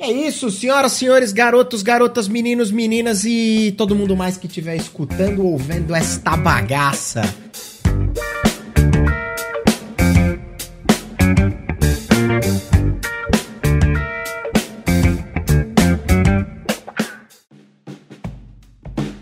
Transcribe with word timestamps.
É 0.00 0.12
isso, 0.12 0.48
senhoras, 0.48 0.92
senhores, 0.92 1.32
garotos, 1.32 1.82
garotas, 1.82 2.28
meninos, 2.28 2.70
meninas 2.70 3.24
e 3.24 3.74
todo 3.76 3.96
mundo 3.96 4.16
mais 4.16 4.36
que 4.36 4.46
estiver 4.46 4.76
escutando 4.76 5.44
ou 5.44 5.58
vendo 5.58 5.92
esta 5.92 6.36
bagaça. 6.36 7.22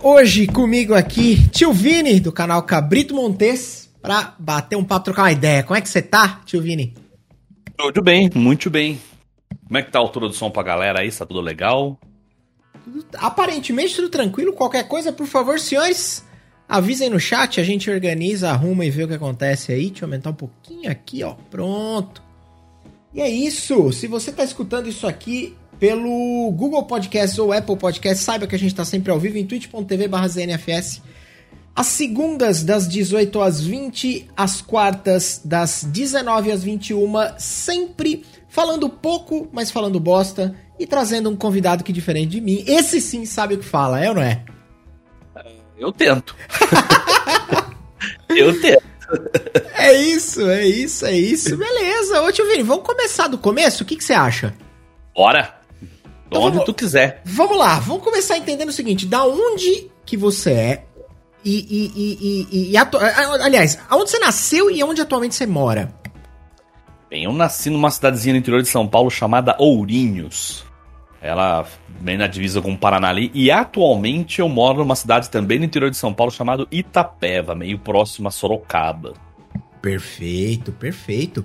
Hoje 0.03 0.47
comigo 0.47 0.93
aqui, 0.93 1.49
tio 1.49 1.73
Vini, 1.73 2.21
do 2.21 2.31
canal 2.31 2.63
Cabrito 2.65 3.15
Montes, 3.15 3.89
pra 4.03 4.35
bater 4.39 4.77
um 4.77 4.85
papo, 4.85 5.07
trocar 5.07 5.23
uma 5.23 5.33
ideia. 5.33 5.63
Como 5.63 5.75
é 5.75 5.81
que 5.81 5.89
você 5.89 6.03
tá, 6.03 6.43
tio 6.45 6.61
Vini? 6.61 6.93
Tudo 7.79 8.03
bem, 8.03 8.31
muito 8.35 8.69
bem. 8.69 9.01
Como 9.67 9.79
é 9.79 9.83
que 9.83 9.91
tá 9.91 9.99
a 9.99 10.03
altura 10.03 10.29
do 10.29 10.35
som 10.35 10.51
pra 10.51 10.63
galera 10.63 11.01
aí? 11.01 11.11
Tá 11.11 11.27
tudo 11.27 11.41
legal? 11.41 11.99
Aparentemente 13.15 13.97
tudo 13.97 14.09
tranquilo. 14.09 14.53
Qualquer 14.53 14.87
coisa, 14.87 15.13
por 15.13 15.27
favor, 15.27 15.59
senhores, 15.59 16.25
avisem 16.69 17.11
no 17.11 17.19
chat, 17.19 17.61
a 17.61 17.65
gente 17.65 17.91
organiza, 17.91 18.51
arruma 18.51 18.85
e 18.85 18.91
vê 18.91 19.05
o 19.05 19.09
que 19.09 19.15
acontece 19.15 19.73
aí. 19.73 19.89
Deixa 19.91 20.05
eu 20.05 20.07
aumentar 20.07 20.31
um 20.31 20.35
pouquinho 20.35 20.91
aqui, 20.91 21.25
ó. 21.25 21.35
Pronto. 21.51 22.23
E 23.13 23.21
é 23.21 23.29
isso. 23.29 23.93
Se 23.93 24.07
você 24.07 24.31
tá 24.31 24.45
escutando 24.45 24.89
isso 24.89 25.07
aqui 25.07 25.57
pelo 25.81 26.51
Google 26.53 26.85
Podcast 26.85 27.41
ou 27.41 27.53
Apple 27.53 27.77
Podcast, 27.77 28.23
saiba 28.23 28.47
que 28.47 28.55
a 28.55 28.59
gente 28.59 28.75
tá 28.75 28.85
sempre 28.85 29.11
ao 29.11 29.19
vivo 29.19 29.37
em 29.37 29.47
twitch.tv/znfs. 29.47 31.03
As 31.75 31.89
segundas 31.89 32.63
das 32.63 32.89
18 32.89 33.41
às 33.41 33.61
20, 33.61 34.31
as 34.35 34.63
quartas 34.63 35.43
das 35.45 35.85
19 35.85 36.51
às 36.51 36.63
21, 36.63 37.13
sempre 37.37 38.25
falando 38.57 38.89
pouco, 38.89 39.51
mas 39.53 39.71
falando 39.71 40.01
bosta 40.01 40.57
e 40.81 40.87
trazendo 40.87 41.29
um 41.29 41.37
convidado 41.37 41.85
que 41.85 41.93
diferente 41.93 42.31
de 42.31 42.41
mim. 42.41 42.65
Esse 42.67 43.03
sim 43.03 43.27
sabe 43.27 43.55
o 43.55 43.59
que 43.59 43.67
fala, 43.67 44.03
é 44.03 44.09
ou 44.09 44.15
não 44.15 44.23
é? 44.23 44.43
Eu 45.79 45.93
tento. 45.93 46.35
Eu 48.31 48.59
tento. 48.59 48.83
É 49.75 49.93
isso, 49.93 50.49
é 50.49 50.67
isso, 50.67 51.05
é 51.05 51.13
isso. 51.13 51.55
Beleza. 51.55 52.23
Ô, 52.23 52.33
tio 52.33 52.47
Vini, 52.49 52.63
vamos 52.63 52.87
começar 52.87 53.29
do 53.29 53.37
começo? 53.37 53.83
O 53.83 53.87
que, 53.87 53.95
que 53.95 54.03
você 54.03 54.15
acha? 54.15 54.55
Bora. 55.15 55.55
Então, 56.27 56.41
onde 56.41 56.53
vamos, 56.53 56.65
tu 56.65 56.73
quiser. 56.73 57.21
Vamos 57.27 57.59
lá, 57.59 57.79
vamos 57.79 58.03
começar 58.03 58.39
entendendo 58.39 58.71
o 58.71 58.73
seguinte: 58.73 59.05
da 59.05 59.25
onde 59.27 59.91
que 60.07 60.17
você 60.17 60.51
é 60.51 60.85
e. 61.45 61.59
e, 61.59 61.93
e, 61.95 62.49
e, 62.51 62.71
e 62.73 62.77
atu... 62.77 62.97
aliás, 62.97 63.79
aonde 63.89 64.11
você 64.11 64.19
nasceu 64.19 64.71
e 64.71 64.83
onde 64.83 65.03
atualmente 65.03 65.35
você 65.35 65.47
mora? 65.47 65.95
Bem, 67.09 67.25
eu 67.25 67.33
nasci 67.33 67.71
numa 67.71 67.91
cidadezinha 67.91 68.33
no 68.33 68.39
interior 68.39 68.63
de 68.63 68.69
São 68.69 68.87
Paulo 68.87 69.11
chamada 69.11 69.55
Ourinhos. 69.59 70.65
Ela 71.23 71.67
vem 72.01 72.17
na 72.17 72.27
divisa 72.27 72.61
com 72.61 72.73
o 72.73 72.79
Paranali. 72.79 73.31
E 73.33 73.51
atualmente 73.51 74.41
eu 74.41 74.49
moro 74.49 74.79
numa 74.79 74.97
cidade 74.97 75.31
também 75.31 75.59
no 75.59 75.65
interior 75.65 75.91
de 75.91 75.97
São 75.97 76.13
Paulo 76.13 76.33
chamada 76.33 76.67
Itapeva, 76.71 77.55
meio 77.55 77.79
próximo 77.79 78.29
a 78.29 78.31
Sorocaba. 78.31 79.15
Perfeito, 79.81 80.73
perfeito. 80.73 81.45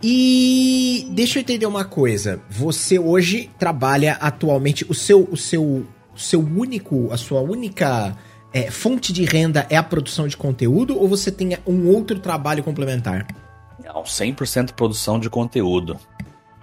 E 0.00 1.06
deixa 1.10 1.38
eu 1.38 1.42
entender 1.42 1.66
uma 1.66 1.84
coisa. 1.84 2.40
Você 2.48 2.98
hoje 2.98 3.50
trabalha 3.58 4.14
atualmente. 4.14 4.84
O 4.88 4.94
seu, 4.94 5.28
o 5.30 5.36
seu, 5.36 5.62
o 6.14 6.18
seu 6.18 6.40
único, 6.40 7.12
a 7.12 7.16
sua 7.16 7.40
única 7.40 8.16
é, 8.52 8.70
fonte 8.70 9.12
de 9.12 9.24
renda 9.24 9.66
é 9.68 9.76
a 9.76 9.82
produção 9.82 10.28
de 10.28 10.36
conteúdo 10.36 10.98
ou 10.98 11.08
você 11.08 11.30
tem 11.30 11.56
um 11.66 11.88
outro 11.88 12.18
trabalho 12.18 12.62
complementar? 12.62 13.26
Não, 13.84 14.02
100% 14.02 14.72
produção 14.72 15.18
de 15.18 15.28
conteúdo. 15.28 15.98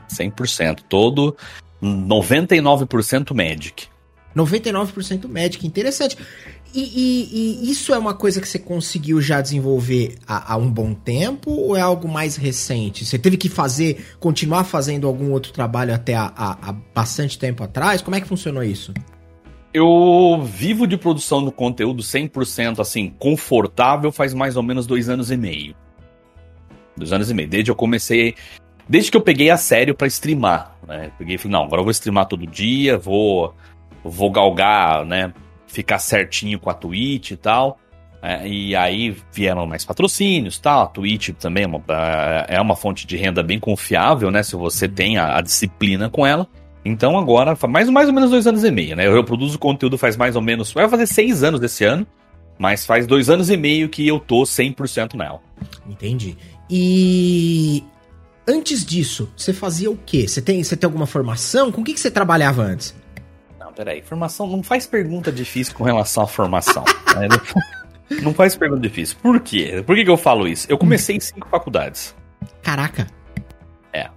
100%. 0.09 0.81
Todo 0.87 1.35
99% 1.81 3.33
Magic. 3.33 3.87
99% 4.35 5.27
Magic, 5.27 5.65
interessante. 5.65 6.17
E, 6.73 6.81
e, 6.81 7.65
e, 7.65 7.71
isso 7.71 7.93
é 7.93 7.97
uma 7.97 8.13
coisa 8.13 8.39
que 8.39 8.47
você 8.47 8.59
conseguiu 8.59 9.19
já 9.19 9.41
desenvolver 9.41 10.17
há, 10.27 10.53
há, 10.53 10.57
um 10.57 10.69
bom 10.69 10.93
tempo 10.93 11.49
ou 11.49 11.75
é 11.75 11.81
algo 11.81 12.07
mais 12.07 12.35
recente? 12.35 13.05
Você 13.05 13.17
teve 13.17 13.37
que 13.37 13.49
fazer, 13.49 14.05
continuar 14.19 14.63
fazendo 14.65 15.07
algum 15.07 15.31
outro 15.31 15.51
trabalho 15.51 15.95
até 15.95 16.13
há, 16.13 16.31
há, 16.35 16.69
há 16.69 16.71
bastante 16.93 17.39
tempo 17.39 17.63
atrás? 17.63 18.03
Como 18.03 18.15
é 18.15 18.21
que 18.21 18.27
funcionou 18.27 18.63
isso? 18.63 18.93
Eu 19.73 20.41
vivo 20.43 20.85
de 20.85 20.95
produção 20.95 21.43
do 21.43 21.51
conteúdo 21.51 22.03
100% 22.03 22.79
assim, 22.79 23.13
confortável 23.17 24.11
faz 24.11 24.33
mais 24.33 24.55
ou 24.55 24.61
menos 24.61 24.85
dois 24.85 25.09
anos 25.09 25.31
e 25.31 25.37
meio. 25.37 25.75
Dois 26.99 27.13
anos 27.13 27.31
e 27.31 27.33
meio. 27.33 27.49
Desde 27.49 27.71
eu 27.71 27.75
comecei. 27.75 28.35
Desde 28.87 29.11
que 29.11 29.17
eu 29.17 29.21
peguei 29.21 29.49
a 29.49 29.57
sério 29.57 29.95
para 29.95 30.07
streamar. 30.07 30.75
Né? 30.87 31.11
Peguei 31.17 31.35
e 31.35 31.37
falei, 31.37 31.53
não, 31.53 31.63
agora 31.63 31.81
eu 31.81 31.85
vou 31.85 31.91
streamar 31.91 32.25
todo 32.25 32.45
dia, 32.45 32.97
vou, 32.97 33.53
vou 34.03 34.31
galgar, 34.31 35.05
né? 35.05 35.33
Ficar 35.67 35.99
certinho 35.99 36.59
com 36.59 36.69
a 36.69 36.73
Twitch 36.73 37.31
e 37.31 37.37
tal. 37.37 37.79
É, 38.21 38.45
e 38.47 38.75
aí 38.75 39.15
vieram 39.31 39.65
mais 39.65 39.85
patrocínios 39.85 40.59
tal. 40.59 40.83
A 40.83 40.87
Twitch 40.87 41.29
também 41.39 41.63
é 41.63 41.67
uma, 41.67 41.81
é 42.47 42.59
uma 42.59 42.75
fonte 42.75 43.07
de 43.07 43.15
renda 43.15 43.41
bem 43.41 43.59
confiável, 43.59 44.29
né? 44.29 44.43
Se 44.43 44.55
você 44.55 44.87
tem 44.87 45.17
a, 45.17 45.37
a 45.37 45.41
disciplina 45.41 46.09
com 46.09 46.25
ela. 46.25 46.47
Então 46.83 47.17
agora, 47.17 47.55
faz 47.55 47.71
mais, 47.71 47.89
mais 47.89 48.07
ou 48.07 48.13
menos 48.13 48.31
dois 48.31 48.47
anos 48.47 48.63
e 48.63 48.71
meio, 48.71 48.95
né? 48.95 49.05
Eu, 49.05 49.15
eu 49.15 49.23
produzo 49.23 49.59
conteúdo 49.59 49.97
faz 49.97 50.17
mais 50.17 50.35
ou 50.35 50.41
menos. 50.41 50.71
Vai 50.73 50.89
fazer 50.89 51.07
seis 51.07 51.43
anos 51.43 51.59
desse 51.59 51.85
ano. 51.85 52.05
Mas 52.57 52.85
faz 52.85 53.07
dois 53.07 53.29
anos 53.29 53.49
e 53.49 53.55
meio 53.55 53.87
que 53.87 54.05
eu 54.05 54.19
tô 54.19 54.41
100% 54.41 55.15
nela. 55.15 55.39
Entendi. 55.87 56.35
E 56.69 57.83
antes 58.47 58.85
disso, 58.85 59.31
você 59.35 59.51
fazia 59.53 59.89
o 59.89 59.97
quê? 59.97 60.27
Você 60.27 60.41
tem, 60.41 60.63
você 60.63 60.77
tem 60.77 60.87
alguma 60.87 61.07
formação? 61.07 61.71
Com 61.71 61.81
o 61.81 61.83
que, 61.83 61.93
que 61.93 61.99
você 61.99 62.11
trabalhava 62.11 62.61
antes? 62.61 62.95
Não, 63.59 63.73
peraí. 63.73 64.01
Formação 64.01 64.47
não 64.47 64.61
faz 64.61 64.85
pergunta 64.85 65.31
difícil 65.31 65.73
com 65.73 65.83
relação 65.83 66.23
à 66.23 66.27
formação. 66.27 66.83
Né? 67.09 67.27
não 68.21 68.33
faz 68.33 68.55
pergunta 68.55 68.81
difícil. 68.81 69.17
Por 69.21 69.39
quê? 69.39 69.83
Por 69.85 69.95
que, 69.95 70.03
que 70.03 70.09
eu 70.09 70.15
falo 70.15 70.47
isso? 70.47 70.67
Eu 70.69 70.77
comecei 70.77 71.15
em 71.15 71.19
cinco 71.19 71.47
faculdades. 71.49 72.15
Caraca. 72.61 73.07
É. 73.91 74.09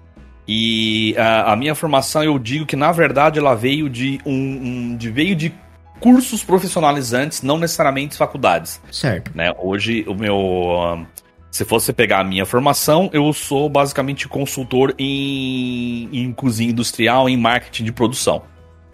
E 0.46 1.16
a, 1.16 1.52
a, 1.52 1.56
minha 1.56 1.74
formação, 1.74 2.22
eu 2.22 2.38
digo 2.38 2.66
que 2.66 2.76
na 2.76 2.92
verdade 2.92 3.38
ela 3.38 3.54
veio 3.54 3.88
de 3.88 4.20
um, 4.26 4.32
um 4.32 4.96
de, 4.96 5.10
veio 5.10 5.34
de 5.34 5.52
cursos 6.00 6.44
profissionalizantes, 6.44 7.42
não 7.42 7.58
necessariamente 7.58 8.16
faculdades. 8.16 8.80
Certo. 8.90 9.30
Né? 9.34 9.52
Hoje 9.58 10.04
o 10.06 10.14
meu 10.14 11.06
se 11.52 11.66
fosse 11.66 11.92
pegar 11.92 12.20
a 12.20 12.24
minha 12.24 12.46
formação, 12.46 13.10
eu 13.12 13.30
sou 13.34 13.68
basicamente 13.68 14.26
consultor 14.26 14.94
em, 14.98 16.08
em 16.10 16.32
cozinha 16.32 16.70
industrial, 16.70 17.28
em 17.28 17.36
marketing 17.36 17.84
de 17.84 17.92
produção, 17.92 18.42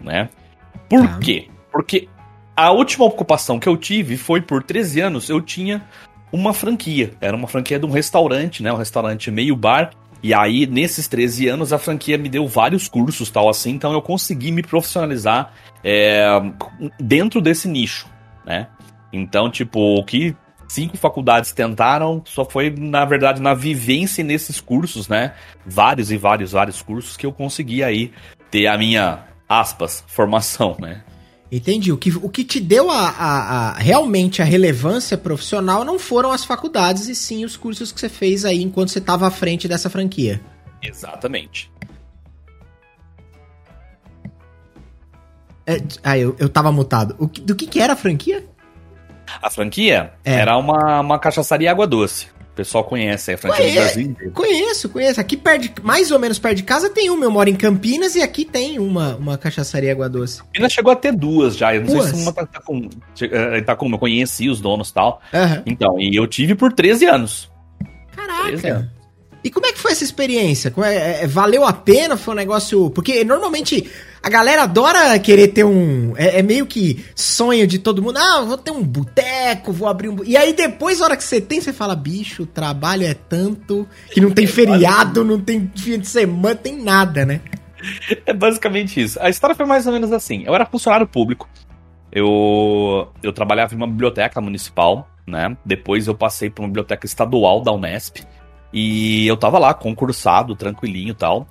né? 0.01 0.27
Por 0.89 1.07
tá. 1.07 1.19
quê? 1.19 1.47
Porque 1.71 2.09
a 2.57 2.69
última 2.71 3.05
ocupação 3.05 3.61
que 3.61 3.69
eu 3.69 3.77
tive 3.77 4.17
foi 4.17 4.41
por 4.41 4.61
13 4.61 4.99
anos, 4.99 5.29
eu 5.29 5.39
tinha 5.39 5.81
uma 6.33 6.53
franquia. 6.53 7.13
Era 7.21 7.33
uma 7.33 7.47
franquia 7.47 7.79
de 7.79 7.85
um 7.85 7.91
restaurante, 7.91 8.61
né? 8.61 8.73
Um 8.73 8.77
restaurante 8.77 9.31
meio 9.31 9.55
bar. 9.55 9.91
E 10.21 10.33
aí, 10.33 10.67
nesses 10.67 11.07
13 11.07 11.47
anos, 11.47 11.71
a 11.71 11.77
franquia 11.77 12.17
me 12.17 12.27
deu 12.27 12.45
vários 12.45 12.89
cursos, 12.89 13.31
tal 13.31 13.47
assim, 13.47 13.71
então 13.71 13.93
eu 13.93 14.01
consegui 14.01 14.51
me 14.51 14.61
profissionalizar 14.61 15.53
é, 15.81 16.27
dentro 16.99 17.39
desse 17.39 17.69
nicho, 17.69 18.05
né? 18.45 18.67
Então, 19.13 19.49
tipo, 19.49 19.79
o 19.79 20.03
que 20.03 20.35
cinco 20.69 20.95
faculdades 20.95 21.51
tentaram, 21.51 22.21
só 22.25 22.45
foi, 22.45 22.69
na 22.69 23.03
verdade, 23.03 23.41
na 23.41 23.53
vivência 23.53 24.23
nesses 24.23 24.61
cursos, 24.61 25.07
né? 25.09 25.33
Vários 25.65 26.11
e 26.11 26.17
vários, 26.17 26.51
vários 26.51 26.81
cursos 26.81 27.17
que 27.17 27.25
eu 27.25 27.33
consegui 27.33 27.83
aí 27.83 28.13
ter 28.49 28.67
a 28.67 28.77
minha, 28.77 29.25
aspas, 29.49 30.03
formação, 30.07 30.77
né? 30.79 31.03
Entendi. 31.51 31.91
O 31.91 31.97
que, 31.97 32.15
o 32.15 32.29
que 32.29 32.43
te 32.43 32.59
deu 32.59 32.91
a, 32.91 33.09
a, 33.09 33.69
a, 33.69 33.73
realmente 33.73 34.41
a 34.41 34.45
relevância 34.45 35.17
profissional 35.17 35.83
não 35.83 35.97
foram 35.97 36.31
as 36.31 36.45
faculdades, 36.45 37.09
e 37.09 37.15
sim 37.15 37.43
os 37.43 37.57
cursos 37.57 37.91
que 37.91 37.99
você 37.99 38.07
fez 38.07 38.45
aí 38.45 38.61
enquanto 38.61 38.89
você 38.89 38.99
estava 38.99 39.27
à 39.27 39.31
frente 39.31 39.67
dessa 39.67 39.89
franquia. 39.89 40.39
Exatamente. 40.81 41.71
É, 45.65 45.77
ah, 46.03 46.17
eu, 46.17 46.35
eu 46.39 46.47
tava 46.47 46.71
mutado. 46.71 47.15
O, 47.17 47.25
do 47.25 47.55
que, 47.55 47.65
que 47.65 47.79
era 47.79 47.93
a 47.93 47.95
franquia? 47.95 48.47
A 49.41 49.49
franquia 49.49 50.11
é. 50.23 50.33
era 50.33 50.57
uma, 50.57 50.99
uma 51.01 51.19
cachaçaria 51.19 51.71
água 51.71 51.87
doce. 51.87 52.27
O 52.51 52.55
pessoal 52.59 52.83
conhece 52.83 53.31
a 53.31 53.37
franquia 53.37 53.63
Conhe... 53.63 53.71
do 53.71 53.79
Brasil 53.79 54.03
inteiro. 54.03 54.31
Conheço, 54.33 54.89
conheço. 54.89 55.21
Aqui 55.21 55.37
perto, 55.37 55.85
mais 55.85 56.11
ou 56.11 56.19
menos 56.19 56.37
perto 56.37 56.57
de 56.57 56.63
casa 56.63 56.89
tem 56.89 57.09
uma. 57.09 57.23
Eu 57.23 57.31
moro 57.31 57.49
em 57.49 57.55
Campinas 57.55 58.15
e 58.15 58.21
aqui 58.21 58.43
tem 58.43 58.77
uma, 58.79 59.15
uma 59.15 59.37
cachaçaria 59.37 59.91
água 59.91 60.09
doce. 60.09 60.43
Campinas 60.43 60.73
chegou 60.73 60.91
a 60.91 60.95
ter 60.95 61.13
duas 61.13 61.55
já. 61.55 61.73
Eu 61.73 61.81
não 61.81 61.93
duas? 61.93 62.09
sei 62.09 62.15
se 62.15 62.21
uma 62.21 62.33
tá, 62.33 62.45
tá, 62.45 62.59
com, 62.59 62.89
eh, 63.21 63.61
tá 63.61 63.75
com. 63.75 63.89
Eu 63.89 63.97
conheci 63.97 64.49
os 64.49 64.59
donos 64.59 64.89
e 64.89 64.93
tal. 64.93 65.21
Uhum. 65.33 65.63
Então, 65.65 65.99
e 65.99 66.13
eu 66.15 66.27
tive 66.27 66.53
por 66.53 66.73
13 66.73 67.05
anos. 67.05 67.49
Caraca. 68.13 68.43
13 68.49 68.67
anos. 68.67 68.98
E 69.43 69.49
como 69.49 69.65
é 69.65 69.71
que 69.71 69.79
foi 69.79 69.91
essa 69.91 70.03
experiência? 70.03 70.73
É, 70.83 71.23
é, 71.23 71.27
valeu 71.27 71.65
a 71.65 71.71
pena? 71.71 72.17
Foi 72.17 72.33
um 72.33 72.37
negócio. 72.37 72.89
Porque 72.89 73.23
normalmente 73.23 73.89
a 74.21 74.29
galera 74.29 74.63
adora 74.63 75.17
querer 75.19 75.49
ter 75.49 75.63
um. 75.63 76.13
É, 76.17 76.39
é, 76.39 76.41
meio 76.41 76.65
que 76.65 77.05
sonho 77.15 77.65
de 77.65 77.79
todo 77.79 78.01
mundo. 78.01 78.17
Ah, 78.17 78.41
vou 78.41 78.57
ter 78.57 78.71
um 78.71 78.83
boteco, 78.83 79.71
vou 79.71 79.87
abrir 79.87 80.09
um. 80.09 80.23
E 80.25 80.35
aí 80.35 80.53
depois, 80.53 80.99
na 80.99 81.05
hora 81.05 81.17
que 81.17 81.23
você 81.23 81.39
tem, 81.39 81.61
você 81.61 81.71
fala: 81.71 81.95
bicho, 81.95 82.43
o 82.43 82.47
trabalho 82.47 83.05
é 83.05 83.13
tanto 83.13 83.87
que 84.11 84.19
não 84.19 84.31
tem 84.31 84.45
feriado, 84.47 85.23
não 85.23 85.39
tem 85.39 85.71
fim 85.75 85.99
de 85.99 86.07
semana, 86.07 86.55
tem 86.55 86.81
nada, 86.81 87.25
né? 87.25 87.41
é 88.25 88.33
basicamente 88.33 89.01
isso. 89.01 89.17
A 89.21 89.29
história 89.29 89.55
foi 89.55 89.65
mais 89.65 89.87
ou 89.87 89.93
menos 89.93 90.11
assim. 90.11 90.43
Eu 90.45 90.53
era 90.53 90.65
funcionário 90.65 91.07
público. 91.07 91.47
Eu, 92.11 93.07
eu 93.21 93.31
trabalhava 93.31 93.73
em 93.73 93.77
uma 93.77 93.87
biblioteca 93.87 94.41
municipal, 94.41 95.07
né? 95.25 95.55
Depois 95.63 96.07
eu 96.07 96.15
passei 96.15 96.49
para 96.49 96.63
uma 96.63 96.67
biblioteca 96.67 97.05
estadual 97.05 97.61
da 97.61 97.71
Unesp. 97.71 98.17
E 98.71 99.27
eu 99.27 99.35
tava 99.35 99.57
lá, 99.57 99.73
concursado, 99.73 100.55
tranquilinho 100.55 101.11
e 101.11 101.15
tal. 101.15 101.47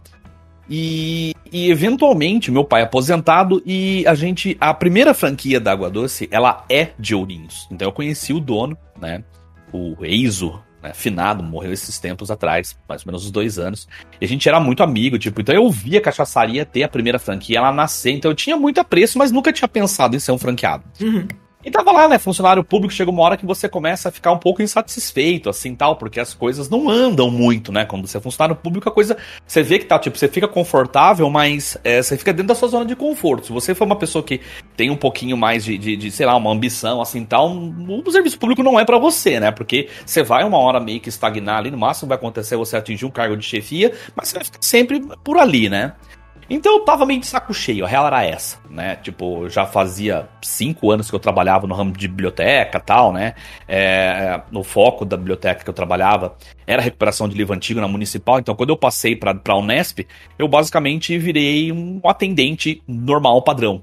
E, 0.70 1.34
eventualmente 1.50 2.50
meu 2.50 2.62
pai 2.62 2.82
aposentado 2.82 3.62
e 3.64 4.06
a 4.06 4.14
gente 4.14 4.54
a 4.60 4.74
primeira 4.74 5.14
franquia 5.14 5.58
da 5.58 5.72
Água 5.72 5.88
Doce 5.88 6.28
ela 6.30 6.62
é 6.68 6.90
de 6.98 7.14
Ourinhos 7.14 7.66
então 7.70 7.88
eu 7.88 7.92
conheci 7.92 8.34
o 8.34 8.40
dono 8.40 8.76
né 9.00 9.24
o 9.72 9.96
Eizo 10.04 10.62
né, 10.82 10.92
finado 10.92 11.42
morreu 11.42 11.72
esses 11.72 11.98
tempos 11.98 12.30
atrás 12.30 12.78
mais 12.86 13.00
ou 13.00 13.06
menos 13.06 13.24
uns 13.24 13.30
dois 13.30 13.58
anos 13.58 13.88
e 14.20 14.24
a 14.26 14.28
gente 14.28 14.46
era 14.46 14.60
muito 14.60 14.82
amigo 14.82 15.18
tipo 15.18 15.40
então 15.40 15.54
eu 15.54 15.70
via 15.70 16.00
a 16.00 16.02
cachaçaria 16.02 16.66
ter 16.66 16.82
a 16.82 16.88
primeira 16.88 17.18
franquia 17.18 17.56
ela 17.56 17.72
nascer 17.72 18.12
então 18.12 18.30
eu 18.30 18.34
tinha 18.34 18.56
muito 18.56 18.78
apreço 18.78 19.16
mas 19.16 19.32
nunca 19.32 19.50
tinha 19.50 19.68
pensado 19.68 20.14
em 20.14 20.20
ser 20.20 20.32
um 20.32 20.38
franqueado 20.38 20.84
uhum. 21.00 21.26
E 21.64 21.72
tava 21.72 21.90
lá, 21.90 22.08
né? 22.08 22.18
Funcionário 22.18 22.62
público, 22.62 22.94
chega 22.94 23.10
uma 23.10 23.22
hora 23.22 23.36
que 23.36 23.44
você 23.44 23.68
começa 23.68 24.08
a 24.08 24.12
ficar 24.12 24.30
um 24.30 24.38
pouco 24.38 24.62
insatisfeito, 24.62 25.50
assim 25.50 25.74
tal, 25.74 25.96
porque 25.96 26.20
as 26.20 26.32
coisas 26.32 26.68
não 26.70 26.88
andam 26.88 27.30
muito, 27.32 27.72
né? 27.72 27.84
Quando 27.84 28.06
você 28.06 28.16
é 28.16 28.20
funcionário 28.20 28.54
público, 28.54 28.88
a 28.88 28.92
coisa. 28.92 29.16
Você 29.44 29.60
vê 29.60 29.80
que 29.80 29.84
tá, 29.84 29.98
tipo, 29.98 30.16
você 30.16 30.28
fica 30.28 30.46
confortável, 30.46 31.28
mas 31.28 31.76
é, 31.82 32.00
você 32.00 32.16
fica 32.16 32.32
dentro 32.32 32.48
da 32.48 32.54
sua 32.54 32.68
zona 32.68 32.84
de 32.84 32.94
conforto. 32.94 33.46
Se 33.46 33.52
você 33.52 33.74
for 33.74 33.84
uma 33.86 33.96
pessoa 33.96 34.22
que 34.22 34.40
tem 34.76 34.88
um 34.88 34.96
pouquinho 34.96 35.36
mais 35.36 35.64
de, 35.64 35.76
de, 35.76 35.96
de 35.96 36.10
sei 36.12 36.26
lá, 36.26 36.36
uma 36.36 36.52
ambição, 36.52 37.02
assim 37.02 37.24
tal, 37.24 37.50
o 37.50 38.10
serviço 38.12 38.38
público 38.38 38.62
não 38.62 38.78
é 38.78 38.84
para 38.84 38.98
você, 38.98 39.40
né? 39.40 39.50
Porque 39.50 39.88
você 40.06 40.22
vai 40.22 40.44
uma 40.44 40.58
hora 40.58 40.78
meio 40.78 41.00
que 41.00 41.08
estagnar 41.08 41.58
ali, 41.58 41.72
no 41.72 41.78
máximo 41.78 42.08
vai 42.08 42.16
acontecer 42.16 42.56
você 42.56 42.76
atingir 42.76 43.04
um 43.04 43.10
cargo 43.10 43.36
de 43.36 43.44
chefia, 43.44 43.92
mas 44.14 44.28
você 44.28 44.36
vai 44.36 44.44
ficar 44.44 44.58
sempre 44.62 45.00
por 45.24 45.36
ali, 45.36 45.68
né? 45.68 45.94
Então 46.50 46.78
eu 46.78 46.80
tava 46.80 47.04
meio 47.04 47.20
de 47.20 47.26
saco 47.26 47.52
cheio, 47.52 47.84
a 47.84 47.88
real 47.88 48.06
era 48.06 48.24
essa, 48.24 48.58
né? 48.70 48.96
Tipo, 48.96 49.48
já 49.50 49.66
fazia 49.66 50.28
cinco 50.40 50.90
anos 50.90 51.10
que 51.10 51.14
eu 51.14 51.20
trabalhava 51.20 51.66
no 51.66 51.74
ramo 51.74 51.92
de 51.92 52.08
biblioteca 52.08 52.80
tal, 52.80 53.12
né? 53.12 53.34
É, 53.66 54.40
no 54.50 54.64
foco 54.64 55.04
da 55.04 55.16
biblioteca 55.16 55.62
que 55.62 55.68
eu 55.68 55.74
trabalhava 55.74 56.36
era 56.66 56.80
recuperação 56.80 57.28
de 57.28 57.36
livro 57.36 57.54
antigo 57.54 57.80
na 57.80 57.88
municipal, 57.88 58.38
então 58.38 58.54
quando 58.54 58.70
eu 58.70 58.76
passei 58.76 59.14
pra, 59.14 59.34
pra 59.34 59.56
Unesp, 59.56 60.06
eu 60.38 60.48
basicamente 60.48 61.18
virei 61.18 61.70
um 61.70 62.00
atendente 62.04 62.82
normal, 62.86 63.42
padrão. 63.42 63.82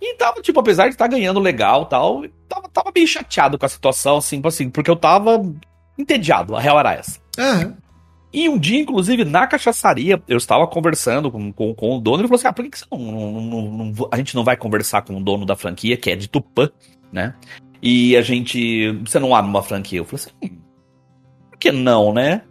E 0.00 0.14
tava, 0.16 0.40
tipo, 0.42 0.58
apesar 0.58 0.84
de 0.84 0.90
estar 0.94 1.06
ganhando 1.06 1.40
legal 1.40 1.86
tal, 1.86 2.24
tava, 2.48 2.68
tava 2.68 2.92
meio 2.94 3.06
chateado 3.06 3.58
com 3.58 3.66
a 3.66 3.68
situação, 3.68 4.16
assim, 4.18 4.40
assim, 4.44 4.68
porque 4.68 4.90
eu 4.90 4.96
tava 4.96 5.42
entediado, 5.96 6.54
a 6.56 6.60
real 6.60 6.78
era 6.78 6.94
essa. 6.94 7.18
Uhum. 7.38 7.74
E 8.36 8.50
um 8.50 8.58
dia, 8.58 8.78
inclusive, 8.78 9.24
na 9.24 9.46
cachaçaria, 9.46 10.22
eu 10.28 10.36
estava 10.36 10.66
conversando 10.66 11.30
com, 11.30 11.50
com, 11.50 11.74
com 11.74 11.96
o 11.96 11.98
dono, 11.98 12.18
ele 12.18 12.28
falou 12.28 12.36
assim: 12.36 12.48
ah, 12.48 12.52
por 12.52 12.62
que, 12.66 12.70
que 12.70 12.86
não, 12.92 13.00
não, 13.00 13.62
não, 13.62 14.08
a 14.12 14.16
gente 14.18 14.34
não 14.34 14.44
vai 14.44 14.58
conversar 14.58 15.00
com 15.00 15.16
o 15.16 15.24
dono 15.24 15.46
da 15.46 15.56
franquia, 15.56 15.96
que 15.96 16.10
é 16.10 16.16
de 16.16 16.28
Tupã, 16.28 16.68
né? 17.10 17.34
E 17.80 18.14
a 18.14 18.20
gente. 18.20 18.92
Você 19.06 19.18
não 19.18 19.34
abre 19.34 19.50
uma 19.50 19.62
franquia? 19.62 20.00
Eu 20.00 20.04
falei 20.04 20.22
assim: 20.22 20.30
hum, 20.44 20.60
por 21.50 21.58
que 21.58 21.72
não, 21.72 22.12
né? 22.12 22.42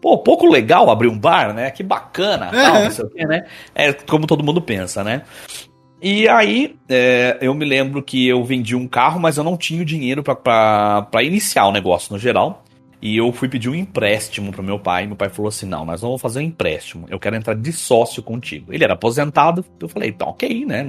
Pô, 0.00 0.16
pouco 0.16 0.46
legal 0.46 0.88
abrir 0.88 1.08
um 1.08 1.18
bar, 1.18 1.52
né? 1.52 1.70
Que 1.70 1.82
bacana, 1.82 2.50
tal, 2.50 2.84
não 2.84 2.90
sei 2.90 3.04
o 3.04 3.10
quê, 3.10 3.26
né? 3.26 3.44
É 3.74 3.92
como 3.92 4.26
todo 4.26 4.42
mundo 4.42 4.62
pensa, 4.62 5.04
né? 5.04 5.24
E 6.00 6.26
aí, 6.26 6.74
é, 6.88 7.36
eu 7.42 7.52
me 7.52 7.66
lembro 7.66 8.02
que 8.02 8.26
eu 8.26 8.42
vendi 8.44 8.74
um 8.74 8.88
carro, 8.88 9.20
mas 9.20 9.36
eu 9.36 9.44
não 9.44 9.58
tinha 9.58 9.82
o 9.82 9.86
dinheiro 9.86 10.22
para 10.22 11.22
iniciar 11.22 11.66
o 11.66 11.72
negócio 11.72 12.14
no 12.14 12.18
geral. 12.18 12.63
E 13.04 13.18
eu 13.18 13.30
fui 13.32 13.50
pedir 13.50 13.68
um 13.68 13.74
empréstimo 13.74 14.50
pro 14.50 14.62
meu 14.62 14.78
pai. 14.78 15.06
Meu 15.06 15.14
pai 15.14 15.28
falou 15.28 15.50
assim: 15.50 15.66
não, 15.66 15.84
nós 15.84 16.00
não 16.00 16.08
vamos 16.08 16.22
fazer 16.22 16.38
um 16.38 16.42
empréstimo. 16.42 17.06
Eu 17.10 17.20
quero 17.20 17.36
entrar 17.36 17.52
de 17.52 17.70
sócio 17.70 18.22
contigo. 18.22 18.72
Ele 18.72 18.82
era 18.82 18.94
aposentado. 18.94 19.62
Eu 19.78 19.90
falei: 19.90 20.08
então, 20.08 20.28
ok, 20.28 20.64
né? 20.64 20.86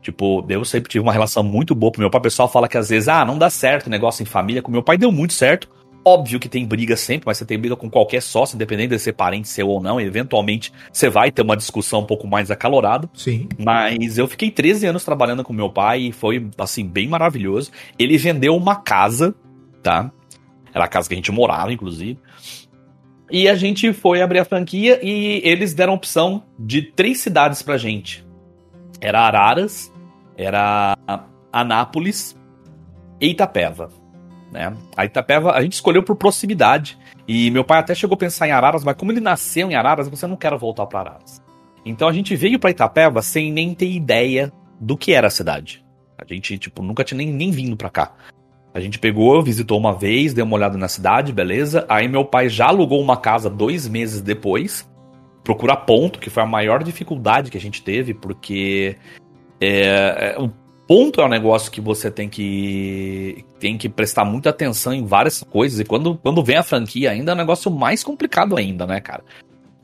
Tipo, 0.00 0.46
eu 0.48 0.64
sempre 0.64 0.88
tive 0.88 1.02
uma 1.02 1.12
relação 1.12 1.42
muito 1.42 1.74
boa 1.74 1.92
com 1.92 2.00
meu 2.00 2.08
pai. 2.08 2.20
O 2.20 2.22
pessoal 2.22 2.48
fala 2.48 2.68
que 2.68 2.78
às 2.78 2.90
vezes, 2.90 3.08
ah, 3.08 3.24
não 3.24 3.36
dá 3.36 3.50
certo 3.50 3.90
negócio 3.90 4.22
em 4.22 4.26
família. 4.26 4.62
Com 4.62 4.70
meu 4.70 4.84
pai 4.84 4.96
deu 4.96 5.10
muito 5.10 5.32
certo. 5.32 5.68
Óbvio 6.04 6.38
que 6.38 6.48
tem 6.48 6.64
briga 6.64 6.96
sempre, 6.96 7.26
mas 7.26 7.38
você 7.38 7.44
tem 7.44 7.58
briga 7.58 7.74
com 7.74 7.90
qualquer 7.90 8.22
sócio, 8.22 8.54
independente 8.54 8.90
de 8.90 8.98
ser 9.00 9.14
parente 9.14 9.48
seu 9.48 9.66
ou 9.66 9.82
não. 9.82 10.00
Eventualmente 10.00 10.72
você 10.92 11.10
vai 11.10 11.32
ter 11.32 11.42
uma 11.42 11.56
discussão 11.56 12.02
um 12.02 12.06
pouco 12.06 12.28
mais 12.28 12.52
acalorada. 12.52 13.10
Sim. 13.12 13.48
Mas 13.58 14.16
eu 14.16 14.28
fiquei 14.28 14.48
13 14.48 14.86
anos 14.86 15.04
trabalhando 15.04 15.42
com 15.42 15.52
meu 15.52 15.68
pai 15.68 16.02
e 16.02 16.12
foi, 16.12 16.48
assim, 16.56 16.86
bem 16.86 17.08
maravilhoso. 17.08 17.72
Ele 17.98 18.16
vendeu 18.16 18.54
uma 18.54 18.76
casa, 18.76 19.34
tá? 19.82 20.12
Era 20.76 20.84
a 20.84 20.88
casa 20.88 21.08
que 21.08 21.14
a 21.14 21.16
gente 21.16 21.32
morava, 21.32 21.72
inclusive. 21.72 22.20
E 23.30 23.48
a 23.48 23.54
gente 23.54 23.94
foi 23.94 24.20
abrir 24.20 24.40
a 24.40 24.44
franquia 24.44 25.00
e 25.02 25.40
eles 25.42 25.72
deram 25.72 25.94
opção 25.94 26.42
de 26.58 26.82
três 26.82 27.18
cidades 27.18 27.62
pra 27.62 27.78
gente. 27.78 28.22
Era 29.00 29.22
Araras, 29.22 29.90
era 30.36 30.94
Anápolis 31.50 32.38
e 33.18 33.30
Itapeva. 33.30 33.90
Né? 34.52 34.76
A 34.94 35.06
Itapeva 35.06 35.52
a 35.52 35.62
gente 35.62 35.72
escolheu 35.72 36.02
por 36.02 36.14
proximidade. 36.14 36.98
E 37.26 37.50
meu 37.50 37.64
pai 37.64 37.78
até 37.78 37.94
chegou 37.94 38.14
a 38.14 38.18
pensar 38.18 38.46
em 38.46 38.52
Araras, 38.52 38.84
mas 38.84 38.96
como 38.96 39.10
ele 39.10 39.20
nasceu 39.20 39.70
em 39.70 39.74
Araras, 39.74 40.10
você 40.10 40.26
não 40.26 40.36
quer 40.36 40.54
voltar 40.58 40.84
para 40.84 41.00
Araras. 41.00 41.42
Então 41.86 42.06
a 42.06 42.12
gente 42.12 42.36
veio 42.36 42.58
para 42.58 42.70
Itapeva 42.70 43.22
sem 43.22 43.50
nem 43.50 43.74
ter 43.74 43.90
ideia 43.90 44.52
do 44.78 44.94
que 44.94 45.14
era 45.14 45.28
a 45.28 45.30
cidade. 45.30 45.82
A 46.18 46.24
gente, 46.30 46.58
tipo, 46.58 46.82
nunca 46.82 47.02
tinha 47.02 47.16
nem, 47.16 47.32
nem 47.32 47.50
vindo 47.50 47.78
pra 47.78 47.88
cá. 47.88 48.12
A 48.76 48.80
gente 48.80 48.98
pegou, 48.98 49.42
visitou 49.42 49.78
uma 49.78 49.94
vez, 49.94 50.34
deu 50.34 50.44
uma 50.44 50.54
olhada 50.54 50.76
na 50.76 50.86
cidade, 50.86 51.32
beleza. 51.32 51.86
Aí 51.88 52.06
meu 52.06 52.26
pai 52.26 52.50
já 52.50 52.66
alugou 52.66 53.00
uma 53.00 53.16
casa 53.16 53.48
dois 53.48 53.88
meses 53.88 54.20
depois. 54.20 54.86
Procurar 55.42 55.76
ponto, 55.76 56.18
que 56.18 56.28
foi 56.28 56.42
a 56.42 56.46
maior 56.46 56.84
dificuldade 56.84 57.50
que 57.50 57.56
a 57.56 57.60
gente 57.60 57.82
teve, 57.82 58.12
porque 58.12 58.94
é, 59.58 60.34
é, 60.34 60.38
o 60.38 60.50
ponto 60.86 61.22
é 61.22 61.24
um 61.24 61.28
negócio 61.30 61.72
que 61.72 61.80
você 61.80 62.10
tem 62.10 62.28
que 62.28 63.46
tem 63.58 63.78
que 63.78 63.88
prestar 63.88 64.26
muita 64.26 64.50
atenção 64.50 64.92
em 64.92 65.06
várias 65.06 65.42
coisas. 65.42 65.80
E 65.80 65.84
quando, 65.84 66.14
quando 66.18 66.44
vem 66.44 66.58
a 66.58 66.62
franquia, 66.62 67.12
ainda 67.12 67.32
é 67.32 67.34
um 67.34 67.38
negócio 67.38 67.70
mais 67.70 68.04
complicado 68.04 68.58
ainda, 68.58 68.86
né, 68.86 69.00
cara? 69.00 69.24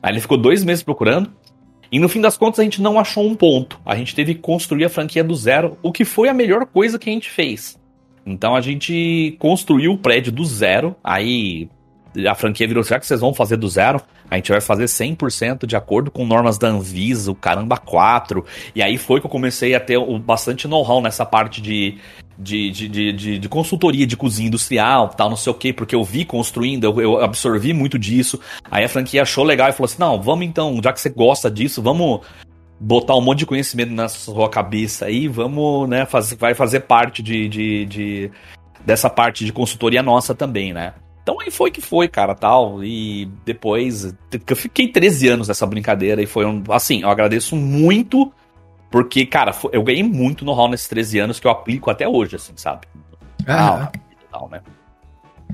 Aí 0.03 0.13
ele 0.13 0.21
ficou 0.21 0.37
dois 0.37 0.63
meses 0.63 0.83
procurando. 0.83 1.31
E 1.91 1.97
no 1.97 2.07
fim 2.07 2.21
das 2.21 2.37
contas 2.37 2.59
a 2.59 2.63
gente 2.63 2.79
não 2.79 2.99
achou 2.99 3.25
um 3.25 3.33
ponto. 3.33 3.81
A 3.83 3.95
gente 3.95 4.13
teve 4.13 4.35
que 4.35 4.41
construir 4.41 4.85
a 4.85 4.89
franquia 4.89 5.23
do 5.23 5.33
zero, 5.33 5.79
o 5.81 5.91
que 5.91 6.05
foi 6.05 6.29
a 6.29 6.33
melhor 6.33 6.67
coisa 6.67 6.99
que 6.99 7.09
a 7.09 7.13
gente 7.13 7.31
fez. 7.31 7.81
Então 8.25 8.55
a 8.55 8.61
gente 8.61 9.35
construiu 9.39 9.93
o 9.93 9.97
prédio 9.97 10.31
do 10.31 10.45
zero, 10.45 10.95
aí 11.03 11.69
a 12.27 12.35
franquia 12.35 12.67
virou, 12.67 12.83
será 12.83 12.99
que 12.99 13.07
vocês 13.07 13.19
vão 13.19 13.33
fazer 13.33 13.57
do 13.57 13.67
zero? 13.67 14.01
A 14.29 14.35
gente 14.35 14.51
vai 14.51 14.61
fazer 14.61 14.85
100% 14.85 15.65
de 15.65 15.75
acordo 15.75 16.09
com 16.09 16.25
normas 16.25 16.57
da 16.57 16.67
Anvisa, 16.67 17.31
o 17.31 17.35
caramba 17.35 17.77
4. 17.77 18.45
E 18.75 18.81
aí 18.81 18.97
foi 18.97 19.19
que 19.19 19.25
eu 19.25 19.29
comecei 19.29 19.75
a 19.75 19.79
ter 19.79 19.99
bastante 20.19 20.67
know-how 20.67 21.01
nessa 21.01 21.25
parte 21.25 21.61
de, 21.61 21.97
de, 22.37 22.71
de, 22.71 23.11
de, 23.11 23.39
de, 23.39 23.49
consultoria 23.49 24.07
de 24.07 24.17
cozinha 24.17 24.47
industrial, 24.47 25.09
tal, 25.09 25.29
não 25.29 25.37
sei 25.37 25.51
o 25.51 25.55
que, 25.55 25.73
porque 25.73 25.95
eu 25.95 26.03
vi 26.03 26.25
construindo, 26.25 26.83
eu, 26.85 27.01
eu, 27.01 27.21
absorvi 27.21 27.73
muito 27.73 27.99
disso. 27.99 28.39
Aí 28.71 28.83
a 28.83 28.89
franquia 28.89 29.21
achou 29.21 29.43
legal 29.43 29.69
e 29.69 29.71
falou 29.71 29.85
assim: 29.85 29.99
não, 29.99 30.21
vamos 30.21 30.45
então, 30.45 30.79
já 30.83 30.91
que 30.93 31.01
você 31.01 31.09
gosta 31.09 31.49
disso, 31.49 31.81
vamos 31.81 32.21
botar 32.79 33.15
um 33.15 33.21
monte 33.21 33.39
de 33.39 33.45
conhecimento 33.45 33.91
na 33.93 34.07
sua 34.09 34.49
cabeça 34.49 35.05
aí, 35.05 35.27
vamos, 35.27 35.87
né, 35.87 36.05
fazer, 36.05 36.35
vai 36.35 36.53
fazer 36.53 36.81
parte 36.81 37.21
de, 37.21 37.47
de, 37.47 37.85
de, 37.85 38.31
dessa 38.85 39.09
parte 39.09 39.45
de 39.45 39.53
consultoria 39.53 40.03
nossa 40.03 40.35
também, 40.35 40.73
né? 40.73 40.93
Então 41.23 41.39
aí 41.39 41.49
foi 41.49 41.71
que 41.71 41.81
foi, 41.81 42.09
cara, 42.09 42.35
tal. 42.35 42.83
E 42.83 43.25
depois, 43.45 44.13
eu 44.45 44.55
fiquei 44.55 44.89
13 44.89 45.29
anos 45.29 45.47
nessa 45.47 45.65
brincadeira 45.65 46.21
e 46.21 46.25
foi 46.25 46.45
um. 46.45 46.61
Assim, 46.69 47.03
eu 47.03 47.09
agradeço 47.09 47.55
muito, 47.55 48.31
porque, 48.91 49.25
cara, 49.25 49.55
eu 49.71 49.81
ganhei 49.83 50.03
muito 50.03 50.43
no 50.43 50.51
hall 50.51 50.69
nesses 50.69 50.87
13 50.89 51.19
anos 51.19 51.39
que 51.39 51.47
eu 51.47 51.51
aplico 51.51 51.89
até 51.89 52.05
hoje, 52.05 52.35
assim, 52.35 52.53
sabe? 52.57 52.87
Ah, 53.47 53.89
tal, 54.29 54.49
né? 54.49 54.61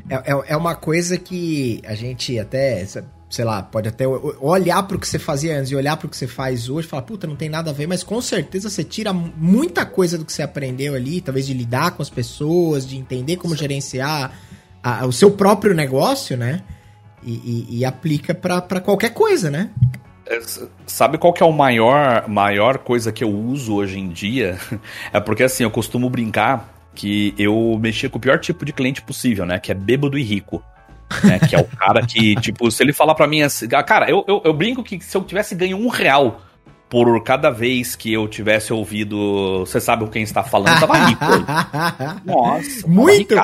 É, 0.09 0.15
é, 0.15 0.43
é 0.49 0.57
uma 0.57 0.75
coisa 0.75 1.17
que 1.17 1.81
a 1.85 1.95
gente 1.95 2.37
até 2.37 2.85
sei 3.29 3.45
lá, 3.45 3.61
pode 3.61 3.87
até 3.87 4.07
olhar 4.07 4.81
para 4.83 4.97
o 4.97 4.99
que 4.99 5.07
você 5.07 5.19
fazia 5.19 5.57
antes 5.59 5.71
e 5.71 5.75
olhar 5.75 5.95
para 5.95 6.07
o 6.07 6.09
que 6.09 6.17
você 6.17 6.25
faz 6.25 6.67
hoje 6.67 6.87
e 6.87 6.89
falar, 6.89 7.03
puta, 7.03 7.27
não 7.27 7.35
tem 7.35 7.47
nada 7.47 7.69
a 7.69 7.73
ver, 7.73 7.85
mas 7.85 8.03
com 8.03 8.19
certeza 8.19 8.69
você 8.69 8.83
tira 8.83 9.13
muita 9.13 9.85
coisa 9.85 10.17
do 10.17 10.25
que 10.25 10.33
você 10.33 10.41
aprendeu 10.41 10.95
ali, 10.95 11.21
talvez 11.21 11.45
de 11.45 11.53
lidar 11.53 11.91
com 11.91 12.01
as 12.01 12.09
pessoas, 12.09 12.87
de 12.87 12.97
entender 12.97 13.37
como 13.37 13.53
Sim. 13.53 13.59
gerenciar 13.59 14.33
a, 14.81 15.05
o 15.05 15.11
seu 15.11 15.29
próprio 15.29 15.75
negócio, 15.75 16.35
né? 16.35 16.63
E, 17.21 17.33
e, 17.33 17.79
e 17.79 17.85
aplica 17.85 18.33
para 18.33 18.81
qualquer 18.81 19.13
coisa, 19.13 19.51
né? 19.51 19.69
É, 20.25 20.39
sabe 20.87 21.17
qual 21.19 21.31
que 21.31 21.43
é 21.43 21.45
o 21.45 21.51
maior, 21.51 22.27
maior 22.27 22.79
coisa 22.79 23.11
que 23.11 23.23
eu 23.23 23.29
uso 23.29 23.75
hoje 23.75 23.99
em 23.99 24.09
dia? 24.09 24.57
É 25.13 25.19
porque 25.19 25.43
assim, 25.43 25.63
eu 25.63 25.71
costumo 25.71 26.09
brincar 26.09 26.78
que 26.95 27.33
eu 27.37 27.77
mexia 27.81 28.09
com 28.09 28.17
o 28.17 28.21
pior 28.21 28.39
tipo 28.39 28.65
de 28.65 28.73
cliente 28.73 29.01
possível, 29.01 29.45
né? 29.45 29.59
Que 29.59 29.71
é 29.71 29.75
bêbado 29.75 30.17
e 30.17 30.23
rico. 30.23 30.63
Né, 31.23 31.39
que 31.39 31.55
é 31.55 31.59
o 31.59 31.65
cara 31.65 32.05
que, 32.05 32.35
tipo, 32.39 32.69
se 32.69 32.83
ele 32.83 32.93
falar 32.93 33.15
para 33.15 33.25
mim 33.25 33.41
assim. 33.41 33.67
Ah, 33.73 33.81
cara, 33.81 34.07
eu, 34.09 34.23
eu, 34.27 34.41
eu, 34.45 34.53
brinco 34.53 34.83
que 34.83 34.99
se 35.03 35.17
eu 35.17 35.23
tivesse 35.23 35.55
ganho 35.55 35.75
um 35.75 35.87
real 35.87 36.41
por 36.87 37.23
cada 37.23 37.49
vez 37.49 37.95
que 37.95 38.11
eu 38.11 38.27
tivesse 38.27 38.73
ouvido. 38.73 39.59
Você 39.59 39.79
sabe 39.79 40.07
quem 40.09 40.23
está 40.23 40.43
falando, 40.43 40.79
tava 40.79 40.97
rico. 41.05 41.25
Nossa, 42.25 42.87
muito! 42.87 43.35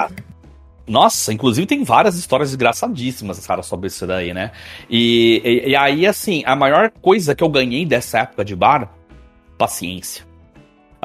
Nossa, 0.87 1.33
inclusive 1.33 1.65
tem 1.65 1.83
várias 1.83 2.15
histórias 2.15 2.53
engraçadíssimas, 2.53 3.45
cara, 3.45 3.63
sobre 3.63 3.87
isso 3.87 4.05
daí, 4.05 4.33
né? 4.33 4.51
E, 4.89 5.41
e, 5.43 5.69
e, 5.69 5.75
aí, 5.75 6.05
assim, 6.05 6.43
a 6.45 6.55
maior 6.55 6.91
coisa 7.01 7.33
que 7.33 7.43
eu 7.43 7.49
ganhei 7.49 7.85
dessa 7.85 8.19
época 8.19 8.45
de 8.45 8.55
bar, 8.55 8.91
paciência. 9.57 10.23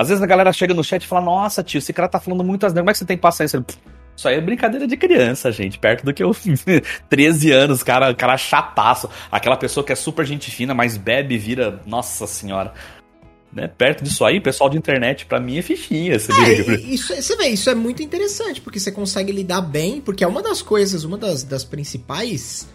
Às 0.01 0.09
vezes 0.09 0.23
a 0.23 0.27
galera 0.27 0.51
chega 0.51 0.73
no 0.73 0.83
chat 0.83 1.03
e 1.03 1.07
fala, 1.07 1.27
nossa, 1.27 1.63
tio, 1.63 1.77
esse 1.77 1.93
cara 1.93 2.09
tá 2.09 2.19
falando 2.19 2.43
muitas 2.43 2.73
como 2.73 2.89
é 2.89 2.93
que 2.95 2.99
você 2.99 3.05
tem 3.05 3.19
paciência? 3.19 3.63
Isso 4.17 4.27
aí 4.27 4.37
é 4.37 4.41
brincadeira 4.41 4.87
de 4.87 4.97
criança, 4.97 5.53
gente. 5.53 5.79
Perto 5.79 6.07
do 6.07 6.15
que 6.15 6.23
eu 6.23 6.35
13 7.11 7.53
anos, 7.53 7.83
cara, 7.83 8.15
cara 8.15 8.39
chataço. 8.39 9.11
Aquela 9.31 9.59
pessoa 9.59 9.85
que 9.85 9.93
é 9.93 9.95
super 9.95 10.25
gente 10.25 10.51
fina, 10.51 10.73
mas 10.73 10.97
bebe 10.97 11.35
e 11.35 11.39
vira. 11.39 11.83
Nossa 11.85 12.27
senhora. 12.27 12.73
Né? 13.53 13.69
Perto 13.69 14.03
disso 14.03 14.25
aí, 14.25 14.41
pessoal 14.41 14.71
de 14.71 14.79
internet, 14.79 15.27
para 15.27 15.39
mim 15.39 15.59
é 15.59 15.63
fichinha. 15.63 16.19
Você, 16.19 16.33
é, 16.33 16.81
isso, 16.81 17.15
você 17.15 17.37
vê, 17.37 17.49
isso 17.49 17.69
é 17.69 17.75
muito 17.75 18.03
interessante, 18.03 18.59
porque 18.59 18.81
você 18.81 18.91
consegue 18.91 19.31
lidar 19.31 19.61
bem, 19.61 20.01
porque 20.01 20.25
é 20.25 20.27
uma 20.27 20.41
das 20.41 20.63
coisas, 20.63 21.05
uma 21.05 21.19
das, 21.19 21.43
das 21.43 21.63
principais 21.63 22.67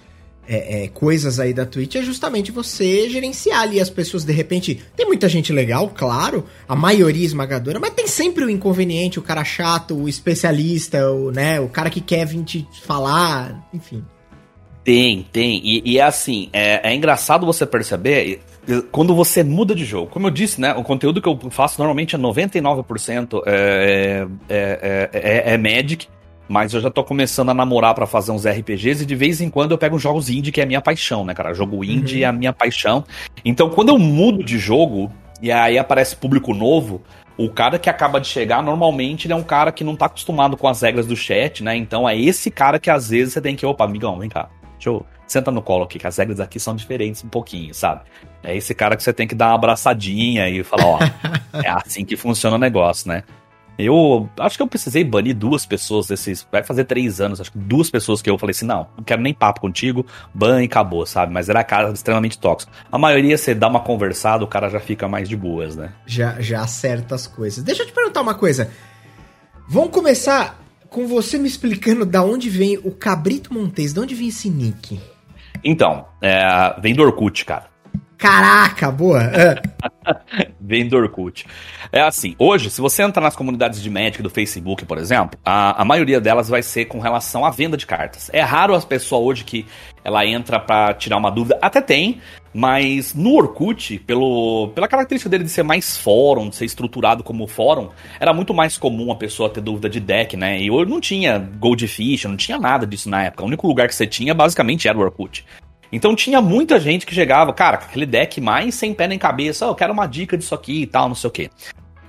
é, 0.48 0.84
é, 0.84 0.88
coisas 0.88 1.40
aí 1.40 1.54
da 1.54 1.66
Twitch 1.66 1.96
é 1.96 2.02
justamente 2.02 2.52
você 2.52 3.10
gerenciar 3.10 3.62
ali 3.62 3.80
as 3.80 3.90
pessoas. 3.90 4.24
De 4.24 4.34
repente, 4.34 4.82
tem 4.96 5.06
muita 5.06 5.28
gente 5.28 5.52
legal, 5.52 5.92
claro, 5.94 6.46
a 6.68 6.76
maioria 6.76 7.26
esmagadora, 7.26 7.80
mas 7.80 7.92
tem 7.92 8.08
sempre 8.08 8.44
o 8.46 8.50
inconveniente, 8.50 9.20
o 9.20 9.22
cara 9.22 9.44
chato, 9.44 9.96
o 9.96 10.10
especialista, 10.10 11.12
o, 11.12 11.32
né, 11.32 11.60
o 11.60 11.68
cara 11.68 11.90
que 11.90 12.02
quer 12.02 12.26
vir 12.26 12.44
te 12.44 12.68
falar, 12.84 13.68
enfim. 13.74 14.04
Tem, 14.84 15.26
tem. 15.32 15.62
E, 15.64 15.82
e 15.84 15.98
é 15.98 16.04
assim, 16.04 16.48
é, 16.54 16.92
é 16.92 16.94
engraçado 16.94 17.44
você 17.46 17.66
perceber 17.66 18.40
quando 18.92 19.16
você 19.16 19.44
muda 19.44 19.76
de 19.76 19.86
jogo. 19.86 20.10
Como 20.12 20.28
eu 20.28 20.32
disse, 20.32 20.60
né? 20.60 20.74
O 20.74 20.84
conteúdo 20.84 21.22
que 21.22 21.28
eu 21.28 21.40
faço 21.50 21.80
normalmente 21.80 22.16
é 22.16 22.20
99% 22.20 23.42
é, 23.46 24.28
é, 24.50 25.10
é, 25.14 25.54
é, 25.54 25.58
Magic, 25.58 26.08
mas 26.48 26.74
eu 26.74 26.82
já 26.82 26.90
tô 26.90 27.04
começando 27.04 27.50
a 27.50 27.54
namorar 27.54 27.94
para 27.96 28.06
fazer 28.06 28.32
uns 28.32 28.46
RPGs 28.46 29.04
e 29.04 29.06
de 29.06 29.16
vez 29.16 29.42
em 29.42 29.50
quando 29.50 29.72
eu 29.72 29.78
pego 29.78 29.98
jogos 29.98 30.30
indie, 30.30 30.52
que 30.52 30.62
é 30.62 30.64
a 30.64 30.68
minha 30.68 30.82
paixão, 30.82 31.26
né, 31.26 31.34
cara? 31.34 31.54
Jogo 31.54 31.84
indie 31.84 32.18
uhum. 32.18 32.24
é 32.24 32.26
a 32.26 32.32
minha 32.32 32.54
paixão. 32.54 33.04
Então, 33.44 33.70
quando 33.70 33.90
eu 33.90 33.98
mudo 33.98 34.44
de 34.44 34.58
jogo 34.58 35.12
e 35.42 35.52
aí 35.52 35.78
aparece 35.78 36.16
público 36.16 36.54
novo, 36.54 37.02
o 37.38 37.50
cara 37.50 37.78
que 37.78 37.90
acaba 37.90 38.20
de 38.20 38.28
chegar, 38.28 38.64
normalmente, 38.64 39.28
ele 39.28 39.34
é 39.34 39.36
um 39.36 39.44
cara 39.44 39.72
que 39.72 39.84
não 39.84 39.96
tá 39.96 40.06
acostumado 40.06 40.56
com 40.56 40.68
as 40.68 40.82
regras 40.82 41.06
do 41.06 41.16
chat, 41.16 41.64
né? 41.64 41.76
Então 41.76 42.08
é 42.08 42.18
esse 42.18 42.50
cara 42.50 42.80
que 42.80 42.90
às 42.90 43.10
vezes 43.10 43.34
você 43.34 43.42
tem 43.42 43.56
que, 43.56 43.66
opa, 43.66 43.84
amigão, 43.84 44.18
vem 44.18 44.30
cá. 44.30 44.50
Deixa 44.74 44.90
eu. 44.90 45.06
Senta 45.28 45.50
no 45.50 45.60
colo 45.60 45.86
aqui, 45.86 45.98
que 45.98 46.06
as 46.06 46.16
regras 46.18 46.40
aqui 46.40 46.60
são 46.60 46.76
diferentes 46.76 47.24
um 47.24 47.28
pouquinho, 47.28 47.74
sabe? 47.74 48.02
É 48.44 48.56
esse 48.56 48.76
cara 48.76 48.96
que 48.96 49.02
você 49.02 49.12
tem 49.12 49.28
que 49.28 49.34
dar 49.34 49.48
uma 49.48 49.56
abraçadinha 49.56 50.48
e 50.48 50.64
falar, 50.64 50.86
ó, 50.86 51.00
é 51.64 51.68
assim 51.68 52.06
que 52.06 52.16
funciona 52.16 52.58
o 52.58 52.60
negócio, 52.60 53.10
né? 53.10 53.24
Eu 53.78 54.30
acho 54.40 54.58
que 54.58 54.64
eu 54.64 54.68
precisei 54.68 55.04
banir 55.04 55.36
duas 55.36 55.66
pessoas 55.66 56.08
desses. 56.08 56.48
Vai 56.52 56.64
fazer 56.64 56.86
três 56.86 57.20
anos, 57.20 57.42
acho 57.42 57.52
que 57.52 57.58
duas 57.58 57.90
pessoas 57.90 58.22
que 58.22 58.30
eu 58.30 58.38
falei 58.38 58.52
assim: 58.52 58.66
não, 58.66 58.88
não 58.98 59.04
quero 59.04 59.22
nem 59.22 59.34
papo 59.34 59.60
contigo, 59.60 60.06
ban 60.34 60.62
e 60.62 60.66
acabou, 60.66 61.06
sabe? 61.06 61.34
Mas 61.34 61.50
era 61.50 61.64
cara 61.64 61.92
extremamente 61.92 62.38
tóxico. 62.38 62.72
A 62.92 62.98
maioria, 62.98 63.38
você 63.38 63.54
dá 63.54 63.68
uma 63.68 63.82
conversada, 63.82 64.44
o 64.44 64.48
cara 64.48 64.70
já 64.70 64.80
fica 64.80 65.08
mais 65.08 65.28
de 65.28 65.36
boas, 65.36 65.76
né? 65.76 65.92
Já, 66.06 66.40
já 66.40 66.62
acerta 66.62 67.16
as 67.16 67.28
coisas. 67.28 67.64
Deixa 67.64 67.84
eu 67.84 67.88
te 67.88 67.94
perguntar 67.94 68.22
uma 68.22 68.36
coisa. 68.36 68.72
Vamos 69.68 69.92
começar 69.92 70.60
com 70.90 71.08
você 71.08 71.38
me 71.38 71.48
explicando 71.48 72.06
da 72.06 72.24
onde 72.24 72.50
vem 72.50 72.78
o 72.78 72.92
Cabrito 72.92 73.54
Montes, 73.54 73.94
de 73.94 74.00
onde 74.00 74.16
vem 74.16 74.30
esse 74.30 74.50
nick? 74.50 75.00
Então, 75.64 76.06
é, 76.22 76.80
vem 76.80 76.94
do 76.94 77.04
Orkut, 77.04 77.44
cara. 77.44 77.75
Caraca, 78.26 78.92
boa! 78.92 79.22
É. 79.22 79.62
vem 80.60 80.88
do 80.88 80.98
Orkut. 80.98 81.46
É 81.92 82.02
assim, 82.02 82.36
hoje, 82.40 82.72
se 82.72 82.82
você 82.82 83.04
entrar 83.04 83.22
nas 83.22 83.36
comunidades 83.36 83.80
de 83.80 83.88
Magic 83.88 84.24
do 84.24 84.32
Facebook, 84.32 84.84
por 84.84 84.98
exemplo, 84.98 85.40
a, 85.46 85.80
a 85.80 85.86
maioria 85.86 86.20
delas 86.20 86.50
vai 86.50 86.64
ser 86.64 86.86
com 86.86 87.00
relação 87.00 87.46
à 87.46 87.52
venda 87.52 87.78
de 87.78 87.86
cartas. 87.86 88.32
É 88.34 88.42
raro 88.42 88.74
as 88.74 88.84
pessoas 88.84 89.24
hoje 89.24 89.44
que 89.44 89.64
ela 90.04 90.26
entra 90.26 90.60
para 90.60 90.96
tirar 90.96 91.18
uma 91.18 91.30
dúvida. 91.30 91.60
Até 91.62 91.82
tem, 91.82 92.20
mas 92.52 93.14
no 93.14 93.36
Orkut, 93.36 94.00
pelo, 94.00 94.70
pela 94.74 94.88
característica 94.88 95.30
dele 95.30 95.44
de 95.44 95.52
ser 95.52 95.64
mais 95.64 95.96
fórum, 95.96 96.50
de 96.50 96.56
ser 96.56 96.66
estruturado 96.66 97.24
como 97.24 97.46
fórum, 97.46 97.90
era 98.20 98.34
muito 98.34 98.56
mais 98.56 98.76
comum 98.76 99.12
a 99.12 99.16
pessoa 99.16 99.52
ter 99.52 99.62
dúvida 99.62 99.88
de 99.88 100.00
deck, 100.00 100.36
né? 100.36 100.60
E 100.60 100.68
eu 100.68 100.84
não 100.84 101.00
tinha 101.00 101.38
Goldfish, 101.38 102.24
não 102.26 102.38
tinha 102.38 102.58
nada 102.58 102.88
disso 102.88 103.08
na 103.08 103.26
época. 103.26 103.44
O 103.44 103.48
único 103.48 103.68
lugar 103.68 103.88
que 103.88 103.94
você 103.94 104.08
tinha 104.08 104.34
basicamente 104.34 104.88
era 104.88 104.98
o 104.98 105.02
Orkut. 105.02 105.46
Então 105.96 106.14
tinha 106.14 106.42
muita 106.42 106.78
gente 106.78 107.06
que 107.06 107.16
chegava, 107.16 107.54
cara, 107.54 107.78
aquele 107.78 108.06
deck 108.06 108.42
mais 108.42 108.76
sem 108.76 108.94
pé 108.94 109.08
nem 109.08 109.18
cabeça, 109.18 109.66
oh, 109.66 109.70
eu 109.70 109.76
quero 109.76 109.94
uma 109.94 110.06
dica 110.06 110.38
disso 110.38 110.54
aqui 110.54 110.82
e 110.82 110.86
tal, 110.86 111.08
não 111.08 111.16
sei 111.16 111.28
o 111.30 111.32
quê. 111.32 111.50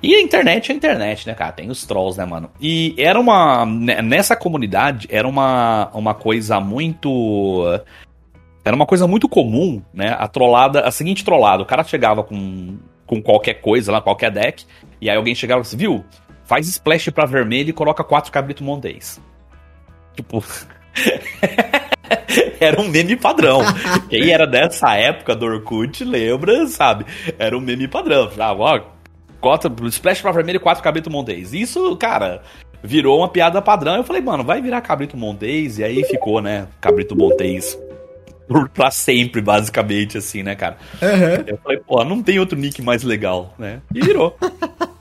E 0.02 0.12
a 0.12 0.20
internet 0.20 0.70
é 0.70 0.74
a 0.74 0.76
internet, 0.76 1.24
né, 1.24 1.34
cara? 1.34 1.52
Tem 1.52 1.70
os 1.70 1.86
trolls, 1.86 2.18
né, 2.18 2.24
mano? 2.24 2.50
E 2.60 2.96
era 2.98 3.18
uma. 3.18 3.64
Né, 3.64 4.02
nessa 4.02 4.34
comunidade, 4.34 5.06
era 5.08 5.26
uma, 5.26 5.88
uma 5.94 6.14
coisa 6.14 6.58
muito 6.58 7.62
era 8.64 8.74
uma 8.74 8.86
coisa 8.86 9.06
muito 9.06 9.28
comum, 9.28 9.80
né? 9.94 10.16
A 10.18 10.26
trollada, 10.26 10.80
a 10.80 10.90
seguinte 10.90 11.24
trollada, 11.24 11.62
o 11.62 11.66
cara 11.66 11.84
chegava 11.84 12.24
com, 12.24 12.78
com 13.06 13.22
qualquer 13.22 13.54
coisa 13.54 13.92
lá, 13.92 14.00
qualquer 14.00 14.32
deck, 14.32 14.64
e 15.00 15.08
aí 15.08 15.16
alguém 15.16 15.36
chegava 15.36 15.60
assim, 15.60 15.76
viu? 15.76 16.04
Faz 16.44 16.66
splash 16.66 17.10
pra 17.10 17.24
vermelho 17.24 17.70
e 17.70 17.72
coloca 17.72 18.02
quatro 18.02 18.32
cabrito 18.32 18.64
montês. 18.64 19.22
Tipo. 20.16 20.42
era 22.60 22.80
um 22.80 22.88
meme 22.88 23.16
padrão. 23.16 23.60
Quem 24.08 24.30
era 24.30 24.46
dessa 24.46 24.94
época 24.94 25.34
do 25.34 25.46
Orkut 25.46 26.04
lembra, 26.04 26.66
sabe? 26.66 27.06
Era 27.38 27.56
um 27.56 27.60
meme 27.60 27.88
padrão. 27.88 28.30
Ah, 28.38 28.52
ó, 28.52 28.80
cota, 29.40 29.72
splash 29.88 30.20
pra 30.20 30.32
vermelho 30.32 30.56
e 30.56 30.60
quatro 30.60 30.82
cabrito 30.82 31.10
montês. 31.10 31.52
Isso, 31.52 31.96
cara, 31.96 32.42
virou 32.82 33.18
uma 33.18 33.28
piada 33.28 33.60
padrão. 33.62 33.96
Eu 33.96 34.04
falei, 34.04 34.22
mano, 34.22 34.44
vai 34.44 34.60
virar 34.60 34.80
cabrito 34.80 35.16
montês. 35.16 35.78
E 35.78 35.84
aí 35.84 36.04
ficou, 36.04 36.40
né? 36.40 36.66
Cabrito 36.80 37.16
montês 37.16 37.78
pra 38.72 38.90
sempre, 38.90 39.40
basicamente, 39.40 40.18
assim, 40.18 40.42
né, 40.42 40.54
cara? 40.54 40.76
Uhum. 41.02 41.44
Eu 41.46 41.58
falei, 41.58 41.78
pô, 41.78 42.04
não 42.04 42.22
tem 42.22 42.38
outro 42.38 42.56
nick 42.56 42.80
mais 42.80 43.02
legal, 43.02 43.54
né? 43.58 43.80
E 43.94 44.00
virou. 44.00 44.36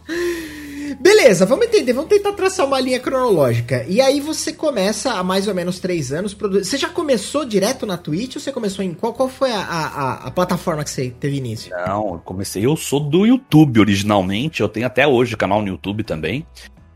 Beleza, 1.06 1.46
vamos 1.46 1.68
entender, 1.68 1.94
vamos 1.94 2.10
tentar 2.10 2.32
traçar 2.32 2.66
uma 2.66 2.80
linha 2.80 3.00
cronológica. 3.00 3.86
E 3.88 4.02
aí 4.02 4.20
você 4.20 4.52
começa 4.52 5.14
há 5.14 5.24
mais 5.24 5.48
ou 5.48 5.54
menos 5.54 5.78
três 5.78 6.12
anos. 6.12 6.34
Produ... 6.34 6.64
Você 6.64 6.80
já 6.80 6.90
começou 6.90 7.46
direto 7.46 7.86
na 7.86 7.96
Twitch 7.96 8.38
ou 8.38 8.42
você 8.42 8.52
começou 8.52 8.84
em. 8.84 8.92
Qual, 8.92 9.14
qual 9.14 9.30
foi 9.30 9.52
a, 9.52 9.60
a, 9.60 10.14
a 10.26 10.32
plataforma 10.32 10.84
que 10.84 10.90
você 10.90 11.12
teve 11.12 11.38
início? 11.38 11.72
Não, 11.86 12.14
eu 12.14 12.22
comecei. 12.26 12.66
Eu 12.66 12.76
sou 12.76 13.00
do 13.00 13.24
YouTube 13.24 13.82
originalmente, 13.82 14.62
eu 14.62 14.68
tenho 14.68 14.88
até 14.88 15.06
hoje 15.06 15.38
canal 15.38 15.62
no 15.62 15.68
YouTube 15.68 16.04
também. 16.04 16.44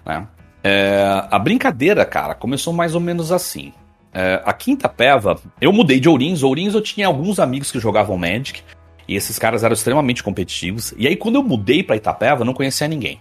Né? 0.03 0.27
É, 0.63 1.27
a 1.29 1.37
brincadeira, 1.37 2.03
cara, 2.03 2.33
começou 2.33 2.73
mais 2.73 2.95
ou 2.95 3.01
menos 3.01 3.31
assim. 3.31 3.71
É, 4.11 4.41
a 4.43 4.53
Quinta 4.53 4.89
Peva, 4.89 5.39
eu 5.61 5.71
mudei 5.71 5.99
de 5.99 6.09
Ourinhos. 6.09 6.41
Ourinhos 6.41 6.73
eu 6.73 6.81
tinha 6.81 7.05
alguns 7.05 7.39
amigos 7.39 7.71
que 7.71 7.79
jogavam 7.79 8.17
Magic. 8.17 8.63
E 9.07 9.15
esses 9.15 9.37
caras 9.37 9.63
eram 9.63 9.73
extremamente 9.73 10.23
competitivos. 10.23 10.95
E 10.97 11.07
aí, 11.07 11.15
quando 11.15 11.35
eu 11.35 11.43
mudei 11.43 11.83
pra 11.83 11.95
Itapeva, 11.95 12.41
eu 12.41 12.45
não 12.45 12.55
conhecia 12.55 12.87
ninguém. 12.87 13.19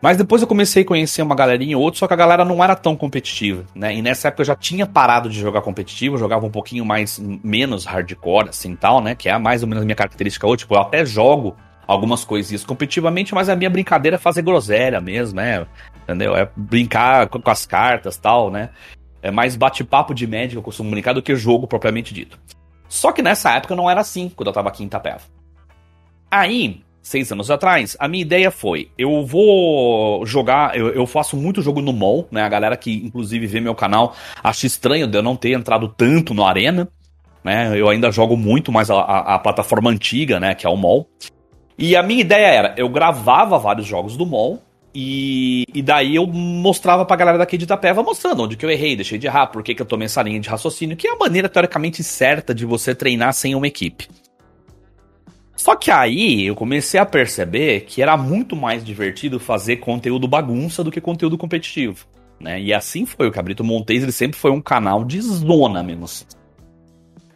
Mas 0.00 0.16
depois 0.16 0.40
eu 0.40 0.48
comecei 0.48 0.82
a 0.82 0.86
conhecer 0.86 1.22
uma 1.22 1.34
galerinha 1.34 1.76
ou 1.76 1.82
outra, 1.82 1.98
só 1.98 2.06
que 2.06 2.14
a 2.14 2.16
galera 2.16 2.44
não 2.44 2.62
era 2.62 2.76
tão 2.76 2.94
competitiva, 2.94 3.64
né? 3.74 3.94
E 3.94 4.00
nessa 4.00 4.28
época 4.28 4.42
eu 4.42 4.46
já 4.46 4.54
tinha 4.54 4.86
parado 4.86 5.28
de 5.28 5.38
jogar 5.40 5.60
competitivo, 5.60 6.14
eu 6.14 6.20
jogava 6.20 6.46
um 6.46 6.50
pouquinho 6.50 6.84
mais, 6.84 7.18
menos 7.18 7.84
hardcore, 7.84 8.48
assim, 8.48 8.76
tal, 8.76 9.00
né? 9.00 9.16
Que 9.16 9.28
é 9.28 9.36
mais 9.38 9.62
ou 9.62 9.68
menos 9.68 9.82
a 9.82 9.84
minha 9.84 9.96
característica 9.96 10.46
hoje. 10.46 10.58
Tipo, 10.58 10.76
eu 10.76 10.80
até 10.80 11.04
jogo 11.04 11.56
algumas 11.86 12.24
coisinhas 12.24 12.64
competitivamente, 12.64 13.34
mas 13.34 13.48
a 13.48 13.56
minha 13.56 13.70
brincadeira 13.70 14.16
é 14.16 14.18
fazer 14.18 14.42
groselha 14.42 15.00
mesmo, 15.00 15.36
né? 15.36 15.66
Entendeu? 16.04 16.36
É 16.36 16.48
brincar 16.54 17.26
com 17.26 17.50
as 17.50 17.66
cartas, 17.66 18.16
tal, 18.16 18.50
né? 18.50 18.70
É 19.20 19.32
mais 19.32 19.56
bate-papo 19.56 20.14
de 20.14 20.26
médico, 20.26 20.60
eu 20.60 20.62
costumo 20.62 20.90
brincar, 20.90 21.12
do 21.12 21.22
que 21.22 21.34
jogo 21.34 21.66
propriamente 21.66 22.14
dito. 22.14 22.38
Só 22.88 23.10
que 23.10 23.20
nessa 23.20 23.52
época 23.54 23.74
não 23.74 23.90
era 23.90 24.00
assim, 24.00 24.28
quando 24.28 24.46
eu 24.46 24.52
tava 24.52 24.68
aqui 24.68 24.84
em 24.84 24.86
Itapeva. 24.86 25.22
Aí, 26.30 26.82
seis 27.08 27.32
anos 27.32 27.50
atrás, 27.50 27.96
a 27.98 28.06
minha 28.06 28.22
ideia 28.22 28.50
foi: 28.50 28.88
eu 28.96 29.24
vou 29.24 30.24
jogar, 30.26 30.76
eu, 30.76 30.88
eu, 30.88 31.06
faço 31.06 31.36
muito 31.36 31.62
jogo 31.62 31.80
no 31.80 31.92
mall, 31.92 32.28
né? 32.30 32.42
A 32.42 32.48
galera 32.48 32.76
que 32.76 32.94
inclusive 32.94 33.46
vê 33.46 33.60
meu 33.60 33.74
canal 33.74 34.14
acha 34.42 34.66
estranho 34.66 35.06
de 35.06 35.18
eu 35.18 35.22
não 35.22 35.36
ter 35.36 35.52
entrado 35.52 35.88
tanto 35.88 36.34
no 36.34 36.44
Arena, 36.44 36.88
né? 37.42 37.78
Eu 37.78 37.88
ainda 37.88 38.10
jogo 38.10 38.36
muito 38.36 38.70
mais 38.70 38.90
a, 38.90 38.94
a, 38.94 39.34
a 39.34 39.38
plataforma 39.38 39.90
antiga, 39.90 40.38
né? 40.38 40.54
Que 40.54 40.66
é 40.66 40.70
o 40.70 40.76
mall. 40.76 41.08
E 41.78 41.96
a 41.96 42.02
minha 42.02 42.20
ideia 42.20 42.46
era: 42.46 42.74
eu 42.76 42.88
gravava 42.88 43.58
vários 43.58 43.86
jogos 43.86 44.16
do 44.16 44.26
mall 44.26 44.62
e, 44.94 45.64
e 45.72 45.82
daí 45.82 46.16
eu 46.16 46.26
mostrava 46.26 47.04
pra 47.04 47.16
galera 47.16 47.38
daqui 47.38 47.56
de 47.56 47.64
Itapeva, 47.64 48.02
mostrando 48.02 48.42
onde 48.42 48.56
que 48.56 48.66
eu 48.66 48.70
errei, 48.70 48.96
deixei 48.96 49.18
de 49.18 49.26
errar, 49.26 49.46
por 49.46 49.62
que, 49.62 49.74
que 49.74 49.82
eu 49.82 49.86
tomei 49.86 50.06
essa 50.06 50.22
linha 50.22 50.40
de 50.40 50.48
raciocínio, 50.48 50.96
que 50.96 51.06
é 51.06 51.12
a 51.12 51.16
maneira 51.16 51.48
teoricamente 51.48 52.02
certa 52.02 52.54
de 52.54 52.66
você 52.66 52.94
treinar 52.94 53.32
sem 53.32 53.54
uma 53.54 53.66
equipe. 53.66 54.08
Só 55.58 55.74
que 55.74 55.90
aí 55.90 56.46
eu 56.46 56.54
comecei 56.54 57.00
a 57.00 57.04
perceber 57.04 57.80
que 57.80 58.00
era 58.00 58.16
muito 58.16 58.54
mais 58.54 58.84
divertido 58.84 59.40
fazer 59.40 59.78
conteúdo 59.78 60.28
bagunça 60.28 60.84
do 60.84 60.90
que 60.90 61.00
conteúdo 61.00 61.36
competitivo. 61.36 62.06
Né? 62.38 62.62
E 62.62 62.72
assim 62.72 63.04
foi. 63.04 63.26
O 63.26 63.32
Cabrito 63.32 63.64
Montes 63.64 64.04
ele 64.04 64.12
sempre 64.12 64.38
foi 64.38 64.52
um 64.52 64.60
canal 64.60 65.04
de 65.04 65.20
zona. 65.20 65.84
Assim. 66.04 66.24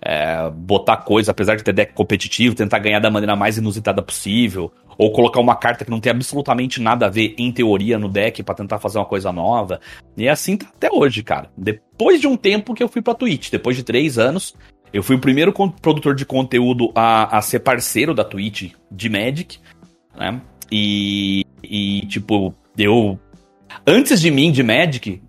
É, 0.00 0.48
botar 0.50 0.98
coisa, 0.98 1.32
apesar 1.32 1.56
de 1.56 1.64
ter 1.64 1.72
deck 1.72 1.94
competitivo, 1.94 2.54
tentar 2.54 2.78
ganhar 2.78 3.00
da 3.00 3.10
maneira 3.10 3.34
mais 3.34 3.58
inusitada 3.58 4.00
possível. 4.00 4.72
ou 4.96 5.10
colocar 5.10 5.40
uma 5.40 5.56
carta 5.56 5.84
que 5.84 5.90
não 5.90 5.98
tem 5.98 6.12
absolutamente 6.12 6.80
nada 6.80 7.06
a 7.06 7.10
ver 7.10 7.34
em 7.36 7.50
teoria 7.50 7.98
no 7.98 8.08
deck 8.08 8.40
para 8.44 8.54
tentar 8.54 8.78
fazer 8.78 8.98
uma 8.98 9.04
coisa 9.04 9.32
nova. 9.32 9.80
E 10.16 10.28
assim 10.28 10.56
tá 10.56 10.66
até 10.68 10.88
hoje, 10.92 11.24
cara. 11.24 11.50
Depois 11.58 12.20
de 12.20 12.28
um 12.28 12.36
tempo 12.36 12.72
que 12.72 12.84
eu 12.84 12.88
fui 12.88 13.02
pra 13.02 13.14
Twitch, 13.14 13.50
depois 13.50 13.76
de 13.76 13.82
três 13.82 14.16
anos, 14.16 14.54
eu 14.92 15.02
fui 15.02 15.16
o 15.16 15.20
primeiro 15.20 15.52
produtor 15.80 16.14
de 16.14 16.26
conteúdo 16.26 16.92
a, 16.94 17.38
a 17.38 17.42
ser 17.42 17.60
parceiro 17.60 18.14
da 18.14 18.24
Twitch 18.24 18.72
de 18.90 19.08
Magic, 19.08 19.58
né? 20.16 20.40
E, 20.70 21.44
e 21.62 22.06
tipo, 22.06 22.54
eu. 22.76 23.18
Antes 23.86 24.20
de 24.20 24.30
mim, 24.30 24.52
de 24.52 24.62
Magic, 24.62 25.22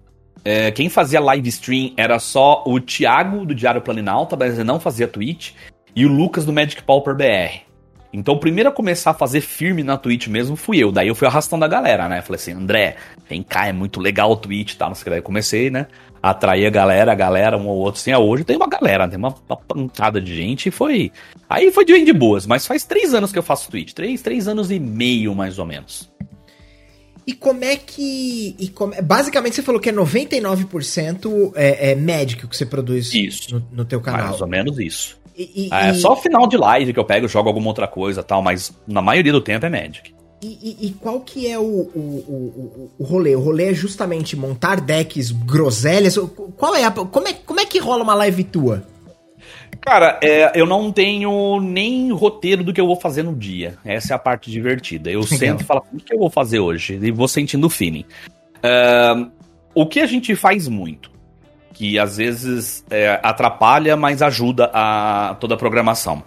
é, 0.43 0.71
quem 0.71 0.89
fazia 0.89 1.19
live 1.19 1.47
stream 1.49 1.93
era 1.95 2.19
só 2.19 2.63
o 2.67 2.79
Thiago 2.79 3.45
do 3.45 3.55
Diário 3.55 3.81
Planinalta, 3.81 4.35
mas 4.35 4.55
ele 4.55 4.63
não 4.65 4.79
fazia 4.79 5.07
Twitch, 5.07 5.51
e 5.95 6.05
o 6.05 6.09
Lucas 6.09 6.45
do 6.45 6.51
Magic 6.51 6.83
Pauper 6.83 7.15
BR. 7.15 7.72
Então, 8.13 8.35
o 8.35 8.39
primeiro 8.39 8.69
a 8.69 8.71
começar 8.71 9.09
a 9.09 9.13
fazer 9.15 9.41
firme 9.41 9.81
na 9.81 9.97
Twitch 9.97 10.27
mesmo 10.27 10.55
fui 10.55 10.77
eu. 10.77 10.91
Daí 10.91 11.07
eu 11.07 11.15
fui 11.15 11.27
arrastando 11.27 11.65
a 11.65 11.67
galera, 11.67 12.07
né? 12.07 12.21
Falei 12.21 12.39
assim, 12.39 12.51
André, 12.51 12.95
vem 13.27 13.41
cá, 13.41 13.67
é 13.67 13.73
muito 13.73 13.99
legal 13.99 14.31
o 14.31 14.35
Twitch 14.35 14.73
e 14.73 14.77
tal. 14.77 14.89
Não 14.89 14.95
sei 14.95 15.01
o 15.01 15.03
que. 15.05 15.09
Daí 15.09 15.21
comecei, 15.21 15.71
né? 15.71 15.87
A 16.21 16.29
atrair 16.29 16.67
a 16.67 16.69
galera, 16.69 17.11
a 17.11 17.15
galera, 17.15 17.57
um 17.57 17.67
ou 17.67 17.77
outro. 17.77 17.99
Assim, 17.99 18.13
hoje 18.13 18.43
tem 18.43 18.55
uma 18.55 18.67
galera, 18.67 19.07
tem 19.07 19.17
uma, 19.17 19.33
uma 19.49 19.57
pancada 19.57 20.21
de 20.21 20.35
gente 20.35 20.67
e 20.67 20.71
foi. 20.71 21.11
Aí 21.49 21.71
foi 21.71 21.83
de 21.83 22.05
de 22.05 22.13
boas, 22.13 22.45
mas 22.45 22.67
faz 22.67 22.83
três 22.83 23.15
anos 23.15 23.31
que 23.31 23.39
eu 23.39 23.43
faço 23.43 23.69
Twitch. 23.71 23.93
Três, 23.93 24.21
três 24.21 24.47
anos 24.47 24.69
e 24.69 24.79
meio, 24.79 25.33
mais 25.33 25.57
ou 25.57 25.65
menos. 25.65 26.11
E 27.25 27.33
como 27.33 27.63
é 27.63 27.75
que. 27.77 28.55
E 28.59 28.67
como, 28.69 28.93
basicamente, 29.01 29.55
você 29.55 29.63
falou 29.63 29.81
que 29.81 29.89
é 29.89 29.93
99% 29.93 31.53
é, 31.55 31.91
é 31.91 31.95
Magic 31.95 32.47
que 32.47 32.55
você 32.55 32.65
produz 32.65 33.13
isso. 33.13 33.55
No, 33.55 33.67
no 33.71 33.85
teu 33.85 34.01
canal. 34.01 34.27
Mais 34.27 34.41
ou 34.41 34.47
menos 34.47 34.77
isso. 34.77 35.22
E, 35.35 35.67
e, 35.67 35.73
é 35.73 35.91
e... 35.91 35.95
só 35.95 36.15
final 36.15 36.47
de 36.47 36.57
live 36.57 36.93
que 36.93 36.99
eu 36.99 37.05
pego, 37.05 37.27
jogo 37.27 37.49
alguma 37.49 37.67
outra 37.67 37.87
coisa 37.87 38.23
tal, 38.23 38.41
mas 38.41 38.73
na 38.87 39.01
maioria 39.01 39.31
do 39.31 39.41
tempo 39.41 39.65
é 39.65 39.69
Magic. 39.69 40.13
E, 40.41 40.87
e, 40.87 40.91
qual 40.99 41.21
que 41.21 41.47
é 41.47 41.57
o, 41.57 41.63
o, 41.63 41.87
o, 41.97 42.91
o 42.99 43.03
rolê? 43.03 43.33
O 43.33 43.39
rolê 43.39 43.71
é 43.71 43.73
justamente 43.73 44.35
montar 44.35 44.81
decks 44.81 45.31
groselhas? 45.31 46.17
Qual 46.57 46.75
é 46.75 46.83
a, 46.83 46.91
como, 46.91 47.27
é, 47.27 47.33
como 47.33 47.61
é 47.61 47.65
que 47.65 47.79
rola 47.79 48.03
uma 48.03 48.13
live 48.13 48.43
tua? 48.43 48.85
Cara, 49.79 50.19
é, 50.21 50.51
eu 50.53 50.65
não 50.65 50.91
tenho 50.91 51.59
nem 51.61 52.11
roteiro 52.11 52.63
do 52.63 52.73
que 52.73 52.79
eu 52.79 52.87
vou 52.87 52.99
fazer 52.99 53.23
no 53.23 53.35
dia. 53.35 53.77
Essa 53.85 54.13
é 54.13 54.15
a 54.15 54.19
parte 54.19 54.51
divertida. 54.51 55.09
Eu 55.09 55.23
sento 55.23 55.61
e 55.61 55.63
falo, 55.65 55.83
o 55.93 55.97
que 55.97 56.13
eu 56.13 56.19
vou 56.19 56.29
fazer 56.29 56.59
hoje? 56.59 56.99
E 57.01 57.11
vou 57.11 57.27
sentindo 57.27 57.67
o 57.67 57.69
feeling. 57.69 58.05
Uh, 58.57 59.31
o 59.73 59.85
que 59.85 59.99
a 59.99 60.05
gente 60.05 60.35
faz 60.35 60.67
muito? 60.67 61.12
Que 61.73 61.97
às 61.97 62.17
vezes 62.17 62.85
é, 62.89 63.19
atrapalha, 63.23 63.97
mas 63.97 64.21
ajuda 64.21 64.69
a 64.73 65.35
toda 65.39 65.55
a 65.55 65.57
programação. 65.57 66.23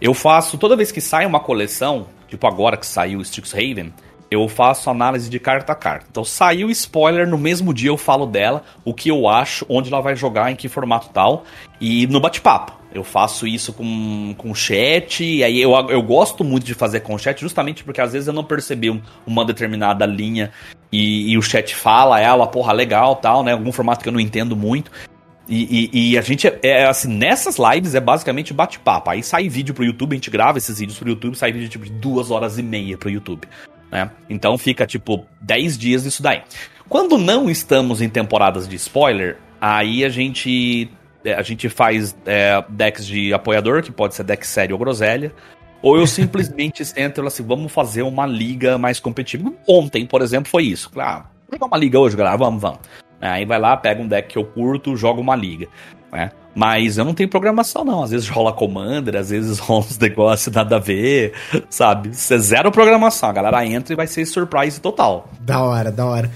Eu 0.00 0.14
faço, 0.14 0.58
toda 0.58 0.76
vez 0.76 0.90
que 0.90 1.00
sai 1.00 1.26
uma 1.26 1.40
coleção, 1.40 2.06
tipo 2.28 2.46
agora 2.46 2.76
que 2.76 2.86
saiu 2.86 3.18
o 3.18 3.22
Strixhaven, 3.22 3.92
eu 4.30 4.48
faço 4.48 4.90
análise 4.90 5.30
de 5.30 5.38
carta 5.38 5.72
a 5.72 5.76
carta. 5.76 6.06
Então 6.10 6.24
saiu 6.24 6.70
spoiler, 6.70 7.28
no 7.28 7.38
mesmo 7.38 7.72
dia 7.72 7.90
eu 7.90 7.96
falo 7.96 8.26
dela, 8.26 8.62
o 8.84 8.92
que 8.92 9.08
eu 9.08 9.28
acho, 9.28 9.64
onde 9.68 9.92
ela 9.92 10.02
vai 10.02 10.16
jogar, 10.16 10.50
em 10.50 10.56
que 10.56 10.68
formato 10.68 11.10
tal, 11.12 11.44
e 11.80 12.06
no 12.06 12.20
bate-papo. 12.20 12.74
Eu 12.92 13.04
faço 13.04 13.46
isso 13.46 13.72
com, 13.72 14.34
com 14.38 14.54
chat, 14.54 15.22
e 15.22 15.44
aí 15.44 15.60
eu, 15.60 15.72
eu 15.90 16.02
gosto 16.02 16.42
muito 16.42 16.64
de 16.64 16.72
fazer 16.72 17.00
com 17.00 17.18
chat, 17.18 17.38
justamente 17.40 17.84
porque 17.84 18.00
às 18.00 18.12
vezes 18.12 18.26
eu 18.26 18.32
não 18.32 18.44
percebi 18.44 19.02
uma 19.26 19.44
determinada 19.44 20.06
linha 20.06 20.50
e, 20.90 21.30
e 21.30 21.36
o 21.36 21.42
chat 21.42 21.74
fala 21.74 22.20
ela, 22.20 22.46
porra, 22.46 22.72
legal, 22.72 23.16
tal, 23.16 23.44
né? 23.44 23.52
Algum 23.52 23.70
formato 23.70 24.02
que 24.02 24.08
eu 24.08 24.12
não 24.12 24.20
entendo 24.20 24.56
muito. 24.56 24.90
E, 25.48 25.90
e, 25.92 26.10
e, 26.12 26.18
a 26.18 26.22
gente, 26.22 26.48
é, 26.48 26.58
é, 26.62 26.86
assim, 26.86 27.08
nessas 27.08 27.56
lives 27.56 27.94
é 27.94 28.00
basicamente 28.00 28.52
bate-papo. 28.52 29.10
Aí 29.10 29.22
sai 29.22 29.48
vídeo 29.48 29.74
pro 29.74 29.84
YouTube, 29.84 30.12
a 30.12 30.16
gente 30.16 30.30
grava 30.30 30.58
esses 30.58 30.78
vídeos 30.78 30.98
pro 30.98 31.08
YouTube, 31.08 31.36
sai 31.36 31.52
vídeo 31.52 31.68
tipo 31.68 31.84
de 31.84 31.92
duas 31.92 32.30
horas 32.30 32.58
e 32.58 32.62
meia 32.62 32.98
pro 32.98 33.10
YouTube. 33.10 33.46
Né? 33.90 34.10
Então 34.28 34.56
fica 34.58 34.86
tipo 34.86 35.26
10 35.40 35.78
dias 35.78 36.02
disso 36.02 36.22
daí. 36.22 36.42
Quando 36.88 37.18
não 37.18 37.50
estamos 37.50 38.00
em 38.00 38.08
temporadas 38.08 38.68
de 38.68 38.76
spoiler, 38.76 39.38
aí 39.60 40.04
a 40.04 40.08
gente 40.08 40.90
é, 41.24 41.34
a 41.34 41.42
gente 41.42 41.68
faz 41.68 42.16
é, 42.24 42.64
decks 42.68 43.04
de 43.04 43.34
apoiador, 43.34 43.82
que 43.82 43.90
pode 43.90 44.14
ser 44.14 44.22
deck 44.22 44.46
sério 44.46 44.76
ou 44.76 44.78
groselha. 44.78 45.32
Ou 45.82 45.98
eu 45.98 46.06
simplesmente 46.06 46.84
sento 46.84 47.20
e 47.20 47.26
assim, 47.26 47.42
vamos 47.42 47.72
fazer 47.72 48.02
uma 48.02 48.24
liga 48.26 48.78
mais 48.78 49.00
competitiva. 49.00 49.52
Ontem, 49.68 50.06
por 50.06 50.22
exemplo, 50.22 50.48
foi 50.48 50.64
isso. 50.64 50.88
Claro, 50.90 51.24
ah, 51.24 51.52
jogar 51.52 51.66
uma 51.66 51.76
liga 51.76 51.98
hoje, 51.98 52.16
galera? 52.16 52.36
Vamos, 52.36 52.62
vamos. 52.62 52.78
Aí 53.20 53.44
vai 53.44 53.58
lá, 53.58 53.76
pega 53.76 54.00
um 54.00 54.06
deck 54.06 54.28
que 54.28 54.38
eu 54.38 54.44
curto, 54.44 54.96
joga 54.96 55.20
uma 55.20 55.34
liga. 55.34 55.66
Né? 56.12 56.30
Mas 56.56 56.96
eu 56.96 57.04
não 57.04 57.12
tenho 57.12 57.28
programação, 57.28 57.84
não. 57.84 58.02
Às 58.02 58.12
vezes 58.12 58.28
rola 58.30 58.50
Commander, 58.50 59.14
às 59.16 59.28
vezes 59.28 59.58
rola 59.60 59.84
uns 59.84 59.98
negócios 59.98 60.54
nada 60.54 60.76
a 60.76 60.78
ver, 60.78 61.34
sabe? 61.68 62.16
Você 62.16 62.38
zero 62.38 62.72
programação. 62.72 63.28
A 63.28 63.32
galera 63.32 63.66
entra 63.66 63.92
e 63.92 63.96
vai 63.96 64.06
ser 64.06 64.24
surprise 64.24 64.80
total. 64.80 65.30
Da 65.38 65.62
hora, 65.62 65.92
da 65.92 66.06
hora. 66.06 66.32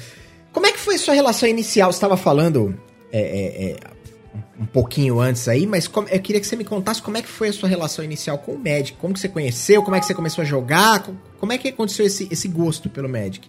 Como 0.52 0.66
é 0.66 0.72
que 0.72 0.78
foi 0.78 0.98
sua 0.98 1.14
relação 1.14 1.48
inicial? 1.48 1.90
Você 1.90 1.96
estava 1.96 2.18
falando 2.18 2.78
é, 3.10 3.18
é, 3.18 3.70
é, 3.70 3.76
um 4.60 4.66
pouquinho 4.66 5.20
antes 5.20 5.48
aí, 5.48 5.66
mas 5.66 5.88
como, 5.88 6.06
eu 6.08 6.20
queria 6.20 6.38
que 6.38 6.46
você 6.46 6.54
me 6.54 6.64
contasse 6.64 7.00
como 7.00 7.16
é 7.16 7.22
que 7.22 7.28
foi 7.28 7.48
a 7.48 7.52
sua 7.54 7.68
relação 7.68 8.04
inicial 8.04 8.36
com 8.36 8.52
o 8.52 8.58
Magic. 8.58 8.92
Como 8.98 9.14
que 9.14 9.20
você 9.20 9.28
conheceu, 9.28 9.82
como 9.82 9.96
é 9.96 10.00
que 10.00 10.04
você 10.04 10.12
começou 10.12 10.42
a 10.42 10.44
jogar, 10.44 11.02
como 11.38 11.50
é 11.50 11.56
que 11.56 11.68
aconteceu 11.68 12.04
esse, 12.04 12.28
esse 12.30 12.46
gosto 12.46 12.90
pelo 12.90 13.08
Magic? 13.08 13.48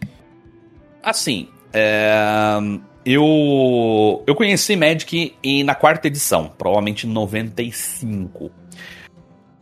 Assim, 1.04 1.50
é, 1.74 2.58
eu, 3.06 4.24
eu 4.26 4.36
conheci 4.36 4.76
Magic 4.76 5.36
em, 5.44 5.64
na 5.64 5.76
quarta 5.76 6.08
edição, 6.08 6.52
provavelmente 6.58 7.08
em 7.08 7.10
95. 7.10 8.52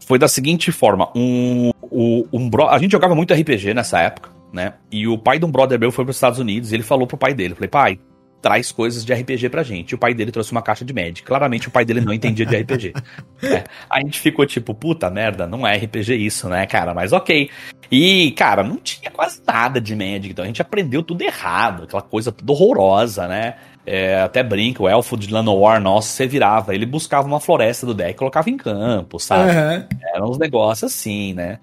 Foi 0.05 0.17
da 0.17 0.27
seguinte 0.27 0.71
forma, 0.71 1.09
um, 1.15 1.71
um, 1.91 2.25
um 2.33 2.49
bro, 2.49 2.67
a 2.67 2.77
gente 2.79 2.91
jogava 2.91 3.13
muito 3.13 3.33
RPG 3.33 3.73
nessa 3.73 3.99
época, 3.99 4.31
né? 4.51 4.73
E 4.91 5.07
o 5.07 5.17
pai 5.17 5.37
de 5.37 5.45
um 5.45 5.51
brother 5.51 5.79
meu 5.79 5.91
foi 5.91 6.03
para 6.03 6.11
os 6.11 6.17
Estados 6.17 6.39
Unidos 6.39 6.71
e 6.71 6.75
ele 6.75 6.83
falou 6.83 7.05
pro 7.05 7.17
pai 7.17 7.33
dele, 7.33 7.53
falei, 7.53 7.69
pai, 7.69 7.99
traz 8.41 8.71
coisas 8.71 9.05
de 9.05 9.13
RPG 9.13 9.49
pra 9.49 9.63
gente. 9.63 9.91
E 9.91 9.95
o 9.95 9.97
pai 9.97 10.13
dele 10.13 10.31
trouxe 10.31 10.51
uma 10.51 10.61
caixa 10.61 10.85
de 10.85 10.93
Magic. 10.93 11.23
Claramente 11.23 11.67
o 11.67 11.71
pai 11.71 11.85
dele 11.85 12.01
não 12.01 12.13
entendia 12.13 12.45
de 12.45 12.55
RPG. 12.55 12.93
é. 13.43 13.63
A 13.89 13.99
gente 14.01 14.19
ficou 14.19 14.45
tipo, 14.45 14.73
puta 14.73 15.09
merda, 15.09 15.45
não 15.45 15.67
é 15.67 15.75
RPG 15.77 16.15
isso, 16.15 16.47
né, 16.49 16.65
cara? 16.65 16.93
Mas 16.93 17.11
ok. 17.13 17.49
E, 17.91 18.31
cara, 18.31 18.63
não 18.63 18.77
tinha 18.77 19.09
quase 19.09 19.41
nada 19.47 19.81
de 19.81 19.95
Magic, 19.95 20.29
então 20.29 20.43
a 20.43 20.47
gente 20.47 20.61
aprendeu 20.61 21.01
tudo 21.01 21.23
errado, 21.23 21.83
aquela 21.83 22.01
coisa 22.01 22.31
tudo 22.31 22.53
horrorosa, 22.53 23.27
né? 23.27 23.55
É, 23.85 24.21
até 24.21 24.43
brinco, 24.43 24.83
o 24.83 24.87
elfo 24.87 25.17
de 25.17 25.33
Llanowar, 25.33 25.81
nossa, 25.81 26.09
você 26.09 26.27
virava, 26.27 26.75
ele 26.75 26.85
buscava 26.85 27.27
uma 27.27 27.39
floresta 27.39 27.87
do 27.87 27.93
deck 27.93 28.11
e 28.11 28.13
colocava 28.13 28.49
em 28.49 28.57
campo, 28.57 29.19
sabe? 29.19 29.51
Uhum. 29.51 29.87
Eram 30.13 30.29
uns 30.29 30.37
negócios 30.37 30.91
assim, 30.91 31.33
né? 31.33 31.57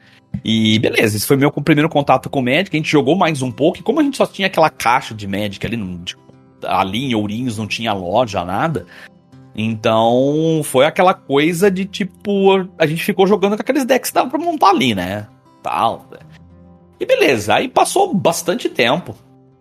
E 0.44 0.78
beleza, 0.80 1.16
esse 1.16 1.26
foi 1.26 1.36
meu 1.36 1.52
primeiro 1.52 1.88
contato 1.88 2.28
com 2.28 2.42
Magic, 2.42 2.70
a 2.72 2.76
gente 2.76 2.90
jogou 2.90 3.14
mais 3.14 3.42
um 3.42 3.52
pouco, 3.52 3.78
e 3.78 3.82
como 3.82 4.00
a 4.00 4.02
gente 4.02 4.16
só 4.16 4.26
tinha 4.26 4.46
aquela 4.46 4.68
caixa 4.68 5.14
de 5.14 5.28
Magic 5.28 5.64
ali, 5.64 5.76
de 5.76 6.16
ali 6.64 7.04
em 7.04 7.14
Ourinhos 7.14 7.58
não 7.58 7.66
tinha 7.66 7.92
loja, 7.92 8.44
nada. 8.44 8.86
Então 9.54 10.60
foi 10.64 10.84
aquela 10.84 11.14
coisa 11.14 11.70
de 11.70 11.84
tipo, 11.84 12.68
a 12.76 12.86
gente 12.86 13.04
ficou 13.04 13.26
jogando 13.26 13.56
com 13.56 13.62
aqueles 13.62 13.84
decks 13.84 14.10
que 14.10 14.14
dava 14.14 14.28
pra 14.28 14.38
montar 14.38 14.70
ali, 14.70 14.94
né? 14.94 15.28
Tal. 15.66 16.06
E 17.00 17.04
beleza, 17.04 17.56
aí 17.56 17.68
passou 17.68 18.14
bastante 18.14 18.68
tempo, 18.68 19.16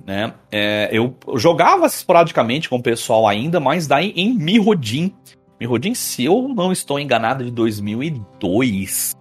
né? 0.05 0.33
É, 0.51 0.87
eu 0.91 1.15
jogava 1.33 1.87
esporadicamente 1.87 2.69
com 2.69 2.75
o 2.75 2.83
pessoal 2.83 3.27
ainda, 3.27 3.59
mas 3.59 3.87
daí 3.87 4.13
em 4.15 4.37
Mirrodin. 4.37 5.11
Mirrodin, 5.59 5.95
se 5.95 6.23
eu 6.23 6.47
não 6.47 6.71
estou 6.71 6.99
enganado, 6.99 7.43
de 7.43 7.49
2002. 7.49 9.15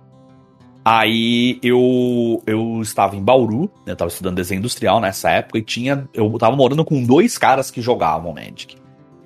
Aí 0.84 1.58
eu, 1.62 2.42
eu 2.46 2.82
estava 2.82 3.16
em 3.16 3.22
Bauru, 3.22 3.62
né, 3.62 3.92
eu 3.92 3.92
estava 3.94 4.10
estudando 4.10 4.36
desenho 4.36 4.58
industrial 4.58 5.00
nessa 5.00 5.30
época, 5.30 5.58
e 5.58 5.62
tinha. 5.62 6.06
Eu 6.12 6.30
estava 6.34 6.54
morando 6.54 6.84
com 6.84 7.02
dois 7.02 7.38
caras 7.38 7.70
que 7.70 7.80
jogavam 7.80 8.34
Magic. 8.34 8.76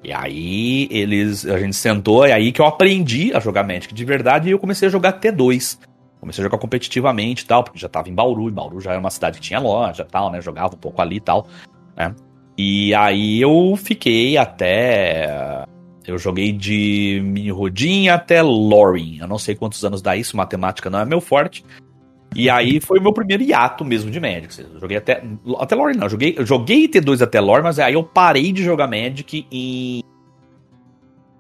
E 0.05 0.13
aí 0.13 0.87
eles. 0.93 1.45
A 1.45 1.59
gente 1.59 1.75
sentou, 1.75 2.25
e 2.25 2.31
aí 2.31 2.53
que 2.53 2.61
eu 2.61 2.67
aprendi 2.67 3.35
a 3.35 3.41
jogar 3.41 3.65
Magic 3.65 3.93
de 3.93 4.05
verdade 4.05 4.49
e 4.49 4.53
eu 4.53 4.61
comecei 4.61 4.87
a 4.87 4.91
jogar 4.93 5.19
T2. 5.19 5.89
Comecei 6.21 6.43
a 6.43 6.47
jogar 6.47 6.59
competitivamente 6.59 7.45
e 7.45 7.47
tal, 7.47 7.63
porque 7.63 7.79
já 7.79 7.87
estava 7.87 8.09
em 8.09 8.15
Bauru, 8.15 8.49
e 8.49 8.53
Bauru 8.53 8.81
já 8.81 8.91
era 8.91 9.01
uma 9.01 9.11
cidade 9.11 9.39
que 9.39 9.47
tinha 9.47 9.61
loja 9.61 10.03
e 10.03 10.11
tal, 10.11 10.31
né? 10.31 10.41
Jogava 10.41 10.75
um 10.75 10.79
pouco 10.79 11.01
ali 11.01 11.17
e 11.17 11.21
tal, 11.21 11.47
né? 11.97 12.15
E 12.57 12.93
aí 12.95 13.41
eu 13.41 13.77
fiquei 13.77 14.37
até 14.37 15.65
eu 16.09 16.17
joguei 16.17 16.53
de 16.53 17.21
mini 17.23 17.51
rodinha 17.51 18.15
até 18.15 18.41
Loring. 18.41 19.19
Eu 19.21 19.29
não 19.29 19.39
sei 19.39 19.55
quantos 19.55 19.85
anos 19.85 20.01
dá 20.01 20.17
isso, 20.17 20.37
matemática 20.37 20.89
não 20.89 20.99
é 20.99 21.05
meu 21.05 21.21
forte. 21.21 21.63
E 22.35 22.49
aí 22.49 22.81
foi 22.81 22.99
o 22.99 23.03
meu 23.03 23.13
primeiro 23.13 23.43
hiato 23.43 23.85
mesmo 23.85 24.11
de 24.11 24.19
Magic. 24.19 24.59
Eu 24.59 24.81
joguei 24.81 24.97
até. 24.97 25.23
Até 25.59 25.75
Lore 25.75 25.97
não. 25.97 26.09
Joguei, 26.09 26.35
eu 26.37 26.47
joguei 26.47 26.89
T2 26.89 27.23
até 27.23 27.41
Lore, 27.41 27.63
mas 27.63 27.79
aí 27.79 27.95
eu 27.95 28.03
parei 28.03 28.53
de 28.53 28.63
jogar 28.63 28.87
Magic 28.87 29.47
em. 29.53 30.03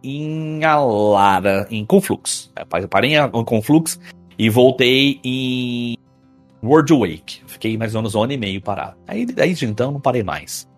Em 0.02 0.64
Alara, 0.64 1.66
em 1.70 1.84
Conflux. 1.84 2.52
Eu 2.80 2.88
parei 2.88 3.16
em 3.16 3.44
Conflux 3.44 3.98
e 4.38 4.48
voltei 4.48 5.20
em 5.24 5.96
World 6.62 6.92
Wake. 6.92 7.42
Fiquei 7.46 7.76
mais 7.76 7.94
ou 7.94 8.02
menos 8.02 8.14
um 8.14 8.22
ano 8.22 8.32
e 8.32 8.36
meio 8.36 8.60
parado. 8.60 8.96
Aí 9.06 9.26
desde 9.26 9.66
então 9.66 9.90
não 9.90 10.00
parei 10.00 10.22
mais. 10.22 10.68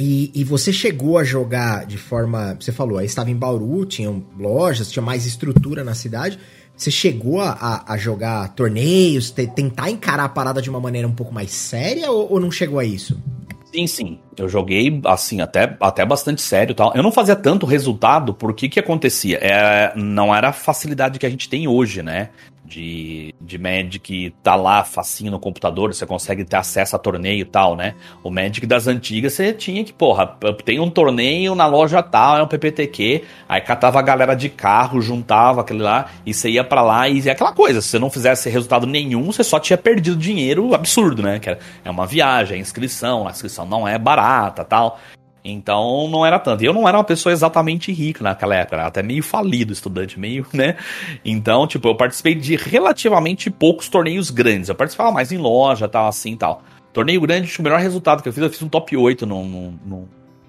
E, 0.00 0.30
e, 0.32 0.44
você 0.44 0.72
chegou 0.72 1.18
a 1.18 1.24
jogar 1.24 1.84
de 1.84 1.98
forma. 1.98 2.56
Você 2.58 2.70
falou, 2.70 2.98
aí 2.98 3.06
estava 3.06 3.30
em 3.30 3.36
Bauru, 3.36 3.84
tinham 3.84 4.24
lojas, 4.38 4.90
tinha 4.90 5.02
mais 5.02 5.26
estrutura 5.26 5.82
na 5.82 5.92
cidade. 5.92 6.38
Você 6.76 6.92
chegou 6.92 7.40
a, 7.40 7.84
a 7.84 7.96
jogar 7.96 8.54
torneios, 8.54 9.32
te, 9.32 9.44
tentar 9.48 9.90
encarar 9.90 10.24
a 10.24 10.28
parada 10.28 10.62
de 10.62 10.70
uma 10.70 10.78
maneira 10.78 11.08
um 11.08 11.14
pouco 11.14 11.34
mais 11.34 11.50
séria 11.50 12.12
ou, 12.12 12.34
ou 12.34 12.40
não 12.40 12.52
chegou 12.52 12.78
a 12.78 12.84
isso? 12.84 13.20
Sim, 13.72 13.86
sim. 13.86 14.18
Eu 14.36 14.48
joguei, 14.48 15.00
assim, 15.04 15.40
até, 15.42 15.76
até 15.80 16.04
bastante 16.04 16.40
sério 16.40 16.74
tal. 16.74 16.92
Eu 16.94 17.02
não 17.02 17.12
fazia 17.12 17.36
tanto 17.36 17.66
resultado, 17.66 18.32
porque 18.32 18.68
que 18.68 18.80
acontecia? 18.80 19.38
É, 19.42 19.92
não 19.94 20.34
era 20.34 20.48
a 20.48 20.52
facilidade 20.52 21.18
que 21.18 21.26
a 21.26 21.30
gente 21.30 21.48
tem 21.50 21.68
hoje, 21.68 22.02
né? 22.02 22.30
De, 22.68 23.34
de 23.40 23.58
Magic 23.58 24.34
tá 24.42 24.54
lá 24.54 24.84
facinho 24.84 25.30
no 25.30 25.40
computador, 25.40 25.94
você 25.94 26.04
consegue 26.04 26.44
ter 26.44 26.56
acesso 26.56 26.94
a 26.94 26.98
torneio 26.98 27.40
e 27.40 27.44
tal, 27.44 27.74
né? 27.74 27.94
O 28.22 28.30
Magic 28.30 28.66
das 28.66 28.86
antigas 28.86 29.32
você 29.32 29.52
tinha 29.52 29.82
que, 29.82 29.92
porra, 29.92 30.36
tem 30.64 30.78
um 30.78 30.90
torneio 30.90 31.54
na 31.54 31.66
loja 31.66 32.02
tal, 32.02 32.36
é 32.36 32.42
um 32.42 32.46
PPTQ, 32.46 33.24
aí 33.48 33.60
catava 33.60 33.98
a 33.98 34.02
galera 34.02 34.34
de 34.34 34.48
carro, 34.48 35.00
juntava 35.00 35.62
aquele 35.62 35.82
lá, 35.82 36.10
e 36.26 36.34
você 36.34 36.50
ia 36.50 36.62
para 36.62 36.82
lá 36.82 37.08
e 37.08 37.26
é 37.26 37.32
aquela 37.32 37.52
coisa, 37.52 37.80
se 37.80 37.88
você 37.88 37.98
não 37.98 38.10
fizesse 38.10 38.50
resultado 38.50 38.86
nenhum, 38.86 39.32
você 39.32 39.42
só 39.42 39.58
tinha 39.58 39.78
perdido 39.78 40.16
dinheiro 40.16 40.74
absurdo, 40.74 41.22
né? 41.22 41.38
Que 41.38 41.50
é 41.84 41.90
uma 41.90 42.06
viagem, 42.06 42.58
é 42.58 42.60
inscrição, 42.60 43.26
a 43.26 43.30
inscrição 43.30 43.64
não 43.64 43.88
é 43.88 43.98
barata 43.98 44.64
tal. 44.64 44.98
Então 45.44 46.08
não 46.08 46.24
era 46.24 46.38
tanto. 46.38 46.62
Eu 46.62 46.72
não 46.72 46.88
era 46.88 46.96
uma 46.98 47.04
pessoa 47.04 47.32
exatamente 47.32 47.92
rica 47.92 48.22
naquela 48.22 48.54
época, 48.56 48.76
era 48.76 48.86
até 48.86 49.02
meio 49.02 49.22
falido 49.22 49.72
estudante, 49.72 50.18
meio, 50.18 50.46
né? 50.52 50.76
Então, 51.24 51.66
tipo, 51.66 51.88
eu 51.88 51.94
participei 51.94 52.34
de 52.34 52.56
relativamente 52.56 53.50
poucos 53.50 53.88
torneios 53.88 54.30
grandes. 54.30 54.68
Eu 54.68 54.74
participava 54.74 55.10
mais 55.12 55.32
em 55.32 55.38
loja, 55.38 55.88
tal, 55.88 56.08
assim 56.08 56.36
tal. 56.36 56.62
Torneio 56.92 57.20
grande, 57.20 57.54
o 57.58 57.62
melhor 57.62 57.80
resultado 57.80 58.22
que 58.22 58.28
eu 58.28 58.32
fiz, 58.32 58.42
eu 58.42 58.50
fiz 58.50 58.62
um 58.62 58.68
top 58.68 58.96
8 58.96 59.24
no, 59.24 60.08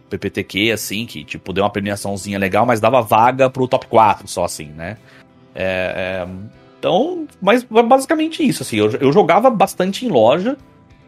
PPTQ, 0.09 0.71
assim, 0.71 1.05
que, 1.05 1.23
tipo, 1.23 1.53
deu 1.53 1.63
uma 1.63 1.69
premiaçãozinha 1.69 2.39
legal, 2.39 2.65
mas 2.65 2.79
dava 2.79 3.01
vaga 3.01 3.49
pro 3.49 3.67
top 3.67 3.87
4 3.87 4.27
só, 4.27 4.45
assim, 4.45 4.65
né? 4.65 4.97
É, 5.53 6.25
é, 6.25 6.27
então, 6.79 7.27
mas 7.41 7.63
basicamente 7.63 8.41
isso, 8.47 8.63
assim, 8.63 8.77
eu, 8.77 8.89
eu 8.93 9.11
jogava 9.11 9.49
bastante 9.49 10.05
em 10.05 10.09
loja, 10.09 10.57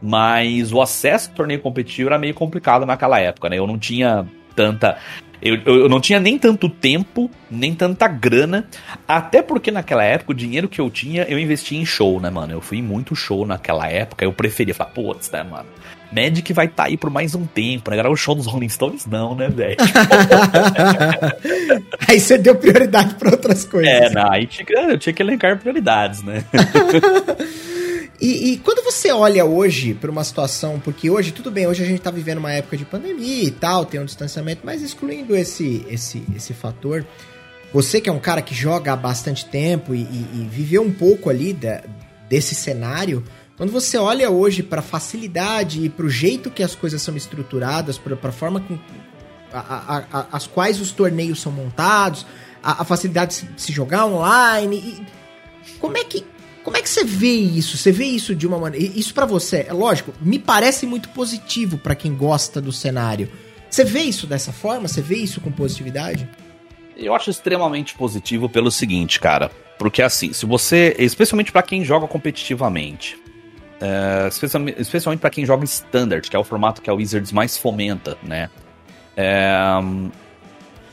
mas 0.02 0.74
o 0.74 0.82
acesso 0.82 1.30
ao 1.30 1.36
torneio 1.36 1.60
competitivo 1.60 2.10
era 2.10 2.18
meio 2.18 2.34
complicado 2.34 2.86
naquela 2.86 3.20
época, 3.20 3.50
né? 3.50 3.60
Eu 3.60 3.68
não 3.68 3.78
tinha 3.78 4.26
tanta. 4.56 4.98
Eu, 5.42 5.56
eu, 5.66 5.90
não 5.90 6.00
tinha 6.00 6.20
nem 6.20 6.38
tanto 6.38 6.70
tempo, 6.70 7.30
nem 7.50 7.74
tanta 7.74 8.08
grana. 8.08 8.68
Até 9.08 9.42
porque 9.42 9.72
naquela 9.72 10.04
época 10.04 10.32
o 10.32 10.36
dinheiro 10.36 10.70
que 10.70 10.80
eu 10.80 10.90
tinha, 10.90 11.24
eu 11.24 11.40
investia 11.40 11.80
em 11.80 11.86
show, 11.86 12.20
né, 12.20 12.30
mano? 12.30 12.54
Eu 12.54 12.62
fui 12.62 12.78
em 12.78 12.84
muito 12.84 13.16
show 13.16 13.46
naquela 13.46 13.88
época. 13.88 14.24
Eu 14.24 14.34
preferia 14.34 14.74
falar, 14.74 14.92
putz, 14.92 15.32
né, 15.32 15.44
mano? 15.44 15.68
Magic 16.12 16.52
vai 16.52 16.66
estar 16.66 16.84
tá 16.84 16.90
aí 16.90 16.98
por 16.98 17.10
mais 17.10 17.34
um 17.34 17.46
tempo, 17.46 17.90
né? 17.90 17.98
Agora 17.98 18.12
o 18.12 18.18
show 18.18 18.36
dos 18.36 18.46
Rolling 18.46 18.70
Stones, 18.70 19.06
não, 19.06 19.34
né, 19.34 19.48
velho? 19.48 19.78
aí 22.08 22.20
você 22.20 22.38
deu 22.38 22.56
prioridade 22.56 23.16
para 23.16 23.32
outras 23.32 23.64
coisas. 23.64 23.90
É, 23.90 24.10
não, 24.10 24.30
aí 24.30 24.46
tinha 24.46 24.66
eu 24.90 24.98
tinha 24.98 25.14
que 25.14 25.24
elencar 25.24 25.58
prioridades, 25.58 26.22
né? 26.22 26.44
E, 28.22 28.52
e, 28.52 28.58
quando 28.60 28.84
você 28.84 29.12
olha 29.12 29.44
hoje 29.44 29.96
para 29.96 30.12
uma 30.12 30.24
situação, 30.24 30.80
porque 30.80 31.10
hoje, 31.10 31.32
tudo 31.32 31.50
bem, 31.50 31.66
hoje 31.66 31.82
a 31.82 31.88
gente 31.88 31.98
está 31.98 32.12
vivendo 32.12 32.38
uma 32.38 32.54
época 32.54 32.78
de 32.78 32.86
pandemia 32.86 33.46
e 33.46 33.50
tal, 33.50 33.84
tem 33.84 34.00
um 34.00 34.06
distanciamento, 34.06 34.62
mas 34.64 34.84
excluindo 34.84 35.36
esse, 35.36 35.84
esse, 35.90 36.24
esse 36.36 36.54
fator, 36.54 37.04
você 37.74 38.00
que 38.00 38.08
é 38.08 38.14
um 38.14 38.20
cara 38.20 38.44
que 38.44 38.54
joga 38.54 38.94
há 38.94 38.96
bastante 38.96 39.44
tempo 39.46 39.96
e, 39.96 40.02
e, 40.02 40.28
e 40.36 40.50
viveu 40.52 40.84
um 40.84 40.92
pouco 40.92 41.32
ali 41.32 41.52
da, 41.52 41.82
desse 42.30 42.54
cenário, 42.54 43.24
quando 43.58 43.72
você 43.72 43.98
olha 43.98 44.30
hoje 44.30 44.62
para 44.62 44.82
a 44.82 44.84
facilidade 44.84 45.84
e 45.84 45.90
para 45.90 46.06
o 46.06 46.10
jeito 46.10 46.52
que 46.52 46.62
as 46.62 46.76
coisas 46.76 47.02
são 47.02 47.18
estruturadas, 47.18 47.98
para 47.98 48.30
a 48.30 48.32
forma 48.32 48.60
com 48.60 48.78
a, 49.52 49.60
a, 49.60 50.04
a, 50.12 50.28
as 50.32 50.46
quais 50.46 50.80
os 50.80 50.92
torneios 50.92 51.42
são 51.42 51.52
montados, 51.52 52.24
a, 52.62 52.86
facilidade 52.86 53.30
de 53.30 53.34
se, 53.34 53.46
de 53.48 53.62
se 53.64 53.72
jogar 53.72 54.06
online, 54.06 55.08
como 55.80 55.98
é 55.98 56.04
que 56.04 56.24
como 56.64 56.78
é 56.78 56.82
que 56.82 56.90
você 56.90 57.04
vê 57.04 57.34
isso? 57.34 57.78
Você 57.78 57.92
vê 57.92 58.06
isso 58.06 58.36
de 58.36 58.46
uma 58.48 58.58
maneira. 58.58 58.86
Isso 58.96 59.14
para 59.14 59.26
você, 59.26 59.66
é 59.68 59.74
lógico, 59.74 60.14
me 60.22 60.38
parece 60.38 60.86
muito 60.86 61.10
positivo 61.10 61.78
para 61.78 61.96
quem 61.96 62.16
gosta 62.16 62.62
do 62.62 62.72
cenário. 62.72 63.30
Você 63.70 63.84
vê 63.84 64.02
isso 64.02 64.28
dessa 64.28 64.52
forma? 64.52 64.88
Você 64.88 65.02
vê 65.02 65.16
isso 65.16 65.40
com 65.42 65.52
positividade? 65.52 66.28
Eu 66.96 67.16
acho 67.16 67.30
extremamente 67.30 67.96
positivo 67.96 68.50
pelo 68.50 68.70
seguinte, 68.70 69.20
cara. 69.20 69.50
Porque 69.80 70.02
assim, 70.02 70.34
se 70.34 70.46
você. 70.46 70.96
Especialmente 71.00 71.52
para 71.52 71.64
quem 71.64 71.84
joga 71.84 72.08
competitivamente. 72.08 73.18
É, 73.80 74.28
especialmente 74.28 74.80
especialmente 74.80 75.20
para 75.20 75.30
quem 75.32 75.44
joga 75.44 75.64
Standard, 75.66 76.30
que 76.30 76.36
é 76.36 76.40
o 76.40 76.44
formato 76.44 76.82
que 76.82 76.90
a 76.90 76.94
Wizards 76.94 77.32
mais 77.32 77.58
fomenta, 77.58 78.16
né? 78.22 78.50
É, 79.18 79.52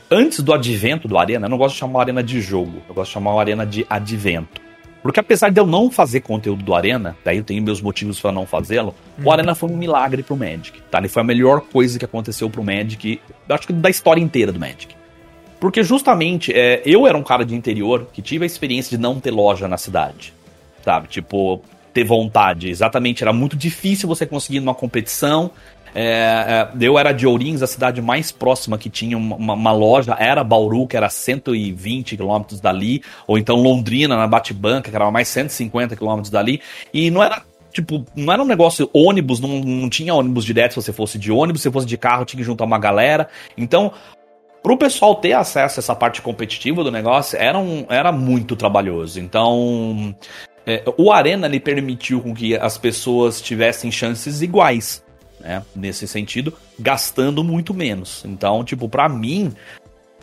antes 0.09 0.39
do 0.39 0.51
advento 0.51 1.07
do 1.07 1.15
Arena, 1.15 1.45
eu 1.45 1.49
não 1.49 1.57
gosto 1.57 1.75
de 1.75 1.79
chamar 1.81 2.01
Arena 2.01 2.23
de 2.23 2.41
jogo, 2.41 2.81
eu 2.89 2.95
gosto 2.95 3.09
de 3.09 3.13
chamar 3.13 3.39
Arena 3.39 3.63
de 3.63 3.85
advento. 3.87 4.68
Porque 5.01 5.19
apesar 5.19 5.49
de 5.49 5.59
eu 5.59 5.65
não 5.65 5.89
fazer 5.89 6.21
conteúdo 6.21 6.63
do 6.63 6.75
Arena, 6.75 7.15
daí 7.23 7.37
eu 7.37 7.43
tenho 7.43 7.63
meus 7.63 7.81
motivos 7.81 8.19
para 8.19 8.31
não 8.31 8.45
fazê-lo, 8.45 8.93
o 9.17 9.23
uhum. 9.23 9.31
Arena 9.31 9.55
foi 9.55 9.69
um 9.69 9.77
milagre 9.77 10.23
pro 10.23 10.35
Magic, 10.35 10.81
tá? 10.91 10.97
Ele 10.97 11.07
foi 11.07 11.21
a 11.21 11.25
melhor 11.25 11.61
coisa 11.61 11.97
que 11.97 12.05
aconteceu 12.05 12.49
pro 12.49 12.63
Magic, 12.63 13.21
acho 13.47 13.67
que 13.67 13.73
da 13.73 13.89
história 13.89 14.21
inteira 14.21 14.51
do 14.51 14.59
Magic. 14.59 14.93
Porque 15.59 15.83
justamente, 15.83 16.53
é, 16.53 16.81
eu 16.85 17.05
era 17.05 17.17
um 17.17 17.23
cara 17.23 17.45
de 17.45 17.55
interior 17.55 18.07
que 18.13 18.21
tive 18.21 18.43
a 18.43 18.45
experiência 18.45 18.97
de 18.97 19.01
não 19.01 19.19
ter 19.19 19.31
loja 19.31 19.67
na 19.67 19.77
cidade, 19.77 20.33
sabe? 20.83 21.07
Tipo, 21.07 21.61
ter 21.93 22.03
vontade. 22.03 22.69
Exatamente, 22.69 23.23
era 23.23 23.33
muito 23.33 23.57
difícil 23.57 24.07
você 24.07 24.25
conseguir 24.25 24.59
numa 24.59 24.75
competição, 24.75 25.51
é, 25.93 26.03
é, 26.03 26.69
eu 26.79 26.97
era 26.97 27.11
de 27.11 27.25
Ourinhos, 27.25 27.63
a 27.63 27.67
cidade 27.67 28.01
mais 28.01 28.31
próxima 28.31 28.77
que 28.77 28.89
tinha 28.89 29.17
uma, 29.17 29.53
uma, 29.53 29.71
loja 29.71 30.15
era 30.19 30.43
Bauru, 30.43 30.87
que 30.87 30.97
era 30.97 31.09
120 31.09 32.15
quilômetros 32.15 32.59
dali, 32.59 33.01
ou 33.27 33.37
então 33.37 33.55
Londrina, 33.55 34.15
na 34.15 34.27
Bate-Banca, 34.27 34.89
que 34.89 34.95
era 34.95 35.09
mais 35.11 35.27
150 35.27 35.95
quilômetros 35.95 36.29
dali, 36.29 36.61
e 36.93 37.09
não 37.09 37.23
era 37.23 37.43
tipo, 37.71 38.05
não 38.15 38.33
era 38.33 38.41
um 38.41 38.45
negócio 38.45 38.89
ônibus, 38.93 39.39
não, 39.39 39.59
não 39.59 39.89
tinha 39.89 40.13
ônibus 40.13 40.43
direto 40.45 40.73
se 40.73 40.81
você 40.81 40.93
fosse 40.93 41.17
de 41.17 41.31
ônibus, 41.31 41.61
se 41.61 41.71
fosse 41.71 41.85
de 41.85 41.97
carro 41.97 42.25
tinha 42.25 42.39
que 42.39 42.45
juntar 42.45 42.65
uma 42.65 42.79
galera. 42.79 43.27
Então, 43.57 43.91
pro 44.63 44.77
pessoal 44.77 45.15
ter 45.15 45.33
acesso 45.33 45.79
a 45.79 45.81
essa 45.81 45.95
parte 45.95 46.21
competitiva 46.21 46.83
do 46.83 46.91
negócio, 46.91 47.37
era, 47.37 47.57
um, 47.57 47.85
era 47.89 48.11
muito 48.11 48.55
trabalhoso. 48.55 49.19
Então, 49.19 50.15
é, 50.65 50.83
o 50.97 51.11
Arena 51.11 51.47
lhe 51.47 51.59
permitiu 51.59 52.21
com 52.21 52.33
que 52.33 52.55
as 52.55 52.77
pessoas 52.77 53.39
tivessem 53.41 53.91
chances 53.91 54.41
iguais 54.41 55.03
né? 55.39 55.63
Nesse 55.75 56.07
sentido, 56.07 56.53
gastando 56.77 57.43
muito 57.43 57.73
menos. 57.73 58.23
Então, 58.25 58.63
tipo, 58.63 58.89
para 58.89 59.07
mim, 59.07 59.53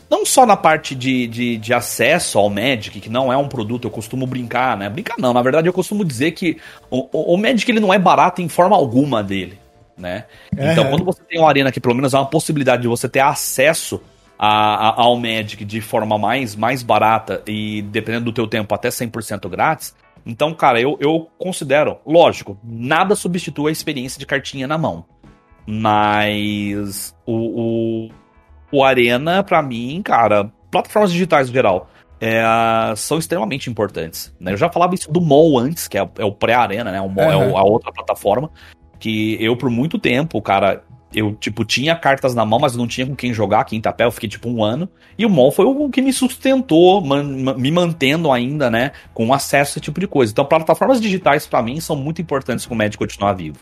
não 0.08 0.24
só 0.24 0.46
na 0.46 0.56
parte 0.56 0.94
de, 0.94 1.26
de, 1.26 1.56
de, 1.56 1.74
acesso 1.74 2.38
ao 2.38 2.48
Magic, 2.48 3.00
que 3.00 3.08
não 3.08 3.32
é 3.32 3.36
um 3.36 3.48
produto, 3.48 3.86
eu 3.86 3.90
costumo 3.90 4.26
brincar, 4.26 4.76
né? 4.76 4.88
Brincar 4.88 5.16
não, 5.18 5.32
na 5.32 5.42
verdade 5.42 5.68
eu 5.68 5.72
costumo 5.72 6.04
dizer 6.04 6.32
que 6.32 6.58
o, 6.90 7.34
o 7.34 7.36
Magic 7.36 7.70
ele 7.70 7.80
não 7.80 7.92
é 7.92 7.98
barato 7.98 8.40
em 8.40 8.48
forma 8.48 8.76
alguma 8.76 9.22
dele, 9.22 9.58
né? 9.96 10.24
É. 10.56 10.72
Então 10.72 10.88
quando 10.90 11.04
você 11.04 11.22
tem 11.22 11.40
uma 11.40 11.48
arena 11.48 11.72
que 11.72 11.80
pelo 11.80 11.94
menos 11.94 12.14
é 12.14 12.18
uma 12.18 12.26
possibilidade 12.26 12.82
de 12.82 12.88
você 12.88 13.08
ter 13.08 13.20
acesso 13.20 14.00
a, 14.38 14.90
a, 14.90 15.02
ao 15.02 15.16
Magic 15.16 15.64
de 15.64 15.80
forma 15.80 16.16
mais, 16.16 16.54
mais 16.54 16.82
barata 16.82 17.42
e 17.46 17.82
dependendo 17.82 18.26
do 18.26 18.32
teu 18.32 18.46
tempo 18.46 18.74
até 18.74 18.88
100% 18.88 19.48
grátis, 19.48 19.94
então, 20.26 20.52
cara, 20.52 20.80
eu, 20.80 20.98
eu 21.00 21.30
considero, 21.38 21.98
lógico, 22.04 22.58
nada 22.64 23.14
substitui 23.14 23.68
a 23.68 23.72
experiência 23.72 24.18
de 24.18 24.26
cartinha 24.26 24.66
na 24.66 24.76
mão. 24.76 25.04
Mas 25.64 27.16
o, 27.24 28.08
o, 28.08 28.10
o 28.72 28.84
Arena, 28.84 29.44
para 29.44 29.62
mim, 29.62 30.02
cara, 30.02 30.50
plataformas 30.70 31.12
digitais 31.12 31.46
no 31.48 31.54
geral, 31.54 31.88
é, 32.20 32.42
são 32.96 33.18
extremamente 33.18 33.70
importantes. 33.70 34.34
Né? 34.40 34.52
Eu 34.52 34.56
já 34.56 34.68
falava 34.68 34.94
isso 34.96 35.10
do 35.12 35.20
MOL 35.20 35.58
antes, 35.58 35.86
que 35.86 35.96
é, 35.96 36.08
é 36.18 36.24
o 36.24 36.32
pré-arena, 36.32 36.90
né? 36.90 37.00
O 37.00 37.08
MOL 37.08 37.24
uhum. 37.24 37.56
é 37.56 37.58
a 37.58 37.64
outra 37.64 37.92
plataforma. 37.92 38.50
Que 38.98 39.36
eu, 39.40 39.56
por 39.56 39.70
muito 39.70 39.98
tempo, 39.98 40.40
cara, 40.40 40.82
eu, 41.16 41.34
tipo, 41.34 41.64
tinha 41.64 41.96
cartas 41.96 42.34
na 42.34 42.44
mão, 42.44 42.58
mas 42.58 42.76
não 42.76 42.86
tinha 42.86 43.06
com 43.06 43.16
quem 43.16 43.32
jogar 43.32 43.60
aqui 43.60 43.74
em 43.74 43.80
Tapé. 43.80 44.04
Eu 44.04 44.10
fiquei, 44.12 44.28
tipo, 44.28 44.50
um 44.50 44.62
ano. 44.62 44.86
E 45.16 45.24
o 45.24 45.30
MOL 45.30 45.50
foi 45.50 45.64
o 45.64 45.88
que 45.88 46.02
me 46.02 46.12
sustentou, 46.12 47.00
man, 47.00 47.22
me 47.56 47.70
mantendo 47.72 48.30
ainda, 48.30 48.70
né, 48.70 48.92
com 49.14 49.32
acesso 49.32 49.70
a 49.70 49.72
esse 49.72 49.80
tipo 49.80 49.98
de 49.98 50.06
coisa. 50.06 50.30
Então, 50.30 50.44
plataformas 50.44 51.00
digitais, 51.00 51.46
para 51.46 51.62
mim, 51.62 51.80
são 51.80 51.96
muito 51.96 52.20
importantes 52.20 52.66
para 52.66 52.74
o 52.74 52.76
médico 52.76 53.02
continuar 53.02 53.32
vivo. 53.32 53.56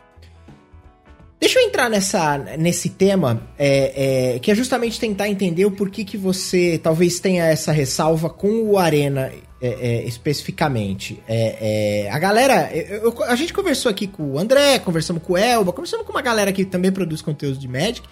Deixa 1.41 1.59
eu 1.59 1.67
entrar 1.67 1.91
nessa, 1.91 2.39
nesse 2.59 2.89
tema, 2.89 3.43
é, 3.59 4.35
é, 4.35 4.39
que 4.39 4.51
é 4.51 4.55
justamente 4.55 4.99
tentar 4.99 5.29
entender 5.29 5.67
o 5.67 5.71
porquê 5.71 6.05
que 6.05 6.17
você 6.17 6.81
talvez 6.83 7.21
tenha 7.21 7.45
essa 7.45 7.71
ressalva 7.71 8.31
com 8.31 8.63
o 8.63 8.79
Arena 8.79 9.31
é, 9.61 9.69
é, 9.69 10.05
especificamente. 10.05 11.23
É, 11.27 12.05
é, 12.07 12.11
a 12.11 12.19
galera. 12.19 12.71
Eu, 12.73 13.15
a 13.25 13.35
gente 13.35 13.53
conversou 13.53 13.91
aqui 13.91 14.07
com 14.07 14.33
o 14.33 14.39
André, 14.39 14.79
conversamos 14.79 15.23
com 15.23 15.35
o 15.35 15.37
Elba, 15.37 15.73
conversamos 15.73 16.07
com 16.07 16.13
uma 16.13 16.23
galera 16.23 16.53
que 16.53 16.65
também 16.65 16.93
produz 16.93 17.23
conteúdo 17.23 17.59
de 17.59 17.67
Magic. 17.67 18.03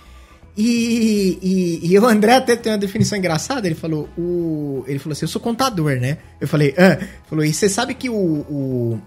E, 0.56 1.38
e, 1.42 1.92
e, 1.92 1.98
o 1.98 2.06
André 2.06 2.34
até 2.34 2.54
tem 2.56 2.72
uma 2.72 2.78
definição 2.78 3.16
engraçada, 3.16 3.66
ele 3.66 3.74
falou, 3.74 4.06
o, 4.18 4.84
ele 4.86 4.98
falou 4.98 5.12
assim, 5.12 5.24
eu 5.24 5.28
sou 5.28 5.40
contador, 5.40 5.98
né? 5.98 6.18
Eu 6.38 6.46
falei, 6.46 6.74
ah, 6.76 7.02
falou, 7.26 7.42
e 7.42 7.54
você 7.54 7.70
sabe 7.70 7.94
que 7.94 8.10
o, 8.10 8.14
o 8.14 9.00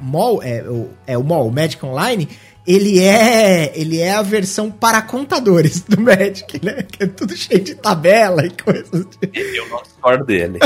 é 0.43 0.63
o, 0.63 0.89
é 1.05 1.17
o 1.17 1.21
o 1.21 1.51
Magic 1.51 1.85
Online, 1.85 2.27
ele 2.67 2.99
é, 2.99 3.71
ele 3.75 3.99
é 3.99 4.11
a 4.11 4.23
versão 4.23 4.71
para 4.71 5.01
contadores 5.01 5.81
do 5.81 6.01
Magic, 6.01 6.65
né? 6.65 6.81
Que 6.81 7.03
é 7.03 7.07
tudo 7.07 7.35
cheio 7.37 7.63
de 7.63 7.75
tabela 7.75 8.43
e 8.45 8.49
coisas. 8.49 9.05
Eu 9.33 9.69
não 9.69 9.83
discordo 9.83 10.25
dele. 10.25 10.59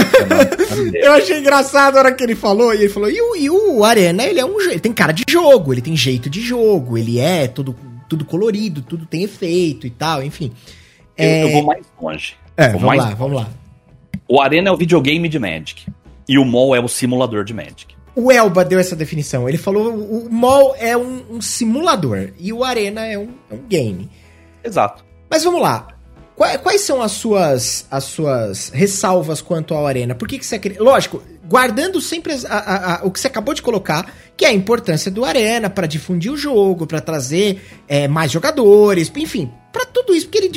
Eu, 0.93 0.93
eu 1.11 1.13
achei 1.13 1.39
engraçado 1.39 1.97
a 1.97 1.99
hora 1.99 2.13
que 2.13 2.23
ele 2.23 2.35
falou, 2.35 2.73
e 2.73 2.77
ele 2.77 2.89
falou, 2.89 3.09
e 3.09 3.21
o, 3.21 3.35
e 3.35 3.49
o 3.49 3.83
Arena, 3.83 4.23
ele 4.23 4.39
é 4.39 4.45
um 4.45 4.59
ele 4.61 4.79
tem 4.79 4.93
cara 4.93 5.11
de 5.11 5.23
jogo, 5.29 5.73
ele 5.73 5.81
tem 5.81 5.95
jeito 5.95 6.29
de 6.29 6.39
jogo, 6.39 6.97
ele 6.97 7.19
é 7.19 7.47
todo, 7.47 7.75
tudo 8.07 8.23
colorido, 8.23 8.81
tudo 8.81 9.05
tem 9.05 9.23
efeito 9.23 9.85
e 9.85 9.89
tal, 9.89 10.23
enfim. 10.23 10.53
Eu, 11.17 11.25
é... 11.25 11.43
eu 11.43 11.51
vou 11.51 11.63
mais 11.63 11.85
longe. 12.01 12.35
É, 12.55 12.69
vou 12.69 12.79
vamos 12.79 12.97
lá, 12.97 13.09
vamos 13.15 13.35
lá. 13.35 13.49
O 14.27 14.41
Arena 14.41 14.69
é 14.69 14.71
o 14.71 14.77
videogame 14.77 15.27
de 15.27 15.39
Magic. 15.39 15.85
E 16.27 16.37
o 16.37 16.45
MOL 16.45 16.75
é 16.75 16.79
o 16.79 16.87
simulador 16.87 17.43
de 17.43 17.53
Magic. 17.53 17.95
O 18.15 18.31
Elba 18.31 18.65
deu 18.65 18.79
essa 18.79 18.95
definição. 18.95 19.47
Ele 19.47 19.57
falou 19.57 19.93
o 19.93 20.29
mall 20.31 20.75
é 20.77 20.95
um, 20.97 21.23
um 21.29 21.41
simulador 21.41 22.29
e 22.39 22.51
o 22.51 22.63
Arena 22.63 23.05
é 23.05 23.17
um, 23.17 23.29
é 23.49 23.53
um, 23.53 23.67
game. 23.67 24.09
Exato. 24.63 25.03
Mas 25.29 25.43
vamos 25.43 25.61
lá. 25.61 25.87
Quais, 26.35 26.81
são 26.81 27.01
as 27.01 27.11
suas, 27.11 27.85
as 27.91 28.05
suas 28.05 28.69
ressalvas 28.69 29.41
quanto 29.41 29.73
ao 29.73 29.85
Arena? 29.85 30.15
Por 30.15 30.25
que, 30.25 30.39
que 30.39 30.45
você 30.45 30.57
Lógico, 30.79 31.21
guardando 31.45 31.99
sempre 31.99 32.31
a, 32.47 32.47
a, 32.47 32.95
a, 33.01 33.05
o 33.05 33.11
que 33.11 33.19
você 33.19 33.27
acabou 33.27 33.53
de 33.53 33.61
colocar, 33.61 34.13
que 34.37 34.45
é 34.45 34.47
a 34.47 34.53
importância 34.53 35.11
do 35.11 35.25
Arena 35.25 35.69
para 35.69 35.85
difundir 35.85 36.31
o 36.31 36.37
jogo, 36.37 36.87
para 36.87 37.01
trazer 37.01 37.61
é, 37.89 38.07
mais 38.07 38.31
jogadores, 38.31 39.11
enfim, 39.17 39.51
para 39.73 39.85
tudo 39.85 40.15
isso, 40.15 40.27
porque 40.27 40.37
ele 40.37 40.49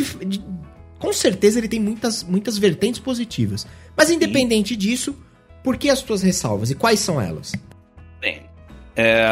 com 1.03 1.13
certeza 1.13 1.59
ele 1.59 1.67
tem 1.67 1.81
muitas, 1.81 2.23
muitas 2.23 2.57
vertentes 2.57 3.01
positivas. 3.01 3.67
Mas 3.97 4.09
independente 4.09 4.75
Sim. 4.75 4.79
disso, 4.79 5.17
por 5.63 5.77
que 5.77 5.89
as 5.89 6.03
tuas 6.03 6.23
ressalvas 6.23 6.71
e 6.71 6.75
quais 6.75 7.01
são 7.01 7.21
elas? 7.21 7.53
Bem, 8.21 8.43
é, 8.97 9.27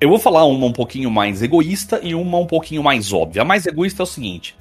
eu 0.00 0.08
vou 0.08 0.18
falar 0.18 0.44
uma 0.44 0.66
um 0.66 0.72
pouquinho 0.72 1.10
mais 1.10 1.42
egoísta 1.42 2.00
e 2.02 2.14
uma 2.14 2.38
um 2.38 2.46
pouquinho 2.46 2.82
mais 2.82 3.12
óbvia. 3.12 3.42
A 3.42 3.44
mais 3.44 3.66
egoísta 3.66 4.02
é 4.02 4.04
o 4.04 4.06
seguinte: 4.06 4.56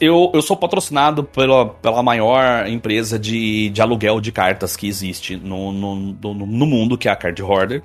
eu, 0.00 0.30
eu 0.34 0.42
sou 0.42 0.56
patrocinado 0.56 1.24
pela, 1.24 1.66
pela 1.66 2.02
maior 2.02 2.66
empresa 2.66 3.18
de, 3.18 3.70
de 3.70 3.82
aluguel 3.82 4.20
de 4.20 4.32
cartas 4.32 4.76
que 4.76 4.86
existe 4.86 5.36
no, 5.36 5.72
no, 5.72 5.94
no, 5.94 6.34
no 6.34 6.66
mundo, 6.66 6.98
que 6.98 7.08
é 7.08 7.10
a 7.10 7.16
Card 7.16 7.42
Hoarder. 7.42 7.82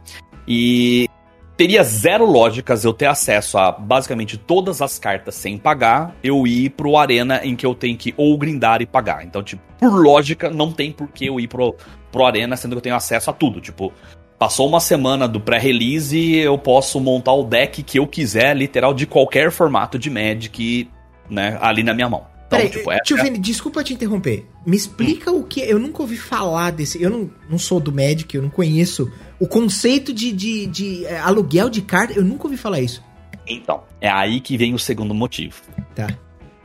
E 0.48 1.10
teria 1.58 1.84
zero 1.84 2.26
lógicas 2.26 2.84
eu 2.84 2.94
ter 2.94 3.06
acesso 3.06 3.58
a 3.58 3.72
basicamente 3.72 4.38
todas 4.38 4.82
as 4.82 5.00
cartas 5.00 5.36
sem 5.36 5.58
pagar, 5.58 6.16
eu 6.24 6.46
ir 6.46 6.72
pro 6.72 6.98
Arena 6.98 7.42
em 7.44 7.56
que 7.56 7.66
eu 7.66 7.74
tenho 7.74 7.98
que 7.98 8.14
ou 8.18 8.38
grindar 8.38 8.82
e 8.82 8.86
pagar. 8.86 9.26
Então, 9.26 9.42
tipo, 9.42 9.62
por 9.80 9.92
lógica, 9.92 10.50
não 10.50 10.72
tem 10.72 10.92
por 10.92 11.08
que 11.08 11.26
eu 11.26 11.40
ir 11.40 11.48
pro, 11.48 11.76
pro 12.12 12.26
Arena, 12.26 12.56
sendo 12.58 12.72
que 12.74 12.78
eu 12.78 12.82
tenho 12.82 12.96
acesso 12.96 13.30
a 13.30 13.34
tudo. 13.34 13.62
Tipo, 13.62 13.94
passou 14.38 14.68
uma 14.68 14.80
semana 14.80 15.28
do 15.28 15.40
pré-release, 15.40 16.36
eu 16.38 16.58
posso 16.58 17.00
montar 17.00 17.34
o 17.34 17.44
deck 17.44 17.84
que 17.84 18.00
eu 18.00 18.08
quiser, 18.08 18.56
literal, 18.56 18.94
de 18.94 19.08
qualquer 19.08 19.52
formato 19.52 19.98
de 19.98 20.10
Magic, 20.10 20.90
né, 21.30 21.58
ali 21.62 21.84
na 21.84 21.94
minha 21.94 22.10
mão. 22.10 22.35
Então, 22.56 22.70
Peraí, 22.70 22.70
tipo, 22.70 22.92
é, 22.92 23.00
tio. 23.00 23.18
Vini, 23.18 23.38
desculpa 23.38 23.84
te 23.84 23.94
interromper. 23.94 24.46
Me 24.66 24.76
explica 24.76 25.32
hum. 25.32 25.40
o 25.40 25.44
que. 25.44 25.62
Eu 25.62 25.80
nunca 25.80 26.02
ouvi 26.02 26.18
falar 26.18 26.72
desse. 26.72 27.02
Eu 27.02 27.10
não, 27.10 27.30
não 27.50 27.58
sou 27.58 27.80
do 27.80 27.92
Magic, 27.92 28.34
eu 28.36 28.42
não 28.42 28.50
conheço 28.50 29.12
o 29.40 29.48
conceito 29.48 30.14
de, 30.14 30.32
de, 30.32 30.66
de 30.68 31.06
é, 31.06 31.20
aluguel 31.20 31.70
de 31.70 31.82
carta, 31.82 32.14
eu 32.14 32.24
nunca 32.24 32.46
ouvi 32.46 32.58
falar 32.58 32.80
isso. 32.80 33.04
Então, 33.48 33.84
é 34.02 34.10
aí 34.10 34.40
que 34.40 34.58
vem 34.58 34.74
o 34.74 34.80
segundo 34.80 35.14
motivo. 35.14 35.62
Tá. 35.94 36.08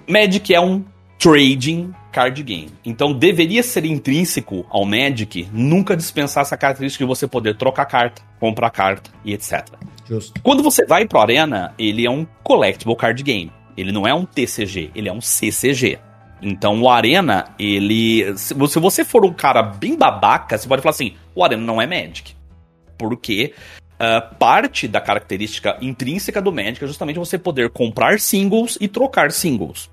Magic 0.09 0.55
é 0.55 0.61
um 0.61 0.85
trading 1.19 1.93
card 2.11 2.43
game. 2.43 2.71
Então 2.85 3.13
deveria 3.13 3.63
ser 3.63 3.85
intrínseco 3.85 4.67
ao 4.71 4.85
Magic 4.85 5.49
nunca 5.53 5.97
dispensar 5.97 6.43
essa 6.43 6.57
característica 6.57 7.05
de 7.05 7.09
você 7.09 7.29
poder 7.29 7.57
trocar 7.57 7.85
carta, 7.87 8.23
comprar 8.41 8.71
carta 8.71 9.11
e 9.25 9.35
etc. 9.35 9.69
Justo. 10.09 10.41
Quando 10.43 10.63
você 10.63 10.85
vai 10.85 11.07
pro 11.07 11.21
Arena, 11.21 11.75
ele 11.79 12.07
é 12.07 12.11
um 12.11 12.27
collectible 12.43 12.97
card 12.97 13.23
game. 13.23 13.53
Ele 13.81 13.93
não 13.93 14.07
é 14.07 14.15
um 14.15 14.25
TCG, 14.25 14.91
ele 14.95 15.09
é 15.09 15.13
um 15.13 15.21
CCG. 15.21 15.99
Então 16.43 16.81
o 16.83 16.89
Arena, 16.89 17.55
ele. 17.59 18.37
Se 18.37 18.55
você 18.55 19.05
for 19.05 19.25
um 19.25 19.33
cara 19.33 19.63
bem 19.63 19.97
babaca, 19.97 20.57
você 20.57 20.69
pode 20.69 20.83
falar 20.83 20.91
assim: 20.91 21.15
o 21.35 21.45
Arena 21.45 21.63
não 21.63 21.81
é 21.81 21.87
Magic 21.87 22.41
porque 23.01 23.55
uh, 23.95 24.35
parte 24.37 24.87
da 24.87 25.01
característica 25.01 25.79
intrínseca 25.81 26.43
do 26.43 26.53
Magic 26.53 26.85
é 26.85 26.87
justamente 26.87 27.19
você 27.19 27.39
poder 27.39 27.71
comprar 27.71 28.21
singles 28.21 28.77
e 28.79 28.87
trocar 28.87 29.33
singles. 29.33 29.91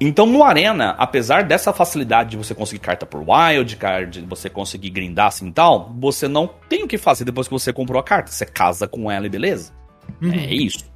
Então 0.00 0.26
no 0.26 0.42
Arena, 0.42 0.96
apesar 0.98 1.44
dessa 1.44 1.72
facilidade 1.72 2.30
de 2.30 2.36
você 2.36 2.52
conseguir 2.52 2.80
carta 2.80 3.06
por 3.06 3.20
wild 3.20 3.76
card, 3.76 4.22
de 4.22 4.26
você 4.26 4.50
conseguir 4.50 4.90
grindar 4.90 5.26
assim 5.28 5.48
e 5.48 5.52
tal, 5.52 5.94
você 6.00 6.26
não 6.26 6.50
tem 6.68 6.82
o 6.82 6.88
que 6.88 6.98
fazer 6.98 7.24
depois 7.24 7.46
que 7.46 7.52
você 7.52 7.72
comprou 7.72 8.00
a 8.00 8.02
carta. 8.02 8.32
Você 8.32 8.44
casa 8.44 8.88
com 8.88 9.08
ela 9.10 9.26
e 9.26 9.28
beleza. 9.28 9.72
Uhum. 10.20 10.32
É 10.32 10.52
isso. 10.52 10.90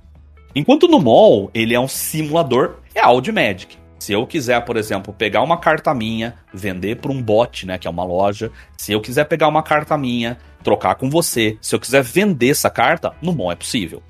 Enquanto 0.55 0.87
no 0.87 1.01
mall, 1.01 1.51
ele 1.53 1.75
é 1.75 1.81
um 1.81 1.89
simulador 1.89 2.77
real 2.95 3.21
de 3.21 3.33
Magic. 3.33 3.77
Se 3.99 4.13
eu 4.13 4.27
quiser, 4.27 4.61
por 4.65 4.77
exemplo, 4.77 5.15
pegar 5.15 5.43
uma 5.43 5.57
carta 5.57 5.95
minha, 5.95 6.35
vender 6.53 6.97
para 6.97 7.11
um 7.11 7.23
bot, 7.23 7.67
né, 7.67 7.79
que 7.79 7.87
é 7.87 7.91
uma 7.91 8.05
loja, 8.05 8.53
se 8.77 8.93
eu 8.93 9.01
quiser 9.01 9.25
pegar 9.25 9.49
uma 9.49 9.63
carta 9.63 9.97
minha, 9.97 10.39
trocar 10.63 10.95
com 10.95 11.09
você, 11.09 11.57
se 11.61 11.75
eu 11.75 11.81
quiser 11.81 12.03
vender 12.03 12.51
essa 12.51 12.69
carta, 12.69 13.15
no 13.23 13.33
mall 13.33 13.51
é 13.51 13.57
possível. 13.57 14.03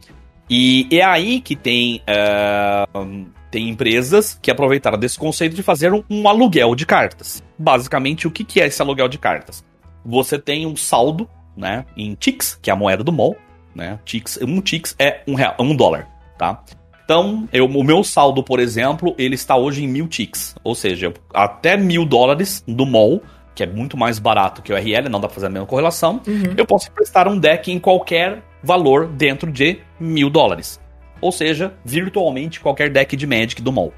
E 0.50 0.88
é 0.90 1.02
aí 1.02 1.40
que 1.40 1.56
tem, 1.56 2.02
uh, 2.08 3.26
tem 3.50 3.68
empresas 3.68 4.38
que 4.42 4.50
aproveitaram 4.50 4.98
desse 4.98 5.18
conceito 5.18 5.54
de 5.54 5.62
fazer 5.62 5.92
um, 5.92 6.02
um 6.10 6.28
aluguel 6.28 6.74
de 6.74 6.84
cartas. 6.84 7.42
Basicamente, 7.58 8.26
o 8.26 8.30
que, 8.30 8.44
que 8.44 8.60
é 8.60 8.66
esse 8.66 8.82
aluguel 8.82 9.08
de 9.08 9.16
cartas? 9.16 9.64
Você 10.04 10.38
tem 10.38 10.66
um 10.66 10.76
saldo 10.76 11.28
né, 11.56 11.86
em 11.96 12.14
TIX, 12.14 12.58
que 12.60 12.68
é 12.68 12.72
a 12.72 12.76
moeda 12.76 13.02
do 13.02 13.12
mall. 13.12 13.36
Né? 13.74 13.98
TIX, 14.04 14.40
um 14.42 14.60
TIX 14.60 14.94
é 14.98 15.22
um, 15.26 15.34
real, 15.34 15.54
um 15.58 15.74
dólar. 15.74 16.13
Tá? 16.44 16.62
Então, 17.04 17.48
eu, 17.52 17.66
o 17.66 17.84
meu 17.84 18.02
saldo, 18.02 18.42
por 18.42 18.58
exemplo, 18.58 19.14
ele 19.18 19.34
está 19.34 19.56
hoje 19.56 19.84
em 19.84 19.88
mil 19.88 20.08
ticks. 20.08 20.54
Ou 20.64 20.74
seja, 20.74 21.12
até 21.32 21.76
mil 21.76 22.04
dólares 22.04 22.64
do 22.66 22.86
mall, 22.86 23.22
que 23.54 23.62
é 23.62 23.66
muito 23.66 23.96
mais 23.96 24.18
barato 24.18 24.62
que 24.62 24.72
o 24.72 24.76
RL, 24.76 25.08
não 25.08 25.20
dá 25.20 25.28
pra 25.28 25.34
fazer 25.34 25.46
a 25.46 25.50
mesma 25.50 25.66
correlação, 25.66 26.20
uhum. 26.26 26.54
eu 26.56 26.66
posso 26.66 26.88
emprestar 26.88 27.28
um 27.28 27.38
deck 27.38 27.70
em 27.70 27.78
qualquer 27.78 28.42
valor 28.62 29.06
dentro 29.06 29.52
de 29.52 29.78
mil 30.00 30.30
dólares. 30.30 30.80
Ou 31.20 31.30
seja, 31.30 31.74
virtualmente 31.84 32.60
qualquer 32.60 32.90
deck 32.90 33.16
de 33.16 33.26
Magic 33.26 33.60
do 33.60 33.72
mall. 33.72 33.92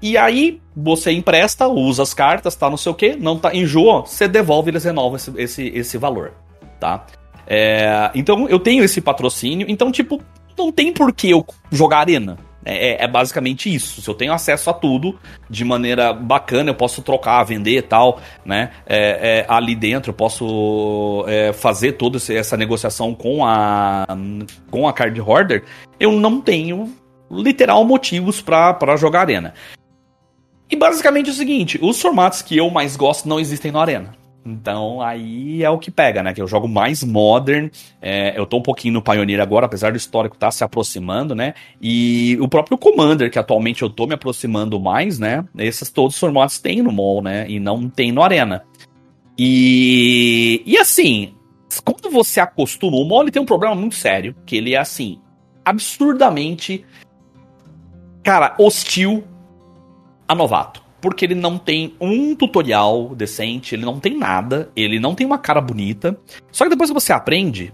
E 0.00 0.16
aí, 0.16 0.60
você 0.76 1.10
empresta, 1.12 1.66
usa 1.66 2.02
as 2.02 2.14
cartas, 2.14 2.54
tá 2.54 2.70
não 2.70 2.76
sei 2.76 2.92
o 2.92 2.94
que, 2.94 3.16
não 3.16 3.38
tá, 3.38 3.54
enjoa, 3.54 4.02
você 4.02 4.28
devolve 4.28 4.68
e 4.68 4.72
eles 4.72 4.84
renovam 4.84 5.16
esse, 5.16 5.32
esse, 5.36 5.68
esse 5.74 5.98
valor, 5.98 6.34
tá? 6.78 7.04
É, 7.46 8.10
então, 8.14 8.48
eu 8.48 8.60
tenho 8.60 8.84
esse 8.84 9.00
patrocínio, 9.00 9.66
então, 9.68 9.90
tipo, 9.90 10.22
não 10.58 10.70
tem 10.70 10.92
por 10.92 11.12
que 11.12 11.30
eu 11.30 11.46
jogar 11.70 12.00
arena. 12.00 12.36
É, 12.64 12.90
é, 12.90 13.04
é, 13.04 13.08
basicamente 13.08 13.74
isso. 13.74 14.02
Se 14.02 14.08
eu 14.08 14.14
tenho 14.14 14.32
acesso 14.32 14.68
a 14.68 14.74
tudo 14.74 15.18
de 15.48 15.64
maneira 15.64 16.12
bacana, 16.12 16.70
eu 16.70 16.74
posso 16.74 17.00
trocar, 17.00 17.42
vender 17.44 17.78
e 17.78 17.82
tal, 17.82 18.20
né? 18.44 18.72
É, 18.86 18.98
é, 18.98 19.46
ali 19.48 19.74
dentro 19.74 20.10
eu 20.10 20.14
posso 20.14 21.24
é, 21.26 21.52
fazer 21.54 21.92
toda 21.92 22.18
essa 22.30 22.58
negociação 22.58 23.14
com 23.14 23.42
a, 23.46 24.06
com 24.70 24.86
a 24.86 24.92
card 24.92 25.18
hoarder. 25.18 25.64
Eu 25.98 26.12
não 26.12 26.42
tenho 26.42 26.92
literal 27.30 27.82
motivos 27.84 28.42
para 28.42 28.96
jogar 28.96 29.20
arena. 29.20 29.54
E 30.70 30.76
basicamente 30.76 31.30
é 31.30 31.32
o 31.32 31.36
seguinte: 31.36 31.78
os 31.80 31.98
formatos 32.00 32.42
que 32.42 32.56
eu 32.56 32.68
mais 32.68 32.96
gosto 32.96 33.26
não 33.26 33.40
existem 33.40 33.72
na 33.72 33.80
arena. 33.80 34.17
Então 34.48 35.02
aí 35.02 35.62
é 35.62 35.68
o 35.68 35.78
que 35.78 35.90
pega, 35.90 36.22
né? 36.22 36.32
Que 36.32 36.40
eu 36.40 36.46
jogo 36.46 36.66
mais 36.66 37.04
modern. 37.04 37.68
É, 38.00 38.38
eu 38.38 38.46
tô 38.46 38.56
um 38.56 38.62
pouquinho 38.62 38.94
no 38.94 39.02
Pioneer 39.02 39.40
agora, 39.40 39.66
apesar 39.66 39.92
do 39.92 39.96
histórico 39.96 40.36
estar 40.36 40.46
tá 40.46 40.50
se 40.50 40.64
aproximando, 40.64 41.34
né? 41.34 41.54
E 41.80 42.38
o 42.40 42.48
próprio 42.48 42.78
Commander, 42.78 43.30
que 43.30 43.38
atualmente 43.38 43.82
eu 43.82 43.90
tô 43.90 44.06
me 44.06 44.14
aproximando 44.14 44.80
mais, 44.80 45.18
né? 45.18 45.44
Esses 45.58 45.90
todos 45.90 46.14
os 46.14 46.20
formatos 46.20 46.58
tem 46.58 46.80
no 46.82 46.90
mall, 46.90 47.22
né? 47.22 47.44
E 47.48 47.60
não 47.60 47.88
tem 47.88 48.10
no 48.10 48.22
Arena. 48.22 48.64
E, 49.38 50.62
e 50.64 50.78
assim, 50.78 51.34
quando 51.84 52.10
você 52.10 52.40
acostuma, 52.40 52.96
o 52.96 53.04
mall 53.04 53.30
tem 53.30 53.42
um 53.42 53.46
problema 53.46 53.74
muito 53.74 53.94
sério, 53.94 54.34
que 54.46 54.56
ele 54.56 54.74
é 54.74 54.78
assim, 54.78 55.20
absurdamente, 55.64 56.84
cara, 58.24 58.56
hostil 58.58 59.22
a 60.26 60.34
novato 60.34 60.87
porque 61.00 61.24
ele 61.24 61.34
não 61.34 61.58
tem 61.58 61.94
um 62.00 62.34
tutorial 62.34 63.14
decente, 63.14 63.74
ele 63.74 63.84
não 63.84 64.00
tem 64.00 64.16
nada, 64.16 64.70
ele 64.74 64.98
não 64.98 65.14
tem 65.14 65.26
uma 65.26 65.38
cara 65.38 65.60
bonita. 65.60 66.18
Só 66.50 66.64
que 66.64 66.70
depois 66.70 66.90
que 66.90 66.94
você 66.94 67.12
aprende, 67.12 67.72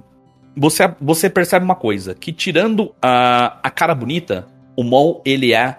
você, 0.57 0.95
você 1.01 1.31
percebe 1.31 1.65
uma 1.65 1.75
coisa, 1.75 2.15
que 2.15 2.33
tirando 2.33 2.95
a, 3.01 3.59
a 3.63 3.71
cara 3.71 3.95
bonita, 3.95 4.47
o 4.77 4.85
mall 4.85 5.23
ele 5.25 5.53
é 5.53 5.79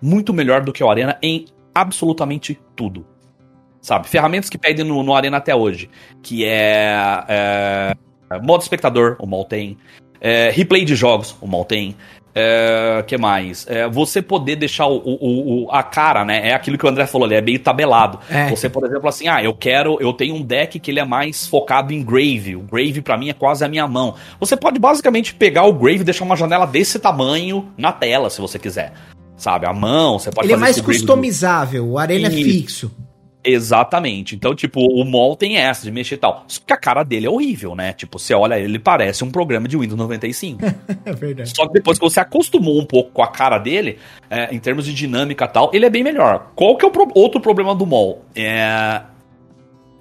muito 0.00 0.32
melhor 0.32 0.62
do 0.62 0.72
que 0.72 0.82
o 0.82 0.90
Arena 0.90 1.18
em 1.22 1.46
absolutamente 1.74 2.58
tudo. 2.76 3.06
Sabe? 3.80 4.08
Ferramentas 4.08 4.48
que 4.48 4.58
pedem 4.58 4.84
no, 4.84 5.02
no 5.02 5.14
Arena 5.14 5.38
até 5.38 5.54
hoje, 5.54 5.90
que 6.22 6.44
é, 6.44 6.94
é 7.28 7.96
modo 8.40 8.62
espectador, 8.62 9.16
o 9.18 9.26
mall 9.26 9.44
tem. 9.44 9.76
É, 10.20 10.50
replay 10.50 10.84
de 10.84 10.94
jogos, 10.94 11.36
o 11.40 11.48
mall 11.48 11.64
tem. 11.64 11.96
É, 12.34 13.04
que 13.06 13.18
mais? 13.18 13.66
É, 13.68 13.86
você 13.88 14.22
poder 14.22 14.56
deixar 14.56 14.86
o, 14.86 14.96
o, 14.96 15.64
o, 15.64 15.70
a 15.70 15.82
cara, 15.82 16.24
né? 16.24 16.48
É 16.48 16.54
aquilo 16.54 16.78
que 16.78 16.86
o 16.86 16.88
André 16.88 17.06
falou, 17.06 17.26
ele 17.26 17.34
é 17.34 17.40
meio 17.42 17.58
tabelado. 17.58 18.18
É. 18.30 18.48
Você, 18.48 18.70
por 18.70 18.84
exemplo, 18.86 19.08
assim, 19.08 19.28
ah, 19.28 19.42
eu 19.42 19.54
quero, 19.54 19.98
eu 20.00 20.12
tenho 20.12 20.34
um 20.34 20.42
deck 20.42 20.80
que 20.80 20.90
ele 20.90 21.00
é 21.00 21.04
mais 21.04 21.46
focado 21.46 21.92
em 21.92 22.02
Grave. 22.02 22.56
O 22.56 22.62
Grave 22.62 23.02
para 23.02 23.18
mim 23.18 23.28
é 23.28 23.34
quase 23.34 23.64
a 23.64 23.68
minha 23.68 23.86
mão. 23.86 24.14
Você 24.40 24.56
pode 24.56 24.78
basicamente 24.78 25.34
pegar 25.34 25.64
o 25.64 25.72
Grave 25.72 26.00
e 26.00 26.04
deixar 26.04 26.24
uma 26.24 26.36
janela 26.36 26.66
desse 26.66 26.98
tamanho 26.98 27.68
na 27.76 27.92
tela, 27.92 28.30
se 28.30 28.40
você 28.40 28.58
quiser. 28.58 28.92
Sabe, 29.36 29.66
a 29.66 29.72
mão, 29.72 30.18
você 30.18 30.30
pode 30.30 30.46
Ele 30.46 30.54
é 30.54 30.56
mais 30.56 30.80
customizável, 30.80 31.86
o 31.86 31.98
arena 31.98 32.28
é 32.28 32.30
fixo. 32.30 32.90
Exatamente. 33.44 34.36
Então, 34.36 34.54
tipo, 34.54 34.80
o 34.80 35.04
mall 35.04 35.34
tem 35.34 35.56
essa 35.56 35.82
de 35.82 35.90
mexer 35.90 36.14
e 36.14 36.18
tal. 36.18 36.44
Só 36.46 36.60
que 36.64 36.72
a 36.72 36.76
cara 36.76 37.02
dele 37.02 37.26
é 37.26 37.30
horrível, 37.30 37.74
né? 37.74 37.92
Tipo, 37.92 38.18
você 38.18 38.34
olha 38.34 38.58
ele, 38.58 38.78
parece 38.78 39.24
um 39.24 39.30
programa 39.30 39.66
de 39.66 39.76
Windows 39.76 39.98
95. 39.98 40.60
é 41.04 41.12
verdade. 41.12 41.52
Só 41.54 41.66
que 41.66 41.72
depois 41.72 41.98
que 41.98 42.04
você 42.04 42.20
acostumou 42.20 42.80
um 42.80 42.84
pouco 42.84 43.10
com 43.10 43.22
a 43.22 43.28
cara 43.28 43.58
dele, 43.58 43.98
é, 44.30 44.54
em 44.54 44.58
termos 44.58 44.84
de 44.84 44.94
dinâmica 44.94 45.44
e 45.44 45.48
tal, 45.48 45.70
ele 45.72 45.84
é 45.84 45.90
bem 45.90 46.04
melhor. 46.04 46.52
Qual 46.54 46.76
que 46.76 46.84
é 46.84 46.88
o 46.88 46.90
pro 46.90 47.10
outro 47.14 47.40
problema 47.40 47.74
do 47.74 47.84
mall? 47.84 48.24
É. 48.34 49.02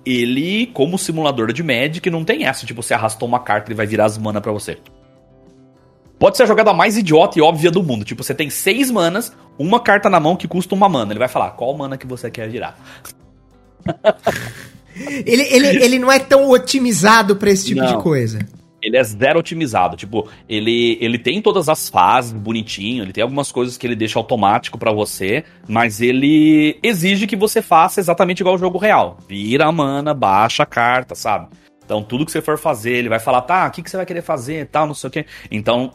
Ele, 0.05 0.67
como 0.67 0.97
simulador 0.97 1.51
de 1.53 1.63
Magic, 1.63 2.09
não 2.09 2.23
tem 2.23 2.45
essa. 2.45 2.65
Tipo, 2.65 2.83
você 2.83 2.93
arrastou 2.93 3.27
uma 3.27 3.39
carta, 3.39 3.69
ele 3.69 3.75
vai 3.75 3.85
virar 3.85 4.05
as 4.05 4.17
mana 4.17 4.41
pra 4.41 4.51
você. 4.51 4.77
Pode 6.19 6.37
ser 6.37 6.43
a 6.43 6.45
jogada 6.45 6.71
mais 6.71 6.97
idiota 6.97 7.39
e 7.39 7.41
óbvia 7.41 7.71
do 7.71 7.81
mundo. 7.81 8.05
Tipo, 8.05 8.23
você 8.23 8.35
tem 8.35 8.47
seis 8.47 8.91
manas, 8.91 9.35
uma 9.57 9.79
carta 9.79 10.07
na 10.07 10.19
mão 10.19 10.35
que 10.35 10.47
custa 10.47 10.75
uma 10.75 10.87
mana. 10.87 11.11
Ele 11.11 11.19
vai 11.19 11.27
falar, 11.27 11.51
qual 11.51 11.75
mana 11.75 11.97
que 11.97 12.05
você 12.05 12.29
quer 12.29 12.47
virar? 12.47 12.77
ele, 15.25 15.43
ele, 15.43 15.83
ele 15.83 15.99
não 15.99 16.11
é 16.11 16.19
tão 16.19 16.49
otimizado 16.49 17.35
para 17.35 17.49
esse 17.49 17.65
tipo 17.67 17.81
não. 17.81 17.97
de 17.97 18.03
coisa. 18.03 18.39
Ele 18.81 18.97
é 18.97 19.03
zero 19.03 19.39
otimizado. 19.39 19.95
Tipo, 19.95 20.27
ele, 20.49 20.97
ele 20.99 21.19
tem 21.19 21.41
todas 21.41 21.69
as 21.69 21.87
fases 21.87 22.33
bonitinho, 22.33 23.03
ele 23.03 23.13
tem 23.13 23.21
algumas 23.21 23.51
coisas 23.51 23.77
que 23.77 23.85
ele 23.85 23.95
deixa 23.95 24.17
automático 24.17 24.77
para 24.77 24.91
você, 24.91 25.43
mas 25.67 26.01
ele 26.01 26.79
exige 26.81 27.27
que 27.27 27.35
você 27.35 27.61
faça 27.61 27.99
exatamente 27.99 28.39
igual 28.39 28.55
ao 28.55 28.59
jogo 28.59 28.79
real. 28.79 29.17
Vira 29.27 29.67
a 29.67 29.71
mana, 29.71 30.13
baixa 30.13 30.63
a 30.63 30.65
carta, 30.65 31.13
sabe? 31.13 31.47
Então, 31.85 32.01
tudo 32.01 32.25
que 32.25 32.31
você 32.31 32.41
for 32.41 32.57
fazer, 32.57 32.93
ele 32.93 33.09
vai 33.09 33.19
falar, 33.19 33.41
tá, 33.41 33.67
o 33.67 33.71
que, 33.71 33.83
que 33.83 33.89
você 33.89 33.97
vai 33.97 34.05
querer 34.05 34.21
fazer, 34.21 34.65
tal, 34.67 34.87
não 34.87 34.93
sei 34.93 35.07
o 35.09 35.11
quê. 35.11 35.25
Então, 35.51 35.91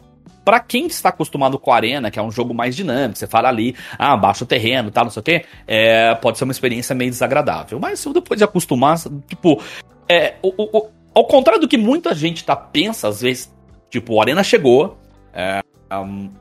para 0.46 0.60
quem 0.60 0.86
está 0.86 1.08
acostumado 1.08 1.58
com 1.58 1.72
a 1.72 1.74
Arena, 1.76 2.08
que 2.08 2.20
é 2.20 2.22
um 2.22 2.30
jogo 2.30 2.54
mais 2.54 2.76
dinâmico, 2.76 3.18
você 3.18 3.26
fala 3.26 3.48
ali, 3.48 3.74
ah, 3.98 4.16
baixa 4.16 4.44
o 4.44 4.46
terreno, 4.46 4.92
tal, 4.92 5.02
não 5.02 5.10
sei 5.10 5.20
o 5.20 5.22
quê, 5.24 5.44
é, 5.66 6.14
pode 6.14 6.38
ser 6.38 6.44
uma 6.44 6.52
experiência 6.52 6.94
meio 6.94 7.10
desagradável. 7.10 7.80
Mas 7.80 8.06
depois 8.14 8.38
de 8.38 8.44
acostumar, 8.44 8.96
tipo, 9.26 9.60
é, 10.08 10.34
o, 10.40 10.52
o, 10.56 10.88
ao 11.12 11.24
contrário 11.26 11.60
do 11.60 11.66
que 11.66 11.76
muita 11.76 12.14
gente 12.14 12.44
tá, 12.44 12.54
pensa, 12.54 13.08
às 13.08 13.22
vezes, 13.22 13.52
tipo, 13.90 14.16
a 14.20 14.22
Arena 14.22 14.44
chegou, 14.44 14.96
é, 15.34 15.62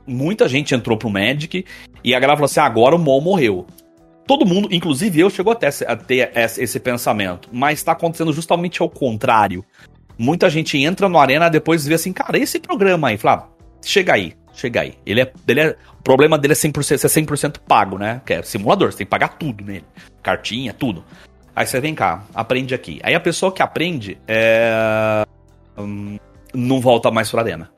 muita 0.06 0.48
gente 0.48 0.76
entrou 0.76 0.98
pro 0.98 1.10
Magic, 1.10 1.65
e 2.04 2.13
a 2.13 2.20
galera 2.20 2.38
falou 2.38 2.46
assim, 2.46 2.60
ah, 2.60 2.65
agora 2.65 2.96
o 2.96 3.00
Mol 3.00 3.22
morreu. 3.22 3.65
Todo 4.28 4.46
mundo, 4.46 4.68
inclusive 4.72 5.20
eu, 5.20 5.32
chegou 5.32 5.52
até 5.52 5.70
a 5.88 5.96
ter 5.96 6.32
esse 6.36 6.80
pensamento, 6.80 7.50
mas 7.52 7.80
está 7.80 7.94
acontecendo 7.94 8.32
justamente 8.32 8.84
ao 8.84 8.89
contrário. 8.89 9.65
Muita 10.15 10.48
gente 10.48 10.78
entra 10.78 11.10
no 11.10 11.18
Arena 11.18 11.50
depois 11.50 11.88
vê 11.88 11.96
assim, 11.96 12.13
cara, 12.13 12.38
esse 12.38 12.60
programa 12.60 13.08
aí, 13.08 13.18
Flávio, 13.18 13.55
chega 13.86 14.13
aí, 14.13 14.34
chega 14.54 14.82
aí. 14.82 14.98
Ele 15.06 15.21
é, 15.21 15.32
ele 15.48 15.60
é, 15.62 15.76
o 16.00 16.04
problema 16.04 16.38
dele 16.38 16.54
é 16.54 16.56
100%, 16.56 16.98
ser 16.98 17.08
100% 17.08 17.60
pago, 17.67 17.98
né? 17.98 18.21
Que 18.26 18.34
é 18.34 18.43
simulador, 18.43 18.91
você 18.91 19.00
tem 19.00 19.06
que 19.08 19.12
pagar 19.12 19.38
tudo 19.38 19.63
nele. 19.63 19.86
Cartinha, 20.21 20.74
tudo. 20.74 21.04
Aí 21.56 21.65
você 21.65 21.80
vem 21.80 21.95
cá, 21.95 22.24
aprende 22.34 22.76
aqui. 22.76 23.00
Aí 23.02 23.15
a 23.15 23.19
pessoa 23.19 23.52
que 23.52 23.62
aprende 23.62 24.17
é, 24.28 25.24
hum, 25.78 26.17
não 26.54 26.82
volta 26.82 27.10
mais 27.10 27.32
pra 27.32 27.41
arena. 27.41 27.69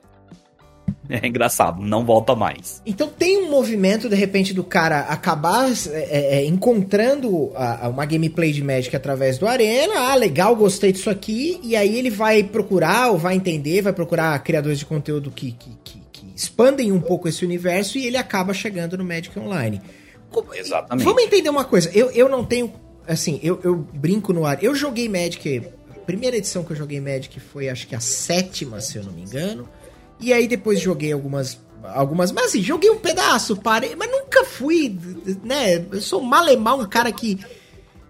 É 1.22 1.26
engraçado, 1.26 1.82
não 1.82 2.04
volta 2.04 2.34
mais. 2.34 2.82
Então 2.84 3.08
tem 3.08 3.38
um 3.38 3.50
movimento, 3.50 4.08
de 4.08 4.14
repente, 4.14 4.52
do 4.52 4.62
cara 4.62 5.00
acabar 5.00 5.70
é, 5.70 5.74
é, 5.92 6.34
é, 6.36 6.44
encontrando 6.44 7.50
a, 7.54 7.86
a 7.86 7.88
uma 7.88 8.04
gameplay 8.04 8.52
de 8.52 8.62
Magic 8.62 8.94
através 8.94 9.38
do 9.38 9.46
Arena. 9.46 9.94
Ah, 9.96 10.14
legal, 10.14 10.54
gostei 10.54 10.92
disso 10.92 11.08
aqui. 11.08 11.58
E 11.62 11.74
aí 11.74 11.98
ele 11.98 12.10
vai 12.10 12.42
procurar, 12.42 13.10
ou 13.10 13.18
vai 13.18 13.34
entender, 13.34 13.82
vai 13.82 13.92
procurar 13.92 14.38
criadores 14.42 14.78
de 14.78 14.86
conteúdo 14.86 15.30
que, 15.30 15.52
que, 15.52 15.70
que, 15.82 16.02
que 16.12 16.26
expandem 16.36 16.92
um 16.92 17.00
pouco 17.00 17.26
esse 17.26 17.44
universo 17.44 17.98
e 17.98 18.06
ele 18.06 18.16
acaba 18.16 18.52
chegando 18.52 18.98
no 18.98 19.04
Magic 19.04 19.36
Online. 19.38 19.80
Exatamente. 20.54 21.04
Vamos 21.04 21.22
entender 21.22 21.48
uma 21.48 21.64
coisa. 21.64 21.90
Eu, 21.94 22.10
eu 22.10 22.28
não 22.28 22.44
tenho. 22.44 22.72
Assim, 23.06 23.40
eu, 23.42 23.58
eu 23.64 23.76
brinco 23.76 24.34
no 24.34 24.44
ar. 24.44 24.62
Eu 24.62 24.74
joguei 24.74 25.08
Magic. 25.08 25.62
A 25.90 25.98
primeira 26.00 26.36
edição 26.36 26.62
que 26.62 26.72
eu 26.72 26.76
joguei 26.76 27.00
Magic 27.00 27.40
foi, 27.40 27.70
acho 27.70 27.86
que 27.86 27.94
a 27.94 28.00
sétima, 28.00 28.80
se 28.80 28.98
eu 28.98 29.04
não 29.04 29.12
me 29.12 29.22
engano. 29.22 29.66
E 30.20 30.32
aí 30.32 30.48
depois 30.48 30.80
joguei 30.80 31.12
algumas. 31.12 31.58
Algumas. 31.82 32.32
Mas 32.32 32.46
assim, 32.46 32.62
joguei 32.62 32.90
um 32.90 32.98
pedaço, 32.98 33.56
parei. 33.56 33.94
Mas 33.96 34.10
nunca 34.10 34.44
fui. 34.44 34.98
né? 35.42 35.84
Eu 35.90 36.00
sou 36.00 36.20
malemar, 36.20 36.78
um 36.78 36.86
cara 36.86 37.10
que 37.12 37.38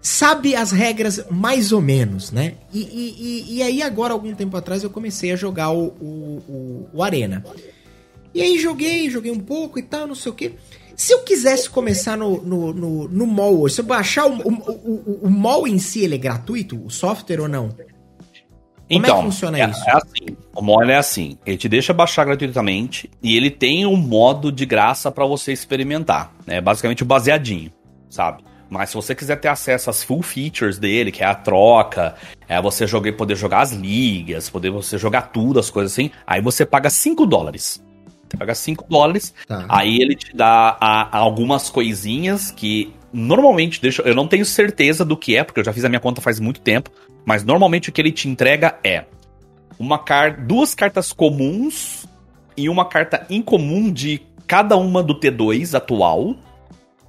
sabe 0.01 0.55
as 0.55 0.71
regras 0.71 1.25
mais 1.29 1.71
ou 1.71 1.81
menos, 1.81 2.31
né? 2.31 2.55
E, 2.73 2.79
e, 2.81 3.57
e, 3.57 3.63
aí 3.63 3.81
agora, 3.81 4.13
algum 4.13 4.33
tempo 4.33 4.55
atrás, 4.55 4.83
eu 4.83 4.89
comecei 4.89 5.31
a 5.31 5.35
jogar 5.35 5.71
o, 5.71 5.87
o, 5.87 6.89
o, 6.93 7.03
Arena. 7.03 7.43
E 8.33 8.41
aí 8.41 8.57
joguei, 8.57 9.09
joguei 9.09 9.31
um 9.31 9.39
pouco 9.39 9.79
e 9.79 9.83
tal, 9.83 10.07
não 10.07 10.15
sei 10.15 10.31
o 10.31 10.35
que. 10.35 10.53
Se 10.95 11.13
eu 11.13 11.23
quisesse 11.23 11.69
começar 11.69 12.17
no, 12.17 12.41
no, 12.41 12.73
no, 12.73 13.07
no 13.07 13.27
mall, 13.27 13.67
se 13.69 13.81
eu 13.81 13.85
baixar 13.85 14.25
o, 14.25 14.37
o, 14.37 14.53
o, 14.53 15.19
o 15.23 15.29
mall 15.29 15.67
em 15.67 15.79
si, 15.79 16.03
ele 16.03 16.15
é 16.15 16.17
gratuito? 16.17 16.81
O 16.85 16.89
software 16.89 17.39
ou 17.39 17.47
não? 17.47 17.73
Como 18.89 18.99
então, 18.99 18.99
é 18.99 19.01
que 19.01 19.19
então, 19.19 19.31
funciona 19.31 19.59
é, 19.59 19.69
isso? 19.69 19.87
É 19.87 19.91
assim. 19.91 20.37
O 20.55 20.61
modo 20.63 20.89
é 20.89 20.97
assim. 20.97 21.37
Ele 21.45 21.57
te 21.57 21.69
deixa 21.69 21.93
baixar 21.93 22.25
gratuitamente 22.25 23.09
e 23.21 23.37
ele 23.37 23.51
tem 23.51 23.85
um 23.85 23.95
modo 23.95 24.51
de 24.51 24.65
graça 24.65 25.11
para 25.11 25.25
você 25.25 25.53
experimentar. 25.53 26.33
É 26.47 26.55
né? 26.55 26.61
basicamente 26.61 27.03
o 27.03 27.05
baseadinho, 27.05 27.71
sabe? 28.09 28.43
Mas 28.67 28.89
se 28.89 28.95
você 28.95 29.13
quiser 29.13 29.35
ter 29.37 29.47
acesso 29.47 29.89
às 29.89 30.03
full 30.03 30.21
features 30.21 30.77
dele, 30.77 31.11
que 31.11 31.23
é 31.23 31.27
a 31.27 31.35
troca, 31.35 32.15
é 32.47 32.59
você 32.61 32.85
jogar, 32.87 33.13
poder 33.13 33.35
jogar 33.35 33.61
as 33.61 33.71
ligas, 33.71 34.49
poder 34.49 34.71
você 34.71 34.97
jogar 34.97 35.23
tudo, 35.23 35.59
as 35.59 35.69
coisas 35.69 35.91
assim, 35.91 36.11
aí 36.25 36.41
você 36.41 36.65
paga 36.65 36.89
5 36.89 37.25
dólares. 37.25 37.83
Você 38.27 38.37
paga 38.37 38.53
5 38.53 38.85
dólares, 38.87 39.33
tá. 39.47 39.65
aí 39.69 39.99
ele 39.99 40.15
te 40.15 40.35
dá 40.35 40.77
a, 40.79 41.17
a 41.17 41.17
algumas 41.17 41.69
coisinhas 41.69 42.51
que 42.51 42.93
normalmente 43.11 43.81
deixa. 43.81 44.03
Eu 44.03 44.13
não 44.13 44.27
tenho 44.27 44.45
certeza 44.45 45.03
do 45.03 45.17
que 45.17 45.35
é, 45.35 45.43
porque 45.43 45.59
eu 45.59 45.63
já 45.63 45.73
fiz 45.73 45.83
a 45.83 45.89
minha 45.89 45.99
conta 45.99 46.21
faz 46.21 46.39
muito 46.39 46.61
tempo. 46.61 46.91
Mas 47.29 47.43
normalmente 47.43 47.89
o 47.89 47.91
que 47.91 48.01
ele 48.01 48.11
te 48.11 48.27
entrega 48.27 48.79
é 48.83 49.05
uma 49.77 49.99
car 49.99 50.47
duas 50.47 50.73
cartas 50.73 51.13
comuns 51.13 52.07
e 52.57 52.67
uma 52.67 52.85
carta 52.85 53.23
incomum 53.29 53.93
de 53.93 54.19
cada 54.47 54.75
uma 54.75 55.03
do 55.03 55.13
T2 55.13 55.77
atual. 55.77 56.35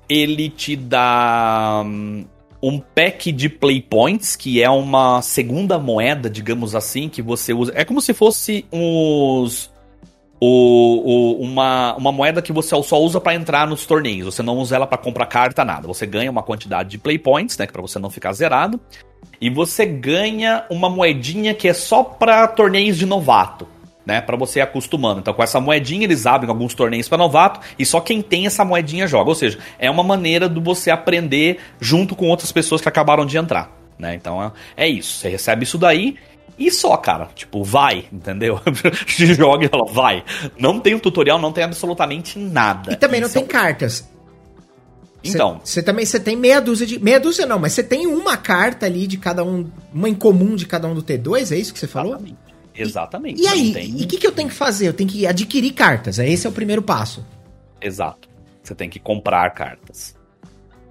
Ele 0.07 0.51
te 0.51 0.77
dá 0.77 1.83
hum, 1.87 2.27
um 2.63 2.79
pack 2.79 3.33
de 3.33 3.49
play 3.49 3.81
points, 3.81 4.37
que 4.37 4.63
é 4.63 4.69
uma 4.69 5.23
segunda 5.23 5.79
moeda, 5.79 6.29
digamos 6.29 6.75
assim, 6.75 7.09
que 7.09 7.23
você 7.23 7.55
usa. 7.55 7.73
É 7.75 7.83
como 7.83 8.03
se 8.03 8.13
fosse 8.13 8.67
os 8.71 9.73
o, 10.41 11.37
o, 11.37 11.43
uma, 11.43 11.95
uma 11.97 12.11
moeda 12.11 12.41
que 12.41 12.53
você 12.53 12.71
só 12.83 12.99
usa 12.99 13.21
para 13.21 13.35
entrar 13.35 13.67
nos 13.67 13.85
torneios. 13.85 14.35
Você 14.35 14.43
não 14.43 14.57
usa 14.57 14.75
ela 14.75 14.87
para 14.87 14.97
comprar 14.97 15.27
carta, 15.27 15.65
nada. 15.65 15.87
Você 15.87 16.07
ganha 16.07 16.31
uma 16.31 16.43
quantidade 16.43 16.89
de 16.89 16.99
play 16.99 17.19
points, 17.19 17.59
né? 17.59 17.67
Para 17.67 17.83
você 17.83 17.99
não 17.99 18.09
ficar 18.09 18.33
zerado. 18.33 18.81
E 19.39 19.51
você 19.51 19.85
ganha 19.85 20.65
uma 20.71 20.89
moedinha 20.89 21.53
que 21.53 21.69
é 21.69 21.75
só 21.75 22.03
para 22.03 22.49
torneios 22.49 22.97
de 22.97 23.05
novato. 23.05 23.69
Né, 24.07 24.19
para 24.21 24.35
você 24.35 24.59
ir 24.59 24.63
acostumando. 24.63 25.21
Então, 25.21 25.33
com 25.33 25.43
essa 25.43 25.61
moedinha, 25.61 26.05
eles 26.05 26.27
abrem 26.27 26.51
alguns 26.51 26.75
torneios 26.75 27.07
para 27.07 27.19
novato 27.19 27.61
e 27.79 27.85
só 27.85 28.01
quem 28.01 28.23
tem 28.23 28.47
essa 28.47 28.65
moedinha 28.65 29.07
joga. 29.07 29.29
Ou 29.29 29.35
seja, 29.35 29.59
é 29.79 29.91
uma 29.91 30.03
maneira 30.03 30.49
de 30.49 30.59
você 30.59 30.91
aprender 30.91 31.59
junto 31.79 32.17
com 32.17 32.27
outras 32.27 32.51
pessoas 32.51 32.81
que 32.81 32.89
acabaram 32.89 33.27
de 33.27 33.37
entrar. 33.37 33.71
Né? 33.99 34.15
Então, 34.15 34.43
é, 34.43 34.85
é 34.85 34.89
isso. 34.89 35.19
Você 35.19 35.29
recebe 35.29 35.65
isso 35.65 35.77
daí 35.77 36.17
e 36.61 36.71
só, 36.71 36.95
cara. 36.99 37.31
Tipo, 37.35 37.65
vai, 37.65 38.05
entendeu? 38.13 38.61
Joga 39.09 39.65
e 39.65 39.69
fala, 39.69 39.87
vai. 39.91 40.23
Não 40.59 40.79
tem 40.79 40.95
um 40.95 40.99
tutorial, 40.99 41.39
não 41.39 41.53
tem 41.53 41.65
absolutamente 41.65 42.39
nada. 42.39 42.93
E 42.93 42.97
também 42.97 43.19
não 43.19 43.31
tem 43.31 43.47
cartas. 43.47 44.07
Então. 45.25 45.61
Você 45.65 45.83
também 45.83 46.05
você 46.05 46.21
tem 46.21 46.37
meia 46.37 46.61
dúzia 46.61 46.87
de. 46.87 46.99
Meia 46.99 47.19
dúzia 47.19 47.47
não, 47.47 47.59
mas 47.59 47.73
você 47.73 47.83
tem 47.83 48.07
uma 48.07 48.37
carta 48.37 48.85
ali 48.85 49.07
de 49.07 49.17
cada 49.17 49.43
um. 49.43 49.71
Uma 49.93 50.09
em 50.09 50.15
comum 50.15 50.55
de 50.55 50.67
cada 50.67 50.87
um 50.87 50.95
do 50.95 51.03
T2, 51.03 51.51
é 51.51 51.57
isso 51.59 51.73
que 51.73 51.79
você 51.79 51.87
falou? 51.87 52.13
Exatamente. 52.13 52.51
Exatamente. 52.75 53.41
E, 53.41 53.45
e 53.45 53.49
aí, 53.49 53.73
tem... 53.73 54.01
e 54.01 54.05
o 54.05 54.07
que, 54.07 54.19
que 54.19 54.27
eu 54.27 54.33
tenho 54.33 54.49
que 54.49 54.55
fazer? 54.55 54.89
Eu 54.89 54.95
tenho 54.95 55.09
que 55.09 55.27
adquirir 55.27 55.73
cartas. 55.73 56.19
Esse 56.19 56.47
é 56.47 56.51
o 56.51 56.53
primeiro 56.53 56.83
passo. 56.83 57.25
Exato. 57.81 58.29
Você 58.63 58.75
tem 58.75 58.91
que 58.91 58.99
comprar 58.99 59.51
cartas. 59.51 60.15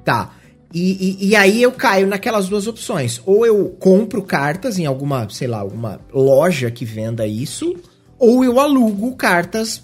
Tá. 0.04 0.32
E, 0.74 1.18
e, 1.22 1.30
e, 1.30 1.36
aí 1.36 1.64
eu 1.64 1.72
caio 1.72 2.06
naquelas 2.06 2.48
duas 2.48 2.68
opções. 2.68 3.22
Ou 3.26 3.46
eu 3.46 3.70
compro 3.80 4.22
cartas 4.22 4.78
em 4.78 4.86
alguma, 4.86 5.28
sei 5.30 5.48
lá, 5.48 5.60
alguma 5.60 6.00
loja 6.14 6.70
que 6.70 6.86
venda 6.86 7.26
isso, 7.26 7.76
ou 8.20 8.44
eu 8.44 8.60
alugo 8.60 9.16
cartas, 9.16 9.84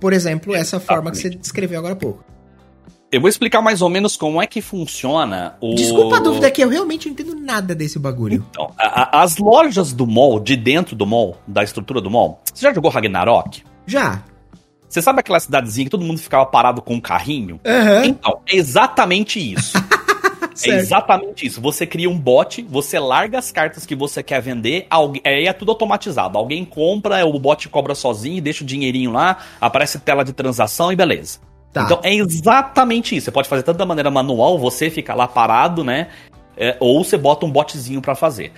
por 0.00 0.12
exemplo, 0.12 0.54
essa 0.54 0.80
forma 0.80 1.10
que 1.10 1.18
você 1.18 1.30
descreveu 1.30 1.78
agora 1.78 1.94
há 1.94 1.96
pouco. 1.96 2.24
Eu 3.12 3.20
vou 3.20 3.28
explicar 3.28 3.62
mais 3.62 3.80
ou 3.80 3.88
menos 3.88 4.16
como 4.16 4.42
é 4.42 4.46
que 4.46 4.60
funciona 4.60 5.54
o. 5.60 5.76
Desculpa 5.76 6.16
a 6.16 6.20
dúvida 6.20 6.50
que 6.50 6.64
eu 6.64 6.68
realmente 6.68 7.06
não 7.06 7.12
entendo 7.12 7.36
nada 7.36 7.72
desse 7.72 7.96
bagulho. 7.96 8.44
Então, 8.50 8.72
a, 8.76 9.18
a, 9.18 9.22
as 9.22 9.38
lojas 9.38 9.92
do 9.92 10.04
mall, 10.04 10.40
de 10.40 10.56
dentro 10.56 10.96
do 10.96 11.06
mall, 11.06 11.36
da 11.46 11.62
estrutura 11.62 12.00
do 12.00 12.10
mall, 12.10 12.40
você 12.52 12.62
já 12.62 12.74
jogou 12.74 12.90
Ragnarok? 12.90 13.62
Já. 13.86 14.24
Você 14.88 15.00
sabe 15.00 15.20
aquela 15.20 15.38
cidadezinha 15.38 15.86
que 15.86 15.90
todo 15.90 16.04
mundo 16.04 16.18
ficava 16.18 16.46
parado 16.46 16.82
com 16.82 16.94
um 16.94 17.00
carrinho? 17.00 17.60
Uhum. 17.64 18.04
Então, 18.04 18.40
é 18.48 18.56
exatamente 18.56 19.38
isso. 19.38 19.76
É 20.62 20.68
exatamente 20.76 21.46
isso. 21.46 21.60
Você 21.60 21.86
cria 21.86 22.08
um 22.08 22.18
bot, 22.18 22.62
você 22.68 22.98
larga 22.98 23.38
as 23.38 23.50
cartas 23.50 23.84
que 23.84 23.94
você 23.94 24.22
quer 24.22 24.40
vender, 24.40 24.86
alguém, 24.88 25.22
aí 25.24 25.46
é 25.46 25.52
tudo 25.52 25.70
automatizado. 25.72 26.38
Alguém 26.38 26.64
compra, 26.64 27.24
o 27.26 27.38
bot 27.38 27.68
cobra 27.68 27.94
sozinho, 27.94 28.40
deixa 28.42 28.62
o 28.62 28.66
dinheirinho 28.66 29.12
lá, 29.12 29.38
aparece 29.60 29.98
tela 29.98 30.24
de 30.24 30.32
transação 30.32 30.92
e 30.92 30.96
beleza. 30.96 31.38
Tá. 31.72 31.82
Então 31.82 32.00
é 32.02 32.14
exatamente 32.14 33.16
isso. 33.16 33.26
Você 33.26 33.32
pode 33.32 33.48
fazer 33.48 33.62
tanto 33.64 33.78
da 33.78 33.86
maneira 33.86 34.10
manual, 34.10 34.58
você 34.58 34.90
fica 34.90 35.14
lá 35.14 35.26
parado, 35.26 35.82
né? 35.82 36.08
É, 36.56 36.76
ou 36.78 37.02
você 37.02 37.16
bota 37.16 37.44
um 37.44 37.50
botzinho 37.50 38.00
para 38.00 38.14
fazer. 38.14 38.52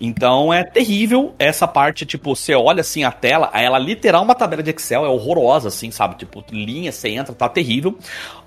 Então 0.00 0.52
é 0.52 0.64
terrível 0.64 1.34
essa 1.38 1.68
parte, 1.68 2.06
tipo, 2.06 2.34
você 2.34 2.54
olha 2.54 2.80
assim 2.80 3.04
a 3.04 3.12
tela, 3.12 3.50
ela 3.52 3.78
literal 3.78 4.22
uma 4.22 4.34
tabela 4.34 4.62
de 4.62 4.70
Excel, 4.70 5.04
é 5.04 5.08
horrorosa, 5.08 5.68
assim, 5.68 5.90
sabe? 5.90 6.14
Tipo, 6.14 6.42
linha, 6.50 6.90
você 6.90 7.10
entra, 7.10 7.34
tá 7.34 7.48
terrível. 7.48 7.98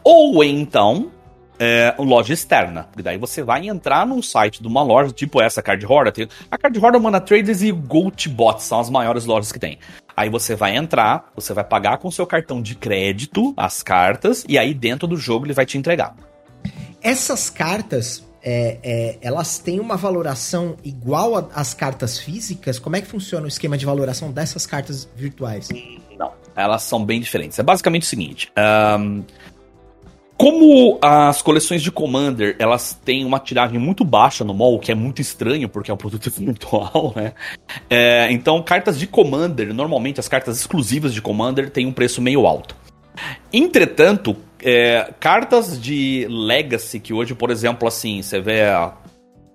Ou 0.04 0.44
então, 0.44 1.12
é, 1.60 1.96
loja 1.98 2.34
externa. 2.34 2.84
Porque 2.84 3.04
daí 3.04 3.18
você 3.18 3.44
vai 3.44 3.68
entrar 3.68 4.06
num 4.06 4.22
site 4.22 4.62
de 4.62 4.68
uma 4.68 4.84
loja, 4.84 5.12
tipo 5.12 5.42
essa 5.42 5.62
Card 5.62 5.86
Hoarder. 5.86 6.28
A 6.50 6.58
Card 6.58 6.80
Hoarder, 6.80 7.02
Mana 7.02 7.20
Traders 7.20 7.62
e 7.62 7.72
GoTbot 7.72 8.62
são 8.62 8.80
as 8.80 8.90
maiores 8.90 9.26
lojas 9.26 9.52
que 9.52 9.60
tem. 9.60 9.78
Aí 10.16 10.30
você 10.30 10.56
vai 10.56 10.76
entrar, 10.76 11.32
você 11.36 11.54
vai 11.54 11.64
pagar 11.64 11.98
com 11.98 12.12
seu 12.12 12.26
cartão 12.28 12.62
de 12.62 12.76
crédito 12.76 13.54
as 13.58 13.82
cartas, 13.82 14.46
e 14.48 14.58
aí 14.58 14.74
dentro 14.74 15.08
do 15.08 15.18
jogo 15.18 15.46
ele 15.46 15.54
vai 15.54 15.66
te 15.66 15.78
entregar. 15.78 16.16
Essas 17.02 17.50
cartas, 17.50 18.24
é, 18.42 18.78
é, 18.84 19.18
elas 19.22 19.58
têm 19.58 19.80
uma 19.80 19.98
valoração 19.98 20.78
igual 20.84 21.50
às 21.54 21.74
cartas 21.74 22.20
físicas? 22.20 22.78
Como 22.78 22.96
é 22.96 23.02
que 23.02 23.08
funciona 23.08 23.46
o 23.46 23.48
esquema 23.48 23.78
de 23.78 23.86
valoração 23.86 24.32
dessas 24.32 24.66
cartas 24.66 25.10
virtuais? 25.16 25.68
Não, 26.18 26.32
elas 26.56 26.84
são 26.84 27.04
bem 27.04 27.20
diferentes. 27.20 27.58
É 27.58 27.64
basicamente 27.64 28.04
o 28.04 28.06
seguinte: 28.06 28.52
um, 29.00 29.24
como 30.38 30.98
as 31.02 31.42
coleções 31.42 31.82
de 31.82 31.92
Commander 31.92 32.56
elas 32.60 32.94
têm 33.06 33.24
uma 33.26 33.40
tiragem 33.40 33.80
muito 33.80 34.04
baixa 34.04 34.44
no 34.44 34.54
mall, 34.54 34.76
o 34.76 34.80
que 34.80 34.92
é 34.92 34.96
muito 34.96 35.22
estranho 35.22 35.70
porque 35.70 35.92
é 35.92 35.94
um 35.94 35.98
produto 35.98 36.30
virtual, 36.36 37.14
né? 37.16 37.34
É, 37.90 38.32
então, 38.32 38.62
cartas 38.62 39.00
de 39.00 39.08
Commander, 39.08 39.74
normalmente 39.74 40.20
as 40.20 40.28
cartas 40.28 40.60
exclusivas 40.60 41.14
de 41.14 41.22
Commander 41.22 41.70
têm 41.70 41.86
um 41.86 41.94
preço 41.94 42.22
meio 42.22 42.46
alto. 42.46 42.76
Entretanto, 43.52 44.36
é, 44.62 45.14
cartas 45.20 45.80
de 45.80 46.26
Legacy, 46.30 47.00
que 47.00 47.14
hoje, 47.14 47.36
por 47.36 47.52
exemplo, 47.52 47.88
assim, 47.88 48.22
você 48.22 48.40
vê. 48.40 48.64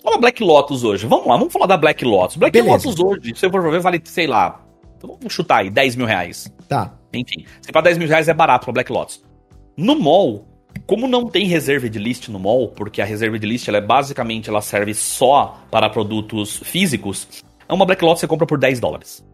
Fala 0.02 0.18
Black 0.18 0.42
Lotus 0.42 0.84
hoje. 0.84 1.06
Vamos 1.06 1.26
lá, 1.26 1.36
vamos 1.36 1.52
falar 1.52 1.66
da 1.66 1.76
Black 1.76 2.04
Lotus. 2.04 2.36
Black 2.36 2.52
Beleza. 2.52 2.88
Lotus 2.88 3.00
hoje, 3.00 3.34
se 3.34 3.44
eu 3.44 3.50
for 3.50 3.68
ver, 3.70 3.80
vale, 3.80 4.00
sei 4.04 4.26
lá. 4.26 4.64
Vamos 5.02 5.32
chutar 5.32 5.58
aí, 5.58 5.70
10 5.70 5.96
mil 5.96 6.06
reais. 6.06 6.52
Tá. 6.68 6.94
Enfim, 7.12 7.44
se 7.60 7.72
para 7.72 7.82
10 7.82 7.98
mil 7.98 8.08
reais 8.08 8.28
é 8.28 8.34
barato 8.34 8.64
pra 8.66 8.72
Black 8.72 8.92
Lotus. 8.92 9.22
No 9.76 9.98
mall, 9.98 10.44
como 10.86 11.06
não 11.06 11.26
tem 11.26 11.46
reserva 11.46 11.88
de 11.88 11.98
list 11.98 12.28
no 12.28 12.38
mall, 12.38 12.68
porque 12.68 13.02
a 13.02 13.04
reserva 13.04 13.38
de 13.38 13.46
list 13.46 13.68
ela 13.68 13.78
é 13.78 13.80
basicamente 13.80 14.48
ela 14.48 14.62
serve 14.62 14.94
só 14.94 15.60
para 15.70 15.90
produtos 15.90 16.58
físicos, 16.64 17.28
uma 17.68 17.84
Black 17.84 18.02
Lotus 18.02 18.20
você 18.20 18.26
compra 18.26 18.46
por 18.46 18.58
10 18.58 18.80
dólares. 18.80 19.24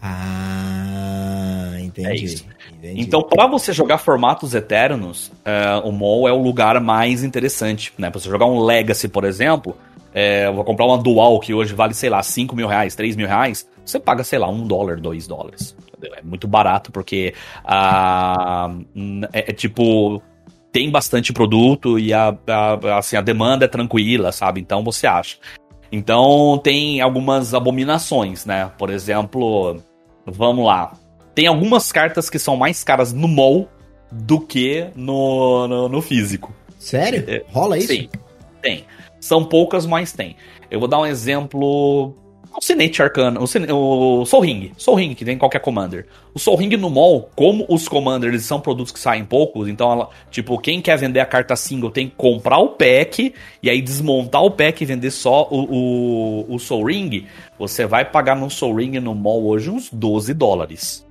Ah, 0.00 1.72
entendi. 1.80 2.08
É 2.08 2.14
isso. 2.14 2.46
Entendi. 2.78 3.00
Então, 3.00 3.22
para 3.22 3.46
você 3.46 3.72
jogar 3.72 3.98
formatos 3.98 4.54
eternos, 4.54 5.28
uh, 5.28 5.88
o 5.88 5.90
mall 5.90 6.28
é 6.28 6.32
o 6.32 6.40
lugar 6.40 6.78
mais 6.80 7.24
interessante, 7.24 7.92
né? 7.98 8.10
Pra 8.10 8.20
você 8.20 8.28
jogar 8.28 8.46
um 8.46 8.62
Legacy, 8.62 9.08
por 9.08 9.24
exemplo, 9.24 9.76
é, 10.12 10.50
vou 10.50 10.62
comprar 10.62 10.86
uma 10.86 10.98
Dual 10.98 11.40
que 11.40 11.54
hoje 11.54 11.74
vale, 11.74 11.94
sei 11.94 12.10
lá, 12.10 12.22
5 12.22 12.54
mil 12.54 12.68
reais, 12.68 12.94
3 12.94 13.16
mil 13.16 13.26
reais, 13.26 13.66
você 13.84 14.00
paga, 14.00 14.24
sei 14.24 14.38
lá, 14.38 14.48
1 14.48 14.66
dólar, 14.66 15.00
2 15.00 15.26
dólares. 15.26 15.76
É 16.02 16.22
muito 16.22 16.46
barato, 16.46 16.92
porque 16.92 17.34
uh, 17.64 18.84
é, 19.32 19.50
é 19.50 19.52
tipo 19.52 20.22
tem 20.74 20.90
bastante 20.90 21.32
produto 21.32 22.00
e 22.00 22.12
a, 22.12 22.36
a, 22.48 22.98
assim, 22.98 23.16
a 23.16 23.20
demanda 23.20 23.64
é 23.64 23.68
tranquila, 23.68 24.32
sabe? 24.32 24.60
Então 24.60 24.82
você 24.82 25.06
acha. 25.06 25.36
Então 25.92 26.60
tem 26.62 27.00
algumas 27.00 27.54
abominações, 27.54 28.44
né? 28.44 28.72
Por 28.76 28.90
exemplo, 28.90 29.76
vamos 30.26 30.66
lá. 30.66 30.92
Tem 31.32 31.46
algumas 31.46 31.92
cartas 31.92 32.28
que 32.28 32.40
são 32.40 32.56
mais 32.56 32.82
caras 32.82 33.12
no 33.12 33.28
mall 33.28 33.68
do 34.10 34.40
que 34.40 34.88
no, 34.96 35.68
no, 35.68 35.88
no 35.88 36.02
físico. 36.02 36.52
Sério? 36.76 37.24
É, 37.28 37.44
Rola 37.48 37.78
isso? 37.78 37.88
Sim, 37.88 38.08
tem. 38.60 38.84
São 39.20 39.44
poucas, 39.44 39.86
mas 39.86 40.12
tem. 40.12 40.36
Eu 40.70 40.80
vou 40.80 40.88
dar 40.88 41.00
um 41.00 41.06
exemplo. 41.06 42.14
O 42.56 42.64
Sinete 42.64 43.02
Arcana, 43.02 43.40
o, 43.40 44.20
o 44.20 44.24
Soul 44.24 44.42
Ring, 44.42 44.72
Soul 44.76 44.96
Ring 44.96 45.14
que 45.14 45.24
tem 45.24 45.36
qualquer 45.36 45.58
Commander. 45.58 46.06
O 46.32 46.38
Soul 46.38 46.56
Ring 46.56 46.76
no 46.76 46.88
mall, 46.88 47.28
como 47.34 47.66
os 47.68 47.88
Commanders 47.88 48.44
são 48.44 48.60
produtos 48.60 48.92
que 48.92 48.98
saem 48.98 49.24
poucos, 49.24 49.68
então, 49.68 49.90
ela, 49.90 50.08
tipo, 50.30 50.56
quem 50.58 50.80
quer 50.80 50.96
vender 50.96 51.20
a 51.20 51.26
carta 51.26 51.56
single 51.56 51.90
tem 51.90 52.08
que 52.08 52.14
comprar 52.14 52.58
o 52.58 52.68
pack 52.68 53.34
e 53.62 53.68
aí 53.68 53.82
desmontar 53.82 54.42
o 54.42 54.50
pack 54.50 54.82
e 54.82 54.86
vender 54.86 55.10
só 55.10 55.48
o, 55.50 56.44
o, 56.48 56.54
o 56.54 56.58
Soul 56.58 56.86
Ring. 56.86 57.26
Você 57.58 57.86
vai 57.86 58.04
pagar 58.04 58.36
no 58.36 58.48
Soul 58.48 58.76
Ring 58.76 59.00
no 59.00 59.14
mall 59.14 59.44
hoje 59.44 59.68
uns 59.70 59.90
12 59.90 60.32
dólares 60.32 61.04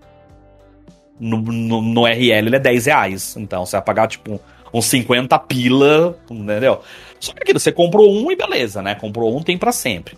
no, 1.20 1.38
no, 1.38 1.82
no 1.82 2.06
RL 2.06 2.48
ele 2.48 2.56
é 2.56 2.60
10 2.60 2.86
reais. 2.86 3.36
Então 3.38 3.66
você 3.66 3.76
vai 3.76 3.86
pagar, 3.86 4.08
tipo, 4.08 4.40
uns 4.74 4.86
50 4.86 5.38
pila, 5.40 6.18
entendeu? 6.30 6.82
Só 7.20 7.34
que 7.34 7.44
aquilo, 7.44 7.60
você 7.60 7.72
comprou 7.72 8.12
um 8.12 8.32
e 8.32 8.36
beleza, 8.36 8.82
né? 8.82 8.96
Comprou 8.96 9.36
um, 9.36 9.42
tem 9.42 9.58
para 9.58 9.72
sempre. 9.72 10.18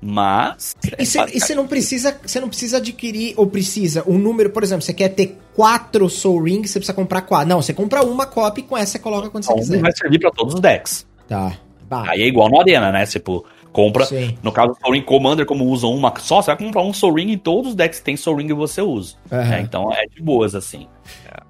Mas. 0.00 0.76
E 0.98 1.06
você 1.06 1.52
é 1.52 1.56
não 1.56 1.66
precisa. 1.66 2.18
Você 2.24 2.40
não 2.40 2.48
precisa 2.48 2.76
adquirir, 2.76 3.34
ou 3.36 3.46
precisa, 3.46 4.04
um 4.06 4.18
número, 4.18 4.50
por 4.50 4.62
exemplo, 4.62 4.82
você 4.82 4.92
quer 4.92 5.08
ter 5.08 5.38
quatro 5.54 6.08
Soul 6.08 6.42
Rings, 6.42 6.70
você 6.70 6.78
precisa 6.78 6.94
comprar 6.94 7.22
quatro. 7.22 7.48
Não, 7.48 7.62
você 7.62 7.72
compra 7.72 8.04
uma 8.04 8.26
cópia 8.26 8.62
e 8.62 8.64
com 8.64 8.76
essa 8.76 8.92
você 8.92 8.98
coloca 8.98 9.30
quando 9.30 9.44
você 9.44 9.52
então, 9.52 9.62
quiser. 9.62 9.80
vai 9.80 9.92
servir 9.92 10.18
para 10.18 10.30
todos 10.30 10.54
os 10.54 10.60
decks. 10.60 11.06
Tá. 11.28 11.56
Bah. 11.88 12.04
Aí 12.08 12.22
é 12.22 12.26
igual 12.26 12.48
no 12.48 12.60
Arena, 12.60 12.90
né? 12.90 13.06
Tipo, 13.06 13.44
Compra, 13.76 14.06
Sim. 14.06 14.38
no 14.42 14.50
caso 14.50 14.72
do 14.72 14.78
Soul 14.80 14.94
Ring 14.94 15.02
Commander, 15.02 15.44
como 15.44 15.66
usam 15.66 15.92
uma 15.92 16.10
só, 16.18 16.40
você 16.40 16.46
vai 16.46 16.56
comprar 16.56 16.80
um 16.80 16.94
Soul 16.94 17.12
Ring 17.12 17.32
e 17.32 17.36
todos 17.36 17.72
os 17.72 17.76
decks 17.76 17.98
que 17.98 18.06
tem 18.06 18.16
Soul 18.16 18.38
Ring 18.38 18.50
você 18.54 18.80
usa. 18.80 19.16
Uhum. 19.30 19.36
Né? 19.36 19.60
Então 19.60 19.92
é 19.92 20.06
de 20.06 20.22
boas, 20.22 20.54
assim. 20.54 20.88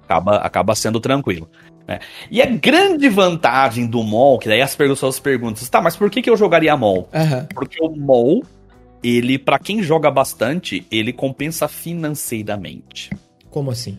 Acaba, 0.03 0.35
acaba 0.35 0.75
sendo 0.75 0.99
tranquilo. 0.99 1.49
Né? 1.87 1.99
E 2.29 2.41
a 2.41 2.45
grande 2.45 3.07
vantagem 3.07 3.87
do 3.87 4.03
mall, 4.03 4.37
que 4.37 4.47
daí 4.47 4.61
as 4.61 4.75
pessoas 4.75 5.19
perguntam, 5.19 5.65
tá, 5.67 5.81
mas 5.81 5.95
por 5.95 6.09
que, 6.09 6.21
que 6.21 6.29
eu 6.29 6.35
jogaria 6.35 6.75
mall? 6.75 7.09
Uhum. 7.13 7.45
Porque 7.53 7.81
o 7.81 7.95
mall, 7.95 8.43
ele, 9.01 9.39
para 9.39 9.57
quem 9.57 9.81
joga 9.81 10.11
bastante, 10.11 10.85
ele 10.91 11.13
compensa 11.13 11.67
financeiramente. 11.67 13.09
Como 13.49 13.71
assim? 13.71 13.97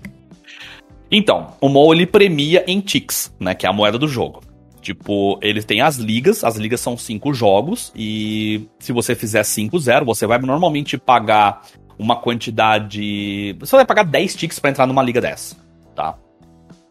Então, 1.10 1.54
o 1.60 1.68
mall 1.68 1.94
ele 1.94 2.06
premia 2.06 2.62
em 2.66 2.80
ticks, 2.80 3.34
né, 3.40 3.54
que 3.54 3.64
é 3.64 3.68
a 3.70 3.72
moeda 3.72 3.98
do 3.98 4.06
jogo. 4.06 4.42
Tipo, 4.82 5.38
eles 5.42 5.64
têm 5.64 5.80
as 5.80 5.96
ligas, 5.96 6.44
as 6.44 6.56
ligas 6.56 6.80
são 6.80 6.96
cinco 6.96 7.32
jogos, 7.32 7.92
e 7.96 8.68
se 8.78 8.92
você 8.92 9.14
fizer 9.14 9.42
5-0, 9.42 10.04
você 10.04 10.26
vai 10.26 10.38
normalmente 10.38 10.96
pagar 10.96 11.62
uma 11.98 12.16
quantidade. 12.16 13.56
Você 13.58 13.74
vai 13.74 13.84
pagar 13.84 14.04
10 14.04 14.36
ticks 14.36 14.58
para 14.58 14.70
entrar 14.70 14.86
numa 14.86 15.02
liga 15.02 15.20
dessa, 15.20 15.56
tá? 15.94 16.16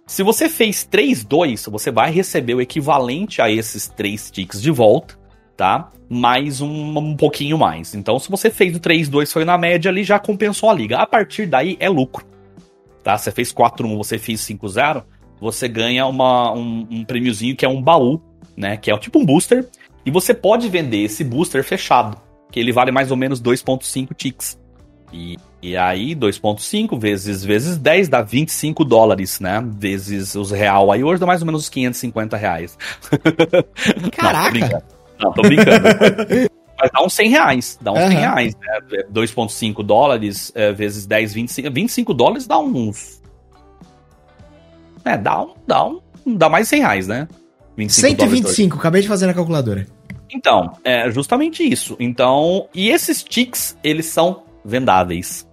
Se 0.08 0.24
você 0.24 0.50
fez 0.50 0.88
3-2, 0.90 1.70
você 1.70 1.92
vai 1.92 2.10
receber 2.10 2.56
o 2.56 2.62
equivalente 2.62 3.42
a 3.42 3.52
esses 3.52 3.88
3 3.88 4.32
ticks 4.32 4.60
de 4.60 4.72
volta, 4.72 5.20
tá? 5.56 5.92
Mais 6.10 6.62
um, 6.62 6.98
um 6.98 7.16
pouquinho 7.16 7.58
mais. 7.58 7.94
Então, 7.94 8.18
se 8.18 8.32
você 8.32 8.50
fez 8.50 8.76
o 8.76 8.80
3-2, 8.80 9.32
foi 9.32 9.46
na 9.46 9.58
média 9.58 9.92
ali, 9.92 10.04
já 10.04 10.18
compensou 10.18 10.70
a 10.70 10.74
liga. 10.74 10.98
A 10.98 11.06
partir 11.06 11.46
daí 11.46 11.78
é 11.80 11.90
lucro. 11.90 12.26
Tá? 13.04 13.18
Você 13.18 13.32
fez 13.32 13.54
4-1, 13.54 13.96
você 13.98 14.18
fez 14.18 14.42
5-0 14.42 15.04
você 15.40 15.68
ganha 15.68 16.06
uma, 16.06 16.52
um, 16.52 16.88
um 16.90 17.06
prêmiozinho 17.06 17.56
que 17.56 17.66
é 17.66 17.70
um 17.70 17.82
baú, 17.82 18.22
né? 18.56 18.78
Que 18.78 18.92
é 18.92 18.98
tipo 18.98 19.20
um 19.20 19.26
booster. 19.26 19.68
E 20.06 20.12
você 20.12 20.34
pode 20.34 20.68
vender 20.70 21.04
esse 21.04 21.24
booster 21.24 21.64
fechado, 21.64 22.18
que 22.52 22.60
ele 22.60 22.72
vale 22.72 22.92
mais 22.92 23.12
ou 23.12 23.18
menos 23.18 23.42
2.5 23.42 24.16
ticks. 24.16 24.60
E, 25.12 25.38
e 25.62 25.78
aí, 25.78 26.16
2.5 26.16 27.00
vezes, 27.00 27.44
vezes 27.44 27.78
10 27.78 28.10
dá 28.10 28.22
25 28.22 28.84
dólares, 28.84 29.40
né? 29.40 29.64
Vezes 29.66 30.36
os 30.36 30.52
real 30.52 30.92
aí 30.92 31.04
hoje 31.04 31.20
dá 31.20 31.26
mais 31.26 31.42
ou 31.42 31.46
menos 31.46 31.62
uns 31.62 31.70
550 31.70 32.38
reais. 32.38 32.78
Caraca! 34.12 34.84
Não, 35.20 35.34
tô 35.34 35.42
brincando. 35.42 35.78
Não, 35.80 35.82
tô 35.82 36.22
brincando. 36.22 36.50
Mas 36.80 36.92
dá 36.94 37.04
uns 37.04 37.14
100 37.14 37.30
reais. 37.30 37.80
Dá 37.82 37.92
uns 37.92 38.00
uhum. 38.00 38.08
100 38.10 38.18
reais, 38.18 38.56
né? 38.56 39.04
2,5 39.12 39.84
dólares 39.84 40.52
é, 40.54 40.72
vezes 40.72 41.08
10, 41.08 41.34
25. 41.34 41.72
25 41.72 42.14
dólares 42.14 42.46
dá 42.46 42.60
uns 42.60 43.18
é, 45.08 45.18
dá 45.18 45.42
um, 45.42 45.54
dá 45.66 45.86
um, 45.86 46.02
dá 46.26 46.50
mais 46.50 46.68
100 46.68 46.80
reais, 46.82 47.08
né? 47.08 47.28
125, 47.88 48.78
acabei 48.78 49.02
de 49.02 49.08
fazer 49.08 49.26
na 49.26 49.34
calculadora. 49.34 49.88
Então, 50.30 50.74
é 50.84 51.10
justamente 51.10 51.64
isso. 51.64 51.96
Então, 52.00 52.68
e 52.74 52.90
esses 52.90 53.24
ticks, 53.24 53.78
eles 53.82 54.08
são 54.08 54.44
vendáveis. 54.64 55.48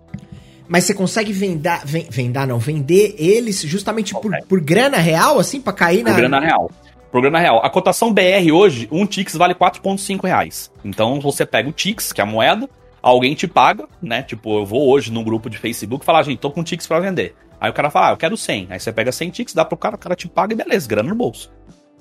Mas 0.67 0.85
você 0.85 0.95
consegue 0.95 1.33
vendar, 1.33 1.83
vendar 1.85 2.47
não, 2.47 2.59
vender 2.59 3.15
eles 3.19 3.61
justamente 3.63 4.17
okay. 4.17 4.31
por, 4.31 4.47
por 4.47 4.61
grana 4.61 4.97
real, 4.97 5.39
assim, 5.39 5.61
para 5.61 5.73
cair 5.73 5.99
por 5.99 6.09
na... 6.09 6.15
Por 6.15 6.21
grana 6.21 6.41
real. 6.41 6.71
Por 7.13 7.21
grana 7.21 7.39
real. 7.39 7.65
A 7.65 7.71
cotação 7.71 8.13
BR 8.13 8.51
hoje, 8.53 8.89
um 8.91 9.07
Tix 9.07 9.35
vale 9.37 9.55
4,5 9.55 10.25
reais. 10.25 10.73
Então 10.85 11.21
você 11.21 11.45
pega 11.45 11.69
o 11.69 11.73
Tix, 11.73 12.13
que 12.13 12.21
é 12.21 12.25
a 12.25 12.27
moeda, 12.27 12.69
alguém 13.05 13.35
te 13.35 13.47
paga, 13.47 13.87
né? 14.01 14.23
Tipo, 14.23 14.61
eu 14.61 14.65
vou 14.65 14.89
hoje 14.89 15.13
num 15.13 15.23
grupo 15.23 15.51
de 15.51 15.59
Facebook 15.59 16.03
e 16.03 16.07
falar, 16.07 16.23
gente, 16.23 16.39
tô 16.39 16.51
com 16.51 16.65
tickets 16.65 16.87
pra 16.87 17.01
vender. 17.01 17.35
Aí 17.61 17.71
o 17.71 17.75
cara 17.75 17.91
fala, 17.91 18.09
ah, 18.09 18.13
eu 18.13 18.17
quero 18.17 18.35
100. 18.35 18.69
Aí 18.71 18.81
você 18.81 18.91
pega 18.93 19.13
100 19.13 19.31
tickets, 19.31 19.55
dá 19.55 19.63
pro 19.65 19.77
cara, 19.77 19.97
o 19.97 19.99
cara 19.99 20.17
te 20.17 20.27
paga 20.27 20.55
e 20.55 20.57
beleza, 20.57 20.89
grana 20.89 21.11
no 21.11 21.15
bolso. 21.15 21.53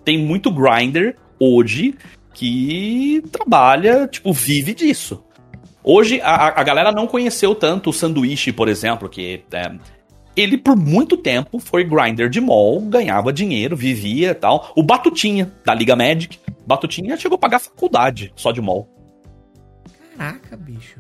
Tem 0.06 0.18
muito 0.18 0.49
grinder 0.49 1.18
hoje 1.38 1.95
que 2.34 3.22
trabalha, 3.32 4.08
tipo, 4.08 4.32
vive 4.32 4.74
disso. 4.74 5.24
Hoje, 5.84 6.22
a, 6.22 6.60
a 6.60 6.64
galera 6.64 6.92
não 6.92 7.06
conheceu 7.06 7.54
tanto 7.54 7.90
o 7.90 7.94
sanduíche, 7.94 8.52
por 8.52 8.70
exemplo, 8.70 9.10
que 9.10 9.44
é, 9.52 9.72
ele 10.36 10.58
por 10.58 10.76
muito 10.76 11.18
tempo 11.18 11.60
foi 11.60 11.84
grinder 11.84 12.30
de 12.30 12.42
mall, 12.42 12.82
ganhava 12.82 13.34
dinheiro, 13.34 13.76
vivia 13.76 14.32
e 14.32 14.36
tal. 14.36 14.72
O 14.76 14.82
Batutinha, 14.82 15.52
da 15.66 15.74
Liga 15.74 15.96
Magic, 15.96 16.40
Batutinha 16.66 17.18
chegou 17.18 17.36
a 17.36 17.40
pagar 17.40 17.60
faculdade 17.60 18.32
só 18.36 18.52
de 18.52 18.62
mall. 18.62 18.88
Caraca, 20.18 20.56
bicho. 20.58 21.00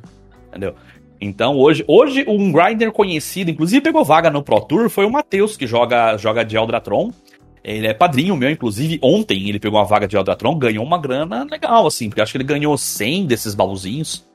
Entendeu? 0.49 0.75
Então, 1.19 1.57
hoje, 1.57 1.85
hoje 1.87 2.25
um 2.27 2.51
grinder 2.51 2.91
conhecido, 2.91 3.49
inclusive 3.49 3.81
pegou 3.81 4.03
vaga 4.03 4.29
no 4.29 4.43
Pro 4.43 4.59
Tour, 4.59 4.89
foi 4.89 5.05
o 5.05 5.11
Matheus, 5.11 5.55
que 5.55 5.65
joga, 5.65 6.17
joga 6.17 6.43
de 6.43 6.57
Eldratron. 6.57 7.11
Ele 7.63 7.87
é 7.87 7.93
padrinho 7.93 8.35
meu, 8.35 8.49
inclusive 8.49 8.99
ontem 9.01 9.47
ele 9.47 9.57
pegou 9.57 9.79
uma 9.79 9.85
vaga 9.85 10.05
de 10.05 10.17
Eldratron, 10.17 10.59
ganhou 10.59 10.85
uma 10.85 10.97
grana 10.97 11.47
legal, 11.49 11.87
assim, 11.87 12.09
porque 12.09 12.21
acho 12.21 12.33
que 12.33 12.37
ele 12.37 12.43
ganhou 12.43 12.77
100 12.77 13.25
desses 13.25 13.55
baúzinhos. 13.55 14.27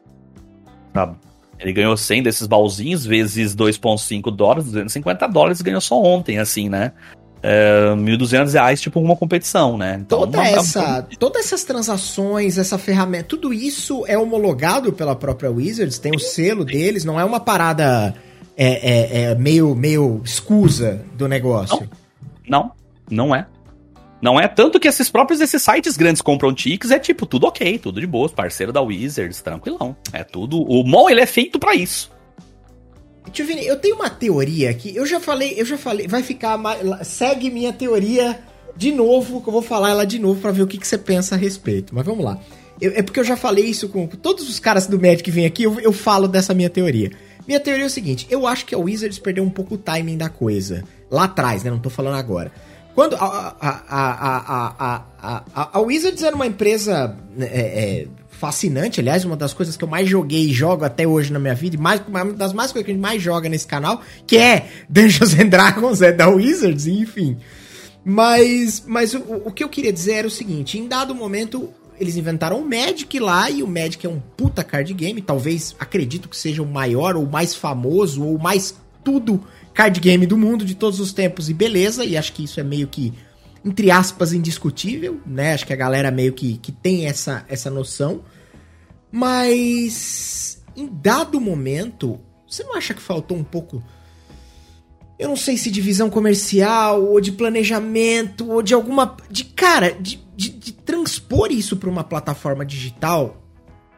Ele 1.58 1.72
ganhou 1.72 1.96
100 1.96 2.22
desses 2.22 2.46
baúzinhos, 2.46 3.04
vezes 3.04 3.54
2,5 3.54 4.34
dólares, 4.34 4.66
250 4.66 5.26
dólares, 5.28 5.60
ganhou 5.60 5.80
só 5.80 6.00
ontem, 6.00 6.38
assim, 6.38 6.68
né? 6.68 6.92
É, 7.42 7.94
1.200 7.94 8.52
reais, 8.52 8.80
tipo, 8.80 9.00
uma 9.00 9.16
competição, 9.16 9.76
né? 9.76 9.98
Então, 10.00 10.20
Toda 10.20 10.38
uma, 10.38 10.46
essa, 10.46 11.06
todas 11.18 11.46
essas 11.46 11.64
transações, 11.64 12.58
essa 12.58 12.78
ferramenta, 12.78 13.24
tudo 13.24 13.52
isso 13.52 14.04
é 14.06 14.18
homologado 14.18 14.92
pela 14.92 15.14
própria 15.14 15.50
Wizards, 15.50 15.98
tem 15.98 16.14
o 16.14 16.18
selo 16.18 16.64
deles, 16.64 17.04
não 17.04 17.18
é 17.18 17.24
uma 17.24 17.40
parada 17.40 18.14
é, 18.56 18.66
é, 18.66 19.22
é 19.22 19.34
meio, 19.36 19.74
meio 19.74 20.20
escusa 20.24 21.00
do 21.14 21.28
negócio. 21.28 21.88
Não, 22.48 22.72
não, 23.08 23.26
não 23.28 23.34
é. 23.34 23.46
Não 24.20 24.38
é 24.38 24.48
tanto 24.48 24.80
que 24.80 24.88
esses 24.88 25.08
próprios 25.08 25.40
esses 25.40 25.62
sites 25.62 25.96
grandes 25.96 26.20
compram 26.20 26.52
tickets, 26.52 26.90
é 26.90 26.98
tipo, 26.98 27.24
tudo 27.24 27.46
ok, 27.46 27.78
tudo 27.78 28.00
de 28.00 28.06
boa, 28.06 28.28
parceiro 28.28 28.72
da 28.72 28.80
Wizards, 28.80 29.40
tranquilão. 29.40 29.96
É 30.12 30.24
tudo. 30.24 30.60
O 30.60 30.84
mall 30.84 31.08
ele 31.08 31.20
é 31.20 31.26
feito 31.26 31.58
para 31.58 31.74
isso. 31.74 32.10
Tio 33.30 33.46
Vini, 33.46 33.66
eu 33.66 33.76
tenho 33.76 33.96
uma 33.96 34.10
teoria 34.10 34.70
aqui. 34.70 34.94
Eu 34.94 35.06
já 35.06 35.20
falei, 35.20 35.54
eu 35.56 35.64
já 35.64 35.76
falei, 35.76 36.08
vai 36.08 36.22
ficar 36.22 36.56
mais, 36.56 37.06
segue 37.06 37.50
minha 37.50 37.72
teoria 37.72 38.38
de 38.76 38.92
novo, 38.92 39.40
que 39.40 39.48
eu 39.48 39.52
vou 39.52 39.62
falar 39.62 39.90
ela 39.90 40.06
de 40.06 40.18
novo 40.18 40.40
para 40.40 40.50
ver 40.50 40.62
o 40.62 40.66
que, 40.66 40.78
que, 40.78 40.86
você 40.86 40.98
pensa 40.98 41.34
a 41.34 41.38
respeito. 41.38 41.94
Mas 41.94 42.04
vamos 42.04 42.24
lá. 42.24 42.38
Eu, 42.80 42.92
é 42.94 43.02
porque 43.02 43.20
eu 43.20 43.24
já 43.24 43.36
falei 43.36 43.64
isso 43.64 43.88
com, 43.88 44.08
com 44.08 44.16
todos 44.16 44.48
os 44.48 44.58
caras 44.58 44.86
do 44.86 44.98
Magic 44.98 45.22
que 45.22 45.30
vêm 45.30 45.46
aqui, 45.46 45.64
eu, 45.64 45.78
eu 45.80 45.92
falo 45.92 46.26
dessa 46.26 46.54
minha 46.54 46.70
teoria. 46.70 47.10
Minha 47.46 47.60
teoria 47.60 47.84
é 47.84 47.86
o 47.86 47.90
seguinte: 47.90 48.26
eu 48.30 48.46
acho 48.46 48.64
que 48.66 48.74
a 48.74 48.78
Wizards 48.78 49.18
perdeu 49.18 49.42
um 49.42 49.50
pouco 49.50 49.74
o 49.74 49.78
timing 49.78 50.16
da 50.16 50.28
coisa. 50.28 50.84
Lá 51.10 51.24
atrás, 51.24 51.64
né? 51.64 51.70
Não 51.70 51.78
tô 51.78 51.90
falando 51.90 52.16
agora. 52.16 52.52
Quando 52.98 53.14
a, 53.14 53.54
a, 53.60 54.74
a, 54.76 55.02
a, 55.54 55.68
a 55.72 55.78
Wizards 55.78 56.20
era 56.20 56.34
uma 56.34 56.48
empresa 56.48 57.16
é, 57.38 57.44
é, 57.44 58.06
fascinante, 58.28 58.98
aliás, 58.98 59.24
uma 59.24 59.36
das 59.36 59.54
coisas 59.54 59.76
que 59.76 59.84
eu 59.84 59.88
mais 59.88 60.08
joguei 60.08 60.46
e 60.46 60.52
jogo 60.52 60.84
até 60.84 61.06
hoje 61.06 61.32
na 61.32 61.38
minha 61.38 61.54
vida, 61.54 61.76
e 61.76 61.78
mais, 61.78 62.02
uma 62.08 62.24
das 62.24 62.52
mais 62.52 62.72
coisas 62.72 62.84
que 62.84 62.90
a 62.90 62.94
gente 62.94 63.00
mais 63.00 63.22
joga 63.22 63.48
nesse 63.48 63.68
canal, 63.68 64.02
que 64.26 64.36
é 64.36 64.66
Dungeons 64.90 65.32
and 65.38 65.46
Dragons, 65.46 66.02
é 66.02 66.10
da 66.10 66.28
Wizards, 66.28 66.88
enfim. 66.88 67.36
Mas, 68.04 68.82
mas 68.84 69.14
o, 69.14 69.42
o 69.44 69.52
que 69.52 69.62
eu 69.62 69.68
queria 69.68 69.92
dizer 69.92 70.14
era 70.14 70.26
o 70.26 70.30
seguinte: 70.30 70.76
em 70.76 70.88
dado 70.88 71.14
momento, 71.14 71.72
eles 72.00 72.16
inventaram 72.16 72.58
o 72.58 72.68
Magic 72.68 73.16
lá, 73.20 73.48
e 73.48 73.62
o 73.62 73.68
Magic 73.68 74.04
é 74.04 74.10
um 74.10 74.18
puta 74.36 74.64
card 74.64 74.92
game, 74.92 75.22
talvez 75.22 75.72
acredito 75.78 76.28
que 76.28 76.36
seja 76.36 76.64
o 76.64 76.66
maior, 76.66 77.14
ou 77.14 77.24
mais 77.26 77.54
famoso, 77.54 78.24
ou 78.24 78.36
mais 78.40 78.74
tudo 79.04 79.40
card 79.78 80.00
game 80.00 80.26
do 80.26 80.36
mundo 80.36 80.64
de 80.64 80.74
todos 80.74 80.98
os 80.98 81.12
tempos 81.12 81.48
e 81.48 81.54
beleza, 81.54 82.04
e 82.04 82.16
acho 82.16 82.32
que 82.32 82.42
isso 82.42 82.58
é 82.58 82.64
meio 82.64 82.88
que, 82.88 83.14
entre 83.64 83.92
aspas, 83.92 84.32
indiscutível, 84.32 85.20
né? 85.24 85.54
Acho 85.54 85.64
que 85.64 85.72
a 85.72 85.76
galera 85.76 86.10
meio 86.10 86.32
que, 86.32 86.58
que 86.58 86.72
tem 86.72 87.06
essa, 87.06 87.44
essa 87.48 87.70
noção. 87.70 88.24
Mas, 89.12 90.60
em 90.76 90.88
dado 90.92 91.40
momento, 91.40 92.18
você 92.44 92.64
não 92.64 92.74
acha 92.74 92.92
que 92.92 93.00
faltou 93.00 93.36
um 93.36 93.44
pouco. 93.44 93.80
Eu 95.16 95.28
não 95.28 95.36
sei 95.36 95.56
se 95.56 95.70
de 95.70 95.80
visão 95.80 96.10
comercial, 96.10 97.00
ou 97.04 97.20
de 97.20 97.30
planejamento, 97.30 98.50
ou 98.50 98.60
de 98.60 98.74
alguma. 98.74 99.16
De 99.30 99.44
cara, 99.44 99.92
de, 99.92 100.20
de, 100.34 100.50
de 100.50 100.72
transpor 100.72 101.52
isso 101.52 101.76
para 101.76 101.88
uma 101.88 102.02
plataforma 102.02 102.66
digital 102.66 103.40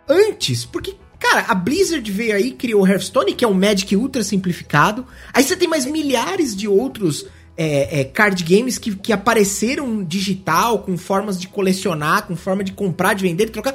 antes, 0.06 0.66
porque 0.66 0.94
Cara, 1.20 1.44
a 1.48 1.54
Blizzard 1.54 2.10
veio 2.10 2.34
aí, 2.34 2.50
criou 2.52 2.82
o 2.82 2.86
Hearthstone, 2.86 3.34
que 3.34 3.44
é 3.44 3.48
um 3.48 3.52
Magic 3.52 3.94
ultra 3.94 4.24
simplificado. 4.24 5.06
Aí 5.34 5.44
você 5.44 5.54
tem 5.54 5.68
mais 5.68 5.84
milhares 5.84 6.56
de 6.56 6.66
outros 6.66 7.26
é, 7.58 8.00
é, 8.00 8.04
card 8.04 8.42
games 8.42 8.78
que, 8.78 8.96
que 8.96 9.12
apareceram 9.12 10.02
digital, 10.02 10.78
com 10.78 10.96
formas 10.96 11.38
de 11.38 11.46
colecionar, 11.46 12.26
com 12.26 12.34
forma 12.34 12.64
de 12.64 12.72
comprar, 12.72 13.12
de 13.12 13.22
vender, 13.22 13.44
de 13.44 13.52
trocar. 13.52 13.74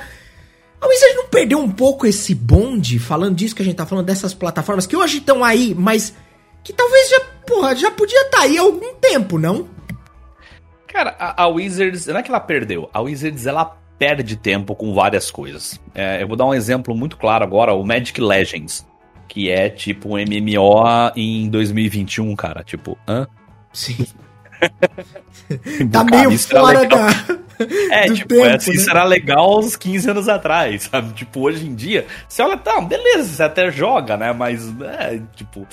A 0.82 0.88
Wizard 0.88 1.16
não 1.16 1.28
perdeu 1.28 1.60
um 1.60 1.70
pouco 1.70 2.08
esse 2.08 2.34
bonde, 2.34 2.98
falando 2.98 3.36
disso 3.36 3.56
que 3.56 3.62
a 3.62 3.66
gente 3.66 3.76
tá 3.76 3.86
falando, 3.86 4.08
dessas 4.08 4.34
plataformas 4.34 4.88
que 4.88 4.96
hoje 4.96 5.20
estão 5.20 5.44
aí, 5.44 5.76
mas 5.76 6.16
que 6.64 6.74
talvez 6.74 7.10
já, 7.12 7.20
porra, 7.46 7.76
já 7.76 7.92
podia 7.92 8.22
estar 8.22 8.40
tá 8.40 8.44
aí 8.44 8.58
há 8.58 8.62
algum 8.62 8.96
tempo, 8.96 9.38
não? 9.38 9.70
Cara, 10.88 11.16
a, 11.20 11.44
a 11.44 11.48
Wizards, 11.48 12.08
não 12.08 12.18
é 12.18 12.24
que 12.24 12.32
ela 12.32 12.40
perdeu, 12.40 12.90
a 12.92 13.02
Wizards, 13.02 13.46
ela 13.46 13.78
perde 13.98 14.36
tempo 14.36 14.76
com 14.76 14.94
várias 14.94 15.32
coisas. 15.32 15.80
É, 15.94 16.22
eu 16.22 16.28
vou 16.28 16.38
dar 16.38 16.46
um 16.46 16.54
exemplo 16.54 16.96
muito 16.96 17.18
claro 17.18 17.44
agora, 17.44 17.74
o 17.74 17.84
Magic 17.84 18.20
Legends, 18.20 18.86
que 19.28 19.50
é 19.50 19.70
tipo 19.70 20.10
um 20.10 20.18
MMO 20.18 20.84
em 21.16 21.50
2021, 21.50 22.36
cara. 22.36 22.64
Tipo, 22.64 22.98
hã? 23.08 23.28
Sim. 23.72 24.06
tá 25.92 26.06
cara, 26.06 26.28
meio 26.28 26.40
fora 26.40 26.86
da. 26.86 27.08
É, 27.90 28.12
tipo, 28.12 28.36
tempo, 28.36 28.54
assim, 28.54 28.72
né? 28.72 28.76
isso 28.76 28.90
era 28.90 29.06
legal 29.06 29.60
uns 29.60 29.78
15 29.78 30.10
anos 30.10 30.28
atrás, 30.28 30.84
sabe? 30.92 31.14
Tipo, 31.14 31.40
hoje 31.40 31.66
em 31.66 31.74
dia, 31.74 32.06
você 32.28 32.42
olha, 32.42 32.58
tá, 32.58 32.82
beleza, 32.82 33.34
você 33.34 33.44
até 33.44 33.72
joga, 33.72 34.18
né? 34.18 34.34
Mas, 34.34 34.68
é, 34.82 35.22
tipo. 35.38 35.66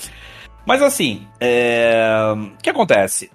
Mas 0.65 0.81
assim, 0.81 1.27
é... 1.41 2.33
o 2.37 2.61
que 2.61 2.69
acontece? 2.69 3.29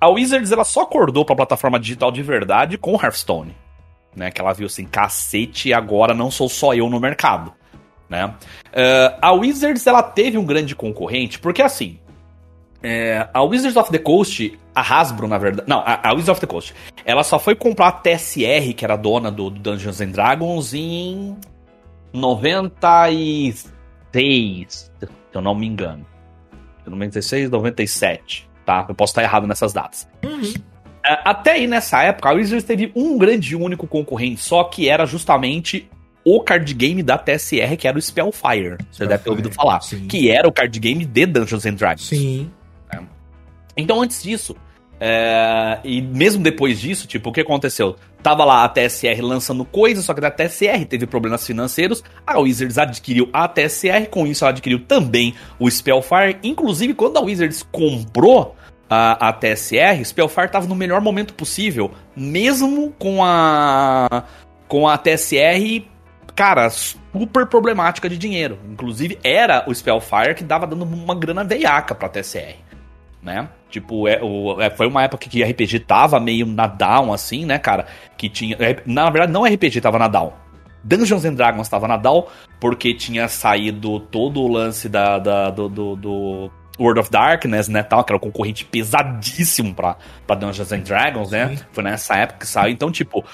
A 0.00 0.08
Wizards 0.08 0.52
ela 0.52 0.62
só 0.62 0.82
acordou 0.82 1.24
pra 1.24 1.34
plataforma 1.34 1.80
digital 1.80 2.12
de 2.12 2.22
verdade 2.22 2.78
com 2.78 2.94
Hearthstone 2.94 3.52
né? 4.18 4.30
Que 4.30 4.40
ela 4.40 4.52
viu 4.52 4.66
assim, 4.66 4.84
cacete, 4.84 5.72
agora 5.72 6.12
não 6.12 6.30
sou 6.30 6.48
só 6.48 6.74
eu 6.74 6.90
no 6.90 7.00
mercado, 7.00 7.54
né? 8.08 8.26
Uh, 8.26 9.18
a 9.22 9.32
Wizards, 9.32 9.86
ela 9.86 10.02
teve 10.02 10.36
um 10.36 10.44
grande 10.44 10.74
concorrente, 10.74 11.38
porque 11.38 11.62
assim, 11.62 11.98
é, 12.82 13.28
a 13.32 13.42
Wizards 13.42 13.76
of 13.76 13.90
the 13.90 13.98
Coast, 13.98 14.58
a 14.74 14.80
Hasbro, 14.80 15.26
na 15.26 15.38
verdade. 15.38 15.68
Não, 15.68 15.80
a, 15.80 16.08
a, 16.08 16.12
Wizards 16.12 16.30
of 16.30 16.40
the 16.40 16.46
Coast. 16.46 16.74
Ela 17.04 17.24
só 17.24 17.38
foi 17.38 17.54
comprar 17.54 17.88
a 17.88 17.92
TSR, 17.92 18.74
que 18.76 18.84
era 18.84 18.96
dona 18.96 19.30
do, 19.30 19.50
do 19.50 19.58
Dungeons 19.58 20.00
and 20.00 20.10
Dragons, 20.10 20.74
em 20.74 21.36
96, 22.12 24.92
se 25.00 25.08
eu 25.32 25.40
não 25.40 25.54
me 25.54 25.66
engano. 25.66 26.06
96, 26.86 27.50
97, 27.50 28.48
tá? 28.64 28.86
Eu 28.88 28.94
posso 28.94 29.10
estar 29.10 29.22
errado 29.22 29.46
nessas 29.46 29.72
datas. 29.72 30.08
Uhum. 30.24 30.54
É, 31.08 31.20
até 31.24 31.52
aí 31.52 31.66
nessa 31.66 32.02
época, 32.02 32.28
a 32.28 32.32
Wizards 32.32 32.64
teve 32.64 32.92
um 32.94 33.16
grande 33.16 33.52
e 33.52 33.56
único 33.56 33.86
concorrente, 33.86 34.42
só 34.42 34.64
que 34.64 34.90
era 34.90 35.06
justamente 35.06 35.88
o 36.22 36.42
card 36.42 36.74
game 36.74 37.02
da 37.02 37.16
TSR, 37.16 37.76
que 37.78 37.88
era 37.88 37.96
o 37.96 38.02
Spellfire. 38.02 38.76
Você 38.92 39.06
deve 39.06 39.24
ter 39.24 39.30
ouvido 39.30 39.50
falar. 39.50 39.80
Sim. 39.80 40.06
Que 40.06 40.30
era 40.30 40.46
o 40.46 40.52
card 40.52 40.78
game 40.78 41.06
de 41.06 41.24
Dungeons 41.24 41.64
and 41.64 41.74
Dragons. 41.74 42.06
Sim. 42.06 42.50
É. 42.92 42.98
Então, 43.74 44.02
antes 44.02 44.22
disso, 44.22 44.54
é... 45.00 45.78
e 45.82 46.02
mesmo 46.02 46.42
depois 46.42 46.78
disso, 46.78 47.06
tipo, 47.06 47.30
o 47.30 47.32
que 47.32 47.40
aconteceu? 47.40 47.96
Tava 48.22 48.44
lá 48.44 48.64
a 48.64 48.68
TSR 48.68 49.22
lançando 49.22 49.64
coisas, 49.64 50.04
só 50.04 50.12
que 50.12 50.22
a 50.22 50.30
TSR 50.30 50.84
teve 50.84 51.06
problemas 51.06 51.46
financeiros. 51.46 52.04
A 52.26 52.38
Wizards 52.38 52.76
adquiriu 52.76 53.30
a 53.32 53.48
TSR, 53.48 54.08
com 54.10 54.26
isso 54.26 54.44
ela 54.44 54.50
adquiriu 54.50 54.80
também 54.80 55.34
o 55.58 55.70
Spellfire. 55.70 56.36
Inclusive, 56.42 56.92
quando 56.92 57.16
a 57.16 57.20
Wizards 57.22 57.66
comprou 57.72 58.54
a, 58.88 59.28
a 59.28 59.32
TSR, 59.32 60.04
Spellfire 60.04 60.46
estava 60.46 60.66
no 60.66 60.74
melhor 60.74 61.00
momento 61.00 61.34
possível, 61.34 61.90
mesmo 62.16 62.92
com 62.98 63.22
a 63.22 64.24
com 64.66 64.86
a 64.86 64.98
TSR, 64.98 65.82
cara, 66.34 66.68
super 66.70 67.46
problemática 67.46 68.08
de 68.08 68.18
dinheiro. 68.18 68.58
Inclusive 68.70 69.18
era 69.24 69.64
o 69.66 69.74
Spellfire 69.74 70.34
que 70.34 70.44
dava 70.44 70.66
dando 70.66 70.84
uma 70.84 71.14
grana 71.14 71.42
veiaca 71.42 71.94
pra 71.94 72.08
TSR, 72.08 72.56
né? 73.22 73.48
Tipo, 73.70 74.08
é, 74.08 74.20
o, 74.22 74.60
é, 74.60 74.70
foi 74.70 74.86
uma 74.86 75.02
época 75.02 75.28
que 75.28 75.42
RPG 75.42 75.80
tava 75.80 76.18
meio 76.18 76.46
na 76.46 76.66
down, 76.66 77.12
assim, 77.12 77.44
né, 77.44 77.58
cara? 77.58 77.86
Que 78.16 78.28
tinha. 78.28 78.56
É, 78.58 78.82
na 78.86 79.10
verdade, 79.10 79.32
não 79.32 79.44
RPG 79.44 79.80
tava 79.80 79.98
na 79.98 80.08
down. 80.08 80.32
Dungeons 80.82 81.24
and 81.24 81.34
Dragons 81.34 81.68
tava 81.68 81.88
na 81.88 81.96
down, 81.96 82.26
porque 82.60 82.94
tinha 82.94 83.28
saído 83.28 84.00
todo 84.00 84.40
o 84.40 84.48
lance 84.48 84.88
da, 84.88 85.18
da 85.18 85.50
do, 85.50 85.68
do, 85.68 85.96
do 85.96 86.50
World 86.78 87.00
of 87.00 87.10
Darkness, 87.10 87.68
né, 87.68 87.82
tal, 87.82 88.04
que 88.04 88.12
era 88.12 88.16
um 88.16 88.20
concorrente 88.20 88.64
pesadíssimo 88.64 89.74
pra, 89.74 89.96
pra 90.26 90.36
Dungeons 90.36 90.72
and 90.72 90.80
Dragons, 90.80 91.30
né? 91.30 91.56
Sim. 91.56 91.64
Foi 91.72 91.84
nessa 91.84 92.16
época 92.16 92.40
que 92.40 92.46
saiu. 92.46 92.72
Então, 92.72 92.90
tipo, 92.90 93.24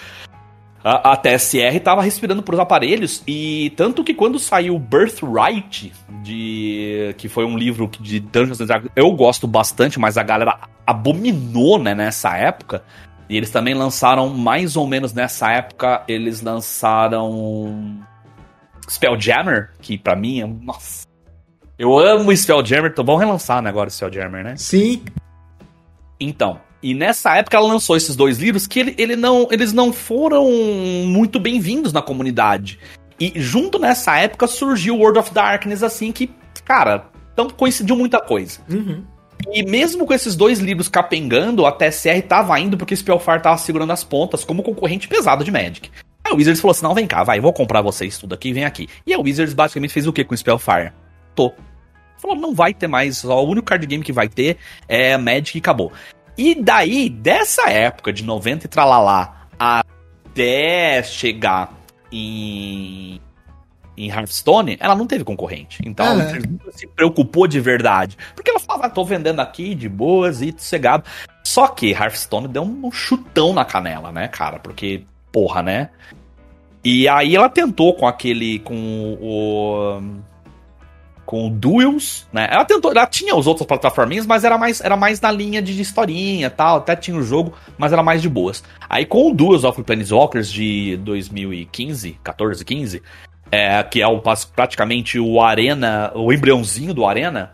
a, 0.85 1.13
a 1.13 1.17
TSR 1.17 1.81
tava 1.83 2.03
respirando 2.03 2.43
por 2.43 2.59
aparelhos 2.61 3.23
e 3.27 3.73
tanto 3.77 4.05
que 4.05 4.13
quando 4.13 4.39
saiu 4.39 4.79
Birthright, 4.79 5.93
de 6.23 7.15
que 7.17 7.29
foi 7.29 7.47
um 7.47 7.57
livro 7.57 7.91
de 8.01 8.21
Dungeons 8.21 8.61
and 8.61 8.67
Dragons, 8.67 8.91
eu 8.95 9.11
gosto 9.13 9.47
bastante, 9.47 9.99
mas 9.99 10.19
a 10.19 10.23
galera 10.23 10.61
abominou, 10.87 11.79
né, 11.79 11.95
nessa 11.95 12.37
época. 12.37 12.85
E 13.29 13.37
eles 13.37 13.51
também 13.51 13.73
lançaram 13.73 14.29
mais 14.29 14.77
ou 14.77 14.87
menos 14.87 15.15
nessa 15.15 15.51
época, 15.51 16.05
eles 16.07 16.43
lançaram 16.43 17.99
Spelljammer, 18.87 19.71
que 19.81 19.97
para 19.97 20.15
mim 20.15 20.43
é, 20.43 20.47
nossa. 20.47 21.07
Eu 21.79 21.99
amo 21.99 22.33
Spelljammer, 22.37 22.93
então 22.93 23.05
vamos 23.05 23.21
relançar 23.21 23.61
né, 23.61 23.69
agora 23.69 23.91
Spelljammer, 23.91 24.45
né? 24.45 24.55
Sim. 24.57 25.03
Então, 26.21 26.61
e 26.83 26.95
nessa 26.95 27.37
época 27.37 27.57
ela 27.57 27.67
lançou 27.67 27.97
esses 27.97 28.15
dois 28.15 28.39
livros 28.39 28.67
que 28.67 28.79
ele, 28.79 28.95
ele 28.97 29.17
não, 29.17 29.49
eles 29.51 29.73
não 29.73 29.93
foram 29.93 30.49
muito 31.07 31.41
bem-vindos 31.41 31.93
na 31.93 32.01
comunidade. 32.01 32.79
E 33.19 33.33
junto 33.37 33.79
nessa 33.79 34.17
época 34.19 34.47
surgiu 34.47 34.97
World 34.97 35.19
of 35.19 35.33
Darkness, 35.33 35.83
assim, 35.83 36.13
que, 36.13 36.31
cara, 36.65 37.07
então 37.33 37.51
coincidiu 37.51 37.97
muita 37.97 38.21
coisa. 38.21 38.61
Uhum. 38.71 39.03
E 39.53 39.65
mesmo 39.65 40.07
com 40.07 40.15
esses 40.15 40.37
dois 40.37 40.61
livros 40.61 40.89
capengando, 40.89 41.67
a 41.67 41.73
TSR 41.73 42.23
tava 42.23 42.59
indo 42.61 42.77
porque 42.77 42.95
Spellfire 42.95 43.43
tava 43.43 43.59
segurando 43.59 43.93
as 43.93 44.05
pontas 44.05 44.45
como 44.45 44.63
concorrente 44.63 45.09
pesado 45.09 45.45
de 45.45 45.51
Magic. 45.51 45.91
Aí 46.25 46.33
o 46.33 46.37
Wizards 46.37 46.61
falou 46.61 46.73
assim: 46.73 46.85
não, 46.85 46.95
vem 46.95 47.07
cá, 47.07 47.25
vai, 47.25 47.41
vou 47.41 47.53
comprar 47.53 47.83
vocês 47.83 48.17
tudo 48.17 48.35
aqui, 48.35 48.53
vem 48.53 48.65
aqui. 48.65 48.89
E 49.07 49.13
a 49.13 49.19
Wizards 49.19 49.55
basicamente 49.55 49.93
fez 49.93 50.07
o 50.07 50.13
que 50.13 50.25
com 50.25 50.37
Spellfire? 50.37 50.93
Falou, 52.17 52.37
não 52.37 52.55
vai 52.55 52.73
ter 52.73 52.87
mais, 52.87 53.23
o 53.25 53.43
único 53.43 53.67
card 53.67 53.87
game 53.87 54.03
que 54.03 54.13
vai 54.13 54.29
ter 54.29 54.57
é 54.89 55.17
Magic 55.17 55.59
e 55.59 55.61
acabou. 55.61 55.93
E 56.37 56.55
daí, 56.55 57.09
dessa 57.09 57.69
época 57.71 58.13
de 58.13 58.25
90 58.25 58.67
e 58.67 58.69
tralalá 58.69 59.47
até 59.59 61.03
chegar 61.03 61.73
em, 62.11 63.21
em 63.97 64.09
Hearthstone, 64.09 64.77
ela 64.81 64.95
não 64.95 65.07
teve 65.07 65.23
concorrente. 65.23 65.81
Então, 65.85 66.07
ela 66.07 66.33
nunca 66.41 66.73
se 66.73 66.87
preocupou 66.89 67.47
de 67.47 67.61
verdade. 67.61 68.17
Porque 68.35 68.51
ela 68.51 68.59
falava, 68.59 68.87
ah, 68.87 68.91
tô 68.91 69.05
vendendo 69.05 69.41
aqui 69.41 69.75
de 69.75 69.89
boas 69.89 70.41
e 70.41 70.53
sossegado. 70.53 71.05
Só 71.45 71.69
que 71.69 71.93
Hearthstone 71.93 72.49
deu 72.49 72.63
um 72.63 72.91
chutão 72.91 73.53
na 73.53 73.65
canela, 73.65 74.11
né, 74.11 74.29
cara? 74.29 74.59
Porque, 74.59 75.05
porra, 75.31 75.63
né? 75.63 75.91
E 76.83 77.09
aí 77.09 77.37
ela 77.37 77.49
tentou 77.49 77.95
com 77.95 78.07
aquele, 78.07 78.59
com 78.59 79.19
o 79.21 80.01
com 81.25 81.51
Duels, 81.51 82.27
né? 82.33 82.49
Ela 82.51 82.65
tentou, 82.65 82.91
ela 82.91 83.07
tinha 83.07 83.35
os 83.35 83.47
outros 83.47 83.67
plataforminhas, 83.67 84.27
mas 84.27 84.45
era 84.45 84.59
mais, 84.59 84.81
era 84.81 84.97
mais 84.97 85.21
na 85.21 85.31
linha 85.31 85.61
de 85.63 85.81
historinha 85.81 86.51
tal, 86.51 86.79
até 86.79 86.95
tinha 86.95 87.17
o 87.17 87.23
jogo, 87.23 87.55
mas 87.79 87.93
era 87.93 88.03
mais 88.03 88.23
de 88.23 88.29
boas. 88.29 88.63
Aí 88.89 89.05
com 89.07 89.31
o 89.31 89.35
Duels 89.35 89.65
of 89.65 89.83
Planeswalkers 89.83 90.53
de 90.53 90.97
2015, 90.99 92.19
14, 92.23 92.65
15, 92.65 93.03
é, 93.51 93.83
que 93.83 94.03
é 94.03 94.07
o, 94.07 94.21
praticamente 94.55 95.19
o 95.19 95.41
Arena, 95.41 96.13
o 96.15 96.33
embriãozinho 96.33 96.93
do 96.93 97.07
Arena, 97.07 97.53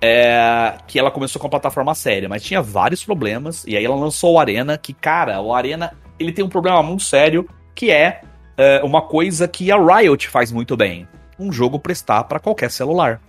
é, 0.00 0.74
que 0.86 0.98
ela 0.98 1.10
começou 1.10 1.40
com 1.40 1.46
a 1.46 1.50
plataforma 1.50 1.94
séria, 1.94 2.28
mas 2.28 2.42
tinha 2.42 2.60
vários 2.60 3.04
problemas, 3.04 3.64
e 3.66 3.76
aí 3.76 3.84
ela 3.84 3.96
lançou 3.96 4.34
o 4.34 4.38
Arena, 4.38 4.76
que, 4.78 4.92
cara, 4.92 5.40
o 5.40 5.54
Arena, 5.54 5.92
ele 6.18 6.32
tem 6.32 6.44
um 6.44 6.48
problema 6.48 6.82
muito 6.82 7.02
sério, 7.02 7.48
que 7.74 7.90
é, 7.90 8.22
é 8.56 8.82
uma 8.84 9.02
coisa 9.02 9.48
que 9.48 9.70
a 9.72 9.76
Riot 9.76 10.28
faz 10.28 10.52
muito 10.52 10.76
bem 10.76 11.08
um 11.38 11.52
jogo 11.52 11.78
prestar 11.78 12.24
para 12.24 12.40
qualquer 12.40 12.70
celular. 12.70 13.20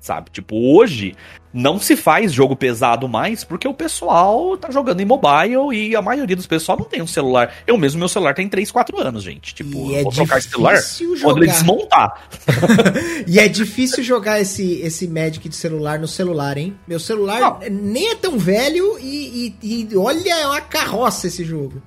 Sabe? 0.00 0.30
Tipo, 0.30 0.56
hoje 0.74 1.14
não 1.52 1.78
se 1.78 1.94
faz 1.94 2.32
jogo 2.32 2.56
pesado 2.56 3.06
mais 3.06 3.44
porque 3.44 3.68
o 3.68 3.74
pessoal 3.74 4.56
tá 4.56 4.70
jogando 4.70 5.00
em 5.00 5.04
mobile 5.04 5.74
e 5.74 5.94
a 5.94 6.00
maioria 6.00 6.34
dos 6.34 6.46
pessoal 6.46 6.78
não 6.78 6.86
tem 6.86 7.02
um 7.02 7.06
celular. 7.06 7.52
Eu 7.66 7.76
mesmo, 7.76 7.98
meu 7.98 8.08
celular 8.08 8.34
tem 8.34 8.48
3, 8.48 8.70
4 8.70 8.98
anos, 8.98 9.22
gente. 9.22 9.54
Tipo, 9.54 9.90
e 9.90 9.96
é 9.96 10.02
vou 10.02 10.10
trocar 10.10 10.38
esse 10.38 10.48
celular 10.48 10.76
jogar. 11.16 11.46
desmontar. 11.46 12.28
e 13.28 13.38
é 13.38 13.46
difícil 13.46 14.02
jogar 14.02 14.40
esse, 14.40 14.80
esse 14.80 15.06
Magic 15.06 15.46
de 15.46 15.56
celular 15.56 15.98
no 15.98 16.08
celular, 16.08 16.56
hein? 16.56 16.74
Meu 16.88 16.98
celular 16.98 17.40
não. 17.40 17.60
nem 17.70 18.10
é 18.10 18.14
tão 18.14 18.38
velho 18.38 18.98
e, 18.98 19.54
e, 19.62 19.88
e 19.92 19.96
olha, 19.96 20.32
é 20.32 20.46
uma 20.46 20.62
carroça 20.62 21.26
esse 21.26 21.44
jogo. 21.44 21.82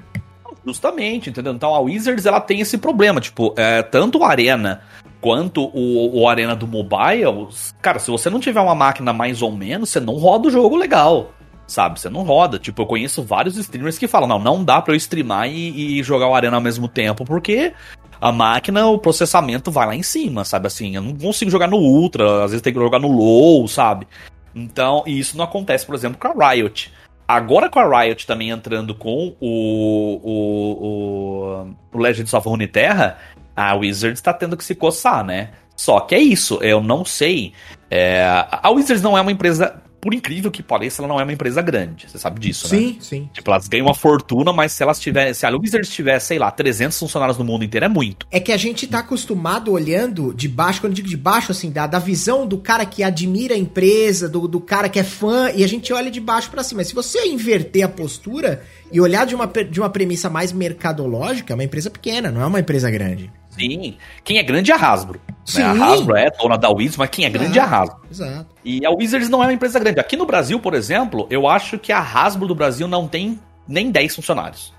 Justamente, 0.65 1.29
entendeu? 1.29 1.53
Então 1.53 1.75
a 1.75 1.79
Wizards 1.79 2.25
ela 2.25 2.39
tem 2.39 2.61
esse 2.61 2.77
problema, 2.77 3.19
tipo, 3.19 3.53
é, 3.57 3.81
tanto 3.83 4.19
o 4.19 4.23
Arena 4.23 4.81
quanto 5.19 5.69
o, 5.73 6.21
o 6.21 6.27
Arena 6.27 6.55
do 6.55 6.67
mobile, 6.67 7.47
cara, 7.81 7.99
se 7.99 8.11
você 8.11 8.29
não 8.29 8.39
tiver 8.39 8.59
uma 8.61 8.75
máquina 8.75 9.13
mais 9.13 9.41
ou 9.41 9.51
menos, 9.51 9.89
você 9.89 9.99
não 9.99 10.15
roda 10.15 10.47
o 10.47 10.51
jogo 10.51 10.75
legal. 10.75 11.31
Sabe, 11.65 11.99
você 11.99 12.09
não 12.09 12.23
roda. 12.23 12.59
Tipo, 12.59 12.81
eu 12.81 12.85
conheço 12.85 13.23
vários 13.23 13.55
streamers 13.57 13.97
que 13.97 14.07
falam: 14.07 14.27
não, 14.27 14.37
não 14.37 14.63
dá 14.63 14.81
pra 14.81 14.93
eu 14.93 14.97
streamar 14.97 15.49
e, 15.49 15.99
e 15.99 16.03
jogar 16.03 16.27
o 16.27 16.35
Arena 16.35 16.57
ao 16.57 16.61
mesmo 16.61 16.89
tempo, 16.89 17.23
porque 17.23 17.73
a 18.19 18.31
máquina, 18.31 18.85
o 18.87 18.99
processamento 18.99 19.71
vai 19.71 19.87
lá 19.87 19.95
em 19.95 20.03
cima, 20.03 20.43
sabe? 20.43 20.67
Assim, 20.67 20.95
eu 20.95 21.01
não 21.01 21.15
consigo 21.15 21.49
jogar 21.49 21.67
no 21.67 21.77
Ultra, 21.77 22.43
às 22.43 22.51
vezes 22.51 22.61
tem 22.61 22.73
que 22.73 22.79
jogar 22.79 22.99
no 22.99 23.11
Low, 23.11 23.67
sabe? 23.67 24.07
Então, 24.53 25.03
e 25.07 25.17
isso 25.17 25.37
não 25.37 25.45
acontece, 25.45 25.85
por 25.85 25.95
exemplo, 25.95 26.17
com 26.19 26.27
a 26.27 26.51
Riot. 26.51 26.91
Agora 27.27 27.69
com 27.69 27.79
a 27.79 28.01
Riot 28.01 28.27
também 28.27 28.49
entrando 28.49 28.93
com 28.93 29.35
o, 29.39 30.19
o, 30.21 30.87
o, 30.87 31.75
o 31.93 31.97
Legends 31.97 32.33
of 32.33 32.47
Runeterra, 32.47 33.17
a 33.55 33.73
Wizards 33.75 34.19
está 34.19 34.33
tendo 34.33 34.57
que 34.57 34.63
se 34.63 34.75
coçar, 34.75 35.23
né? 35.23 35.51
Só 35.75 35.99
que 36.01 36.15
é 36.15 36.19
isso, 36.19 36.59
eu 36.61 36.81
não 36.81 37.03
sei. 37.05 37.53
É, 37.89 38.23
a 38.51 38.69
Wizards 38.69 39.01
não 39.01 39.17
é 39.17 39.21
uma 39.21 39.31
empresa 39.31 39.82
por 40.03 40.13
incrível 40.13 40.51
que 40.51 40.61
pareça, 40.61 41.01
ela 41.01 41.07
não 41.07 41.17
é 41.17 41.23
uma 41.23 41.31
empresa 41.31 41.61
grande. 41.61 42.09
Você 42.09 42.17
sabe 42.17 42.37
disso, 42.37 42.67
sim, 42.67 42.75
né? 42.75 42.81
Sim, 42.81 42.97
sim. 42.99 43.29
Tipo, 43.31 43.49
elas 43.49 43.69
ganham 43.69 43.85
uma 43.85 43.95
fortuna, 43.95 44.51
mas 44.51 44.73
se 44.73 44.83
elas 44.83 44.99
tiverem. 44.99 45.33
Se 45.33 45.45
a 45.45 45.49
Wizards 45.49 45.89
tiver, 45.89 46.19
sei 46.19 46.37
lá, 46.37 46.51
300 46.51 46.99
funcionários 46.99 47.37
no 47.37 47.45
mundo 47.45 47.63
inteiro, 47.63 47.85
é 47.85 47.89
muito. 47.89 48.27
É 48.29 48.37
que 48.37 48.51
a 48.51 48.57
gente 48.57 48.85
tá 48.85 48.99
acostumado 48.99 49.71
olhando 49.71 50.33
de 50.33 50.49
baixo, 50.49 50.81
quando 50.81 50.91
eu 50.91 50.95
digo 50.97 51.07
de 51.07 51.15
baixo, 51.15 51.53
assim, 51.53 51.71
da, 51.71 51.87
da 51.87 51.99
visão 51.99 52.45
do 52.45 52.57
cara 52.57 52.85
que 52.85 53.01
admira 53.01 53.55
a 53.55 53.57
empresa, 53.57 54.27
do, 54.27 54.45
do 54.45 54.59
cara 54.59 54.89
que 54.89 54.99
é 54.99 55.03
fã, 55.03 55.49
e 55.55 55.63
a 55.63 55.67
gente 55.67 55.93
olha 55.93 56.11
de 56.11 56.19
baixo 56.19 56.51
para 56.51 56.63
cima. 56.63 56.79
Mas 56.79 56.89
se 56.89 56.93
você 56.93 57.25
inverter 57.25 57.85
a 57.85 57.87
postura 57.87 58.61
e 58.91 58.99
olhar 58.99 59.25
de 59.25 59.33
uma, 59.33 59.47
de 59.47 59.79
uma 59.79 59.89
premissa 59.89 60.29
mais 60.29 60.51
mercadológica, 60.51 61.53
é 61.53 61.55
uma 61.55 61.63
empresa 61.63 61.89
pequena, 61.89 62.29
não 62.29 62.41
é 62.41 62.45
uma 62.45 62.59
empresa 62.59 62.91
grande. 62.91 63.31
Sim. 63.57 63.97
Quem 64.23 64.37
é 64.37 64.43
grande 64.43 64.71
é 64.71 64.75
a 64.75 64.77
Hasbro. 64.77 65.19
Sim. 65.45 65.59
Né? 65.59 65.65
A 65.65 65.85
Hasbro 65.85 66.15
é 66.15 66.29
dona 66.31 66.57
da 66.57 66.69
Wizards, 66.69 66.97
mas 66.97 67.09
quem 67.09 67.25
é 67.25 67.29
grande 67.29 67.59
é 67.59 67.61
a 67.61 67.65
Hasbro. 67.65 68.01
Exato. 68.09 68.47
E 68.63 68.85
a 68.85 68.89
Wizards 68.89 69.29
não 69.29 69.43
é 69.43 69.47
uma 69.47 69.53
empresa 69.53 69.79
grande. 69.79 69.99
Aqui 69.99 70.15
no 70.15 70.25
Brasil, 70.25 70.59
por 70.59 70.73
exemplo, 70.73 71.27
eu 71.29 71.47
acho 71.47 71.77
que 71.77 71.91
a 71.91 71.99
Hasbro 71.99 72.47
do 72.47 72.55
Brasil 72.55 72.87
não 72.87 73.07
tem 73.07 73.39
nem 73.67 73.91
10 73.91 74.15
funcionários. 74.15 74.73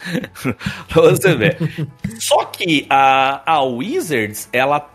pra 0.88 1.02
você 1.02 1.34
ver. 1.34 1.58
Só 2.18 2.44
que 2.44 2.86
a, 2.88 3.42
a 3.44 3.62
Wizards, 3.62 4.48
ela. 4.52 4.88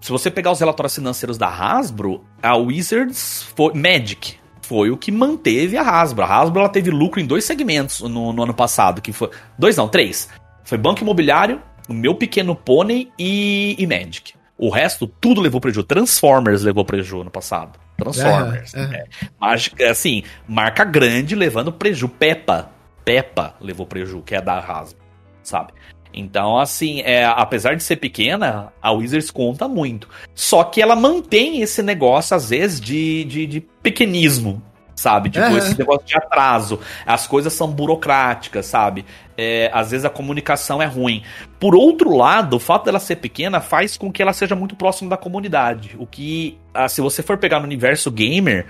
Se 0.00 0.10
você 0.10 0.30
pegar 0.30 0.50
os 0.50 0.60
relatórios 0.60 0.94
financeiros 0.94 1.38
da 1.38 1.48
Hasbro, 1.48 2.24
a 2.42 2.56
Wizards 2.56 3.46
foi. 3.54 3.72
Magic 3.74 4.36
foi 4.62 4.90
o 4.90 4.96
que 4.96 5.12
manteve 5.12 5.76
a 5.76 5.82
Hasbro. 5.82 6.24
A 6.24 6.40
Hasbro 6.40 6.60
ela 6.60 6.68
teve 6.68 6.90
lucro 6.90 7.20
em 7.20 7.26
dois 7.26 7.44
segmentos 7.44 8.00
no, 8.00 8.32
no 8.32 8.42
ano 8.42 8.54
passado, 8.54 9.00
que 9.00 9.12
foi. 9.12 9.30
Dois 9.58 9.76
não, 9.76 9.88
três. 9.88 10.28
Foi 10.64 10.78
banco 10.78 11.02
imobiliário, 11.02 11.60
o 11.88 11.92
meu 11.92 12.14
pequeno 12.14 12.54
pônei 12.54 13.10
e, 13.18 13.76
e 13.78 13.86
Magic. 13.86 14.34
O 14.56 14.70
resto, 14.70 15.06
tudo 15.06 15.40
levou 15.40 15.60
prejuízo. 15.60 15.86
Transformers 15.86 16.62
levou 16.62 16.84
prejuízo 16.84 17.24
no 17.24 17.30
passado. 17.30 17.78
Transformers. 17.96 18.72
Uhum, 18.74 18.84
uhum. 18.84 18.94
É. 18.94 19.04
Mágica, 19.40 19.90
assim, 19.90 20.22
marca 20.48 20.84
grande 20.84 21.34
levando 21.34 21.72
prejuízo. 21.72 22.08
Peppa. 22.08 22.70
Peppa 23.04 23.54
levou 23.60 23.86
prejuízo, 23.86 24.22
que 24.22 24.34
é 24.34 24.40
da 24.40 24.58
Hasbro, 24.58 25.02
sabe? 25.42 25.72
Então, 26.12 26.56
assim, 26.58 27.00
é, 27.00 27.24
apesar 27.24 27.74
de 27.74 27.82
ser 27.82 27.96
pequena, 27.96 28.72
a 28.80 28.92
Wizards 28.92 29.30
conta 29.30 29.66
muito. 29.66 30.08
Só 30.34 30.62
que 30.62 30.80
ela 30.80 30.94
mantém 30.94 31.60
esse 31.60 31.82
negócio, 31.82 32.36
às 32.36 32.50
vezes, 32.50 32.80
de, 32.80 33.24
de, 33.24 33.46
de 33.46 33.60
pequenismo, 33.60 34.62
sabe? 34.94 35.30
Tipo, 35.30 35.46
uhum. 35.46 35.58
esse 35.58 35.78
negócio 35.78 36.06
de 36.06 36.16
atraso. 36.16 36.80
As 37.06 37.26
coisas 37.26 37.52
são 37.52 37.68
burocráticas, 37.68 38.66
sabe? 38.66 39.04
É, 39.36 39.68
às 39.72 39.90
vezes 39.90 40.04
a 40.04 40.10
comunicação 40.10 40.80
é 40.80 40.86
ruim. 40.86 41.22
Por 41.58 41.74
outro 41.74 42.16
lado, 42.16 42.56
o 42.56 42.60
fato 42.60 42.84
dela 42.84 43.00
ser 43.00 43.16
pequena 43.16 43.60
faz 43.60 43.96
com 43.96 44.12
que 44.12 44.22
ela 44.22 44.32
seja 44.32 44.54
muito 44.54 44.76
próxima 44.76 45.10
da 45.10 45.16
comunidade. 45.16 45.96
O 45.98 46.06
que, 46.06 46.58
ah, 46.72 46.88
se 46.88 47.00
você 47.00 47.22
for 47.22 47.36
pegar 47.36 47.58
no 47.58 47.64
universo 47.64 48.10
gamer, 48.10 48.66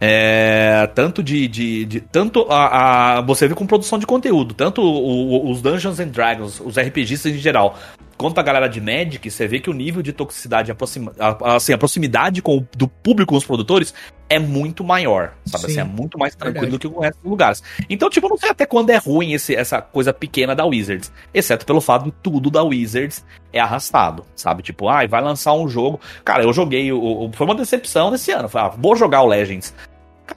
é, 0.00 0.88
tanto 0.94 1.22
de, 1.22 1.48
de, 1.48 1.84
de 1.86 2.00
tanto 2.00 2.46
a, 2.48 3.16
a, 3.16 3.20
você 3.22 3.48
vê 3.48 3.54
com 3.54 3.66
produção 3.66 3.98
de 3.98 4.06
conteúdo, 4.06 4.54
tanto 4.54 4.80
o, 4.80 5.46
o, 5.46 5.50
os 5.50 5.60
Dungeons 5.60 5.98
and 5.98 6.08
Dragons, 6.08 6.60
os 6.60 6.78
RPGistas 6.78 7.32
em 7.32 7.38
geral, 7.38 7.76
quanto 8.16 8.38
a 8.38 8.42
galera 8.42 8.68
de 8.68 8.80
Magic, 8.80 9.30
você 9.30 9.46
vê 9.46 9.60
que 9.60 9.70
o 9.70 9.72
nível 9.72 10.02
de 10.02 10.12
toxicidade, 10.12 10.70
aproxima, 10.70 11.12
assim, 11.42 11.72
a 11.72 11.78
proximidade 11.78 12.40
com 12.42 12.58
o, 12.58 12.68
do 12.76 12.88
público 12.88 13.30
com 13.30 13.36
os 13.36 13.44
produtores 13.44 13.92
é 14.28 14.38
muito 14.38 14.82
maior, 14.82 15.34
sabe? 15.44 15.66
Assim, 15.66 15.80
é 15.80 15.84
muito 15.84 16.18
mais 16.18 16.34
tranquilo 16.34 16.62
Verdade. 16.62 16.78
do 16.78 16.90
que 16.90 16.98
o 16.98 17.00
resto 17.00 17.20
dos 17.20 17.30
lugares. 17.30 17.62
Então, 17.88 18.10
tipo, 18.10 18.26
eu 18.26 18.30
não 18.30 18.36
sei 18.36 18.50
até 18.50 18.66
quando 18.66 18.90
é 18.90 18.96
ruim 18.96 19.32
esse, 19.32 19.54
essa 19.54 19.80
coisa 19.80 20.12
pequena 20.12 20.54
da 20.54 20.64
Wizards, 20.64 21.12
exceto 21.32 21.64
pelo 21.66 21.80
fato 21.80 22.06
de 22.06 22.12
tudo 22.22 22.50
da 22.50 22.62
Wizards 22.62 23.24
é 23.52 23.60
arrastado, 23.60 24.24
sabe? 24.34 24.62
Tipo, 24.62 24.88
ai, 24.88 25.04
ah, 25.04 25.08
vai 25.08 25.22
lançar 25.22 25.52
um 25.54 25.68
jogo. 25.68 26.00
Cara, 26.24 26.42
eu 26.42 26.52
joguei, 26.52 26.92
o, 26.92 26.98
o, 27.00 27.32
foi 27.32 27.46
uma 27.46 27.54
decepção 27.54 28.10
desse 28.10 28.30
ano. 28.30 28.48
Falei, 28.48 28.68
ah, 28.68 28.76
vou 28.76 28.96
jogar 28.96 29.22
o 29.22 29.26
Legends. 29.26 29.74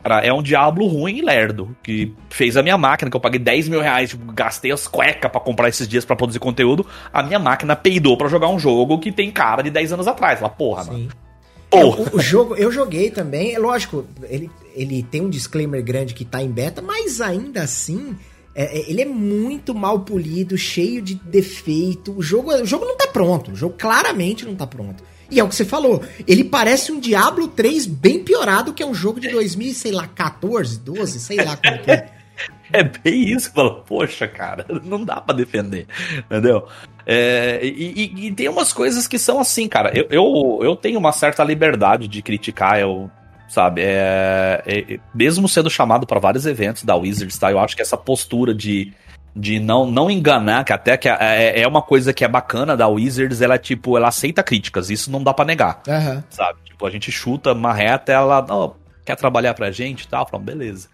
Cara, 0.03 0.21
é 0.21 0.33
um 0.33 0.41
diabo 0.41 0.85
ruim 0.87 1.17
e 1.17 1.21
lerdo, 1.21 1.75
que 1.83 2.13
fez 2.29 2.57
a 2.57 2.63
minha 2.63 2.77
máquina, 2.77 3.09
que 3.09 3.17
eu 3.17 3.21
paguei 3.21 3.39
10 3.39 3.69
mil 3.69 3.81
reais, 3.81 4.09
tipo, 4.11 4.31
gastei 4.31 4.71
as 4.71 4.87
cuecas 4.87 5.31
pra 5.31 5.39
comprar 5.39 5.69
esses 5.69 5.87
dias 5.87 6.05
para 6.05 6.15
produzir 6.15 6.39
conteúdo, 6.39 6.85
a 7.13 7.23
minha 7.23 7.39
máquina 7.39 7.75
peidou 7.75 8.17
para 8.17 8.27
jogar 8.27 8.49
um 8.49 8.59
jogo 8.59 8.99
que 8.99 9.11
tem 9.11 9.31
cara 9.31 9.61
de 9.61 9.69
10 9.69 9.93
anos 9.93 10.07
atrás. 10.07 10.41
Lá, 10.41 10.49
porra, 10.49 10.83
Sim. 10.83 10.91
mano. 10.91 11.09
É, 11.71 11.85
o, 11.85 12.15
o, 12.15 12.19
jogo, 12.19 12.55
eu 12.55 12.71
joguei 12.71 13.11
também, 13.11 13.53
é 13.53 13.59
lógico, 13.59 14.03
ele, 14.23 14.49
ele 14.73 15.03
tem 15.03 15.21
um 15.21 15.29
disclaimer 15.29 15.83
grande 15.83 16.15
que 16.15 16.25
tá 16.25 16.41
em 16.41 16.49
beta, 16.49 16.81
mas 16.81 17.21
ainda 17.21 17.61
assim, 17.61 18.15
é, 18.55 18.79
é 18.79 18.89
ele 18.89 19.03
é 19.03 19.05
muito 19.05 19.75
mal 19.75 19.99
polido, 19.99 20.57
cheio 20.57 20.99
de 20.99 21.13
defeito. 21.13 22.17
O 22.17 22.23
jogo, 22.23 22.51
o 22.51 22.65
jogo 22.65 22.85
não 22.85 22.97
tá 22.97 23.07
pronto, 23.07 23.51
o 23.51 23.55
jogo 23.55 23.75
claramente 23.77 24.45
não 24.45 24.55
tá 24.55 24.65
pronto. 24.65 25.03
E 25.32 25.39
é 25.39 25.43
o 25.43 25.47
que 25.47 25.55
você 25.55 25.65
falou. 25.65 26.03
Ele 26.27 26.43
parece 26.43 26.91
um 26.91 26.99
Diablo 26.99 27.47
3 27.47 27.86
bem 27.86 28.23
piorado, 28.23 28.73
que 28.73 28.82
é 28.82 28.86
um 28.86 28.93
jogo 28.93 29.19
de 29.19 29.30
2000, 29.30 29.73
sei 29.73 29.91
lá, 29.91 30.07
14, 30.07 30.80
12, 30.80 31.19
sei 31.19 31.38
lá 31.38 31.57
como 31.57 31.80
que 31.80 31.91
é. 31.91 32.09
É 32.71 32.84
bem 32.84 33.34
isso, 33.34 33.51
fala, 33.51 33.82
poxa, 33.82 34.27
cara, 34.27 34.65
não 34.84 35.03
dá 35.03 35.19
para 35.19 35.36
defender, 35.36 35.88
entendeu? 36.19 36.67
É, 37.05 37.59
e, 37.63 38.13
e, 38.15 38.27
e, 38.27 38.32
tem 38.32 38.47
umas 38.47 38.71
coisas 38.71 39.07
que 39.07 39.17
são 39.17 39.39
assim, 39.39 39.67
cara. 39.67 39.91
Eu, 39.97 40.05
eu, 40.11 40.59
eu 40.61 40.75
tenho 40.75 40.99
uma 40.99 41.11
certa 41.11 41.43
liberdade 41.43 42.07
de 42.07 42.21
criticar, 42.21 42.80
eu, 42.80 43.09
sabe? 43.47 43.82
É, 43.84 44.63
é, 44.65 44.99
mesmo 45.13 45.49
sendo 45.49 45.69
chamado 45.69 46.05
para 46.05 46.19
vários 46.19 46.45
eventos 46.45 46.84
da 46.84 46.95
Wizards, 46.95 47.39
tá? 47.39 47.51
Eu 47.51 47.59
acho 47.59 47.75
que 47.75 47.82
essa 47.82 47.97
postura 47.97 48.53
de 48.53 48.93
de 49.36 49.59
não, 49.59 49.89
não 49.89 50.09
enganar, 50.09 50.63
que 50.63 50.73
até 50.73 50.97
que 50.97 51.07
é, 51.07 51.17
é, 51.19 51.61
é 51.61 51.67
uma 51.67 51.82
coisa 51.82 52.13
que 52.13 52.23
é 52.23 52.27
bacana 52.27 52.75
da 52.75 52.88
Wizards, 52.88 53.41
ela 53.41 53.57
tipo, 53.57 53.95
ela 53.97 54.07
aceita 54.07 54.43
críticas, 54.43 54.89
isso 54.89 55.11
não 55.11 55.23
dá 55.23 55.34
para 55.34 55.45
negar, 55.45 55.82
uhum. 55.88 56.23
sabe? 56.30 56.59
Tipo, 56.65 56.86
a 56.86 56.89
gente 56.89 57.11
chuta 57.11 57.53
uma 57.53 57.73
reta, 57.73 58.11
ela 58.11 58.45
oh, 58.49 58.73
quer 59.05 59.15
trabalhar 59.15 59.53
pra 59.53 59.71
gente 59.71 60.03
e 60.03 60.07
tal, 60.07 60.27
falando, 60.27 60.45
beleza. 60.45 60.89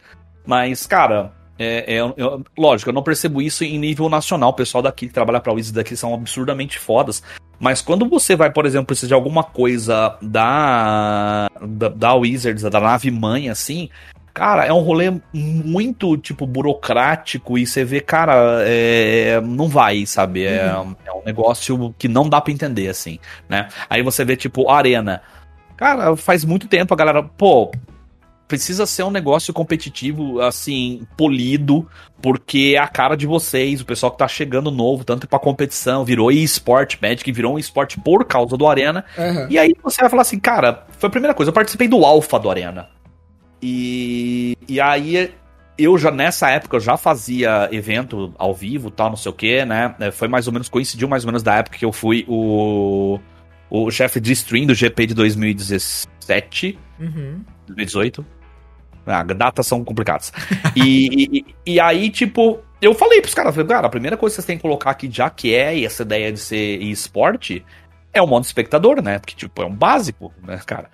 Mas, 0.46 0.86
cara, 0.86 1.32
é, 1.58 1.96
é, 1.96 2.00
eu, 2.00 2.44
lógico, 2.58 2.90
eu 2.90 2.94
não 2.94 3.04
percebo 3.04 3.42
isso 3.42 3.64
em 3.64 3.80
nível 3.80 4.10
nacional, 4.10 4.50
o 4.50 4.54
pessoal 4.54 4.82
daqui 4.82 5.08
que 5.08 5.14
trabalha 5.14 5.40
pra 5.40 5.54
Wizards 5.54 5.72
daqui 5.72 5.96
são 5.96 6.14
absurdamente 6.14 6.78
fodas, 6.78 7.24
mas 7.60 7.82
quando 7.82 8.08
você 8.08 8.36
vai, 8.36 8.52
por 8.52 8.66
exemplo, 8.66 8.88
precisar 8.88 9.08
de 9.08 9.14
alguma 9.14 9.44
coisa 9.44 10.18
da, 10.22 11.50
da, 11.62 11.88
da 11.88 12.14
Wizards, 12.14 12.64
da 12.64 12.80
nave 12.80 13.10
mãe, 13.10 13.50
assim, 13.50 13.90
Cara, 14.36 14.66
é 14.66 14.74
um 14.74 14.82
rolê 14.82 15.06
muito, 15.34 16.18
tipo, 16.18 16.46
burocrático 16.46 17.58
e 17.58 17.66
você 17.66 17.86
vê, 17.86 18.02
cara, 18.02 18.66
é, 18.66 19.40
não 19.40 19.70
vai, 19.70 20.06
sabe? 20.06 20.44
É, 20.44 20.76
uhum. 20.76 20.94
é, 21.06 21.12
um 21.14 21.24
negócio 21.26 21.96
que 21.98 22.10
não 22.10 22.28
dá 22.28 22.42
para 22.42 22.52
entender, 22.52 22.90
assim, 22.90 23.18
né? 23.48 23.70
Aí 23.90 24.04
você 24.04 24.26
vê, 24.26 24.36
tipo, 24.36 24.70
Arena. 24.70 25.22
Cara, 25.78 26.18
faz 26.18 26.44
muito 26.44 26.68
tempo 26.68 26.94
a 26.94 26.98
galera, 26.98 27.24
pô, 27.24 27.72
precisa 28.46 28.86
ser 28.86 29.04
um 29.04 29.10
negócio 29.10 29.54
competitivo, 29.54 30.42
assim, 30.42 31.08
polido, 31.16 31.88
porque 32.22 32.74
é 32.76 32.80
a 32.80 32.90
cara 32.90 33.16
de 33.16 33.26
vocês, 33.26 33.80
o 33.80 33.86
pessoal 33.86 34.12
que 34.12 34.18
tá 34.18 34.28
chegando 34.28 34.70
novo, 34.70 35.06
tanto 35.06 35.30
pra 35.30 35.40
competição, 35.40 36.04
virou 36.04 36.30
eSport, 36.30 36.98
Magic 37.02 37.32
virou 37.32 37.56
um 37.56 37.60
esporte 37.60 37.98
por 38.02 38.26
causa 38.26 38.58
do 38.58 38.68
Arena. 38.68 39.06
Uhum. 39.18 39.48
E 39.50 39.58
aí 39.58 39.74
você 39.82 40.02
vai 40.02 40.10
falar 40.10 40.24
assim, 40.24 40.42
cara, 40.42 40.86
foi 40.98 41.08
a 41.08 41.12
primeira 41.12 41.34
coisa, 41.34 41.52
eu 41.52 41.54
participei 41.54 41.88
do 41.88 42.04
Alpha 42.04 42.38
do 42.38 42.50
Arena. 42.50 42.90
E, 43.68 44.56
e 44.70 44.80
aí 44.80 45.34
eu 45.76 45.98
já 45.98 46.12
nessa 46.12 46.52
época 46.52 46.76
eu 46.76 46.80
já 46.80 46.96
fazia 46.98 47.68
evento 47.72 48.32
ao 48.38 48.54
vivo, 48.54 48.92
tal, 48.92 49.10
não 49.10 49.18
sei 49.18 49.32
o 49.32 49.34
que, 49.34 49.66
né? 49.66 49.96
É, 50.00 50.12
foi 50.12 50.28
mais 50.28 50.46
ou 50.46 50.54
menos, 50.54 50.70
coincidiu 50.70 51.08
mais 51.08 51.24
ou 51.24 51.30
menos 51.30 51.42
da 51.42 51.56
época 51.56 51.80
que 51.80 51.84
eu 51.84 51.92
fui 51.92 52.24
o, 52.28 53.20
o 53.68 53.90
chefe 53.90 54.20
de 54.20 54.34
stream 54.34 54.68
do 54.68 54.76
GP 54.76 55.08
de 55.08 55.14
2017, 55.16 56.78
uhum. 57.00 57.42
2018. 57.66 58.24
Ah, 59.08 59.24
datas 59.24 59.66
são 59.66 59.84
complicadas. 59.84 60.32
e, 60.76 61.40
e, 61.40 61.56
e, 61.66 61.80
aí, 61.80 62.12
tipo, 62.12 62.60
eu 62.80 62.94
falei 62.94 63.20
pros 63.20 63.34
caras, 63.34 63.56
cara, 63.56 63.88
a 63.88 63.90
primeira 63.90 64.16
coisa 64.16 64.34
que 64.34 64.36
vocês 64.36 64.46
têm 64.46 64.58
que 64.58 64.62
colocar 64.62 64.92
aqui, 64.92 65.10
já 65.12 65.28
que 65.28 65.56
é 65.56 65.84
essa 65.84 66.04
ideia 66.04 66.32
de 66.32 66.40
ser 66.40 66.82
esporte, 66.84 67.66
é 68.14 68.22
o 68.22 68.28
modo 68.28 68.46
espectador, 68.46 69.02
né? 69.02 69.18
Porque, 69.18 69.36
tipo, 69.36 69.62
é 69.62 69.66
um 69.66 69.76
básico, 69.76 70.32
né, 70.44 70.60
cara? 70.66 70.90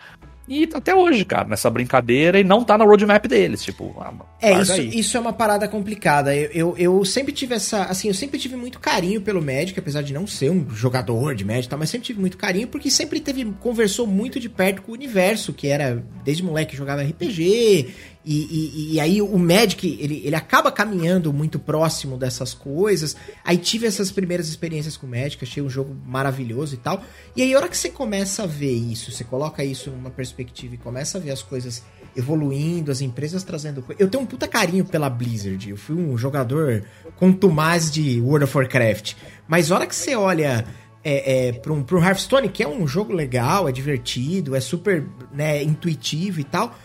E 0.51 0.67
tá 0.67 0.79
até 0.79 0.93
hoje, 0.93 1.23
cara, 1.23 1.47
nessa 1.47 1.69
brincadeira 1.69 2.37
e 2.37 2.43
não 2.43 2.61
tá 2.61 2.77
na 2.77 2.83
roadmap 2.83 3.25
deles, 3.25 3.63
tipo. 3.63 3.95
Ah, 3.97 4.13
é, 4.41 4.59
isso, 4.59 4.81
isso 4.81 5.15
é 5.15 5.19
uma 5.21 5.31
parada 5.31 5.65
complicada. 5.65 6.35
Eu, 6.35 6.51
eu, 6.51 6.77
eu, 6.77 7.05
sempre 7.05 7.31
tive 7.31 7.55
essa. 7.55 7.85
Assim, 7.85 8.09
eu 8.09 8.13
sempre 8.13 8.37
tive 8.37 8.57
muito 8.57 8.77
carinho 8.77 9.21
pelo 9.21 9.41
Magic, 9.41 9.79
apesar 9.79 10.01
de 10.01 10.11
não 10.11 10.27
ser 10.27 10.51
um 10.51 10.69
jogador 10.69 11.35
de 11.35 11.45
Magic, 11.45 11.69
tá, 11.69 11.77
mas 11.77 11.89
sempre 11.89 12.07
tive 12.07 12.19
muito 12.19 12.37
carinho, 12.37 12.67
porque 12.67 12.91
sempre 12.91 13.21
teve. 13.21 13.45
conversou 13.61 14.05
muito 14.05 14.41
de 14.41 14.49
perto 14.49 14.81
com 14.81 14.91
o 14.91 14.95
universo, 14.95 15.53
que 15.53 15.67
era. 15.67 16.03
Desde 16.25 16.43
moleque 16.43 16.75
jogava 16.75 17.01
RPG, 17.01 17.87
e, 18.23 18.35
e, 18.35 18.93
e, 18.93 18.99
aí 18.99 19.21
o 19.21 19.37
Magic, 19.37 19.97
ele, 19.99 20.21
ele 20.23 20.35
acaba 20.35 20.71
caminhando 20.71 21.33
muito 21.33 21.57
próximo 21.57 22.17
dessas 22.17 22.53
coisas. 22.53 23.15
Aí 23.43 23.57
tive 23.57 23.87
essas 23.87 24.11
primeiras 24.11 24.47
experiências 24.47 24.95
com 24.95 25.07
o 25.07 25.09
Magic, 25.09 25.43
achei 25.43 25.61
um 25.61 25.69
jogo 25.69 25.95
maravilhoso 26.05 26.75
e 26.75 26.77
tal. 26.77 27.03
E 27.35 27.41
aí 27.41 27.53
a 27.53 27.57
hora 27.57 27.67
que 27.67 27.77
você 27.77 27.89
começa 27.89 28.43
a 28.43 28.45
ver 28.45 28.73
isso, 28.73 29.11
você 29.11 29.23
coloca 29.23 29.63
isso 29.63 29.89
numa 29.89 30.11
perspectiva 30.11 30.75
e 30.75 30.77
começa 30.77 31.17
a 31.17 31.21
ver 31.21 31.31
as 31.31 31.41
coisas 31.41 31.83
evoluindo, 32.15 32.91
as 32.91 33.01
empresas 33.01 33.43
trazendo... 33.43 33.83
Eu 33.97 34.07
tenho 34.09 34.23
um 34.23 34.27
puta 34.27 34.47
carinho 34.47 34.85
pela 34.85 35.09
Blizzard, 35.09 35.69
eu 35.69 35.77
fui 35.77 35.95
um 35.95 36.15
jogador 36.17 36.83
contumaz 37.15 37.89
de 37.89 38.19
World 38.19 38.43
of 38.43 38.55
Warcraft. 38.55 39.13
Mas 39.47 39.71
a 39.71 39.75
hora 39.75 39.87
que 39.87 39.95
você 39.95 40.15
olha... 40.15 40.65
É, 41.03 41.47
é, 41.47 41.51
para 41.53 41.73
um, 41.73 41.83
Hearthstone, 41.99 42.47
que 42.47 42.61
é 42.61 42.67
um 42.67 42.85
jogo 42.85 43.11
legal, 43.11 43.67
é 43.67 43.71
divertido, 43.71 44.55
é 44.55 44.59
super 44.59 45.03
né, 45.33 45.63
intuitivo 45.63 46.39
e 46.39 46.43
tal 46.43 46.75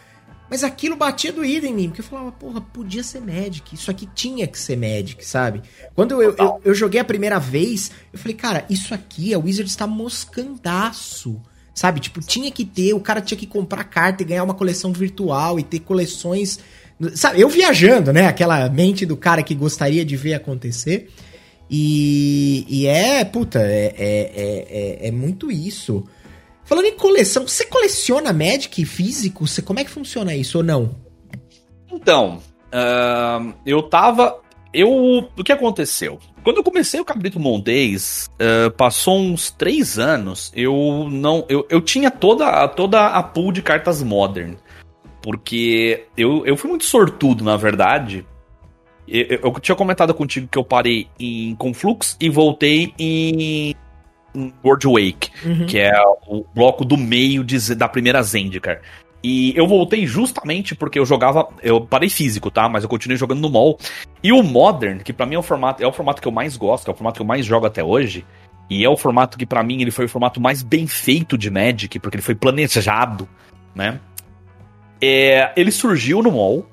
mas 0.49 0.63
aquilo 0.63 0.97
batia 0.97 1.33
doído 1.33 1.67
em 1.67 1.75
mim, 1.75 1.89
porque 1.89 2.01
eu 2.01 2.05
falava, 2.05 2.31
porra, 2.33 2.61
podia 2.61 3.03
ser 3.03 3.21
Magic. 3.21 3.75
Isso 3.75 3.91
aqui 3.91 4.09
tinha 4.15 4.47
que 4.47 4.59
ser 4.59 4.77
Magic, 4.77 5.25
sabe? 5.27 5.63
Quando 5.95 6.23
eu, 6.23 6.35
eu, 6.37 6.61
eu, 6.65 6.75
joguei 6.75 7.01
a 7.01 7.05
primeira 7.05 7.39
vez, 7.39 7.91
eu 8.13 8.19
falei, 8.19 8.37
cara, 8.37 8.65
isso 8.71 8.95
aqui, 8.95 9.35
a 9.35 9.39
Wizard 9.39 9.69
está 9.69 9.87
moscandaço. 9.87 11.41
Sabe? 11.75 12.01
Tipo, 12.01 12.21
tinha 12.21 12.51
que 12.51 12.65
ter, 12.65 12.95
o 12.95 13.01
cara 13.01 13.21
tinha 13.21 13.37
que 13.37 13.47
comprar 13.47 13.85
carta 13.85 14.23
e 14.23 14.27
ganhar 14.27 14.45
uma 14.45 14.55
coleção 14.55 14.95
virtual 14.95 15.61
e 15.61 15.63
ter 15.63 15.81
coleções. 15.81 16.59
Sabe, 17.15 17.39
eu 17.39 17.51
viajando, 17.51 18.15
né? 18.15 18.27
Aquela 18.27 18.67
mente 18.71 19.05
do 19.05 19.15
cara 19.15 19.43
que 19.43 19.55
gostaria 19.55 20.03
de 20.03 20.17
ver 20.17 20.33
acontecer. 20.33 21.11
E, 21.69 22.65
e 22.69 22.87
é, 22.87 23.25
puta, 23.25 23.59
é, 23.61 23.95
é, 23.99 24.67
é, 25.05 25.09
é 25.09 25.11
muito 25.11 25.51
isso. 25.51 26.07
Falando 26.67 26.87
em 26.87 26.97
coleção, 26.97 27.47
você 27.47 27.65
coleciona 27.65 28.33
Magic 28.33 28.85
físico? 28.85 29.47
Você, 29.47 29.63
como 29.63 29.79
é 29.79 29.85
que 29.85 29.91
funciona 29.91 30.35
isso 30.35 30.59
ou 30.59 30.65
não? 30.65 30.97
Então, 31.91 32.43
uh, 32.67 33.55
eu 33.65 33.83
tava. 33.85 34.41
Eu. 34.75 35.29
O 35.39 35.45
que 35.45 35.53
aconteceu? 35.53 36.19
Quando 36.43 36.57
eu 36.57 36.65
comecei 36.65 37.01
o 37.01 37.05
Cabrito 37.05 37.39
Montes, 37.39 38.29
uh, 38.35 38.71
passou 38.73 39.19
uns 39.19 39.49
três 39.51 39.97
anos, 39.97 40.53
eu 40.57 41.09
não. 41.09 41.47
Eu, 41.49 41.65
eu 41.71 41.81
tinha 41.81 42.11
toda, 42.11 42.67
toda 42.69 43.07
a 43.07 43.23
pool 43.23 43.53
de 43.53 43.63
cartas 43.63 44.03
modern. 44.03 44.57
Porque 45.23 46.05
eu, 46.17 46.45
eu 46.47 46.57
fui 46.57 46.69
muito 46.69 46.85
sortudo, 46.85 47.45
na 47.45 47.57
verdade. 47.57 48.27
Eu, 49.07 49.39
eu 49.41 49.61
tinha 49.61 49.77
comentado 49.77 50.13
contigo 50.13 50.49
que 50.51 50.59
eu 50.59 50.65
parei 50.65 51.09
em 51.19 51.55
Conflux 51.55 52.17
e 52.21 52.29
voltei 52.29 52.93
em 52.99 53.75
World 54.65 54.87
Wake, 54.87 55.31
uhum. 55.45 55.67
que 55.67 55.79
é 55.79 55.93
o 56.27 56.45
bloco 56.55 56.85
do 56.85 56.97
meio 56.97 57.43
de, 57.43 57.75
da 57.75 57.89
primeira 57.89 58.23
Zendikar. 58.23 58.81
E 59.23 59.53
eu 59.57 59.67
voltei 59.67 60.07
justamente 60.07 60.75
porque 60.75 60.99
eu 60.99 61.05
jogava. 61.05 61.49
Eu 61.63 61.81
parei 61.81 62.09
físico, 62.09 62.51
tá? 62.51 62.69
Mas 62.69 62.85
eu 62.85 62.89
continuei 62.89 63.17
jogando 63.17 63.41
no 63.41 63.51
mall. 63.51 63.79
E 64.23 64.31
o 64.33 64.43
Modern, 64.43 64.99
que 65.01 65.13
para 65.13 65.27
mim 65.27 65.35
é 65.35 65.39
o 65.39 65.43
formato, 65.43 65.83
é 65.83 65.87
o 65.87 65.93
formato 65.93 66.23
que 66.23 66.29
eu 66.29 66.33
mais 66.33 66.57
gosto, 66.57 66.89
é 66.89 66.95
o 66.95 66.97
formato 66.97 67.17
que 67.17 67.23
eu 67.23 67.27
mais 67.27 67.45
jogo 67.45 67.67
até 67.67 67.83
hoje. 67.83 68.25
E 68.69 68.85
é 68.85 68.89
o 68.89 68.97
formato 68.97 69.39
que 69.39 69.47
para 69.47 69.63
mim 69.63 69.81
ele 69.81 69.91
foi 69.91 70.05
o 70.05 70.09
formato 70.09 70.41
mais 70.41 70.63
bem 70.63 70.87
feito 70.87 71.37
de 71.37 71.51
Magic, 71.51 71.99
porque 71.99 72.17
ele 72.17 72.23
foi 72.23 72.35
planejado, 72.35 73.29
né? 73.75 74.01
É, 75.01 75.53
ele 75.57 75.71
surgiu 75.71 76.23
no 76.23 76.33
mall. 76.33 76.67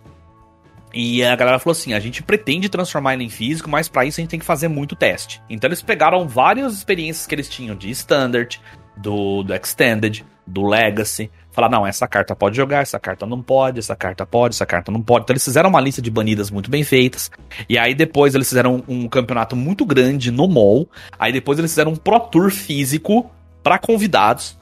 E 0.94 1.24
a 1.24 1.36
galera 1.36 1.58
falou 1.60 1.72
assim: 1.72 1.94
a 1.94 2.00
gente 2.00 2.22
pretende 2.22 2.70
transformar 2.70 3.16
ele 3.16 3.24
em 3.24 3.30
físico, 3.30 3.70
mas 3.70 3.90
para 3.90 4.06
isso 4.06 4.20
a 4.20 4.22
gente 4.22 4.30
tem 4.30 4.40
que 4.40 4.46
fazer 4.46 4.68
muito 4.68 4.96
teste. 4.96 5.42
Então 5.50 5.68
eles 5.68 5.82
pegaram 5.82 6.28
várias 6.28 6.74
experiências 6.74 7.26
que 7.26 7.34
eles 7.34 7.50
tinham 7.50 7.76
de 7.76 7.90
Standard, 7.90 8.62
do, 8.96 9.42
do 9.44 9.54
Extended, 9.54 10.24
do 10.46 10.64
Legacy. 10.64 11.32
Falaram: 11.52 11.80
não, 11.80 11.88
essa 11.88 12.08
carta 12.08 12.36
pode 12.36 12.56
jogar, 12.56 12.82
essa 12.82 13.00
carta 13.00 13.26
não 13.26 13.42
pode, 13.42 13.80
essa 13.80 13.96
carta 13.96 14.26
pode, 14.26 14.56
essa 14.56 14.66
carta 14.66 14.92
não 14.92 15.02
pode. 15.02 15.24
Então 15.24 15.34
eles 15.34 15.44
fizeram 15.44 15.70
uma 15.70 15.82
lista 15.82 16.02
de 16.02 16.12
banidas 16.12 16.52
muito 16.52 16.70
bem 16.70 16.84
feitas. 16.84 17.32
E 17.68 17.78
aí 17.78 17.96
depois 17.96 18.36
eles 18.36 18.48
fizeram 18.48 18.84
um, 18.88 19.06
um 19.06 19.08
campeonato 19.10 19.56
muito 19.56 19.86
grande 19.86 20.30
no 20.30 20.48
mall. 20.48 20.88
Aí 21.18 21.32
depois 21.32 21.58
eles 21.58 21.72
fizeram 21.72 21.92
um 21.92 21.96
Pro 21.96 22.20
Tour 22.20 22.52
físico 22.52 23.32
para 23.64 23.80
convidados, 23.80 24.60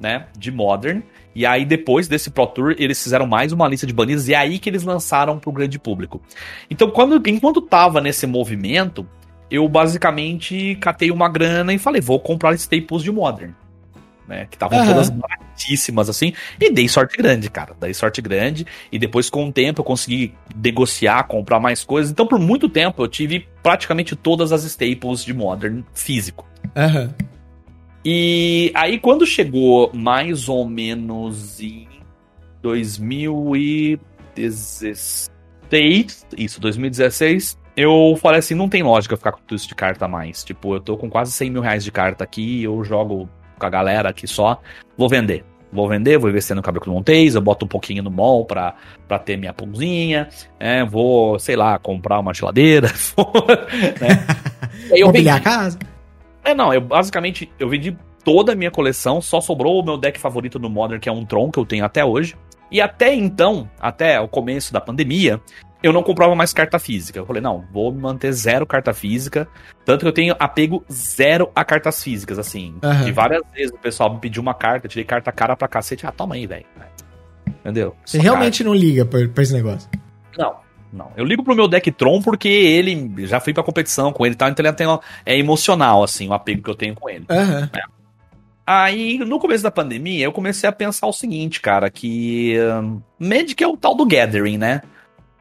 né, 0.00 0.26
de 0.38 0.50
Modern. 0.50 1.02
E 1.34 1.44
aí, 1.44 1.64
depois 1.64 2.06
desse 2.06 2.30
Pro 2.30 2.46
Tour, 2.46 2.74
eles 2.78 3.02
fizeram 3.02 3.26
mais 3.26 3.52
uma 3.52 3.66
lista 3.66 3.86
de 3.86 3.92
banidos 3.92 4.28
e 4.28 4.34
é 4.34 4.36
aí 4.36 4.58
que 4.58 4.70
eles 4.70 4.84
lançaram 4.84 5.38
pro 5.38 5.50
grande 5.50 5.78
público. 5.78 6.22
Então, 6.70 6.90
quando, 6.90 7.20
enquanto 7.28 7.60
tava 7.60 8.00
nesse 8.00 8.26
movimento, 8.26 9.06
eu 9.50 9.68
basicamente 9.68 10.76
catei 10.80 11.10
uma 11.10 11.28
grana 11.28 11.72
e 11.72 11.78
falei, 11.78 12.00
vou 12.00 12.20
comprar 12.20 12.54
staples 12.54 13.02
de 13.02 13.10
Modern. 13.10 13.52
né? 14.26 14.46
Que 14.50 14.56
estavam 14.56 14.78
uhum. 14.78 14.86
todas 14.86 15.10
baratíssimas, 15.10 16.08
assim. 16.08 16.32
E 16.60 16.70
dei 16.70 16.88
sorte 16.88 17.16
grande, 17.16 17.50
cara. 17.50 17.74
Dei 17.78 17.92
sorte 17.94 18.22
grande. 18.22 18.66
E 18.90 18.98
depois, 18.98 19.28
com 19.28 19.48
o 19.48 19.52
tempo, 19.52 19.80
eu 19.80 19.84
consegui 19.84 20.34
negociar, 20.54 21.24
comprar 21.24 21.60
mais 21.60 21.84
coisas. 21.84 22.10
Então, 22.10 22.26
por 22.26 22.38
muito 22.38 22.68
tempo, 22.68 23.02
eu 23.02 23.08
tive 23.08 23.46
praticamente 23.62 24.16
todas 24.16 24.52
as 24.52 24.64
staples 24.64 25.24
de 25.24 25.34
Modern 25.34 25.82
físico. 25.92 26.46
Uhum. 26.76 27.10
E 28.04 28.72
aí, 28.74 28.98
quando 28.98 29.24
chegou 29.26 29.90
mais 29.94 30.48
ou 30.48 30.68
menos 30.68 31.60
em 31.60 31.88
2016. 32.60 35.30
Isso, 36.36 36.60
2016 36.60 37.62
eu 37.76 38.16
falei 38.20 38.38
assim, 38.38 38.54
não 38.54 38.68
tem 38.68 38.82
lógica 38.82 39.16
ficar 39.16 39.32
com 39.32 39.40
tudo 39.40 39.56
isso 39.56 39.68
de 39.68 39.74
carta 39.74 40.06
mais. 40.06 40.44
Tipo, 40.44 40.76
eu 40.76 40.80
tô 40.80 40.96
com 40.96 41.10
quase 41.10 41.32
100 41.32 41.50
mil 41.50 41.62
reais 41.62 41.82
de 41.82 41.90
carta 41.90 42.22
aqui, 42.22 42.62
eu 42.62 42.84
jogo 42.84 43.28
com 43.58 43.66
a 43.66 43.70
galera 43.70 44.10
aqui 44.10 44.26
só, 44.26 44.60
vou 44.96 45.08
vender. 45.08 45.44
Vou 45.72 45.88
vender, 45.88 46.18
vou 46.18 46.30
investir 46.30 46.54
no 46.54 46.62
cabelo 46.62 46.86
Montes, 46.86 47.34
eu 47.34 47.40
boto 47.40 47.64
um 47.64 47.68
pouquinho 47.68 48.00
no 48.00 48.10
mall 48.10 48.44
pra, 48.44 48.76
pra 49.08 49.18
ter 49.18 49.36
minha 49.36 49.52
pãozinha, 49.52 50.28
é, 50.60 50.84
vou, 50.84 51.36
sei 51.40 51.56
lá, 51.56 51.76
comprar 51.80 52.20
uma 52.20 52.32
geladeira. 52.32 52.86
né? 54.00 54.24
eu 54.96 55.10
vendi 55.10 55.28
a 55.28 55.40
casa. 55.40 55.76
É, 56.44 56.54
não, 56.54 56.72
eu 56.72 56.80
basicamente, 56.80 57.50
eu 57.58 57.68
vendi 57.68 57.96
toda 58.22 58.52
a 58.52 58.56
minha 58.56 58.70
coleção, 58.70 59.20
só 59.20 59.40
sobrou 59.40 59.80
o 59.80 59.84
meu 59.84 59.96
deck 59.96 60.18
favorito 60.18 60.58
no 60.58 60.68
Modern, 60.68 61.00
que 61.00 61.08
é 61.08 61.12
um 61.12 61.24
Tron, 61.24 61.50
que 61.50 61.58
eu 61.58 61.66
tenho 61.66 61.84
até 61.84 62.04
hoje. 62.04 62.36
E 62.70 62.80
até 62.80 63.14
então, 63.14 63.68
até 63.80 64.20
o 64.20 64.26
começo 64.26 64.72
da 64.72 64.80
pandemia, 64.80 65.40
eu 65.82 65.92
não 65.92 66.02
comprava 66.02 66.34
mais 66.34 66.52
carta 66.52 66.78
física. 66.78 67.18
Eu 67.18 67.26
falei, 67.26 67.42
não, 67.42 67.64
vou 67.70 67.92
manter 67.92 68.32
zero 68.32 68.66
carta 68.66 68.94
física. 68.94 69.46
Tanto 69.84 70.00
que 70.00 70.08
eu 70.08 70.12
tenho 70.12 70.34
apego 70.38 70.82
zero 70.90 71.50
a 71.54 71.62
cartas 71.64 72.02
físicas, 72.02 72.38
assim. 72.38 72.74
Uhum. 72.82 73.08
E 73.08 73.12
várias 73.12 73.42
vezes 73.52 73.70
o 73.70 73.78
pessoal 73.78 74.12
me 74.12 74.18
pediu 74.18 74.40
uma 74.40 74.54
carta, 74.54 74.86
eu 74.86 74.90
tirei 74.90 75.04
carta 75.04 75.30
cara 75.30 75.54
pra 75.54 75.68
cacete. 75.68 76.06
Ah, 76.06 76.10
toma 76.10 76.36
aí, 76.36 76.46
velho. 76.46 76.64
Entendeu? 77.60 77.94
Você 78.04 78.16
Só 78.16 78.22
realmente 78.22 78.64
carta. 78.64 78.70
não 78.70 78.74
liga 78.74 79.04
pra, 79.04 79.28
pra 79.28 79.42
esse 79.42 79.52
negócio? 79.52 79.88
Não, 80.38 80.54
não. 80.94 81.10
Eu 81.16 81.24
ligo 81.24 81.42
pro 81.42 81.54
meu 81.54 81.68
deck 81.68 81.90
Tron 81.92 82.22
porque 82.22 82.48
ele 82.48 83.26
já 83.26 83.40
fui 83.40 83.52
pra 83.52 83.62
competição 83.62 84.12
com 84.12 84.24
ele 84.24 84.34
e 84.34 84.38
tal, 84.38 84.48
então 84.48 84.64
ele 84.64 84.72
tem, 84.72 84.86
é 85.26 85.36
emocional, 85.36 86.02
assim, 86.02 86.28
o 86.28 86.32
apego 86.32 86.62
que 86.62 86.70
eu 86.70 86.74
tenho 86.74 86.94
com 86.94 87.08
ele. 87.10 87.26
Uhum. 87.28 87.68
É. 87.74 87.82
Aí, 88.66 89.18
no 89.18 89.38
começo 89.38 89.62
da 89.62 89.70
pandemia, 89.70 90.24
eu 90.24 90.32
comecei 90.32 90.68
a 90.68 90.72
pensar 90.72 91.06
o 91.06 91.12
seguinte, 91.12 91.60
cara, 91.60 91.90
que 91.90 92.56
um, 92.82 93.02
Magic 93.18 93.62
é 93.62 93.68
o 93.68 93.76
tal 93.76 93.94
do 93.94 94.06
Gathering, 94.06 94.56
né? 94.56 94.80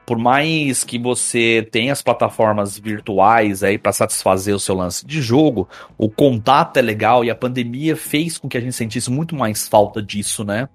por 0.05 0.17
mais 0.17 0.83
que 0.83 0.99
você 0.99 1.67
tenha 1.71 1.93
as 1.93 2.01
plataformas 2.01 2.77
virtuais 2.77 3.63
aí 3.63 3.77
para 3.77 3.93
satisfazer 3.93 4.53
o 4.53 4.59
seu 4.59 4.75
lance 4.75 5.05
de 5.05 5.21
jogo, 5.21 5.67
o 5.97 6.09
contato 6.09 6.77
é 6.77 6.81
legal 6.81 7.23
e 7.23 7.29
a 7.29 7.35
pandemia 7.35 7.95
fez 7.95 8.37
com 8.37 8.49
que 8.49 8.57
a 8.57 8.61
gente 8.61 8.73
sentisse 8.73 9.09
muito 9.09 9.35
mais 9.35 9.67
falta 9.67 10.01
disso, 10.01 10.43
né? 10.43 10.67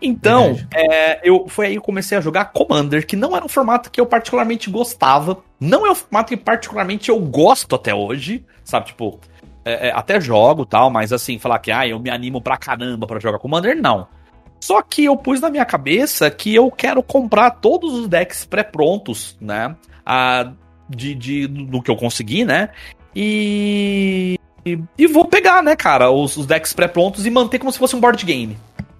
Então, 0.00 0.56
é, 0.74 1.28
eu, 1.28 1.48
foi 1.48 1.66
aí 1.66 1.72
que 1.72 1.78
eu 1.78 1.82
comecei 1.82 2.16
a 2.16 2.20
jogar 2.20 2.46
Commander, 2.46 3.06
que 3.06 3.16
não 3.16 3.36
era 3.36 3.44
um 3.44 3.48
formato 3.48 3.90
que 3.90 4.00
eu 4.00 4.06
particularmente 4.06 4.70
gostava. 4.70 5.42
Não 5.58 5.86
é 5.86 5.90
um 5.90 5.94
formato 5.94 6.28
que 6.28 6.36
particularmente 6.36 7.08
eu 7.08 7.18
gosto 7.18 7.74
até 7.74 7.94
hoje, 7.94 8.44
sabe? 8.62 8.86
Tipo, 8.86 9.18
é, 9.64 9.88
é, 9.88 9.92
até 9.92 10.20
jogo 10.20 10.64
tal, 10.64 10.88
mas 10.88 11.12
assim, 11.12 11.38
falar 11.38 11.58
que 11.58 11.72
ah, 11.72 11.86
eu 11.86 11.98
me 11.98 12.10
animo 12.10 12.40
pra 12.40 12.56
caramba 12.56 13.06
para 13.06 13.18
jogar 13.18 13.38
Commander, 13.38 13.76
não. 13.80 14.06
Só 14.60 14.82
que 14.82 15.04
eu 15.04 15.16
pus 15.16 15.40
na 15.40 15.50
minha 15.50 15.64
cabeça 15.64 16.30
que 16.30 16.54
eu 16.54 16.70
quero 16.70 17.02
comprar 17.02 17.50
todos 17.50 17.92
os 17.92 18.08
decks 18.08 18.44
pré-prontos, 18.44 19.36
né? 19.40 19.76
A, 20.04 20.52
de, 20.88 21.14
de, 21.14 21.46
do 21.46 21.82
que 21.82 21.90
eu 21.90 21.96
consegui, 21.96 22.44
né? 22.44 22.70
E, 23.14 24.38
e, 24.64 24.78
e 24.96 25.06
vou 25.06 25.24
pegar, 25.26 25.62
né, 25.62 25.76
cara, 25.76 26.10
os, 26.10 26.36
os 26.36 26.46
decks 26.46 26.72
pré-prontos 26.72 27.26
e 27.26 27.30
manter 27.30 27.58
como 27.58 27.70
se 27.72 27.78
fosse 27.78 27.94
um 27.94 28.00
board 28.00 28.24
game. 28.24 28.56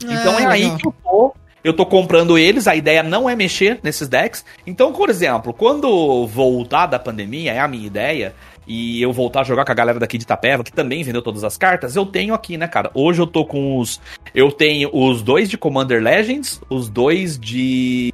É, 0.07 0.13
então 0.13 0.39
é 0.39 0.47
aí 0.47 0.77
que 0.77 0.87
eu 0.87 0.95
tô. 1.03 1.35
Eu 1.65 1.73
tô 1.73 1.85
comprando 1.85 2.39
eles, 2.39 2.69
a 2.69 2.77
ideia 2.77 3.03
não 3.03 3.29
é 3.29 3.35
mexer 3.35 3.81
nesses 3.83 4.09
decks. 4.09 4.45
Então, 4.67 4.93
por 4.93 5.11
exemplo, 5.11 5.53
quando 5.53 6.27
voltar 6.27 6.87
da 6.87 6.99
pandemia, 6.99 7.53
é 7.53 7.59
a 7.59 7.67
minha 7.67 7.87
ideia, 7.87 8.33
e 8.69 9.03
eu 9.03 9.13
voltar 9.13 9.41
a 9.41 9.45
jogar 9.45 9.65
com 9.65 9.73
a 9.73 9.75
galera 9.75 9.99
daqui 9.99 10.19
de 10.19 10.25
Itapeva, 10.25 10.63
que 10.63 10.73
também 10.73 11.03
vendeu 11.03 11.23
todas 11.23 11.43
as 11.43 11.57
cartas, 11.57 11.97
eu 11.97 12.07
tenho 12.07 12.35
aqui, 12.35 12.57
né, 12.57 12.69
cara? 12.69 12.91
Hoje 12.95 13.21
eu 13.21 13.27
tô 13.27 13.45
com 13.45 13.79
os. 13.79 14.01
Eu 14.35 14.53
tenho 14.53 14.91
os 14.93 15.23
dois 15.23 15.49
de 15.49 15.57
Commander 15.57 16.03
Legends, 16.03 16.61
os 16.69 16.89
dois 16.89 17.39
de 17.39 18.13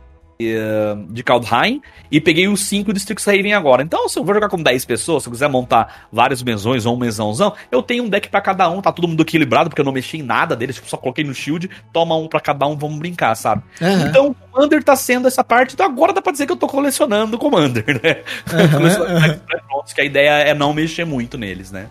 de 1.10 1.22
Kaldheim 1.22 1.80
e 2.10 2.20
peguei 2.20 2.48
os 2.48 2.66
5 2.66 2.92
de 2.92 2.98
Strixhaven 2.98 3.54
agora. 3.54 3.82
Então, 3.82 4.08
se 4.08 4.18
eu 4.18 4.24
vou 4.24 4.34
jogar 4.34 4.48
com 4.48 4.62
10 4.62 4.84
pessoas, 4.84 5.22
se 5.22 5.28
eu 5.28 5.32
quiser 5.32 5.48
montar 5.48 6.06
vários 6.12 6.42
mesões 6.42 6.86
ou 6.86 6.94
um 6.94 6.98
mesãozão, 6.98 7.54
eu 7.70 7.82
tenho 7.82 8.04
um 8.04 8.08
deck 8.08 8.28
para 8.28 8.40
cada 8.40 8.68
um, 8.68 8.80
tá 8.80 8.92
todo 8.92 9.08
mundo 9.08 9.22
equilibrado, 9.22 9.68
porque 9.68 9.80
eu 9.80 9.84
não 9.84 9.92
mexi 9.92 10.18
em 10.18 10.22
nada 10.22 10.54
deles, 10.54 10.76
tipo, 10.76 10.88
só 10.88 10.96
coloquei 10.96 11.24
no 11.24 11.34
shield, 11.34 11.70
toma 11.92 12.16
um 12.16 12.28
para 12.28 12.40
cada 12.40 12.66
um, 12.66 12.76
vamos 12.76 12.98
brincar, 12.98 13.34
sabe? 13.34 13.62
Uhum. 13.80 14.06
Então, 14.06 14.28
o 14.28 14.34
Commander 14.34 14.82
tá 14.82 14.96
sendo 14.96 15.28
essa 15.28 15.42
parte, 15.42 15.74
então 15.74 15.86
agora 15.86 16.12
dá 16.12 16.22
pra 16.22 16.32
dizer 16.32 16.46
que 16.46 16.52
eu 16.52 16.56
tô 16.56 16.66
colecionando 16.66 17.38
Commander, 17.38 18.00
né? 18.02 18.22
Uhum, 18.52 18.70
colecionando 18.78 19.26
uhum. 19.26 19.84
que 19.94 20.00
a 20.00 20.04
ideia 20.04 20.30
é 20.30 20.54
não 20.54 20.72
mexer 20.72 21.04
muito 21.04 21.36
neles, 21.36 21.70
né? 21.70 21.88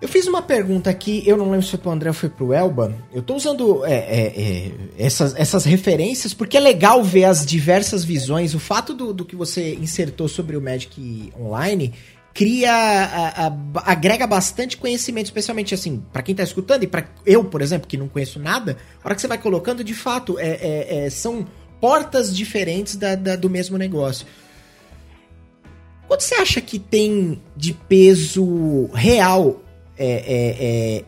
Eu 0.00 0.06
fiz 0.06 0.28
uma 0.28 0.40
pergunta 0.40 0.88
aqui, 0.88 1.24
eu 1.26 1.36
não 1.36 1.50
lembro 1.50 1.64
se 1.64 1.70
foi 1.70 1.78
pro 1.80 1.90
André 1.90 2.08
ou 2.08 2.14
foi 2.14 2.28
pro 2.28 2.52
Elba. 2.52 2.94
Eu 3.12 3.20
tô 3.20 3.34
usando 3.34 3.84
é, 3.84 3.94
é, 3.94 4.26
é, 4.26 4.72
essas, 4.96 5.34
essas 5.34 5.64
referências 5.64 6.32
porque 6.32 6.56
é 6.56 6.60
legal 6.60 7.02
ver 7.02 7.24
as 7.24 7.44
diversas 7.44 8.04
visões. 8.04 8.54
O 8.54 8.60
fato 8.60 8.94
do, 8.94 9.12
do 9.12 9.24
que 9.24 9.34
você 9.34 9.74
insertou 9.74 10.28
sobre 10.28 10.56
o 10.56 10.62
Magic 10.62 11.32
Online 11.36 11.92
cria, 12.32 12.72
a, 12.72 13.48
a, 13.48 13.52
agrega 13.90 14.24
bastante 14.24 14.76
conhecimento, 14.76 15.26
especialmente 15.26 15.74
assim, 15.74 16.00
para 16.12 16.22
quem 16.22 16.32
tá 16.32 16.44
escutando 16.44 16.84
e 16.84 16.86
para 16.86 17.08
eu, 17.26 17.42
por 17.42 17.60
exemplo, 17.60 17.88
que 17.88 17.96
não 17.96 18.06
conheço 18.06 18.38
nada. 18.38 18.76
A 19.02 19.08
hora 19.08 19.16
que 19.16 19.20
você 19.20 19.26
vai 19.26 19.38
colocando, 19.38 19.82
de 19.82 19.94
fato, 19.94 20.38
é, 20.38 20.46
é, 20.46 21.06
é 21.06 21.10
são 21.10 21.44
portas 21.80 22.36
diferentes 22.36 22.94
da, 22.94 23.16
da, 23.16 23.34
do 23.34 23.50
mesmo 23.50 23.76
negócio. 23.76 24.24
Quanto 26.06 26.22
você 26.22 26.36
acha 26.36 26.60
que 26.60 26.78
tem 26.78 27.42
de 27.56 27.72
peso 27.74 28.86
real 28.94 29.64
é, 29.98 30.06
é, 30.06 30.96
é, 30.98 31.04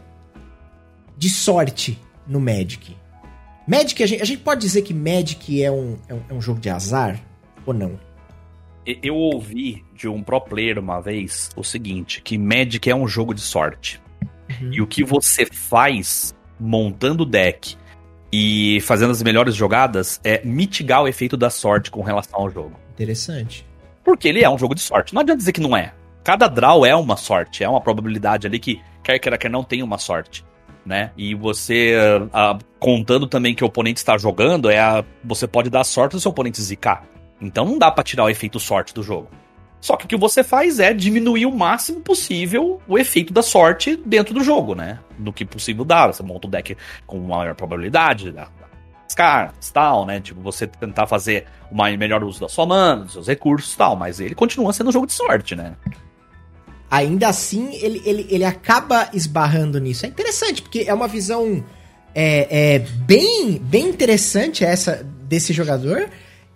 de 1.17 1.29
sorte 1.29 1.99
no 2.27 2.41
Magic. 2.41 2.97
Magic, 3.67 4.03
a 4.03 4.07
gente, 4.07 4.23
a 4.23 4.25
gente, 4.25 4.41
pode 4.41 4.61
dizer 4.61 4.83
que 4.83 4.93
Magic 4.93 5.63
é 5.63 5.71
um, 5.71 5.97
é 6.09 6.15
um, 6.15 6.23
é 6.31 6.35
um 6.35 6.41
jogo 6.41 6.61
de 6.61 6.69
azar 6.69 7.21
ou 7.65 7.73
não? 7.73 7.99
Eu 8.85 9.15
ouvi 9.15 9.85
de 9.95 10.09
um 10.09 10.23
pro 10.23 10.41
player 10.41 10.79
uma 10.79 11.01
vez 11.01 11.51
o 11.55 11.63
seguinte, 11.63 12.21
que 12.23 12.37
Magic 12.37 12.91
é 12.91 12.95
um 12.95 13.07
jogo 13.07 13.35
de 13.35 13.43
sorte. 13.43 14.01
Uhum. 14.61 14.73
E 14.73 14.81
o 14.81 14.87
que 14.87 15.05
você 15.05 15.47
faz 15.47 16.35
montando 16.59 17.23
o 17.23 17.27
deck 17.27 17.77
e 18.33 18.81
fazendo 18.81 19.11
as 19.11 19.23
melhores 19.23 19.55
jogadas 19.55 20.21
é 20.25 20.45
mitigar 20.45 21.03
o 21.03 21.09
efeito 21.09 21.37
da 21.37 21.51
sorte 21.51 21.91
com 21.91 22.03
relação 22.03 22.41
ao 22.41 22.51
jogo. 22.51 22.73
Interessante. 22.93 23.65
Porque 24.03 24.27
ele 24.27 24.43
é 24.43 24.51
um 24.51 24.59
jogo 24.59 24.75
de 24.75 24.81
sorte. 24.81 25.15
Não 25.15 25.21
adianta 25.21 25.39
dizer 25.39 25.53
que 25.53 25.61
não 25.61 25.77
é 25.77 25.93
cada 26.23 26.49
draw 26.49 26.85
é 26.85 26.95
uma 26.95 27.17
sorte, 27.17 27.65
é 27.65 27.69
uma 27.69 27.81
probabilidade 27.81 28.47
ali 28.47 28.59
que 28.59 28.81
quer 29.03 29.19
queira 29.19 29.39
quer 29.39 29.51
não 29.51 29.65
tem 29.65 29.83
uma 29.83 29.99
sorte, 29.99 30.45
né? 30.85 31.13
E 31.17 31.35
você 31.35 31.95
contando 32.79 33.27
também 33.27 33.55
que 33.55 33.65
o 33.65 33.67
oponente 33.67 33.99
está 33.99 34.17
jogando, 34.17 34.71
é 34.71 34.79
a, 34.79 35.05
você 35.25 35.47
pode 35.47 35.71
dar 35.71 35.85
sorte 35.85 36.13
do 36.13 36.21
seu 36.21 36.31
oponente 36.31 36.61
zicar. 36.63 37.05
Então 37.41 37.65
não 37.65 37.79
dá 37.79 37.91
para 37.91 38.05
tirar 38.05 38.25
o 38.25 38.31
efeito 38.31 38.61
sorte 38.61 38.93
do 38.95 39.03
jogo. 39.03 39.29
Só 39.81 39.97
que 39.97 40.05
o 40.05 40.09
que 40.09 40.17
você 40.17 40.45
faz 40.45 40.79
é 40.79 40.93
diminuir 40.93 41.47
o 41.47 41.57
máximo 41.57 42.01
possível 42.01 42.83
o 42.87 42.99
efeito 42.99 43.33
da 43.33 43.43
sorte 43.43 43.97
dentro 43.97 44.35
do 44.35 44.45
jogo, 44.45 44.75
né? 44.75 44.99
Do 45.19 45.33
que 45.33 45.45
possível 45.45 45.87
dá. 45.87 46.07
Você 46.07 46.23
monta 46.23 46.47
o 46.47 46.51
deck 46.51 46.77
com 47.07 47.19
maior 47.21 47.55
probabilidade, 47.55 48.31
dá, 48.31 48.49
as 49.07 49.15
cartas 49.15 49.71
tal, 49.71 50.05
né? 50.05 50.21
Tipo, 50.21 50.41
você 50.43 50.67
tentar 50.67 51.07
fazer 51.07 51.47
o 51.71 51.75
melhor 51.75 52.23
uso 52.23 52.41
da 52.41 52.49
sua 52.49 52.67
mana, 52.67 53.05
dos 53.05 53.15
seus 53.15 53.27
recursos 53.27 53.75
tal, 53.75 53.97
mas 53.97 54.21
ele 54.21 54.35
continua 54.35 54.73
sendo 54.73 54.91
um 54.91 54.93
jogo 54.93 55.07
de 55.07 55.15
sorte, 55.15 55.57
né? 55.57 55.75
Ainda 56.91 57.29
assim 57.29 57.75
ele, 57.75 58.03
ele, 58.05 58.27
ele 58.29 58.45
acaba 58.45 59.09
esbarrando 59.15 59.79
nisso. 59.79 60.05
É 60.05 60.09
interessante, 60.09 60.63
porque 60.63 60.85
é 60.87 60.93
uma 60.93 61.07
visão 61.07 61.65
é, 62.15 62.75
é 62.75 62.79
bem, 62.79 63.59
bem 63.63 63.89
interessante 63.89 64.65
essa 64.65 65.07
desse 65.29 65.53
jogador. 65.53 66.09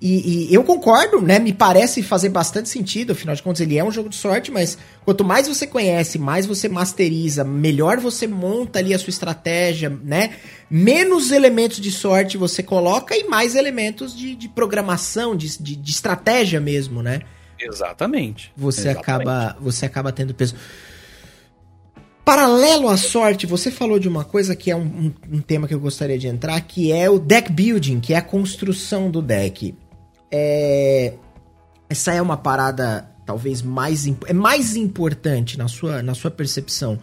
E, 0.03 0.51
e, 0.51 0.55
eu 0.55 0.62
concordo, 0.64 1.22
né? 1.22 1.39
Me 1.39 1.53
parece 1.53 2.03
fazer 2.03 2.28
bastante 2.28 2.68
sentido. 2.68 3.12
Afinal 3.12 3.35
de 3.35 3.43
contas, 3.43 3.61
ele 3.61 3.78
é 3.78 3.82
um 3.85 3.91
jogo 3.91 4.11
de 4.11 4.16
sorte, 4.16 4.51
mas 4.51 4.76
quanto 5.03 5.24
mais 5.24 5.49
você 5.49 5.66
conhece, 5.66 6.18
mais 6.18 6.45
você 6.45 6.68
masteriza, 6.68 7.43
melhor 7.43 7.99
você 7.99 8.26
monta 8.26 8.80
ali 8.80 8.93
a 8.93 8.99
sua 8.99 9.09
estratégia, 9.11 9.89
né? 10.05 10.32
Menos 10.68 11.30
elementos 11.30 11.80
de 11.80 11.91
sorte 11.91 12.37
você 12.37 12.62
coloca 12.62 13.16
e 13.16 13.24
mais 13.24 13.55
elementos 13.55 14.14
de, 14.14 14.35
de 14.35 14.49
programação, 14.49 15.35
de, 15.35 15.57
de, 15.59 15.76
de 15.76 15.91
estratégia 15.91 16.61
mesmo, 16.61 17.03
né? 17.03 17.20
Exatamente. 17.67 18.53
Você 18.57 18.91
Exatamente. 18.91 19.29
acaba 19.29 19.57
você 19.61 19.87
acaba 19.87 20.12
tendo 20.12 20.35
peso. 20.35 20.55
Paralelo 22.25 22.89
à 22.89 22.97
sorte, 22.97 23.47
você 23.47 23.71
falou 23.71 23.99
de 23.99 24.09
uma 24.09 24.25
coisa 24.25 24.57
que 24.57 24.71
é 24.71 24.77
um, 24.77 24.81
um, 24.81 25.12
um, 25.33 25.41
tema 25.43 25.69
que 25.69 25.75
eu 25.75 25.81
gostaria 25.81 26.19
de 26.19 26.27
entrar, 26.27 26.59
que 26.62 26.91
é 26.91 27.09
o 27.11 27.19
deck 27.19 27.53
building, 27.53 28.01
que 28.01 28.15
é 28.15 28.17
a 28.17 28.23
construção 28.23 29.11
do 29.11 29.21
deck. 29.21 29.75
É... 30.31 31.15
Essa 31.89 32.15
é 32.15 32.23
uma 32.23 32.39
parada 32.39 33.11
talvez 33.27 33.61
mais, 33.61 34.07
é 34.27 34.33
mais 34.33 34.75
importante 34.75 35.59
na 35.59 35.69
sua, 35.69 36.03
na 36.03 36.15
sua 36.15 36.31
percepção 36.31 36.99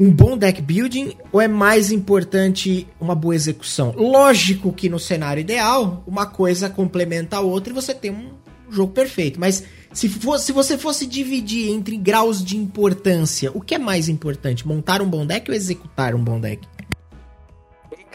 um 0.00 0.12
bom 0.12 0.38
deck 0.38 0.62
building 0.62 1.16
ou 1.32 1.40
é 1.40 1.48
mais 1.48 1.90
importante 1.90 2.86
uma 3.00 3.14
boa 3.14 3.34
execução? 3.34 3.92
Lógico 3.96 4.72
que 4.72 4.88
no 4.88 4.98
cenário 4.98 5.40
ideal, 5.40 6.04
uma 6.06 6.24
coisa 6.24 6.70
complementa 6.70 7.36
a 7.36 7.40
outra 7.40 7.72
e 7.72 7.74
você 7.74 7.92
tem 7.92 8.10
um 8.10 8.30
jogo 8.70 8.92
perfeito. 8.92 9.38
Mas 9.38 9.64
se, 9.92 10.08
fosse, 10.08 10.46
se 10.46 10.52
você 10.52 10.76
fosse 10.78 11.06
dividir 11.06 11.70
entre 11.70 11.96
graus 11.96 12.44
de 12.44 12.56
importância, 12.56 13.50
o 13.54 13.60
que 13.60 13.74
é 13.74 13.78
mais 13.78 14.08
importante? 14.08 14.66
Montar 14.66 15.02
um 15.02 15.08
bom 15.08 15.26
deck 15.26 15.50
ou 15.50 15.56
executar 15.56 16.14
um 16.14 16.22
bom 16.22 16.40
deck? 16.40 16.66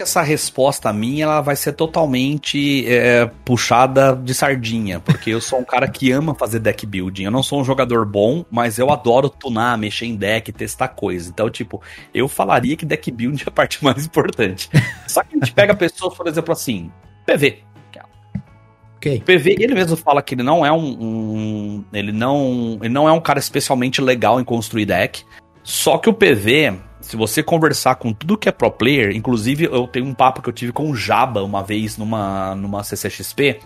essa 0.02 0.22
resposta 0.22 0.92
minha 0.92 1.24
ela 1.24 1.42
vai 1.42 1.56
ser 1.56 1.74
totalmente 1.74 2.86
é, 2.88 3.26
puxada 3.46 4.16
de 4.16 4.34
sardinha, 4.34 5.00
porque 5.00 5.30
eu 5.30 5.40
sou 5.40 5.60
um 5.60 5.64
cara 5.64 5.88
que 5.88 6.12
ama 6.12 6.34
fazer 6.34 6.60
deck 6.60 6.86
building. 6.86 7.24
Eu 7.24 7.32
não 7.32 7.44
sou 7.44 7.62
um 7.62 7.64
jogador 7.64 8.06
bom, 8.06 8.44
mas 8.50 8.80
eu 8.80 8.92
adoro 8.92 9.30
tunar, 9.30 9.78
mexer 9.78 10.06
em 10.06 10.16
deck, 10.16 10.52
testar 10.52 10.90
coisas. 10.90 11.30
Então, 11.30 11.50
tipo, 11.50 11.82
eu 12.14 12.28
falaria 12.28 12.76
que 12.76 12.86
deck 12.86 13.12
building 13.12 13.44
é 13.46 13.50
a 13.50 13.52
parte 13.52 13.82
mais 13.86 14.06
importante. 14.06 14.70
Só 15.08 15.24
que 15.24 15.36
a 15.36 15.40
gente 15.40 15.54
pega 15.54 15.76
pessoas, 15.76 16.16
por 16.16 16.28
exemplo, 16.28 16.52
assim, 16.52 16.92
PV. 17.26 17.73
Okay. 19.04 19.20
PV, 19.20 19.58
ele 19.60 19.74
mesmo 19.74 19.98
fala 19.98 20.22
que 20.22 20.34
ele 20.34 20.44
não 20.44 20.66
é 20.66 20.72
um, 20.72 20.78
um, 20.78 21.84
ele 21.92 22.14
não, 22.14 22.80
ele 22.82 22.94
não 22.94 23.06
é 23.06 23.12
um 23.12 23.20
cara 23.20 23.38
especialmente 23.38 24.00
legal 24.00 24.40
em 24.40 24.46
construir 24.46 24.86
deck. 24.86 25.26
Só 25.62 25.98
que 25.98 26.10
o 26.10 26.14
PV, 26.14 26.80
se 27.02 27.18
você 27.18 27.44
conversar 27.44 27.96
com 27.96 28.14
tudo 28.14 28.38
que 28.38 28.48
é 28.48 28.52
pro 28.52 28.72
player, 28.72 29.14
inclusive 29.14 29.66
eu 29.66 29.88
tenho 29.88 30.06
um 30.06 30.14
papo 30.14 30.42
que 30.42 30.48
eu 30.48 30.54
tive 30.54 30.72
com 30.72 30.90
o 30.90 30.96
Jaba 30.96 31.44
uma 31.44 31.62
vez 31.62 31.98
numa 31.98 32.56
numa 32.56 32.82
CCXP, 32.82 33.60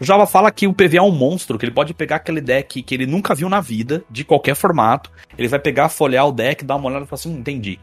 o 0.00 0.04
Java 0.04 0.28
fala 0.28 0.52
que 0.52 0.68
o 0.68 0.72
PV 0.72 0.98
é 0.98 1.02
um 1.02 1.10
monstro, 1.10 1.58
que 1.58 1.64
ele 1.64 1.74
pode 1.74 1.92
pegar 1.92 2.16
aquele 2.16 2.40
deck 2.40 2.80
que 2.80 2.94
ele 2.94 3.06
nunca 3.06 3.34
viu 3.34 3.48
na 3.48 3.60
vida, 3.60 4.04
de 4.08 4.24
qualquer 4.24 4.54
formato, 4.54 5.10
ele 5.36 5.48
vai 5.48 5.58
pegar, 5.58 5.88
folhear 5.88 6.28
o 6.28 6.32
deck, 6.32 6.64
dar 6.64 6.76
uma 6.76 6.86
olhada 6.88 7.04
e 7.04 7.08
falar 7.08 7.18
assim, 7.18 7.34
hum, 7.34 7.38
entendi. 7.38 7.80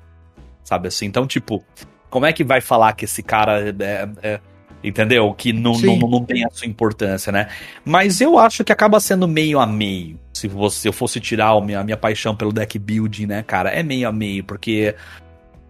Sabe 0.64 0.88
assim? 0.88 1.08
Então, 1.08 1.28
tipo, 1.28 1.62
como 2.10 2.26
é 2.26 2.32
que 2.32 2.44
vai 2.44 2.62
falar 2.62 2.94
que 2.94 3.04
esse 3.04 3.22
cara 3.22 3.70
é, 3.70 4.10
é, 4.22 4.40
entendeu? 4.84 5.34
Que 5.34 5.54
não, 5.54 5.74
não, 5.74 5.98
não 5.98 6.26
tem 6.26 6.46
a 6.46 6.50
sua 6.50 6.68
importância, 6.68 7.32
né? 7.32 7.50
Mas 7.86 8.22
eu 8.22 8.38
acho 8.38 8.64
que 8.64 8.72
acaba 8.72 9.00
sendo 9.00 9.28
meio 9.28 9.60
a 9.60 9.66
meio. 9.66 10.20
Se 10.34 10.48
você, 10.48 10.88
eu 10.88 10.94
fosse 10.94 11.20
tirar 11.20 11.50
a 11.50 11.62
minha, 11.62 11.80
a 11.80 11.84
minha 11.84 11.98
paixão 11.98 12.36
pelo 12.36 12.52
deck 12.52 12.78
building, 12.80 13.28
né, 13.28 13.44
cara? 13.44 13.70
É 13.70 13.84
meio 13.84 14.08
a 14.08 14.12
meio, 14.12 14.44
porque 14.44 14.96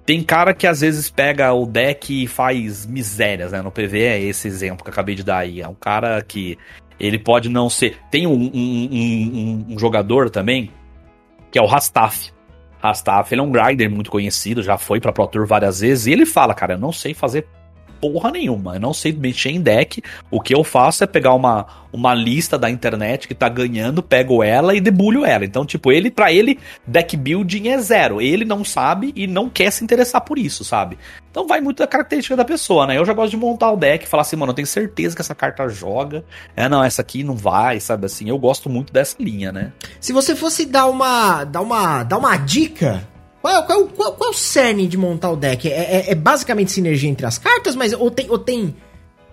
tem 0.05 0.23
cara 0.23 0.53
que 0.53 0.65
às 0.65 0.81
vezes 0.81 1.09
pega 1.09 1.53
o 1.53 1.65
deck 1.65 2.23
e 2.23 2.27
faz 2.27 2.85
misérias, 2.85 3.51
né? 3.51 3.61
No 3.61 3.71
PV 3.71 4.01
é 4.01 4.19
esse 4.19 4.47
exemplo 4.47 4.83
que 4.83 4.89
eu 4.89 4.93
acabei 4.93 5.15
de 5.15 5.23
dar 5.23 5.39
aí. 5.39 5.61
É 5.61 5.67
um 5.67 5.75
cara 5.75 6.21
que 6.21 6.57
ele 6.99 7.17
pode 7.17 7.49
não 7.49 7.69
ser. 7.69 7.97
Tem 8.09 8.27
um, 8.27 8.33
um, 8.33 8.89
um, 8.91 9.65
um 9.69 9.79
jogador 9.79 10.29
também, 10.29 10.71
que 11.51 11.57
é 11.57 11.61
o 11.61 11.65
Rastaf. 11.65 12.31
Rastaf, 12.81 13.33
ele 13.33 13.41
é 13.41 13.43
um 13.43 13.51
grinder 13.51 13.89
muito 13.89 14.09
conhecido, 14.09 14.63
já 14.63 14.77
foi 14.77 14.99
pra 14.99 15.11
Pro 15.11 15.27
Tour 15.27 15.45
várias 15.45 15.81
vezes, 15.81 16.07
e 16.07 16.11
ele 16.11 16.25
fala, 16.25 16.53
cara, 16.53 16.73
eu 16.73 16.79
não 16.79 16.91
sei 16.91 17.13
fazer 17.13 17.45
porra 18.01 18.31
nenhuma. 18.31 18.75
Eu 18.75 18.79
não 18.79 18.93
sei 18.93 19.13
mexer 19.13 19.51
em 19.51 19.61
deck. 19.61 20.01
O 20.31 20.41
que 20.41 20.55
eu 20.55 20.63
faço 20.63 21.03
é 21.03 21.07
pegar 21.07 21.35
uma, 21.35 21.67
uma 21.93 22.13
lista 22.15 22.57
da 22.57 22.69
internet 22.69 23.27
que 23.27 23.35
tá 23.35 23.47
ganhando, 23.47 24.01
pego 24.01 24.43
ela 24.43 24.75
e 24.75 24.81
debulho 24.81 25.23
ela. 25.23 25.45
Então, 25.45 25.65
tipo, 25.65 25.91
ele, 25.91 26.09
para 26.09 26.33
ele, 26.33 26.59
deck 26.85 27.15
building 27.15 27.69
é 27.69 27.77
zero. 27.77 28.19
Ele 28.19 28.43
não 28.43 28.65
sabe 28.65 29.13
e 29.15 29.27
não 29.27 29.47
quer 29.47 29.71
se 29.71 29.83
interessar 29.83 30.21
por 30.21 30.39
isso, 30.39 30.63
sabe? 30.65 30.97
Então 31.29 31.47
vai 31.47 31.61
muito 31.61 31.77
da 31.77 31.87
característica 31.87 32.35
da 32.35 32.43
pessoa, 32.43 32.87
né? 32.87 32.97
Eu 32.97 33.05
já 33.05 33.13
gosto 33.13 33.31
de 33.31 33.37
montar 33.37 33.71
o 33.71 33.77
deck 33.77 34.03
e 34.03 34.07
falar 34.07 34.21
assim, 34.21 34.35
mano, 34.35 34.51
eu 34.51 34.55
tenho 34.55 34.67
certeza 34.67 35.15
que 35.15 35.21
essa 35.21 35.35
carta 35.35 35.69
joga. 35.69 36.25
É, 36.55 36.67
não, 36.67 36.83
essa 36.83 37.01
aqui 37.01 37.23
não 37.23 37.35
vai, 37.35 37.79
sabe 37.79 38.05
assim? 38.05 38.27
Eu 38.27 38.37
gosto 38.37 38.69
muito 38.69 38.91
dessa 38.91 39.15
linha, 39.19 39.51
né? 39.51 39.71
Se 39.99 40.11
você 40.11 40.35
fosse 40.35 40.65
dar 40.65 40.87
uma, 40.87 41.45
dar 41.45 41.61
uma, 41.61 42.03
dar 42.03 42.17
uma 42.17 42.35
dica 42.35 43.07
qual, 43.41 43.65
qual, 43.65 43.87
qual, 43.87 44.13
qual 44.13 44.29
é 44.29 44.33
o 44.33 44.37
cerne 44.37 44.87
de 44.87 44.97
montar 44.97 45.31
o 45.31 45.35
deck? 45.35 45.67
É, 45.67 45.71
é, 45.71 46.11
é, 46.11 46.15
basicamente 46.15 46.71
sinergia 46.71 47.09
entre 47.09 47.25
as 47.25 47.37
cartas, 47.37 47.75
mas 47.75 47.93
ou 47.93 48.11
tem, 48.11 48.29
ou 48.29 48.37
tem, 48.37 48.75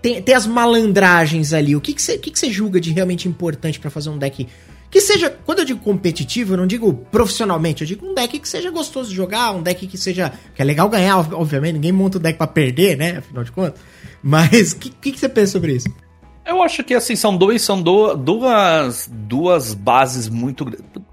tem, 0.01 0.21
tem 0.21 0.35
as 0.35 0.47
malandragens 0.47 1.53
ali? 1.53 1.75
O 1.75 1.81
que 1.81 1.93
você 1.99 2.17
que 2.17 2.31
que 2.31 2.39
que 2.39 2.51
julga 2.51 2.79
de 2.81 2.91
realmente 2.91 3.27
importante 3.27 3.79
para 3.79 3.89
fazer 3.89 4.09
um 4.09 4.17
deck 4.17 4.47
que 4.89 5.01
seja, 5.01 5.29
quando 5.45 5.59
eu 5.59 5.65
digo 5.65 5.79
competitivo, 5.81 6.53
eu 6.53 6.57
não 6.57 6.65
digo 6.65 6.91
profissionalmente, 7.11 7.83
eu 7.83 7.87
digo 7.87 8.07
um 8.07 8.15
deck 8.15 8.39
que 8.39 8.49
seja 8.49 8.71
gostoso 8.71 9.09
de 9.09 9.15
jogar, 9.15 9.51
um 9.51 9.61
deck 9.61 9.85
que 9.85 9.97
seja. 9.97 10.33
que 10.55 10.61
é 10.61 10.65
legal 10.65 10.89
ganhar, 10.89 11.17
obviamente, 11.33 11.73
ninguém 11.73 11.91
monta 11.91 12.17
um 12.17 12.21
deck 12.21 12.37
para 12.37 12.47
perder, 12.47 12.97
né? 12.97 13.17
Afinal 13.17 13.43
de 13.43 13.51
contas. 13.51 13.79
Mas 14.21 14.71
o 14.71 14.77
que, 14.77 14.89
que, 14.89 15.11
que, 15.11 15.19
você 15.19 15.29
pensa 15.29 15.53
sobre 15.53 15.73
isso? 15.73 15.87
Eu 16.45 16.63
acho 16.63 16.83
que 16.83 16.95
assim, 16.95 17.15
são 17.15 17.37
dois, 17.37 17.61
são 17.61 17.79
do, 17.79 18.15
duas, 18.15 19.07
duas 19.11 19.75
bases 19.75 20.27
muito. 20.27 20.65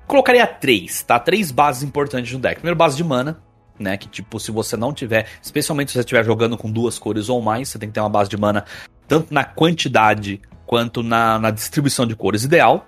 Colocaria 0.06 0.46
três, 0.46 1.02
tá? 1.02 1.18
Três 1.18 1.50
bases 1.50 1.82
importantes 1.82 2.32
no 2.32 2.38
deck. 2.38 2.56
Primeiro, 2.56 2.76
base 2.76 2.96
de 2.96 3.04
mana, 3.04 3.40
né? 3.78 3.96
Que 3.96 4.08
tipo, 4.08 4.38
se 4.38 4.50
você 4.50 4.76
não 4.76 4.92
tiver, 4.92 5.26
especialmente 5.42 5.90
se 5.90 5.94
você 5.94 6.00
estiver 6.00 6.24
jogando 6.24 6.56
com 6.56 6.70
duas 6.70 6.98
cores 6.98 7.28
ou 7.28 7.42
mais, 7.42 7.68
você 7.68 7.78
tem 7.78 7.88
que 7.88 7.94
ter 7.94 8.00
uma 8.00 8.08
base 8.08 8.30
de 8.30 8.36
mana 8.36 8.64
tanto 9.08 9.32
na 9.32 9.44
quantidade 9.44 10.40
quanto 10.64 11.02
na, 11.02 11.38
na 11.38 11.50
distribuição 11.50 12.06
de 12.06 12.14
cores 12.14 12.44
ideal. 12.44 12.86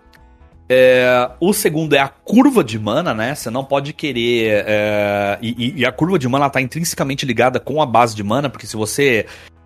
É, 0.70 1.30
o 1.40 1.54
segundo 1.54 1.94
é 1.94 1.98
a 1.98 2.08
curva 2.08 2.62
de 2.62 2.78
mana, 2.78 3.14
né? 3.14 3.34
Você 3.34 3.48
não 3.48 3.64
pode 3.64 3.92
querer. 3.94 4.64
É, 4.66 5.38
e, 5.40 5.80
e, 5.80 5.86
a 5.86 5.90
curva 5.90 6.18
de 6.18 6.28
mana 6.28 6.46
está 6.46 6.60
intrinsecamente 6.60 7.24
ligada 7.24 7.58
com 7.58 7.80
a 7.80 7.86
base 7.86 8.14
de 8.14 8.22
mana, 8.22 8.50
porque 8.50 8.66
se 8.66 8.76
você 8.76 9.24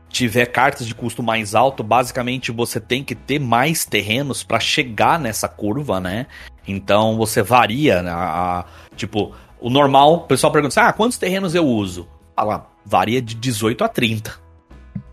tiver 0.08 0.46
cartas 0.46 0.86
de 0.86 0.94
custo 0.94 1.22
mais 1.22 1.54
alto, 1.54 1.82
basicamente 1.82 2.52
você 2.52 2.78
tem 2.78 3.02
que 3.02 3.14
ter 3.14 3.40
mais 3.40 3.84
terrenos 3.84 4.44
para 4.44 4.60
chegar 4.60 5.18
nessa 5.18 5.48
curva, 5.48 5.98
né? 5.98 6.26
Então 6.66 7.16
você 7.16 7.42
varia, 7.42 8.02
né? 8.02 8.10
a, 8.10 8.64
tipo, 8.96 9.34
o 9.60 9.70
normal, 9.70 10.14
o 10.14 10.20
pessoal 10.20 10.52
pergunta 10.52 10.80
assim, 10.80 10.88
ah, 10.88 10.92
quantos 10.92 11.18
terrenos 11.18 11.54
eu 11.54 11.66
uso? 11.66 12.08
Fala, 12.34 12.66
varia 12.84 13.20
de 13.20 13.34
18 13.34 13.84
a 13.84 13.88
30. 13.88 14.34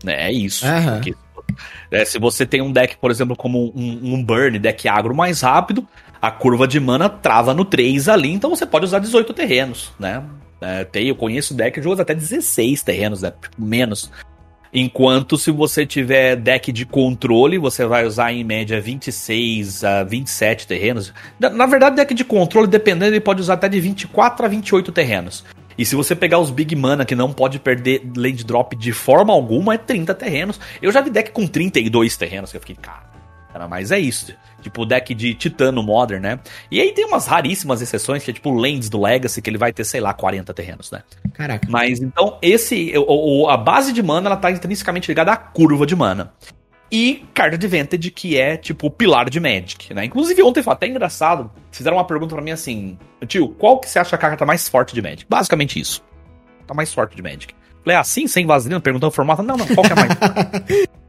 Né? 0.04 0.28
É 0.28 0.32
isso. 0.32 0.66
Uhum. 0.66 0.94
Porque, 0.94 1.14
é, 1.90 2.04
se 2.04 2.18
você 2.18 2.46
tem 2.46 2.60
um 2.60 2.72
deck, 2.72 2.96
por 2.96 3.10
exemplo, 3.10 3.36
como 3.36 3.72
um, 3.74 4.14
um 4.14 4.24
burn, 4.24 4.58
deck 4.58 4.88
agro 4.88 5.14
mais 5.14 5.40
rápido, 5.40 5.86
a 6.20 6.30
curva 6.30 6.66
de 6.66 6.78
mana 6.78 7.08
trava 7.08 7.54
no 7.54 7.64
3 7.64 8.08
ali, 8.08 8.32
então 8.32 8.50
você 8.50 8.66
pode 8.66 8.84
usar 8.84 8.98
18 8.98 9.32
terrenos, 9.32 9.92
né? 9.98 10.22
É, 10.60 10.84
tem, 10.84 11.08
eu 11.08 11.16
conheço 11.16 11.54
deck 11.54 11.80
que 11.80 11.88
usa 11.88 12.02
até 12.02 12.14
16 12.14 12.82
terrenos, 12.82 13.22
né? 13.22 13.32
menos. 13.56 14.10
Enquanto 14.72 15.36
se 15.36 15.50
você 15.50 15.84
tiver 15.84 16.36
deck 16.36 16.70
de 16.70 16.86
controle, 16.86 17.58
você 17.58 17.84
vai 17.84 18.06
usar 18.06 18.32
em 18.32 18.44
média 18.44 18.80
26 18.80 19.82
a 19.82 20.04
27 20.04 20.66
terrenos. 20.66 21.12
Na 21.38 21.66
verdade, 21.66 21.96
deck 21.96 22.14
de 22.14 22.24
controle, 22.24 22.68
dependendo, 22.68 23.12
ele 23.12 23.20
pode 23.20 23.40
usar 23.40 23.54
até 23.54 23.68
de 23.68 23.80
24 23.80 24.46
a 24.46 24.48
28 24.48 24.92
terrenos. 24.92 25.44
E 25.76 25.84
se 25.84 25.96
você 25.96 26.14
pegar 26.14 26.38
os 26.38 26.50
Big 26.50 26.76
Mana, 26.76 27.04
que 27.04 27.14
não 27.16 27.32
pode 27.32 27.58
perder 27.58 28.02
land 28.16 28.44
drop 28.44 28.76
de 28.76 28.92
forma 28.92 29.32
alguma, 29.32 29.74
é 29.74 29.78
30 29.78 30.14
terrenos. 30.14 30.60
Eu 30.80 30.92
já 30.92 31.00
vi 31.00 31.10
deck 31.10 31.32
com 31.32 31.46
32 31.46 32.16
terrenos, 32.16 32.50
que 32.50 32.56
eu 32.56 32.60
fiquei, 32.60 32.76
cara, 32.76 33.09
mas 33.68 33.90
é 33.90 33.98
isso. 33.98 34.34
Tipo 34.62 34.82
o 34.82 34.86
deck 34.86 35.14
de 35.14 35.34
Titano 35.34 35.82
Modern, 35.82 36.22
né? 36.22 36.38
E 36.70 36.80
aí 36.80 36.92
tem 36.92 37.04
umas 37.04 37.26
raríssimas 37.26 37.80
exceções, 37.80 38.22
que 38.22 38.30
é 38.30 38.34
tipo 38.34 38.50
o 38.50 38.54
Lands 38.54 38.88
do 38.88 39.00
Legacy, 39.00 39.40
que 39.40 39.50
ele 39.50 39.58
vai 39.58 39.72
ter, 39.72 39.84
sei 39.84 40.00
lá, 40.00 40.12
40 40.12 40.52
terrenos, 40.54 40.90
né? 40.90 41.02
Caraca. 41.34 41.66
Mas 41.70 42.00
então, 42.00 42.38
esse. 42.42 42.92
O, 42.96 43.48
a 43.48 43.56
base 43.56 43.92
de 43.92 44.02
mana, 44.02 44.28
ela 44.28 44.36
tá 44.36 44.50
intrinsecamente 44.50 45.08
ligada 45.08 45.32
à 45.32 45.36
curva 45.36 45.86
de 45.86 45.96
mana. 45.96 46.32
E 46.92 47.24
Card 47.32 47.54
Advantage, 47.54 48.10
que 48.10 48.36
é, 48.36 48.56
tipo, 48.56 48.88
o 48.88 48.90
pilar 48.90 49.30
de 49.30 49.38
Magic, 49.38 49.94
né? 49.94 50.04
Inclusive, 50.04 50.42
ontem 50.42 50.62
foi 50.62 50.72
até 50.72 50.88
engraçado. 50.88 51.50
Fizeram 51.70 51.96
uma 51.96 52.04
pergunta 52.04 52.34
para 52.34 52.42
mim 52.42 52.50
assim: 52.50 52.98
Tio, 53.26 53.48
qual 53.50 53.78
que 53.78 53.88
você 53.88 53.98
acha 53.98 54.16
a 54.16 54.18
carta 54.18 54.44
mais 54.44 54.68
forte 54.68 54.94
de 54.94 55.00
Magic? 55.00 55.24
Basicamente 55.28 55.78
isso. 55.78 56.02
Tá 56.66 56.74
mais 56.74 56.92
forte 56.92 57.14
de 57.14 57.22
Magic. 57.22 57.54
Falei, 57.84 57.96
assim, 57.96 58.26
sem 58.26 58.44
vaselina, 58.44 58.80
perguntando 58.80 59.08
o 59.08 59.14
formato. 59.14 59.42
Não, 59.42 59.56
não, 59.56 59.66
qual 59.68 59.86
que 59.86 59.92
é 59.92 59.96
mais 59.96 60.12
forte? 60.14 60.90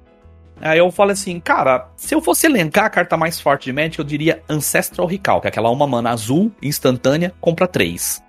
Aí 0.62 0.80
eu 0.80 0.92
falei 0.92 1.14
assim, 1.14 1.40
cara, 1.40 1.90
se 1.96 2.14
eu 2.14 2.22
fosse 2.22 2.46
elencar 2.46 2.86
a 2.86 2.90
carta 2.90 3.18
mais 3.18 3.40
forte 3.40 3.66
de 3.66 3.74
Magic, 3.74 4.00
eu 4.00 4.06
diria 4.06 4.42
Ancestral 4.48 5.08
Recall, 5.08 5.42
que 5.42 5.48
é 5.48 5.50
aquela 5.50 5.70
uma 5.70 5.88
mana 5.88 6.12
azul, 6.12 6.52
instantânea, 6.62 7.34
compra 7.42 7.68
três. 7.68 8.22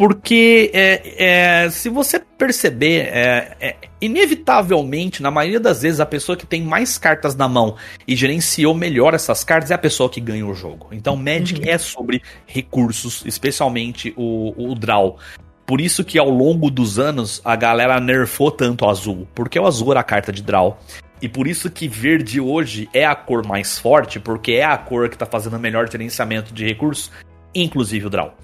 Porque 0.00 0.70
é, 0.72 1.64
é, 1.64 1.70
se 1.70 1.90
você 1.90 2.18
perceber, 2.18 3.00
é, 3.12 3.56
é, 3.60 3.76
inevitavelmente, 4.00 5.22
na 5.22 5.30
maioria 5.30 5.60
das 5.60 5.82
vezes, 5.82 6.00
a 6.00 6.06
pessoa 6.06 6.38
que 6.38 6.46
tem 6.46 6.62
mais 6.62 6.96
cartas 6.96 7.36
na 7.36 7.46
mão 7.46 7.76
e 8.08 8.16
gerenciou 8.16 8.74
melhor 8.74 9.12
essas 9.12 9.44
cartas 9.44 9.70
é 9.70 9.74
a 9.74 9.78
pessoa 9.78 10.08
que 10.08 10.18
ganha 10.18 10.46
o 10.46 10.54
jogo. 10.54 10.88
Então, 10.90 11.16
Magic 11.16 11.60
uhum. 11.60 11.68
é 11.68 11.76
sobre 11.76 12.22
recursos, 12.46 13.22
especialmente 13.26 14.14
o, 14.16 14.70
o 14.70 14.74
draw. 14.74 15.18
Por 15.66 15.82
isso 15.82 16.02
que 16.02 16.18
ao 16.18 16.30
longo 16.30 16.70
dos 16.70 16.98
anos 16.98 17.40
a 17.44 17.54
galera 17.54 18.00
nerfou 18.00 18.50
tanto 18.50 18.86
o 18.86 18.88
azul, 18.88 19.28
porque 19.34 19.60
o 19.60 19.66
azul 19.66 19.90
era 19.90 20.00
a 20.00 20.02
carta 20.02 20.32
de 20.32 20.42
draw. 20.42 20.78
E 21.22 21.28
por 21.28 21.46
isso 21.46 21.70
que 21.70 21.86
verde 21.86 22.40
hoje 22.40 22.88
é 22.92 23.04
a 23.04 23.14
cor 23.14 23.46
mais 23.46 23.78
forte, 23.78 24.18
porque 24.18 24.52
é 24.52 24.64
a 24.64 24.76
cor 24.78 25.08
que 25.08 25.16
está 25.16 25.26
fazendo 25.26 25.56
o 25.56 25.60
melhor 25.60 25.90
gerenciamento 25.90 26.52
de 26.54 26.64
recursos, 26.64 27.10
inclusive 27.54 28.06
o 28.06 28.10
draw, 28.10 28.34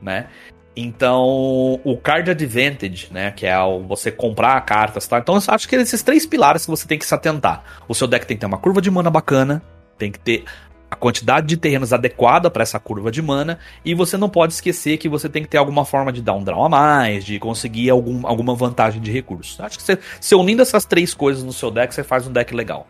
né? 0.00 0.28
Então, 0.74 1.78
o 1.84 1.98
card 2.02 2.30
advantage, 2.30 3.08
né, 3.10 3.30
que 3.30 3.46
é 3.46 3.58
o 3.60 3.80
você 3.80 4.10
comprar 4.10 4.58
cartas, 4.62 5.06
tá? 5.06 5.18
Então, 5.18 5.34
eu 5.34 5.42
acho 5.46 5.68
que 5.68 5.76
esses 5.76 6.02
três 6.02 6.24
pilares 6.24 6.64
que 6.64 6.70
você 6.70 6.88
tem 6.88 6.98
que 6.98 7.04
se 7.04 7.14
atentar. 7.14 7.62
O 7.86 7.94
seu 7.94 8.08
deck 8.08 8.26
tem 8.26 8.36
que 8.36 8.40
ter 8.40 8.46
uma 8.46 8.56
curva 8.56 8.80
de 8.80 8.90
mana 8.90 9.10
bacana, 9.10 9.62
tem 9.98 10.10
que 10.10 10.18
ter 10.18 10.44
a 10.92 10.94
quantidade 10.94 11.46
de 11.46 11.56
terrenos 11.56 11.90
adequada 11.90 12.50
para 12.50 12.62
essa 12.62 12.78
curva 12.78 13.10
de 13.10 13.22
mana, 13.22 13.58
e 13.82 13.94
você 13.94 14.18
não 14.18 14.28
pode 14.28 14.52
esquecer 14.52 14.98
que 14.98 15.08
você 15.08 15.26
tem 15.26 15.42
que 15.42 15.48
ter 15.48 15.56
alguma 15.56 15.86
forma 15.86 16.12
de 16.12 16.20
dar 16.20 16.34
um 16.34 16.44
draw 16.44 16.66
a 16.66 16.68
mais, 16.68 17.24
de 17.24 17.38
conseguir 17.38 17.88
algum, 17.88 18.26
alguma 18.26 18.54
vantagem 18.54 19.00
de 19.00 19.10
recursos. 19.10 19.58
Acho 19.58 19.78
que 19.78 19.82
você, 19.82 19.98
se 20.20 20.34
unindo 20.34 20.60
essas 20.60 20.84
três 20.84 21.14
coisas 21.14 21.42
no 21.42 21.52
seu 21.52 21.70
deck, 21.70 21.94
você 21.94 22.04
faz 22.04 22.26
um 22.26 22.30
deck 22.30 22.54
legal. 22.54 22.86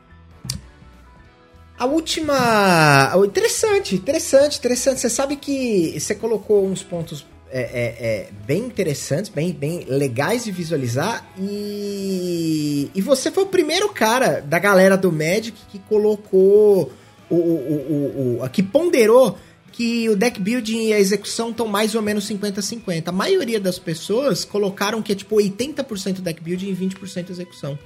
A 1.78 1.86
última. 1.86 3.12
Interessante, 3.24 3.94
interessante, 3.94 4.58
interessante. 4.58 4.98
Você 4.98 5.08
sabe 5.08 5.36
que 5.36 5.96
você 5.98 6.16
colocou 6.16 6.66
uns 6.66 6.82
pontos 6.82 7.24
é, 7.52 7.60
é, 7.60 8.06
é, 8.06 8.28
bem 8.44 8.64
interessantes, 8.64 9.30
bem, 9.30 9.52
bem 9.52 9.84
legais 9.88 10.42
de 10.42 10.50
visualizar. 10.50 11.24
E, 11.38 12.90
e 12.92 13.00
você 13.00 13.30
foi 13.30 13.44
o 13.44 13.48
primeiro 13.48 13.90
cara 13.90 14.40
da 14.40 14.58
galera 14.58 14.96
do 14.96 15.12
Magic 15.12 15.56
que 15.70 15.78
colocou 15.78 16.90
o, 17.34 18.36
o, 18.36 18.38
o, 18.40 18.44
o 18.44 18.48
que 18.48 18.62
ponderou 18.62 19.38
que 19.72 20.08
o 20.08 20.14
deck 20.14 20.38
building 20.38 20.88
e 20.88 20.92
a 20.92 21.00
execução 21.00 21.50
estão 21.50 21.66
mais 21.66 21.94
ou 21.94 22.02
menos 22.02 22.28
50-50. 22.28 23.08
A 23.08 23.12
maioria 23.12 23.58
das 23.58 23.78
pessoas 23.78 24.44
colocaram 24.44 25.02
que 25.02 25.12
é 25.12 25.14
tipo 25.14 25.36
80% 25.36 26.20
deck 26.20 26.42
building 26.42 26.68
e 26.68 26.76
20% 26.76 27.30
execução. 27.30 27.78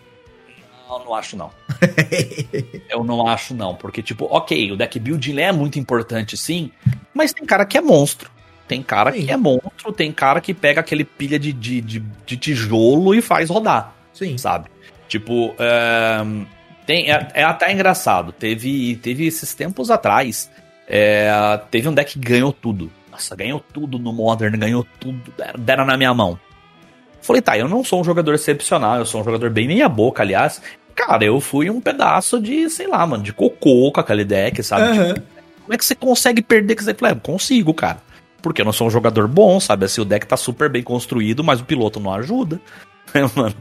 Não, 0.88 1.05
não 1.05 1.14
acho 1.14 1.36
não. 1.36 1.51
eu 2.90 3.05
não 3.05 3.26
acho 3.26 3.55
não, 3.55 3.74
porque 3.74 4.03
tipo, 4.03 4.26
ok, 4.26 4.72
o 4.72 4.76
deck 4.76 4.99
building 4.99 5.38
é 5.38 5.53
muito 5.53 5.78
importante 5.78 6.36
sim, 6.36 6.70
mas 7.14 7.32
tem 7.32 7.44
cara 7.44 7.64
que 7.64 7.78
é 7.78 7.80
monstro. 7.80 8.30
Tem 8.68 8.82
cara 8.82 9.12
sim. 9.12 9.24
que 9.24 9.30
é 9.30 9.36
monstro, 9.36 9.92
tem 9.92 10.11
cara 10.11 10.40
que 10.40 10.53
pega 10.53 10.80
aquele 10.80 11.05
pilha 11.05 11.38
de, 11.38 11.53
de, 11.53 11.80
de, 11.80 12.01
de 12.01 12.36
tijolo 12.36 13.14
e 13.14 13.22
faz 13.22 13.49
rodar. 13.49 13.94
Sim. 14.12 14.36
Sabe? 14.36 14.68
Tipo, 15.09 15.55
é, 15.59 16.24
tem, 16.87 17.11
é, 17.11 17.28
é, 17.34 17.43
até 17.43 17.72
engraçado. 17.72 18.32
Teve, 18.32 18.97
teve 18.97 19.26
esses 19.26 19.55
tempos 19.55 19.91
atrás. 19.91 20.51
É, 20.89 21.61
teve 21.70 21.89
um 21.89 21.95
deck 21.95 22.12
que 22.12 22.18
ganhou 22.18 22.53
tudo. 22.53 22.91
Nossa, 23.11 23.34
ganhou 23.34 23.59
tudo 23.61 23.99
no 23.99 24.12
Modern, 24.12 24.57
ganhou 24.57 24.87
tudo. 25.01 25.20
Deram 25.59 25.84
na 25.84 25.97
minha 25.97 26.14
mão. 26.14 26.39
Falei, 27.20 27.43
tá, 27.43 27.59
eu 27.59 27.68
não 27.68 27.82
sou 27.82 28.01
um 28.01 28.05
jogador 28.05 28.34
excepcional, 28.34 28.99
eu 28.99 29.05
sou 29.05 29.20
um 29.20 29.24
jogador 29.24 29.51
bem 29.51 29.66
meia 29.66 29.89
boca, 29.89 30.22
aliás. 30.22 30.62
Cara, 30.95 31.24
eu 31.24 31.41
fui 31.41 31.68
um 31.68 31.80
pedaço 31.80 32.41
de, 32.41 32.70
sei 32.70 32.87
lá, 32.87 33.05
mano, 33.05 33.24
de 33.24 33.32
cocô 33.32 33.91
com 33.91 34.01
aquele 34.01 34.24
deck, 34.24 34.62
sabe? 34.62 34.97
Uhum. 34.97 35.14
Tipo, 35.14 35.26
como 35.62 35.74
é 35.74 35.76
que 35.76 35.84
você 35.84 35.95
consegue 35.97 36.41
perder 36.41 36.76
esse 36.76 36.87
deck? 36.87 37.01
Falei, 37.01 37.16
consigo, 37.16 37.74
cara. 37.74 37.99
Porque 38.41 38.61
eu 38.61 38.64
não 38.64 38.72
sou 38.72 38.87
um 38.87 38.91
jogador 38.91 39.26
bom, 39.26 39.59
sabe? 39.59 39.87
Assim, 39.87 40.01
o 40.01 40.05
deck 40.05 40.24
tá 40.24 40.37
super 40.37 40.70
bem 40.70 40.84
construído, 40.84 41.43
mas 41.43 41.61
o 41.61 41.64
piloto 41.64 41.99
não 41.99 42.14
ajuda. 42.14 42.61
Mano, 43.34 43.54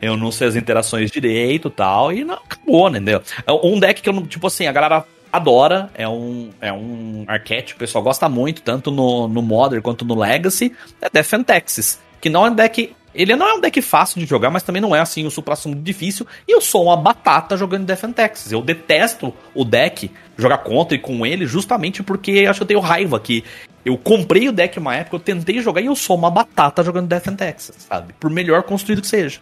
eu 0.00 0.16
não 0.16 0.30
sei 0.30 0.48
as 0.48 0.56
interações 0.56 1.10
direito 1.10 1.68
e 1.68 1.70
tal, 1.70 2.12
e 2.12 2.24
não, 2.24 2.34
acabou, 2.34 2.88
entendeu? 2.88 3.22
É 3.46 3.52
um 3.52 3.78
deck 3.78 4.02
que 4.02 4.08
eu, 4.08 4.26
tipo 4.26 4.46
assim, 4.46 4.66
a 4.66 4.72
galera 4.72 5.04
adora, 5.32 5.90
é 5.94 6.08
um, 6.08 6.50
é 6.60 6.72
um 6.72 7.24
arquétipo, 7.26 7.76
o 7.76 7.80
pessoal 7.80 8.02
gosta 8.02 8.28
muito, 8.28 8.62
tanto 8.62 8.90
no, 8.90 9.28
no 9.28 9.42
Modern 9.42 9.80
quanto 9.82 10.04
no 10.04 10.18
Legacy, 10.18 10.74
é 11.00 11.08
Death 11.08 11.34
and 11.34 11.42
Texas, 11.44 12.00
que 12.20 12.28
não 12.28 12.46
é 12.46 12.50
um 12.50 12.54
deck 12.54 12.94
ele 13.14 13.34
não 13.34 13.48
é 13.48 13.54
um 13.54 13.60
deck 13.60 13.82
fácil 13.82 14.20
de 14.20 14.26
jogar, 14.26 14.50
mas 14.50 14.62
também 14.62 14.80
não 14.80 14.94
é 14.94 15.00
assim 15.00 15.26
o 15.26 15.30
supra-sumo 15.30 15.74
difícil. 15.74 16.26
E 16.46 16.52
eu 16.52 16.60
sou 16.60 16.84
uma 16.84 16.96
batata 16.96 17.56
jogando 17.56 17.84
Death 17.86 18.04
and 18.04 18.12
Texas. 18.12 18.52
Eu 18.52 18.62
detesto 18.62 19.34
o 19.54 19.64
deck, 19.64 20.10
jogar 20.36 20.58
contra 20.58 20.96
e 20.96 20.98
com 20.98 21.26
ele, 21.26 21.46
justamente 21.46 22.02
porque 22.02 22.46
acho 22.48 22.60
que 22.60 22.62
eu 22.62 22.68
tenho 22.68 22.80
raiva 22.80 23.18
que 23.18 23.44
eu 23.84 23.96
comprei 23.98 24.48
o 24.48 24.52
deck 24.52 24.78
uma 24.78 24.94
época, 24.94 25.16
eu 25.16 25.20
tentei 25.20 25.60
jogar 25.60 25.80
e 25.80 25.86
eu 25.86 25.96
sou 25.96 26.16
uma 26.16 26.30
batata 26.30 26.84
jogando 26.84 27.08
Death 27.08 27.28
and 27.28 27.36
Texas, 27.36 27.76
sabe? 27.88 28.12
Por 28.14 28.30
melhor 28.30 28.62
construído 28.62 29.02
que 29.02 29.08
seja. 29.08 29.40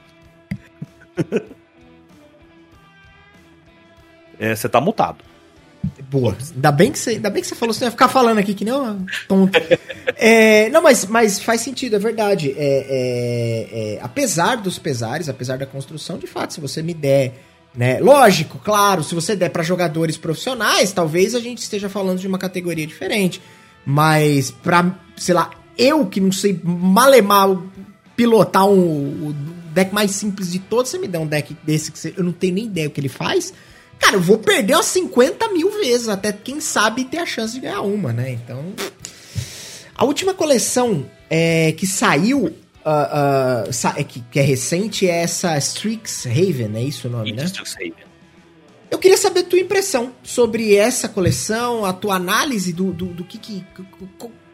é, 4.38 4.54
você 4.54 4.68
tá 4.68 4.80
mutado. 4.80 5.24
Boa. 6.10 6.36
Ainda 6.54 6.72
bem 6.72 6.90
que 6.90 6.98
você, 6.98 7.10
ainda 7.10 7.30
bem 7.30 7.42
que 7.42 7.48
você 7.48 7.54
falou, 7.54 7.74
você 7.74 7.84
ia 7.84 7.90
ficar 7.90 8.08
falando 8.08 8.38
aqui 8.38 8.54
que 8.54 8.64
nem 8.64 8.74
uma 8.74 8.98
tonta. 9.26 9.60
é, 10.16 10.68
não, 10.70 10.82
mas, 10.82 11.04
mas 11.06 11.40
faz 11.40 11.60
sentido, 11.60 11.96
é 11.96 11.98
verdade. 11.98 12.54
É, 12.56 12.56
é, 12.58 13.94
é, 13.94 13.98
apesar 14.02 14.56
dos 14.56 14.78
pesares, 14.78 15.28
apesar 15.28 15.58
da 15.58 15.66
construção, 15.66 16.18
de 16.18 16.26
fato, 16.26 16.54
se 16.54 16.60
você 16.60 16.82
me 16.82 16.94
der, 16.94 17.34
né? 17.74 18.00
Lógico, 18.00 18.58
claro, 18.58 19.04
se 19.04 19.14
você 19.14 19.36
der 19.36 19.50
para 19.50 19.62
jogadores 19.62 20.16
profissionais, 20.16 20.92
talvez 20.92 21.34
a 21.34 21.40
gente 21.40 21.58
esteja 21.58 21.88
falando 21.88 22.18
de 22.18 22.26
uma 22.26 22.38
categoria 22.38 22.86
diferente. 22.86 23.40
Mas 23.84 24.50
pra, 24.50 24.98
sei 25.16 25.34
lá, 25.34 25.50
eu 25.76 26.06
que 26.06 26.20
não 26.20 26.32
sei 26.32 26.58
malemar 26.64 27.56
pilotar 28.16 28.66
um, 28.66 29.28
o 29.28 29.34
deck 29.72 29.94
mais 29.94 30.10
simples 30.10 30.50
de 30.50 30.58
todos, 30.58 30.90
você 30.90 30.98
me 30.98 31.06
dá 31.06 31.20
um 31.20 31.26
deck 31.26 31.56
desse 31.62 31.92
que 31.92 31.98
você, 31.98 32.12
eu 32.16 32.24
não 32.24 32.32
tenho 32.32 32.54
nem 32.54 32.64
ideia 32.64 32.88
o 32.88 32.90
que 32.90 33.00
ele 33.00 33.08
faz 33.08 33.52
Cara, 33.98 34.16
eu 34.16 34.20
vou 34.20 34.38
perder 34.38 34.74
umas 34.74 34.86
50 34.86 35.48
mil 35.48 35.70
vezes, 35.70 36.08
até 36.08 36.32
quem 36.32 36.60
sabe 36.60 37.04
ter 37.04 37.18
a 37.18 37.26
chance 37.26 37.54
de 37.54 37.60
ganhar 37.60 37.82
uma, 37.82 38.12
né? 38.12 38.30
Então. 38.30 38.72
A 39.94 40.04
última 40.04 40.32
coleção 40.32 41.04
é, 41.28 41.72
que 41.72 41.86
saiu, 41.86 42.44
uh, 42.46 43.68
uh, 43.68 44.04
que, 44.04 44.20
que, 44.20 44.38
é 44.38 44.42
recente, 44.42 45.08
é 45.08 45.22
essa 45.22 45.58
Strixhaven, 45.58 46.76
é 46.76 46.82
isso 46.82 47.08
o 47.08 47.10
nome, 47.10 47.32
né? 47.32 47.44
Strixhaven. 47.44 47.94
Eu 48.90 48.98
queria 48.98 49.18
saber 49.18 49.40
a 49.40 49.44
tua 49.44 49.58
impressão 49.58 50.12
sobre 50.22 50.74
essa 50.74 51.08
coleção, 51.08 51.84
a 51.84 51.92
tua 51.92 52.14
análise 52.14 52.72
do, 52.72 52.92
do, 52.92 53.06
do 53.06 53.24
que, 53.24 53.36
que. 53.38 53.64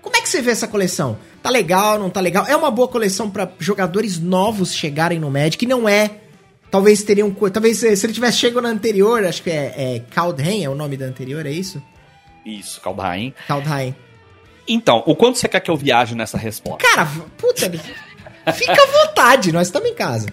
Como 0.03 0.16
é 0.16 0.20
que 0.20 0.28
você 0.28 0.42
vê 0.42 0.51
essa 0.51 0.66
coleção? 0.66 1.18
Tá 1.42 1.51
legal, 1.51 1.99
não 1.99 2.11
tá 2.11 2.20
legal? 2.20 2.45
É 2.47 2.57
uma 2.57 2.70
boa 2.70 2.88
coleção 2.88 3.30
para 3.30 3.51
jogadores 3.59 4.18
novos 4.18 4.74
chegarem 4.74 5.20
no 5.20 5.30
Magic, 5.30 5.64
não 5.66 5.88
é 5.88 6.24
Talvez 6.75 7.05
teriam. 7.05 7.31
Talvez 7.31 7.79
se 7.79 7.87
ele 7.87 8.12
tivesse 8.12 8.39
chegado 8.39 8.61
na 8.61 8.68
anterior, 8.68 9.25
acho 9.25 9.45
que 9.45 9.51
é, 9.51 9.75
é 9.77 10.03
Kaldheim, 10.11 10.64
é 10.64 10.68
o 10.68 10.75
nome 10.75 10.97
da 10.97 11.07
anterior, 11.07 11.47
é 11.47 11.51
isso? 11.53 11.81
Isso, 12.45 12.81
Kaldheim. 12.81 13.33
Kaldheim. 13.47 13.95
Então, 14.66 15.01
o 15.07 15.14
quanto 15.14 15.39
você 15.39 15.47
quer 15.47 15.61
que 15.61 15.70
eu 15.70 15.77
viaje 15.77 16.16
nessa 16.16 16.37
resposta? 16.37 16.85
Cara, 16.85 17.09
puta, 17.39 17.70
fica 18.53 18.72
à 18.72 19.07
vontade, 19.07 19.53
nós 19.53 19.68
estamos 19.68 19.89
em 19.89 19.95
casa. 19.95 20.27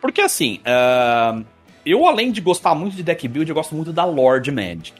Porque 0.00 0.22
assim, 0.22 0.58
uh, 0.60 1.44
eu 1.84 2.06
além 2.06 2.32
de 2.32 2.40
gostar 2.40 2.74
muito 2.74 2.96
de 2.96 3.02
deck 3.02 3.28
build, 3.28 3.50
eu 3.50 3.54
gosto 3.54 3.74
muito 3.74 3.92
da 3.92 4.06
lore 4.06 4.40
de 4.40 4.50
Magic. 4.50 4.94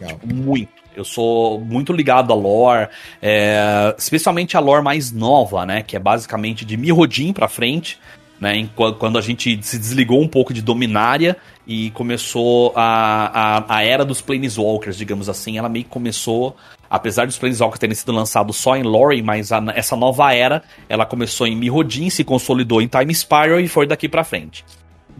Legal. 0.00 0.18
Tipo, 0.18 0.34
muito. 0.34 0.72
Eu 0.96 1.04
sou 1.04 1.60
muito 1.60 1.92
ligado 1.92 2.32
à 2.32 2.34
lore, 2.34 2.88
é, 3.20 3.94
especialmente 3.98 4.56
a 4.56 4.60
lore 4.60 4.82
mais 4.82 5.12
nova, 5.12 5.66
né? 5.66 5.82
Que 5.82 5.94
é 5.94 5.98
basicamente 5.98 6.64
de 6.64 6.78
Mirrodin 6.78 7.34
pra 7.34 7.48
frente 7.48 7.98
né? 8.42 8.68
Quando 8.98 9.16
a 9.16 9.20
gente 9.20 9.56
se 9.62 9.78
desligou 9.78 10.20
um 10.20 10.26
pouco 10.26 10.52
de 10.52 10.60
Dominária 10.60 11.36
e 11.64 11.92
começou 11.92 12.72
a, 12.74 13.60
a, 13.60 13.76
a 13.76 13.84
era 13.84 14.04
dos 14.04 14.20
Planeswalkers, 14.20 14.96
digamos 14.96 15.28
assim, 15.28 15.58
ela 15.58 15.68
meio 15.68 15.84
que 15.84 15.90
começou, 15.92 16.56
apesar 16.90 17.24
dos 17.24 17.38
Planeswalkers 17.38 17.78
terem 17.78 17.94
sido 17.94 18.10
lançados 18.10 18.56
só 18.56 18.76
em 18.76 18.82
Lore, 18.82 19.22
mas 19.22 19.52
a, 19.52 19.62
essa 19.76 19.94
nova 19.94 20.34
era, 20.34 20.60
ela 20.88 21.06
começou 21.06 21.46
em 21.46 21.54
Mirrodin, 21.54 22.10
se 22.10 22.24
consolidou 22.24 22.82
em 22.82 22.88
Time 22.88 23.14
Spiral 23.14 23.60
e 23.60 23.68
foi 23.68 23.86
daqui 23.86 24.08
para 24.08 24.24
frente. 24.24 24.64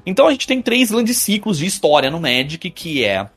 Então 0.05 0.27
a 0.27 0.33
gente 0.33 0.49
tem 0.49 0.61
três 0.61 0.91
grandes 0.91 1.16
ciclos 1.18 1.59
de 1.59 1.66
história 1.66 2.11
no 2.11 2.18
Magic, 2.18 2.68
que 2.70 3.05
é, 3.05 3.29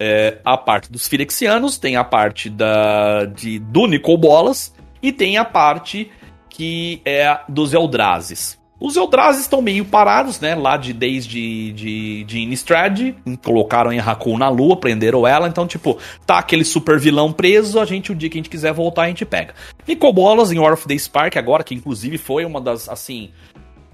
é 0.00 0.38
a 0.42 0.56
parte 0.56 0.90
dos 0.90 1.06
Phyrexianos, 1.06 1.76
tem 1.76 1.96
a 1.96 2.04
parte 2.04 2.48
da, 2.48 3.26
de, 3.26 3.58
do 3.58 3.86
Nicol 3.86 4.16
Bolas 4.16 4.74
e 5.02 5.12
tem 5.12 5.36
a 5.36 5.44
parte 5.44 6.10
que 6.48 7.02
é 7.04 7.40
dos 7.46 7.74
Eldrazi. 7.74 8.63
Os 8.80 8.96
Eldrazi 8.96 9.40
estão 9.40 9.62
meio 9.62 9.84
parados, 9.84 10.40
né? 10.40 10.54
Lá 10.54 10.76
de 10.76 10.92
desde 10.92 11.72
de, 11.72 12.24
de 12.24 12.40
Innistrad, 12.40 13.14
colocaram 13.42 13.92
em 13.92 14.00
Hakun 14.00 14.36
na 14.36 14.48
lua, 14.48 14.76
prenderam 14.76 15.26
ela, 15.26 15.48
então, 15.48 15.66
tipo, 15.66 15.98
tá 16.26 16.38
aquele 16.38 16.64
super 16.64 16.98
vilão 16.98 17.32
preso, 17.32 17.78
a 17.78 17.84
gente, 17.84 18.10
o 18.10 18.14
dia 18.14 18.28
que 18.28 18.36
a 18.36 18.40
gente 18.40 18.50
quiser 18.50 18.72
voltar, 18.72 19.02
a 19.02 19.08
gente 19.08 19.24
pega. 19.24 19.54
Nicobolas 19.86 20.50
em 20.50 20.58
War 20.58 20.72
of 20.72 20.88
the 20.88 20.98
Spark 20.98 21.36
agora, 21.36 21.62
que 21.62 21.74
inclusive 21.74 22.18
foi 22.18 22.44
uma 22.44 22.60
das, 22.60 22.88
assim, 22.88 23.30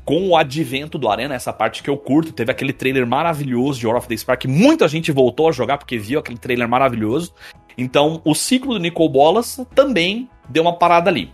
com 0.04 0.28
o 0.28 0.36
advento 0.36 0.98
do 0.98 1.08
Arena, 1.08 1.34
essa 1.34 1.52
parte 1.52 1.82
que 1.82 1.90
eu 1.90 1.96
curto, 1.96 2.32
teve 2.32 2.50
aquele 2.50 2.72
trailer 2.72 3.06
maravilhoso 3.06 3.78
de 3.78 3.86
War 3.86 3.96
of 3.96 4.08
the 4.08 4.16
Spark, 4.16 4.46
muita 4.46 4.88
gente 4.88 5.12
voltou 5.12 5.48
a 5.48 5.52
jogar 5.52 5.78
porque 5.78 5.98
viu 5.98 6.18
aquele 6.18 6.38
trailer 6.38 6.68
maravilhoso. 6.68 7.34
Então, 7.76 8.20
o 8.24 8.34
ciclo 8.34 8.74
do 8.74 8.80
Nicobolas 8.80 9.60
também 9.74 10.28
deu 10.48 10.62
uma 10.64 10.76
parada 10.76 11.10
ali. 11.10 11.30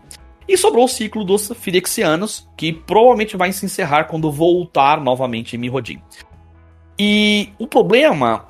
E 0.48 0.56
sobrou 0.56 0.84
o 0.84 0.88
ciclo 0.88 1.24
dos 1.24 1.52
Firexianos, 1.60 2.48
que 2.56 2.72
provavelmente 2.72 3.36
vai 3.36 3.52
se 3.52 3.66
encerrar 3.66 4.04
quando 4.04 4.30
voltar 4.30 5.00
novamente 5.00 5.56
em 5.56 5.58
Mirrodin. 5.58 6.00
E 6.98 7.50
o 7.58 7.66
problema 7.66 8.46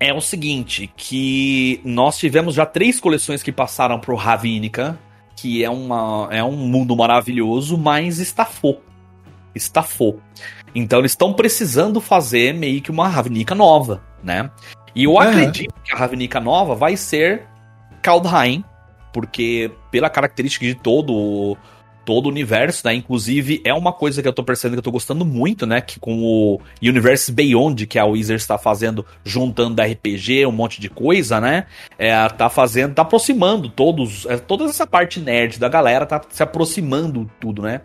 é 0.00 0.12
o 0.12 0.20
seguinte, 0.20 0.90
que 0.96 1.80
nós 1.84 2.18
tivemos 2.18 2.54
já 2.54 2.66
três 2.66 2.98
coleções 2.98 3.42
que 3.42 3.52
passaram 3.52 4.00
pro 4.00 4.16
Ravnica, 4.16 4.98
que 5.36 5.62
é, 5.62 5.70
uma, 5.70 6.28
é 6.30 6.42
um 6.42 6.56
mundo 6.56 6.96
maravilhoso, 6.96 7.78
mas 7.78 8.18
estafou. 8.18 8.82
Estafou. 9.54 10.18
Então 10.74 10.98
eles 10.98 11.12
estão 11.12 11.32
precisando 11.32 12.00
fazer 12.00 12.52
meio 12.52 12.80
que 12.80 12.90
uma 12.90 13.06
Ravnica 13.06 13.54
nova, 13.54 14.02
né? 14.24 14.50
E 14.94 15.04
eu 15.04 15.18
acredito 15.18 15.74
que 15.84 15.94
a 15.94 15.96
Ravnica 15.96 16.40
nova 16.40 16.74
vai 16.74 16.96
ser 16.96 17.46
Kaldheim, 18.02 18.64
porque 19.12 19.70
pela 19.90 20.08
característica 20.08 20.64
de 20.66 20.74
todo 20.74 21.12
o, 21.12 21.56
todo 22.04 22.28
universo, 22.28 22.86
né? 22.86 22.94
Inclusive, 22.94 23.60
é 23.64 23.72
uma 23.72 23.92
coisa 23.92 24.22
que 24.22 24.28
eu 24.28 24.32
tô 24.32 24.42
percebendo 24.42 24.74
que 24.74 24.78
eu 24.80 24.84
tô 24.84 24.92
gostando 24.92 25.24
muito, 25.24 25.66
né? 25.66 25.80
Que 25.80 25.98
com 25.98 26.22
o 26.22 26.60
Universe 26.82 27.30
Beyond, 27.32 27.86
que 27.86 27.98
a 27.98 28.04
Wizards 28.04 28.42
está 28.42 28.58
fazendo, 28.58 29.04
juntando 29.24 29.82
RPG, 29.82 30.46
um 30.46 30.52
monte 30.52 30.80
de 30.80 30.88
coisa, 30.88 31.40
né? 31.40 31.66
É, 31.98 32.28
tá 32.28 32.48
fazendo, 32.48 32.94
tá 32.94 33.02
aproximando 33.02 33.68
todos, 33.68 34.26
é, 34.26 34.36
toda 34.36 34.64
essa 34.64 34.86
parte 34.86 35.20
nerd 35.20 35.58
da 35.58 35.68
galera, 35.68 36.06
tá 36.06 36.20
se 36.28 36.42
aproximando 36.42 37.30
tudo, 37.40 37.62
né? 37.62 37.80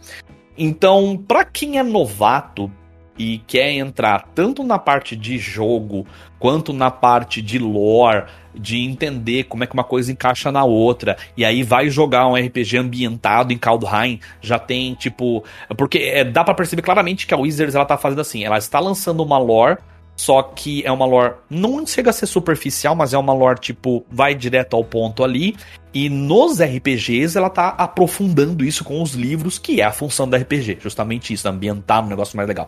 Então, 0.57 1.23
pra 1.27 1.45
quem 1.45 1.77
é 1.77 1.83
novato, 1.83 2.71
e 3.18 3.39
quer 3.39 3.72
entrar 3.72 4.30
tanto 4.34 4.64
na 4.64 4.77
parte 4.77 5.15
de 5.15 5.38
jogo 5.38 6.06
quanto 6.39 6.72
na 6.72 6.91
parte 6.91 7.41
de 7.41 7.57
lore, 7.57 8.26
de 8.53 8.77
entender 8.84 9.45
como 9.45 9.64
é 9.64 9.68
que 9.68 9.73
uma 9.73 9.84
coisa 9.84 10.11
encaixa 10.11 10.52
na 10.52 10.64
outra, 10.64 11.18
e 11.35 11.44
aí 11.44 11.64
vai 11.64 11.89
jogar 11.89 12.27
um 12.27 12.35
RPG 12.35 12.77
ambientado 12.77 13.52
em 13.52 13.57
Kaldheim, 13.57 14.19
já 14.41 14.60
tem 14.60 14.94
tipo, 14.94 15.44
porque 15.76 15.98
é, 15.99 16.23
dá 16.23 16.44
para 16.44 16.53
perceber 16.53 16.81
claramente 16.81 17.26
que 17.26 17.34
a 17.34 17.38
Wizards 17.38 17.76
ela 17.76 17.85
tá 17.85 17.98
fazendo 17.98 18.22
assim, 18.22 18.44
ela 18.44 18.57
está 18.57 18.80
lançando 18.80 19.23
uma 19.23 19.38
lore 19.38 19.77
só 20.18 20.41
que 20.41 20.84
é 20.84 20.91
uma 20.91 21.06
lore, 21.06 21.35
não 21.48 21.85
chega 21.85 22.10
a 22.10 22.14
ser 22.14 22.26
superficial, 22.26 22.95
mas 22.95 23.14
é 23.14 23.18
uma 23.18 23.34
lore 23.34 23.60
tipo, 23.60 24.03
vai 24.10 24.34
direto 24.34 24.76
ao 24.76 24.84
ponto 24.84 25.23
ali. 25.23 25.56
E 25.94 26.10
nos 26.10 26.60
RPGs 26.60 27.38
ela 27.38 27.52
tá 27.52 27.69
aprofundando 27.69 28.65
isso 28.65 28.84
com 28.84 29.02
os 29.02 29.14
livros, 29.14 29.60
que 29.60 29.80
é 29.80 29.84
a 29.84 29.91
função 29.91 30.27
do 30.27 30.35
RPG, 30.35 30.80
justamente 30.81 31.34
isso, 31.34 31.48
ambientar 31.48 32.03
um 32.03 32.07
negócio 32.10 32.35
mais 32.35 32.49
legal. 32.49 32.68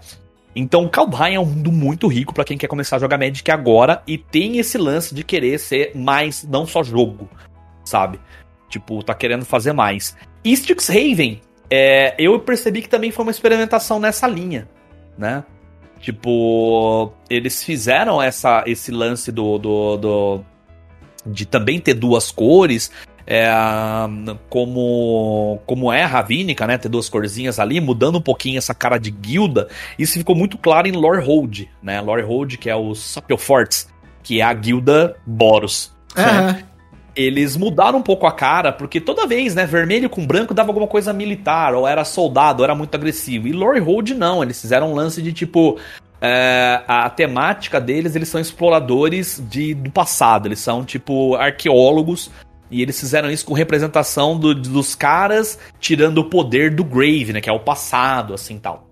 Então, 0.55 0.87
Kaldheim 0.87 1.35
é 1.35 1.39
um 1.39 1.45
mundo 1.45 1.71
muito 1.71 2.07
rico 2.07 2.33
para 2.33 2.43
quem 2.43 2.57
quer 2.57 2.67
começar 2.67 2.95
a 2.95 2.99
jogar 2.99 3.17
Magic 3.17 3.49
agora 3.51 4.01
e 4.07 4.17
tem 4.17 4.57
esse 4.57 4.77
lance 4.77 5.13
de 5.13 5.23
querer 5.23 5.59
ser 5.59 5.95
mais, 5.95 6.43
não 6.43 6.65
só 6.65 6.83
jogo, 6.83 7.29
sabe? 7.83 8.19
Tipo, 8.67 9.03
tá 9.03 9.13
querendo 9.13 9.45
fazer 9.45 9.73
mais. 9.73 10.17
E 10.43 10.51
Strixhaven, 10.53 11.41
é, 11.69 12.15
eu 12.17 12.39
percebi 12.39 12.81
que 12.81 12.89
também 12.89 13.11
foi 13.11 13.23
uma 13.23 13.31
experimentação 13.31 13.99
nessa 13.99 14.27
linha, 14.27 14.67
né? 15.17 15.43
Tipo, 15.99 17.11
eles 17.29 17.63
fizeram 17.63 18.21
essa, 18.21 18.63
esse 18.65 18.91
lance 18.91 19.31
do, 19.31 19.57
do, 19.57 19.97
do 19.97 20.45
de 21.25 21.45
também 21.45 21.79
ter 21.79 21.93
duas 21.93 22.31
cores, 22.31 22.91
é, 23.31 23.47
como, 24.49 25.61
como 25.67 25.93
é 25.93 26.01
a 26.01 26.07
Ravínica, 26.07 26.65
né? 26.65 26.79
Ter 26.79 26.89
duas 26.89 27.07
corzinhas 27.07 27.59
ali, 27.59 27.79
mudando 27.79 28.17
um 28.17 28.21
pouquinho 28.21 28.57
essa 28.57 28.73
cara 28.73 28.97
de 28.97 29.11
guilda. 29.11 29.67
Isso 29.99 30.17
ficou 30.17 30.35
muito 30.35 30.57
claro 30.57 30.87
em 30.87 30.93
Lorehold, 30.93 31.69
né? 31.81 32.01
Lorehold, 32.01 32.57
que 32.57 32.71
é 32.71 32.75
o 32.75 32.95
Sapelforts, 32.95 33.87
que 34.23 34.41
é 34.41 34.43
a 34.43 34.51
guilda 34.51 35.15
Boros. 35.27 35.93
Uhum. 36.17 36.23
Né? 36.23 36.63
Eles 37.15 37.55
mudaram 37.55 37.99
um 37.99 38.01
pouco 38.01 38.25
a 38.25 38.31
cara, 38.31 38.71
porque 38.71 38.99
toda 38.99 39.27
vez, 39.27 39.53
né, 39.53 39.65
vermelho 39.65 40.09
com 40.09 40.25
branco 40.25 40.53
dava 40.53 40.69
alguma 40.69 40.87
coisa 40.87 41.13
militar, 41.13 41.75
ou 41.75 41.87
era 41.87 42.03
soldado, 42.03 42.61
ou 42.61 42.63
era 42.63 42.73
muito 42.73 42.95
agressivo. 42.95 43.47
E 43.47 43.51
Lorehold 43.51 44.15
não, 44.15 44.41
eles 44.41 44.59
fizeram 44.59 44.91
um 44.91 44.95
lance 44.95 45.21
de 45.21 45.33
tipo, 45.33 45.77
é, 46.19 46.81
a 46.87 47.07
temática 47.11 47.79
deles, 47.79 48.15
eles 48.15 48.29
são 48.29 48.41
exploradores 48.41 49.43
de, 49.49 49.75
do 49.75 49.91
passado, 49.91 50.47
eles 50.47 50.59
são 50.59 50.83
tipo 50.83 51.35
arqueólogos 51.35 52.31
e 52.71 52.81
eles 52.81 52.99
fizeram 52.99 53.29
isso 53.31 53.45
com 53.45 53.53
representação 53.53 54.37
do, 54.37 54.53
dos 54.53 54.95
caras 54.95 55.59
tirando 55.79 56.19
o 56.19 56.29
poder 56.29 56.73
do 56.73 56.83
Grave, 56.83 57.33
né? 57.33 57.41
Que 57.41 57.49
é 57.49 57.53
o 57.53 57.59
passado, 57.59 58.33
assim 58.33 58.57
tal. 58.57 58.89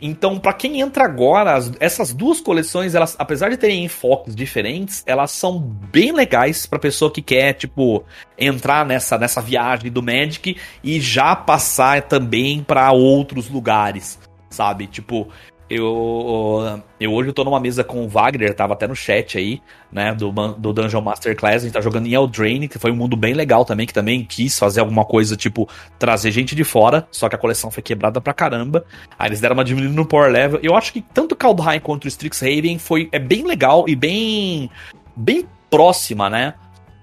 Então, 0.00 0.38
para 0.38 0.52
quem 0.52 0.80
entra 0.80 1.04
agora, 1.04 1.54
as, 1.54 1.72
essas 1.80 2.12
duas 2.12 2.40
coleções, 2.40 2.94
elas, 2.94 3.16
apesar 3.18 3.48
de 3.48 3.56
terem 3.56 3.84
enfoques 3.84 4.36
diferentes, 4.36 5.02
elas 5.06 5.30
são 5.30 5.58
bem 5.58 6.12
legais 6.12 6.66
para 6.66 6.78
pessoa 6.78 7.10
que 7.10 7.22
quer, 7.22 7.54
tipo, 7.54 8.04
entrar 8.36 8.84
nessa, 8.84 9.16
nessa 9.16 9.40
viagem 9.40 9.90
do 9.90 10.02
Magic 10.02 10.56
e 10.84 11.00
já 11.00 11.34
passar 11.34 12.02
também 12.02 12.62
para 12.62 12.92
outros 12.92 13.48
lugares, 13.48 14.18
sabe? 14.50 14.86
Tipo, 14.86 15.28
eu, 15.68 16.80
eu 17.00 17.12
hoje 17.12 17.30
eu 17.30 17.32
tô 17.32 17.42
numa 17.42 17.58
mesa 17.58 17.82
com 17.82 18.04
o 18.04 18.08
Wagner, 18.08 18.54
tava 18.54 18.74
até 18.74 18.86
no 18.86 18.94
chat 18.94 19.36
aí, 19.36 19.60
né, 19.90 20.14
do, 20.14 20.30
do 20.30 20.72
Dungeon 20.72 21.00
Masterclass, 21.00 21.56
a 21.56 21.58
gente 21.66 21.72
tá 21.72 21.80
jogando 21.80 22.06
em 22.06 22.14
Eldraine, 22.14 22.68
que 22.68 22.78
foi 22.78 22.92
um 22.92 22.96
mundo 22.96 23.16
bem 23.16 23.34
legal 23.34 23.64
também, 23.64 23.84
que 23.84 23.92
também 23.92 24.24
quis 24.24 24.56
fazer 24.56 24.80
alguma 24.80 25.04
coisa, 25.04 25.36
tipo, 25.36 25.68
trazer 25.98 26.30
gente 26.30 26.54
de 26.54 26.62
fora, 26.62 27.06
só 27.10 27.28
que 27.28 27.34
a 27.34 27.38
coleção 27.38 27.70
foi 27.70 27.82
quebrada 27.82 28.20
pra 28.20 28.32
caramba, 28.32 28.84
aí 29.18 29.28
eles 29.28 29.40
deram 29.40 29.54
uma 29.54 29.64
diminuída 29.64 29.94
no 29.94 30.06
power 30.06 30.30
level, 30.30 30.60
eu 30.62 30.76
acho 30.76 30.92
que 30.92 31.00
tanto 31.00 31.34
Kaldheim 31.34 31.80
quanto 31.80 32.04
o 32.04 32.08
Strixhaven 32.08 32.78
foi, 32.78 33.08
é 33.10 33.18
bem 33.18 33.44
legal 33.44 33.88
e 33.88 33.96
bem, 33.96 34.70
bem 35.16 35.48
próxima, 35.68 36.30
né, 36.30 36.54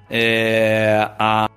é, 0.10 1.10
a, 1.20 1.50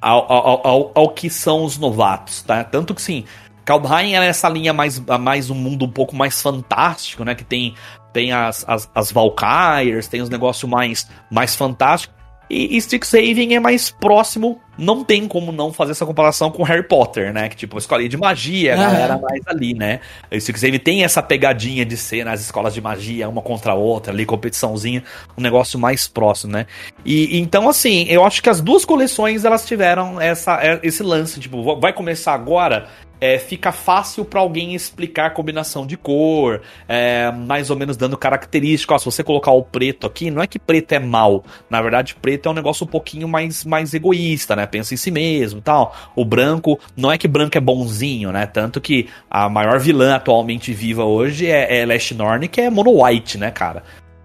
ao, 0.00 0.32
ao, 0.32 0.66
ao, 0.66 0.92
ao 0.96 1.08
que 1.10 1.30
são 1.30 1.64
os 1.64 1.78
novatos, 1.78 2.42
tá, 2.42 2.64
tanto 2.64 2.92
que 2.92 3.02
sim, 3.02 3.24
Kaldheim 3.68 4.14
é 4.14 4.26
essa 4.26 4.48
linha 4.48 4.72
mais, 4.72 4.98
mais 4.98 5.50
um 5.50 5.54
mundo 5.54 5.84
um 5.84 5.90
pouco 5.90 6.16
mais 6.16 6.40
fantástico, 6.40 7.22
né? 7.22 7.34
Que 7.34 7.44
tem, 7.44 7.74
tem 8.14 8.32
as, 8.32 8.64
as, 8.66 8.90
as 8.94 9.12
Valkyries, 9.12 10.08
tem 10.08 10.22
os 10.22 10.30
negócios 10.30 10.68
mais, 10.70 11.06
mais 11.30 11.54
fantásticos. 11.54 12.16
E, 12.48 12.76
e 12.76 12.78
Strixhaven 12.78 13.54
é 13.54 13.60
mais 13.60 13.90
próximo, 13.90 14.58
não 14.78 15.04
tem 15.04 15.28
como 15.28 15.52
não 15.52 15.70
fazer 15.70 15.92
essa 15.92 16.06
comparação 16.06 16.50
com 16.50 16.62
Harry 16.62 16.82
Potter, 16.82 17.30
né? 17.30 17.50
Que 17.50 17.56
tipo, 17.56 17.76
escola 17.76 18.08
de 18.08 18.16
magia, 18.16 18.72
a 18.72 18.76
galera 18.78 19.18
mais 19.18 19.42
ali, 19.46 19.74
né? 19.74 20.00
O 20.32 20.34
Strixhaven 20.36 20.78
tem 20.78 21.04
essa 21.04 21.22
pegadinha 21.22 21.84
de 21.84 21.98
ser 21.98 22.24
nas 22.24 22.40
escolas 22.40 22.72
de 22.72 22.80
magia, 22.80 23.28
uma 23.28 23.42
contra 23.42 23.72
a 23.72 23.74
outra, 23.74 24.14
ali, 24.14 24.24
competiçãozinha, 24.24 25.04
um 25.36 25.42
negócio 25.42 25.78
mais 25.78 26.08
próximo, 26.08 26.54
né? 26.54 26.66
E 27.04 27.38
então, 27.38 27.68
assim, 27.68 28.06
eu 28.08 28.24
acho 28.24 28.42
que 28.42 28.48
as 28.48 28.62
duas 28.62 28.86
coleções 28.86 29.44
elas 29.44 29.66
tiveram 29.66 30.18
essa, 30.18 30.58
é, 30.62 30.80
esse 30.82 31.02
lance, 31.02 31.38
tipo, 31.38 31.78
vai 31.78 31.92
começar 31.92 32.32
agora, 32.32 32.88
é, 33.20 33.38
fica 33.38 33.72
fácil 33.72 34.24
para 34.24 34.40
alguém 34.40 34.74
explicar 34.74 35.34
combinação 35.34 35.86
de 35.86 35.96
cor, 35.96 36.60
é, 36.86 37.30
mais 37.32 37.70
ou 37.70 37.76
menos 37.76 37.96
dando 37.96 38.16
característica. 38.16 38.98
Se 38.98 39.04
você 39.04 39.24
colocar 39.24 39.50
o 39.52 39.62
preto 39.62 40.06
aqui, 40.06 40.30
não 40.30 40.42
é 40.42 40.46
que 40.46 40.58
preto 40.58 40.92
é 40.92 40.98
mal. 40.98 41.44
Na 41.68 41.80
verdade, 41.82 42.14
preto 42.14 42.48
é 42.48 42.52
um 42.52 42.54
negócio 42.54 42.84
um 42.84 42.88
pouquinho 42.88 43.28
mais, 43.28 43.64
mais 43.64 43.92
egoísta, 43.94 44.54
né? 44.54 44.66
Pensa 44.66 44.94
em 44.94 44.96
si 44.96 45.10
mesmo 45.10 45.60
tal. 45.60 45.94
O 46.14 46.24
branco, 46.24 46.78
não 46.96 47.10
é 47.10 47.18
que 47.18 47.28
branco 47.28 47.56
é 47.56 47.60
bonzinho, 47.60 48.30
né? 48.32 48.46
Tanto 48.46 48.80
que 48.80 49.08
a 49.30 49.48
maior 49.48 49.78
vilã 49.78 50.14
atualmente 50.14 50.72
viva 50.72 51.04
hoje 51.04 51.46
é, 51.46 51.80
é 51.80 51.86
Last 51.86 52.14
Norn, 52.14 52.46
que 52.48 52.60
é 52.60 52.70
mono 52.70 53.04
white, 53.04 53.38
né, 53.38 53.50
cara? 53.50 53.82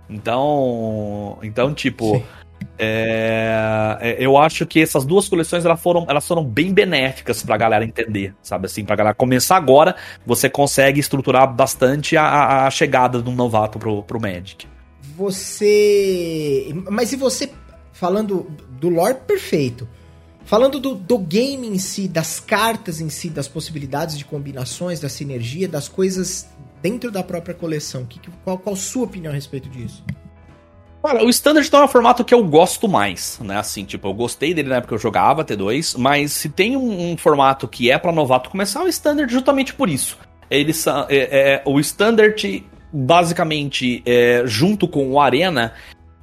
Então, 0.10 1.40
então 1.42 1.74
tipo. 1.74 2.18
Sim 2.18 2.43
é, 2.78 3.98
é, 4.02 4.16
eu 4.20 4.38
acho 4.38 4.66
que 4.66 4.82
essas 4.82 5.06
duas 5.06 5.30
coleções 5.30 5.64
elas 5.64 5.80
foram, 5.80 6.06
elas 6.10 6.28
foram 6.28 6.44
bem 6.44 6.74
benéficas 6.74 7.44
pra 7.44 7.56
galera 7.56 7.86
entender, 7.86 8.34
sabe 8.42 8.66
assim? 8.66 8.84
Pra 8.84 8.96
galera 8.96 9.16
começar 9.16 9.58
agora, 9.58 9.96
você 10.26 10.50
consegue 10.50 11.00
estruturar 11.00 11.52
bastante 11.54 12.18
a, 12.18 12.66
a 12.66 12.72
chegada 12.72 13.22
de 13.22 13.30
um 13.30 13.36
novato 13.36 13.78
pro, 13.78 14.04
pro 14.04 14.20
Magic. 14.20 14.68
Você. 15.16 16.74
Mas 16.90 17.14
e 17.14 17.16
você, 17.16 17.52
falando 17.92 18.48
do 18.72 18.90
lore, 18.90 19.16
perfeito. 19.28 19.88
Falando 20.46 20.78
do, 20.80 20.94
do 20.96 21.18
game 21.18 21.68
em 21.68 21.78
si, 21.78 22.08
das 22.08 22.40
cartas 22.40 23.00
em 23.00 23.10
si, 23.10 23.30
das 23.30 23.48
possibilidades 23.48 24.18
de 24.18 24.26
combinações, 24.26 25.00
da 25.00 25.08
sinergia, 25.08 25.70
das 25.70 25.88
coisas 25.88 26.50
dentro 26.82 27.10
da 27.10 27.24
própria 27.24 27.56
coleção, 27.56 28.06
que, 28.06 28.20
qual, 28.44 28.58
qual 28.58 28.76
a 28.76 28.78
sua 28.78 29.06
opinião 29.06 29.32
a 29.32 29.36
respeito 29.36 29.70
disso? 29.70 30.04
Cara, 31.04 31.22
o 31.22 31.30
Standard 31.30 31.68
então 31.68 31.82
é 31.82 31.84
um 31.84 31.90
formato 31.90 32.24
que 32.24 32.34
eu 32.34 32.42
gosto 32.46 32.88
mais, 32.88 33.38
né? 33.44 33.58
Assim, 33.58 33.84
tipo, 33.84 34.08
eu 34.08 34.14
gostei 34.14 34.54
dele 34.54 34.70
na 34.70 34.78
época 34.78 34.90
que 34.90 34.94
eu 34.94 35.00
jogava 35.00 35.44
T2, 35.44 35.98
mas 35.98 36.32
se 36.32 36.48
tem 36.48 36.78
um, 36.78 37.12
um 37.12 37.18
formato 37.18 37.68
que 37.68 37.92
é 37.92 37.98
para 37.98 38.14
novato 38.14 38.50
começar, 38.50 38.80
é 38.80 38.84
o 38.84 38.88
Standard 38.88 39.32
justamente 39.32 39.74
por 39.74 39.90
isso. 39.90 40.18
São. 40.74 41.06
É, 41.10 41.18
é, 41.56 41.62
o 41.66 41.78
Standard, 41.82 42.66
basicamente, 42.92 44.02
é, 44.06 44.44
junto 44.46 44.88
com 44.88 45.12
o 45.12 45.20
Arena, 45.20 45.74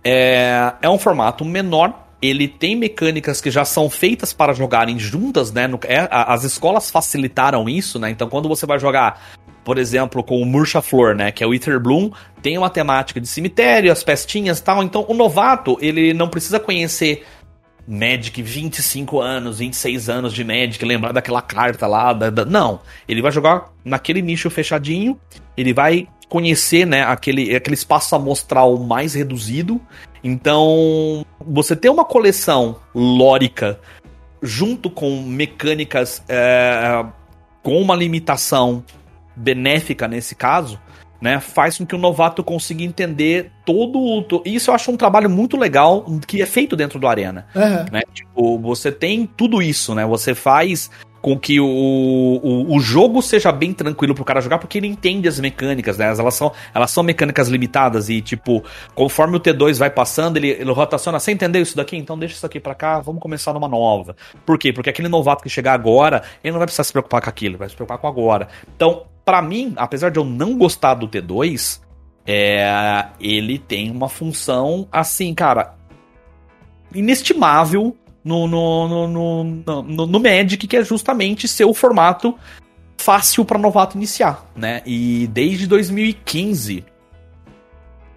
é, 0.03 0.73
é 0.81 0.89
um 0.89 0.99
formato 0.99 1.45
menor. 1.45 2.07
Ele 2.23 2.49
tem 2.49 2.77
mecânicas 2.77 3.41
que 3.41 3.51
já 3.51 3.65
são 3.65 3.89
feitas 3.91 4.33
para 4.33 4.53
jogarem 4.55 4.99
juntas, 4.99 5.53
né? 5.53 5.67
No, 5.67 5.79
é, 5.85 6.09
as 6.11 6.45
escolas 6.45 6.91
facilitaram 6.91 7.69
isso, 7.69 7.99
né? 7.99 8.11
Então, 8.11 8.29
quando 8.29 8.49
você 8.49 8.65
vai 8.65 8.79
jogar 8.79 9.21
por 9.65 9.79
exemplo, 9.79 10.23
com 10.23 10.41
o 10.41 10.47
Murcha 10.47 10.81
Flor, 10.81 11.15
né, 11.15 11.31
que 11.31 11.45
é 11.45 11.47
o 11.47 11.55
Ether 11.55 11.79
Bloom, 11.79 12.11
tem 12.43 12.57
uma 12.57 12.71
temática 12.71 13.21
de 13.21 13.29
cemitério, 13.29 13.93
as 13.93 14.03
pestinhas 14.03 14.59
e 14.59 14.63
tal. 14.63 14.83
Então, 14.83 15.05
o 15.09 15.15
novato, 15.15 15.77
ele 15.81 16.15
não 16.15 16.29
precisa 16.29 16.59
conhecer 16.59 17.25
Magic 17.87 18.41
25 18.41 19.21
anos, 19.21 19.59
26 19.59 20.09
anos 20.09 20.33
de 20.33 20.45
Magic, 20.45 20.85
lembrar 20.85 21.13
daquela 21.13 21.43
carta 21.43 21.87
lá, 21.87 22.13
da, 22.13 22.31
da... 22.31 22.45
não, 22.45 22.81
ele 23.09 23.21
vai 23.21 23.33
jogar 23.33 23.71
naquele 23.85 24.23
nicho 24.23 24.49
fechadinho, 24.49 25.19
ele 25.57 25.73
vai 25.73 26.09
conhecer, 26.29 26.87
né, 26.87 27.03
aquele, 27.03 27.55
aquele 27.55 27.75
espaço 27.75 28.15
amostral 28.15 28.79
mais 28.79 29.15
reduzido. 29.15 29.81
Então, 30.23 31.27
você 31.45 31.75
ter 31.75 31.89
uma 31.89 32.05
coleção 32.05 32.77
lórica 32.95 33.81
junto 34.41 34.89
com 34.89 35.23
mecânicas 35.23 36.23
é, 36.29 37.05
com 37.63 37.81
uma 37.81 37.95
limitação 37.95 38.85
benéfica 39.41 40.07
nesse 40.07 40.35
caso, 40.35 40.81
né, 41.21 41.39
faz 41.39 41.77
com 41.77 41.85
que 41.85 41.95
o 41.95 41.99
novato 41.99 42.43
consiga 42.43 42.83
entender 42.83 43.53
todo 43.65 43.99
o. 43.99 44.43
Isso 44.45 44.71
eu 44.71 44.75
acho 44.75 44.91
um 44.91 44.97
trabalho 44.97 45.29
muito 45.29 45.57
legal 45.57 46.05
que 46.27 46.41
é 46.41 46.47
feito 46.47 46.75
dentro 46.75 46.99
do 46.99 47.07
Arena. 47.07 47.47
Uhum. 47.55 47.93
Né? 47.93 48.01
Tipo, 48.15 48.59
você 48.59 48.91
tem 48.91 49.27
tudo 49.27 49.61
isso, 49.61 49.95
né? 49.95 50.07
Você 50.07 50.35
faz 50.35 50.91
com 51.21 51.39
que 51.39 51.61
o, 51.61 51.67
o, 51.67 52.75
o, 52.75 52.81
jogo 52.81 53.21
seja 53.21 53.53
bem 53.53 53.73
tranquilo 53.73 54.15
pro 54.15 54.25
cara 54.25 54.41
jogar, 54.41 54.59
porque 54.59 54.79
ele 54.79 54.87
entende 54.87 55.29
as 55.29 55.39
mecânicas, 55.39 55.99
né? 55.99 56.07
Elas 56.07 56.35
são, 56.35 56.53
elas 56.75 56.91
são 56.91 57.03
mecânicas 57.03 57.49
limitadas 57.49 58.09
e, 58.09 58.21
tipo, 58.21 58.65
conforme 58.95 59.37
o 59.37 59.41
T2 59.41 59.77
vai 59.77 59.91
passando, 59.91 60.39
ele, 60.39 60.49
ele 60.49 60.73
rotaciona. 60.73 61.21
Você 61.21 61.33
entendeu 61.33 61.61
isso 61.61 61.77
daqui? 61.77 61.97
Então 61.97 62.19
deixa 62.19 62.37
isso 62.37 62.47
aqui 62.47 62.59
pra 62.59 62.75
cá, 62.75 63.01
vamos 63.01 63.21
começar 63.21 63.53
numa 63.53 63.69
nova. 63.69 64.17
Por 64.47 64.59
quê? 64.59 64.73
Porque 64.73 64.89
aquele 64.89 65.09
novato 65.09 65.43
que 65.43 65.51
chegar 65.51 65.75
agora, 65.75 66.23
ele 66.43 66.53
não 66.53 66.59
vai 66.59 66.67
precisar 66.67 66.85
se 66.85 66.93
preocupar 66.93 67.21
com 67.21 67.29
aquilo, 67.29 67.59
vai 67.59 67.69
se 67.69 67.75
preocupar 67.75 67.99
com 67.99 68.09
agora. 68.09 68.49
Então, 68.75 69.05
para 69.25 69.43
mim, 69.43 69.73
apesar 69.77 70.11
de 70.11 70.19
eu 70.19 70.25
não 70.25 70.57
gostar 70.57 70.95
do 70.95 71.09
T2, 71.09 71.81
é, 72.27 73.07
ele 73.21 73.59
tem 73.59 73.91
uma 73.91 74.09
função, 74.09 74.87
assim, 74.91 75.35
cara, 75.35 75.75
inestimável 76.95 77.97
no, 78.25 78.47
no, 78.47 79.09
no, 79.09 79.45
no, 79.83 80.07
no, 80.07 80.21
Magic, 80.21 80.67
que 80.67 80.77
é 80.77 80.85
justamente 80.85 81.49
ser 81.49 81.65
o 81.65 81.75
formato 81.75 82.37
fácil 82.99 83.45
para 83.45 83.59
novato 83.59 83.97
iniciar, 83.97 84.47
né? 84.55 84.83
E 84.85 85.27
desde 85.33 85.67
2015, 85.67 86.85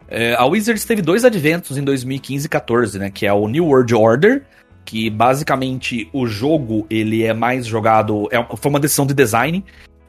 é, 0.09 0.35
a 0.35 0.45
Wizards 0.45 0.83
teve 0.83 1.01
dois 1.01 1.23
adventos 1.23 1.77
em 1.77 1.83
2015 1.83 2.45
e 2.45 2.49
14, 2.49 2.99
né? 2.99 3.09
Que 3.09 3.25
é 3.25 3.33
o 3.33 3.47
New 3.47 3.65
World 3.65 3.95
Order, 3.95 4.43
que 4.83 5.09
basicamente 5.09 6.09
o 6.11 6.27
jogo 6.27 6.85
ele 6.89 7.23
é 7.23 7.33
mais 7.33 7.65
jogado, 7.65 8.27
é, 8.31 8.45
foi 8.57 8.69
uma 8.69 8.79
decisão 8.79 9.05
de 9.05 9.13
design, 9.13 9.63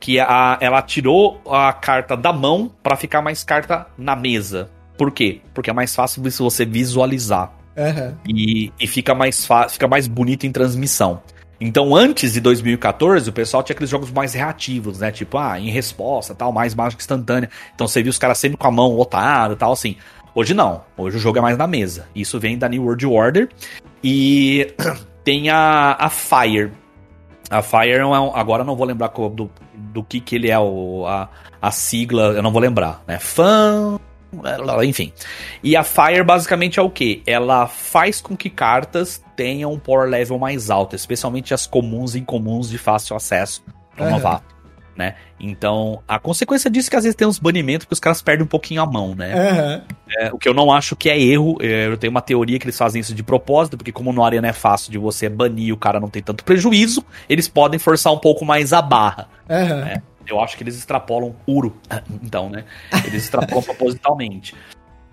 que 0.05 0.20
a, 0.20 0.59
ela 0.60 0.82
tirou 0.82 1.40
a 1.51 1.72
carta 1.72 2.14
da 2.14 2.31
mão 2.31 2.70
para 2.82 2.94
ficar 2.94 3.22
mais 3.22 3.43
carta 3.43 3.86
na 3.97 4.14
mesa. 4.14 4.68
Por 4.98 5.10
quê? 5.10 5.40
Porque 5.55 5.70
é 5.70 5.72
mais 5.72 5.94
fácil 5.94 6.22
você 6.22 6.66
visualizar. 6.66 7.51
Uhum. 7.74 8.14
E, 8.28 8.70
e 8.78 8.86
fica 8.86 9.14
mais 9.14 9.48
fica 9.70 9.89
mais 9.89 10.06
bonito 10.06 10.44
em 10.44 10.52
transmissão. 10.52 11.22
Então, 11.59 11.97
antes 11.97 12.35
de 12.35 12.40
2014, 12.43 13.31
o 13.31 13.32
pessoal 13.32 13.62
tinha 13.62 13.72
aqueles 13.72 13.89
jogos 13.89 14.10
mais 14.10 14.35
reativos, 14.35 14.98
né? 14.98 15.10
Tipo, 15.10 15.39
ah, 15.39 15.59
em 15.59 15.70
resposta, 15.70 16.35
tal, 16.35 16.52
mais 16.52 16.74
mágica 16.74 17.01
instantânea. 17.01 17.48
Então 17.74 17.89
você 17.89 18.02
viu 18.02 18.10
os 18.10 18.18
caras 18.18 18.36
sempre 18.36 18.59
com 18.59 18.68
a 18.68 18.70
mão 18.70 18.94
lotada 18.94 19.56
tal, 19.56 19.72
assim. 19.72 19.97
Hoje 20.35 20.52
não. 20.52 20.82
Hoje 20.98 21.16
o 21.16 21.20
jogo 21.20 21.39
é 21.39 21.40
mais 21.40 21.56
na 21.56 21.66
mesa. 21.66 22.06
Isso 22.14 22.39
vem 22.39 22.59
da 22.59 22.68
New 22.68 22.82
World 22.82 23.06
Order. 23.06 23.48
E 24.02 24.70
tem 25.24 25.48
a, 25.48 25.97
a 25.98 26.10
Fire. 26.10 26.72
A 27.48 27.62
Fire 27.62 27.93
é 27.93 28.05
um, 28.05 28.36
agora 28.36 28.64
não 28.64 28.76
vou 28.76 28.86
lembrar 28.86 29.09
do, 29.09 29.51
do 29.76 30.02
que 30.02 30.20
que 30.20 30.36
ele 30.36 30.51
é 30.51 30.59
o, 30.59 31.06
a, 31.06 31.28
a 31.60 31.70
sigla, 31.70 32.32
eu 32.32 32.42
não 32.42 32.52
vou 32.52 32.60
lembrar, 32.60 33.02
né? 33.06 33.18
Fan 33.18 33.98
enfim. 34.84 35.12
E 35.62 35.76
a 35.76 35.84
Fire 35.84 36.24
basicamente 36.24 36.78
é 36.78 36.82
o 36.82 36.90
que? 36.90 37.22
Ela 37.26 37.66
faz 37.66 38.20
com 38.20 38.36
que 38.36 38.51
cartas 38.51 39.22
tenham 39.36 39.72
um 39.72 39.78
power 39.78 40.09
level 40.09 40.38
mais 40.38 40.70
alto, 40.70 40.96
especialmente 40.96 41.55
as 41.55 41.66
comuns 41.66 42.14
e 42.14 42.20
incomuns 42.20 42.68
de 42.68 42.78
fácil 42.78 43.16
acesso 43.16 43.62
para 43.94 44.05
o 44.05 44.06
uhum. 44.06 44.12
novato. 44.14 44.53
Né? 44.96 45.16
Então, 45.40 46.00
a 46.06 46.20
consequência 46.20 46.70
disso 46.70 46.88
é 46.88 46.90
que 46.90 46.96
às 46.96 47.02
vezes 47.02 47.16
tem 47.16 47.26
uns 47.26 47.38
banimentos 47.38 47.84
que 47.84 47.92
os 47.92 47.98
caras 47.98 48.22
perdem 48.22 48.44
um 48.44 48.48
pouquinho 48.48 48.80
a 48.80 48.86
mão, 48.86 49.12
né? 49.14 49.34
Uhum. 49.34 49.96
É, 50.16 50.32
o 50.32 50.38
que 50.38 50.48
eu 50.48 50.54
não 50.54 50.72
acho 50.72 50.94
que 50.94 51.10
é 51.10 51.20
erro. 51.20 51.58
É, 51.60 51.86
eu 51.86 51.96
tenho 51.96 52.12
uma 52.12 52.22
teoria 52.22 52.58
que 52.60 52.64
eles 52.64 52.78
fazem 52.78 53.00
isso 53.00 53.12
de 53.12 53.22
propósito, 53.22 53.76
porque 53.76 53.90
como 53.90 54.12
no 54.12 54.24
Arena 54.24 54.46
é 54.46 54.52
fácil 54.52 54.92
de 54.92 54.98
você 54.98 55.28
banir 55.28 55.74
o 55.74 55.76
cara 55.76 55.98
não 55.98 56.08
tem 56.08 56.22
tanto 56.22 56.44
prejuízo, 56.44 57.04
eles 57.28 57.48
podem 57.48 57.78
forçar 57.78 58.12
um 58.12 58.18
pouco 58.18 58.44
mais 58.44 58.72
a 58.72 58.80
barra. 58.80 59.28
Uhum. 59.48 59.80
Né? 59.80 60.02
Eu 60.26 60.40
acho 60.40 60.56
que 60.56 60.62
eles 60.62 60.76
extrapolam 60.76 61.34
puro. 61.44 61.76
Então, 62.22 62.48
né? 62.48 62.64
Eles 63.04 63.24
extrapolam 63.24 63.62
propositalmente. 63.64 64.54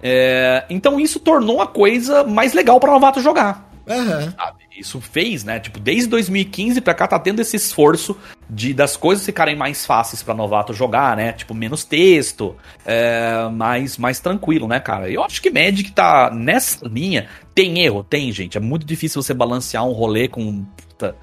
É, 0.02 0.66
então 0.70 1.00
isso 1.00 1.20
tornou 1.20 1.62
a 1.62 1.68
coisa 1.68 2.24
mais 2.24 2.54
legal 2.54 2.80
para 2.80 2.92
novato 2.92 3.22
jogar. 3.22 3.70
Uhum. 3.88 4.34
Isso 4.78 5.02
fez, 5.02 5.44
né? 5.44 5.60
Tipo, 5.60 5.80
desde 5.80 6.08
2015 6.08 6.82
pra 6.82 6.94
cá 6.94 7.08
tá 7.08 7.20
tendo 7.20 7.42
esse 7.42 7.56
esforço 7.56 8.18
de 8.54 8.74
das 8.74 8.98
coisas 8.98 9.26
ficarem 9.26 9.56
mais 9.56 9.86
fáceis 9.86 10.22
para 10.22 10.34
novato 10.34 10.74
jogar, 10.74 11.16
né? 11.16 11.32
Tipo, 11.32 11.54
menos 11.54 11.86
texto, 11.86 12.58
é, 12.86 13.48
mais, 13.50 13.98
mais 13.98 14.20
tranquilo, 14.20 14.68
né, 14.68 14.78
cara? 14.78 15.10
Eu 15.10 15.24
acho 15.24 15.42
que 15.42 15.50
Magic 15.50 15.90
tá 15.94 16.30
nessa 16.30 16.86
linha. 16.86 17.30
Tem 17.56 17.80
erro? 17.80 18.04
Tem, 18.04 18.30
gente. 18.34 18.58
É 18.58 18.62
muito 18.62 18.86
difícil 18.86 19.24
você 19.24 19.34
balancear 19.34 19.86
um 19.86 19.94
rolê 19.94 20.28
com. 20.28 20.66
Puta, 20.66 21.16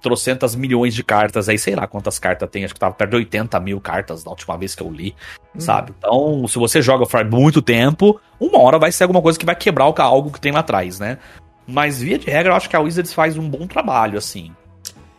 trocentas 0.00 0.54
milhões 0.54 0.94
de 0.94 1.02
cartas 1.02 1.48
aí, 1.48 1.58
sei 1.58 1.74
lá 1.74 1.86
quantas 1.88 2.18
cartas 2.18 2.48
tem, 2.48 2.64
acho 2.64 2.72
que 2.72 2.80
tava 2.80 2.94
perto 2.94 3.10
de 3.10 3.16
80 3.16 3.60
mil 3.60 3.78
cartas 3.80 4.24
na 4.24 4.30
última 4.30 4.56
vez 4.56 4.74
que 4.74 4.82
eu 4.82 4.90
li, 4.90 5.14
hum. 5.54 5.60
sabe? 5.60 5.92
Então, 5.98 6.46
se 6.48 6.58
você 6.58 6.80
joga 6.80 7.04
faz 7.04 7.28
muito 7.28 7.60
tempo, 7.60 8.18
uma 8.40 8.60
hora 8.60 8.78
vai 8.78 8.90
ser 8.90 9.04
alguma 9.04 9.20
coisa 9.20 9.38
que 9.38 9.44
vai 9.44 9.56
quebrar 9.56 9.92
algo 9.98 10.30
que 10.30 10.40
tem 10.40 10.52
lá 10.52 10.60
atrás, 10.60 10.98
né? 10.98 11.18
Mas 11.66 12.00
via 12.00 12.18
de 12.18 12.30
regra, 12.30 12.52
eu 12.52 12.56
acho 12.56 12.70
que 12.70 12.76
a 12.76 12.80
Wizards 12.80 13.12
faz 13.12 13.36
um 13.36 13.46
bom 13.46 13.66
trabalho, 13.66 14.16
assim. 14.16 14.54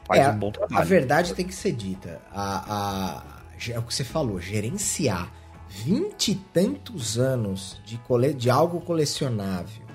Faz 0.05 0.21
é, 0.21 0.29
um 0.29 0.37
bom 0.37 0.51
trabalho. 0.51 0.81
A 0.81 0.85
verdade 0.85 1.33
tem 1.33 1.45
que 1.45 1.55
ser 1.55 1.71
dita. 1.71 2.21
A, 2.31 2.73
a, 2.73 3.23
é 3.71 3.79
o 3.79 3.83
que 3.83 3.93
você 3.93 4.03
falou, 4.03 4.39
gerenciar 4.39 5.31
vinte 5.67 6.31
e 6.31 6.35
tantos 6.35 7.17
anos 7.17 7.81
de, 7.85 7.97
cole, 7.97 8.33
de 8.33 8.49
algo 8.49 8.79
colecionável 8.81 9.85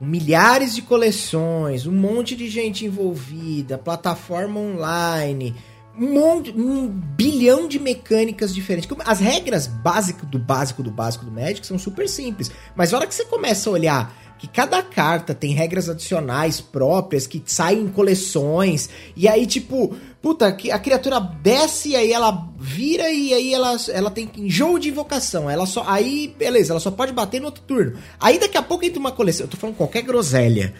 milhares 0.00 0.74
de 0.74 0.82
coleções, 0.82 1.86
um 1.86 1.92
monte 1.92 2.36
de 2.36 2.48
gente 2.48 2.84
envolvida, 2.84 3.78
plataforma 3.78 4.60
online, 4.60 5.54
um 5.98 6.12
monte, 6.12 6.50
um 6.50 6.86
bilhão 6.88 7.66
de 7.66 7.78
mecânicas 7.78 8.54
diferentes. 8.54 8.88
As 9.04 9.20
regras 9.20 9.66
básicas 9.66 10.28
do 10.28 10.38
básico 10.38 10.82
do 10.82 10.90
básico 10.90 11.24
do 11.24 11.30
Magic 11.30 11.66
são 11.66 11.78
super 11.78 12.08
simples, 12.08 12.50
mas 12.74 12.92
a 12.92 12.98
hora 12.98 13.06
que 13.06 13.14
você 13.14 13.24
começa 13.24 13.68
a 13.68 13.72
olhar 13.72 14.14
que 14.38 14.46
cada 14.46 14.82
carta 14.82 15.34
tem 15.34 15.52
regras 15.52 15.88
adicionais 15.88 16.60
próprias 16.60 17.26
que 17.26 17.42
saem 17.46 17.82
em 17.82 17.88
coleções. 17.88 18.90
E 19.16 19.26
aí, 19.26 19.46
tipo, 19.46 19.96
puta, 20.20 20.48
a 20.48 20.78
criatura 20.78 21.20
desce 21.20 21.90
e 21.90 21.96
aí 21.96 22.12
ela 22.12 22.48
vira 22.58 23.10
e 23.10 23.32
aí 23.32 23.54
ela, 23.54 23.76
ela 23.90 24.10
tem 24.10 24.30
enjoo 24.36 24.78
de 24.78 24.88
invocação. 24.88 25.48
Ela 25.48 25.66
só. 25.66 25.84
Aí, 25.86 26.34
beleza, 26.38 26.72
ela 26.72 26.80
só 26.80 26.90
pode 26.90 27.12
bater 27.12 27.40
no 27.40 27.46
outro 27.46 27.62
turno. 27.62 27.98
Aí 28.20 28.38
daqui 28.38 28.58
a 28.58 28.62
pouco 28.62 28.84
entra 28.84 29.00
uma 29.00 29.12
coleção. 29.12 29.46
Eu 29.46 29.50
tô 29.50 29.56
falando 29.56 29.76
qualquer 29.76 30.02
groselha. 30.02 30.74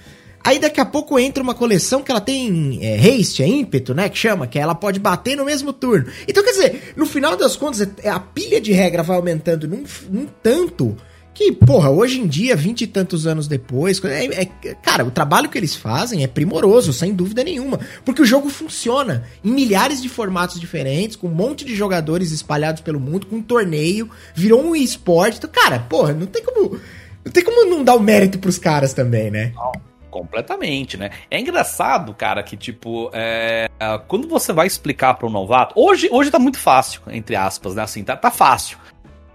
Aí 0.44 0.60
daqui 0.60 0.80
a 0.80 0.84
pouco 0.84 1.18
entra 1.18 1.42
uma 1.42 1.54
coleção 1.54 2.04
que 2.04 2.10
ela 2.10 2.20
tem 2.20 2.78
é, 2.80 2.96
haste, 2.96 3.42
é 3.42 3.48
ímpeto, 3.48 3.92
né? 3.92 4.08
Que 4.08 4.16
chama, 4.16 4.46
que 4.46 4.58
ela 4.58 4.76
pode 4.76 5.00
bater 5.00 5.36
no 5.36 5.44
mesmo 5.44 5.72
turno. 5.72 6.06
Então, 6.28 6.44
quer 6.44 6.52
dizer, 6.52 6.92
no 6.94 7.04
final 7.04 7.36
das 7.36 7.56
contas, 7.56 7.88
é, 8.02 8.08
a 8.08 8.20
pilha 8.20 8.60
de 8.60 8.72
regra 8.72 9.02
vai 9.02 9.16
aumentando 9.16 9.66
num, 9.66 9.82
num 10.08 10.26
tanto 10.40 10.96
que, 11.36 11.52
porra, 11.52 11.90
hoje 11.90 12.18
em 12.18 12.26
dia, 12.26 12.56
vinte 12.56 12.80
e 12.80 12.86
tantos 12.86 13.26
anos 13.26 13.46
depois, 13.46 14.02
é, 14.02 14.24
é, 14.24 14.44
cara, 14.76 15.04
o 15.04 15.10
trabalho 15.10 15.50
que 15.50 15.58
eles 15.58 15.76
fazem 15.76 16.24
é 16.24 16.26
primoroso, 16.26 16.94
sem 16.94 17.12
dúvida 17.12 17.44
nenhuma. 17.44 17.78
Porque 18.06 18.22
o 18.22 18.24
jogo 18.24 18.48
funciona 18.48 19.24
em 19.44 19.50
milhares 19.50 20.00
de 20.00 20.08
formatos 20.08 20.58
diferentes, 20.58 21.14
com 21.14 21.26
um 21.26 21.34
monte 21.34 21.62
de 21.62 21.76
jogadores 21.76 22.32
espalhados 22.32 22.80
pelo 22.80 22.98
mundo, 22.98 23.26
com 23.26 23.36
um 23.36 23.42
torneio, 23.42 24.08
virou 24.34 24.64
um 24.64 24.74
esporte. 24.74 25.36
Então, 25.36 25.50
cara, 25.50 25.80
porra, 25.80 26.14
não 26.14 26.26
tem 26.26 26.42
como. 26.42 26.80
Não 27.22 27.30
tem 27.30 27.44
como 27.44 27.68
não 27.68 27.84
dar 27.84 27.96
o 27.96 28.00
mérito 28.00 28.38
pros 28.38 28.56
caras 28.56 28.94
também, 28.94 29.30
né? 29.30 29.52
Não, 29.54 29.72
completamente, 30.10 30.96
né? 30.96 31.10
É 31.30 31.38
engraçado, 31.38 32.14
cara, 32.14 32.42
que 32.42 32.56
tipo, 32.56 33.10
é, 33.12 33.68
quando 34.08 34.26
você 34.26 34.54
vai 34.54 34.66
explicar 34.66 35.12
para 35.14 35.26
um 35.26 35.30
novato, 35.30 35.74
hoje, 35.76 36.08
hoje 36.10 36.30
tá 36.30 36.38
muito 36.38 36.58
fácil, 36.58 37.02
entre 37.08 37.36
aspas, 37.36 37.74
né? 37.74 37.82
Assim, 37.82 38.02
tá, 38.02 38.16
tá 38.16 38.30
fácil. 38.30 38.78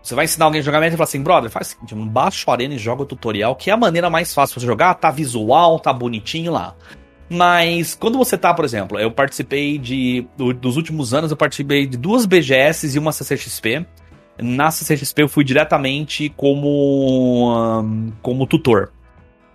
Você 0.01 0.15
vai 0.15 0.25
ensinar 0.25 0.45
alguém 0.45 0.61
a 0.61 0.63
jogar 0.63 0.79
Magic 0.79 0.95
e 0.95 0.97
fala 0.97 1.07
assim, 1.07 1.21
brother, 1.21 1.49
faz 1.49 1.67
o 1.67 1.69
seguinte, 1.71 1.95
baixa 2.09 2.49
o 2.49 2.51
Arena 2.51 2.73
e 2.73 2.77
joga 2.77 3.03
o 3.03 3.05
tutorial, 3.05 3.55
que 3.55 3.69
é 3.69 3.73
a 3.73 3.77
maneira 3.77 4.09
mais 4.09 4.33
fácil 4.33 4.59
de 4.59 4.65
jogar, 4.65 4.95
tá 4.95 5.11
visual, 5.11 5.79
tá 5.79 5.93
bonitinho 5.93 6.51
lá. 6.51 6.75
Mas 7.33 7.95
quando 7.95 8.17
você 8.17 8.37
tá, 8.37 8.53
por 8.53 8.65
exemplo, 8.65 8.99
eu 8.99 9.09
participei 9.09 9.77
de. 9.77 10.27
Dos 10.59 10.75
últimos 10.75 11.13
anos, 11.13 11.31
eu 11.31 11.37
participei 11.37 11.87
de 11.87 11.97
duas 11.97 12.25
BGS 12.25 12.93
e 12.93 12.99
uma 12.99 13.13
CCXP. 13.13 13.85
Na 14.37 14.69
CCXP 14.69 15.21
eu 15.21 15.29
fui 15.29 15.45
diretamente 15.45 16.27
como. 16.35 18.11
Como 18.21 18.45
tutor. 18.45 18.91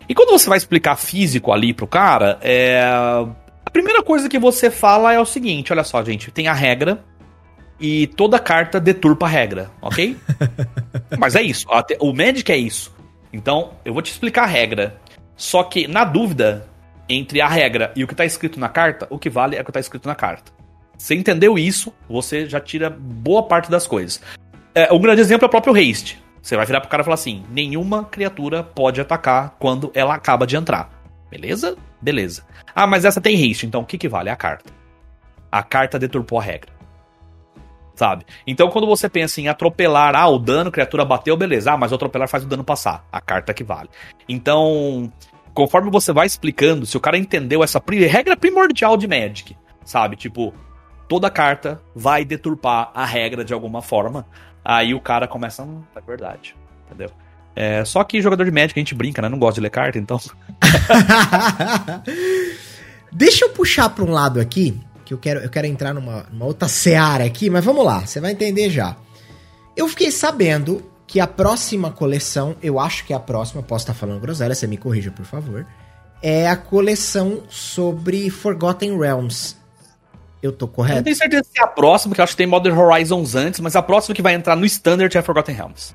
E 0.09 0.15
quando 0.15 0.31
você 0.31 0.49
vai 0.49 0.57
explicar 0.57 0.97
físico 0.97 1.53
ali 1.53 1.75
pro 1.75 1.87
cara, 1.87 2.39
é. 2.41 2.81
A 3.63 3.71
primeira 3.71 4.03
coisa 4.03 4.27
que 4.27 4.39
você 4.39 4.71
fala 4.71 5.13
é 5.13 5.21
o 5.21 5.27
seguinte: 5.27 5.71
olha 5.71 5.85
só, 5.85 6.03
gente, 6.03 6.31
tem 6.31 6.49
a 6.49 6.55
regra, 6.55 7.05
e 7.79 8.07
toda 8.07 8.39
carta 8.39 8.81
deturpa 8.81 9.27
a 9.27 9.29
regra, 9.29 9.71
ok? 9.81 10.17
Mas 11.19 11.35
é 11.37 11.43
isso. 11.43 11.67
O 12.01 12.13
Magic 12.13 12.51
é 12.51 12.57
isso. 12.57 12.95
Então, 13.33 13.73
eu 13.85 13.93
vou 13.93 14.03
te 14.03 14.11
explicar 14.11 14.45
a 14.45 14.47
regra. 14.47 14.99
Só 15.37 15.63
que, 15.63 15.87
na 15.87 16.05
dúvida 16.05 16.69
entre 17.09 17.41
a 17.41 17.49
regra 17.49 17.93
e 17.95 18.03
o 18.03 18.07
que 18.07 18.15
está 18.15 18.25
escrito 18.25 18.59
na 18.59 18.69
carta, 18.69 19.07
o 19.11 19.19
que 19.19 19.31
vale 19.31 19.57
é 19.57 19.61
o 19.61 19.65
que 19.65 19.71
está 19.71 19.81
escrito 19.81 20.09
na 20.09 20.15
carta. 20.15 20.53
Você 20.97 21.15
entendeu 21.15 21.59
isso, 21.59 21.93
você 22.09 22.49
já 22.49 22.59
tira 22.59 22.89
boa 22.89 23.43
parte 23.43 23.71
das 23.71 23.87
coisas. 23.87 24.21
É, 24.75 24.93
um 24.93 24.99
grande 24.99 25.21
exemplo 25.21 25.45
é 25.45 25.49
o 25.49 25.51
próprio 25.51 25.75
haste. 25.75 26.23
Você 26.41 26.57
vai 26.57 26.65
virar 26.65 26.81
pro 26.81 26.89
cara 26.89 27.03
e 27.03 27.05
falar 27.05 27.15
assim: 27.15 27.45
nenhuma 27.51 28.05
criatura 28.05 28.63
pode 28.63 29.01
atacar 29.01 29.57
quando 29.59 29.91
ela 29.95 30.15
acaba 30.15 30.47
de 30.47 30.57
entrar. 30.57 30.91
Beleza? 31.31 31.77
Beleza. 32.01 32.45
Ah, 32.75 32.87
mas 32.87 33.05
essa 33.05 33.21
tem 33.21 33.35
haste, 33.35 33.67
então 33.67 33.83
o 33.83 33.85
que, 33.85 33.99
que 33.99 34.09
vale? 34.09 34.29
É 34.29 34.33
a 34.33 34.37
carta. 34.37 34.71
A 35.51 35.63
carta 35.63 35.99
deturpou 35.99 36.39
a 36.39 36.43
regra. 36.43 36.76
Sabe? 37.97 38.25
Então 38.47 38.69
quando 38.69 38.87
você 38.87 39.09
pensa 39.09 39.41
em 39.41 39.49
atropelar, 39.49 40.15
ah, 40.15 40.29
o 40.29 40.39
dano, 40.39 40.71
criatura 40.71 41.05
bateu, 41.05 41.37
beleza, 41.37 41.73
ah, 41.73 41.77
mas 41.77 41.91
o 41.91 41.97
atropelar 41.97 42.29
faz 42.29 42.45
o 42.45 42.47
dano 42.47 42.63
passar, 42.63 43.05
a 43.11 43.21
carta 43.21 43.53
que 43.53 43.65
vale. 43.65 43.89
Então, 44.29 45.13
conforme 45.53 45.91
você 45.91 46.13
vai 46.13 46.27
explicando, 46.27 46.87
se 46.87 46.97
o 46.97 47.01
cara 47.01 47.19
entendeu 47.19 47.65
essa 47.65 47.83
regra 48.09 48.37
primordial 48.37 48.97
de 48.97 49.09
Magic, 49.09 49.57
sabe? 49.85 50.15
Tipo, 50.15 50.55
toda 51.09 51.31
carta 51.31 51.81
vai 51.95 52.25
deturpar 52.25 52.91
a 52.95 53.05
regra 53.05 53.45
de 53.45 53.55
alguma 53.55 53.81
forma, 53.81 54.27
aí 54.65 54.95
o 54.95 55.01
cara 55.01 55.27
começa, 55.27 55.63
hum, 55.63 55.83
é 55.97 56.01
verdade, 56.01 56.55
entendeu? 56.87 57.11
É, 57.55 57.85
só 57.87 58.05
que 58.05 58.21
jogador 58.21 58.45
de 58.45 58.51
Magic 58.51 58.79
a 58.79 58.81
gente 58.81 58.95
brinca, 58.95 59.23
né? 59.23 59.31
Não 59.31 59.39
gosta 59.39 59.55
de 59.55 59.63
ler 59.63 59.71
carta, 59.71 59.99
então. 59.99 60.21
Deixa 63.11 63.47
eu 63.47 63.49
puxar 63.49 63.89
para 63.89 64.05
um 64.05 64.11
lado 64.11 64.39
aqui, 64.39 64.79
que 65.07 65.15
eu 65.15 65.19
quero, 65.19 65.41
eu 65.41 65.49
quero 65.49 65.67
entrar 65.69 65.95
numa, 65.95 66.27
numa 66.33 66.45
outra 66.45 66.69
seara 66.69 67.25
aqui, 67.25 67.49
mas 67.49 67.65
vamos 67.65 67.85
lá, 67.85 68.05
você 68.05 68.21
vai 68.21 68.33
entender 68.33 68.69
já. 68.69 68.97
Eu 69.77 69.89
fiquei 69.89 70.11
sabendo 70.11 70.83
que 71.07 71.21
a 71.21 71.27
próxima 71.27 71.93
coleção, 71.93 72.57
eu 72.61 72.81
acho 72.81 73.07
que 73.07 73.13
é 73.13 73.17
a 73.17 73.21
próxima, 73.21 73.63
posso 73.63 73.85
estar 73.85 73.95
falando 73.95 74.21
groselha, 74.21 74.55
você 74.55 74.67
me 74.67 74.77
corrija, 74.77 75.13
por 75.13 75.25
favor, 75.25 75.65
é 76.21 76.49
a 76.49 76.57
coleção 76.57 77.43
sobre 77.49 78.29
Forgotten 78.29 78.99
Realms. 78.99 79.57
Eu 80.43 80.51
tô 80.51 80.67
correto? 80.67 80.95
Eu 80.95 80.97
não 80.97 81.05
tenho 81.05 81.17
certeza 81.17 81.45
se 81.45 81.61
é 81.61 81.65
a 81.65 81.69
próxima, 81.69 82.11
porque 82.11 82.21
eu 82.21 82.25
acho 82.25 82.33
que 82.33 82.39
tem 82.39 82.47
Modern 82.47 82.77
Horizons 82.77 83.37
antes, 83.37 83.61
mas 83.61 83.77
a 83.77 83.83
próxima 83.83 84.15
que 84.15 84.23
vai 84.23 84.35
entrar 84.35 84.57
no 84.57 84.67
Standard 84.67 85.17
é 85.17 85.23
Forgotten 85.23 85.55
Realms. 85.55 85.95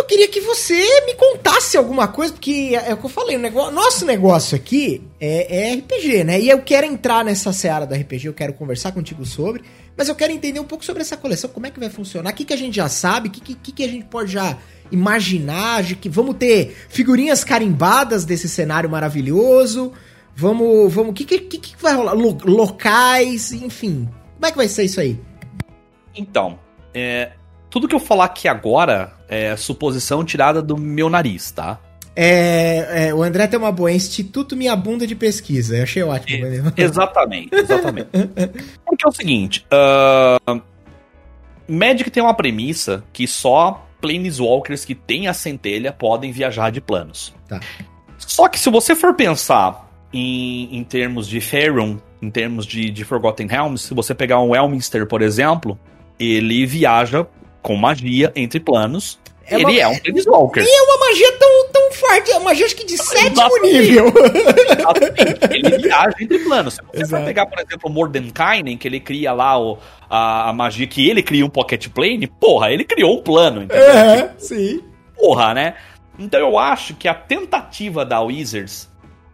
Eu 0.00 0.04
queria 0.04 0.28
que 0.28 0.40
você 0.40 1.04
me 1.04 1.14
contasse 1.14 1.76
alguma 1.76 2.08
coisa, 2.08 2.32
porque 2.32 2.70
é, 2.72 2.88
é 2.88 2.94
o 2.94 2.96
que 2.96 3.04
eu 3.04 3.10
falei, 3.10 3.36
o 3.36 3.38
negócio, 3.38 3.70
nosso 3.70 4.06
negócio 4.06 4.56
aqui 4.56 5.02
é, 5.20 5.72
é, 5.72 5.74
RPG, 5.74 6.24
né? 6.24 6.40
E 6.40 6.48
eu 6.48 6.62
quero 6.62 6.86
entrar 6.86 7.22
nessa 7.22 7.52
seara 7.52 7.86
da 7.86 7.94
RPG, 7.96 8.24
eu 8.24 8.32
quero 8.32 8.54
conversar 8.54 8.92
contigo 8.92 9.26
sobre, 9.26 9.62
mas 9.94 10.08
eu 10.08 10.14
quero 10.14 10.32
entender 10.32 10.58
um 10.58 10.64
pouco 10.64 10.86
sobre 10.86 11.02
essa 11.02 11.18
coleção, 11.18 11.50
como 11.50 11.66
é 11.66 11.70
que 11.70 11.78
vai 11.78 11.90
funcionar, 11.90 12.30
o 12.30 12.34
que, 12.34 12.46
que 12.46 12.54
a 12.54 12.56
gente 12.56 12.76
já 12.76 12.88
sabe, 12.88 13.28
o 13.28 13.30
que, 13.30 13.54
que, 13.54 13.72
que 13.72 13.84
a 13.84 13.88
gente 13.88 14.06
pode 14.06 14.32
já 14.32 14.56
imaginar, 14.90 15.82
de 15.82 15.94
que 15.94 16.08
vamos 16.08 16.36
ter 16.36 16.74
figurinhas 16.88 17.44
carimbadas 17.44 18.24
desse 18.24 18.48
cenário 18.48 18.88
maravilhoso, 18.88 19.92
vamos, 20.34 20.90
vamos, 20.90 21.10
o 21.10 21.12
que, 21.12 21.26
que, 21.26 21.58
que 21.58 21.74
vai 21.78 21.92
rolar? 21.94 22.14
Locais, 22.14 23.52
enfim, 23.52 24.08
como 24.36 24.46
é 24.46 24.50
que 24.50 24.56
vai 24.56 24.66
ser 24.66 24.84
isso 24.84 24.98
aí? 24.98 25.20
Então, 26.16 26.58
é, 26.94 27.32
tudo 27.70 27.86
que 27.88 27.94
eu 27.94 28.00
falar 28.00 28.24
aqui 28.24 28.48
agora 28.48 29.12
é 29.28 29.56
suposição 29.56 30.24
tirada 30.24 30.60
do 30.60 30.76
meu 30.76 31.08
nariz, 31.08 31.50
tá? 31.52 31.78
É, 32.16 33.06
é, 33.08 33.14
o 33.14 33.22
André 33.22 33.46
tem 33.46 33.58
uma 33.58 33.70
boa, 33.70 33.90
é 33.90 33.94
Instituto 33.94 34.56
Minha 34.56 34.74
Bunda 34.74 35.06
de 35.06 35.14
Pesquisa. 35.14 35.76
Eu 35.76 35.82
achei 35.84 36.02
ótimo. 36.02 36.46
É, 36.46 36.62
exatamente, 36.82 37.54
exatamente. 37.54 38.08
Porque 38.84 39.06
é 39.06 39.08
o 39.08 39.12
seguinte: 39.12 39.64
uh, 39.72 40.60
Magic 41.68 42.10
tem 42.10 42.22
uma 42.22 42.34
premissa 42.34 43.04
que 43.12 43.26
só 43.28 43.86
Planeswalkers 44.00 44.84
que 44.84 44.94
têm 44.94 45.28
a 45.28 45.32
centelha 45.32 45.92
podem 45.92 46.32
viajar 46.32 46.70
de 46.70 46.80
planos. 46.80 47.32
Tá. 47.48 47.60
Só 48.18 48.48
que 48.48 48.58
se 48.58 48.68
você 48.68 48.94
for 48.96 49.14
pensar 49.14 49.88
em, 50.12 50.76
em 50.76 50.82
termos 50.82 51.28
de 51.28 51.40
Faerun, 51.40 51.98
em 52.20 52.30
termos 52.30 52.66
de, 52.66 52.90
de 52.90 53.04
Forgotten 53.04 53.46
Realms, 53.46 53.84
se 53.84 53.94
você 53.94 54.14
pegar 54.14 54.40
um 54.40 54.54
Elminster, 54.54 55.06
por 55.06 55.22
exemplo, 55.22 55.78
ele 56.18 56.66
viaja 56.66 57.26
com 57.62 57.76
magia 57.76 58.32
entre 58.34 58.60
planos. 58.60 59.18
É 59.50 59.56
ele 59.56 59.64
uma... 59.64 59.80
é 59.80 59.88
um 59.88 59.98
Planeswalker. 59.98 60.62
E 60.62 60.68
é 60.68 60.82
uma 60.82 61.06
magia 61.06 61.32
tão, 61.32 61.68
tão 61.72 61.92
forte, 61.92 62.30
é 62.30 62.36
uma 62.36 62.44
magia 62.44 62.66
acho 62.66 62.76
que 62.76 62.86
de 62.86 62.96
sétimo 62.96 63.58
nível. 63.62 64.06
Exatamente. 64.06 65.54
Ele 65.54 65.78
viaja 65.78 66.14
entre 66.20 66.38
planos. 66.38 66.74
Se 66.74 66.80
você 66.82 67.02
Exato. 67.02 67.24
pegar, 67.24 67.46
por 67.46 67.58
exemplo, 67.58 67.90
o 67.90 67.92
Mordenkainen, 67.92 68.76
que 68.76 68.86
ele 68.86 69.00
cria 69.00 69.32
lá 69.32 69.58
o, 69.58 69.78
a, 70.08 70.50
a, 70.50 70.52
magia 70.52 70.86
que 70.86 71.08
ele 71.08 71.22
cria 71.22 71.44
um 71.44 71.50
Pocket 71.50 71.88
Plane, 71.88 72.28
porra, 72.28 72.70
ele 72.70 72.84
criou 72.84 73.18
um 73.18 73.22
plano, 73.22 73.62
entendeu? 73.64 73.84
É, 73.84 74.34
sim. 74.38 74.84
Porra, 75.16 75.52
né? 75.52 75.74
Então 76.18 76.38
eu 76.38 76.58
acho 76.58 76.94
que 76.94 77.08
a 77.08 77.14
tentativa 77.14 78.04
da 78.04 78.20
Wizards 78.20 78.89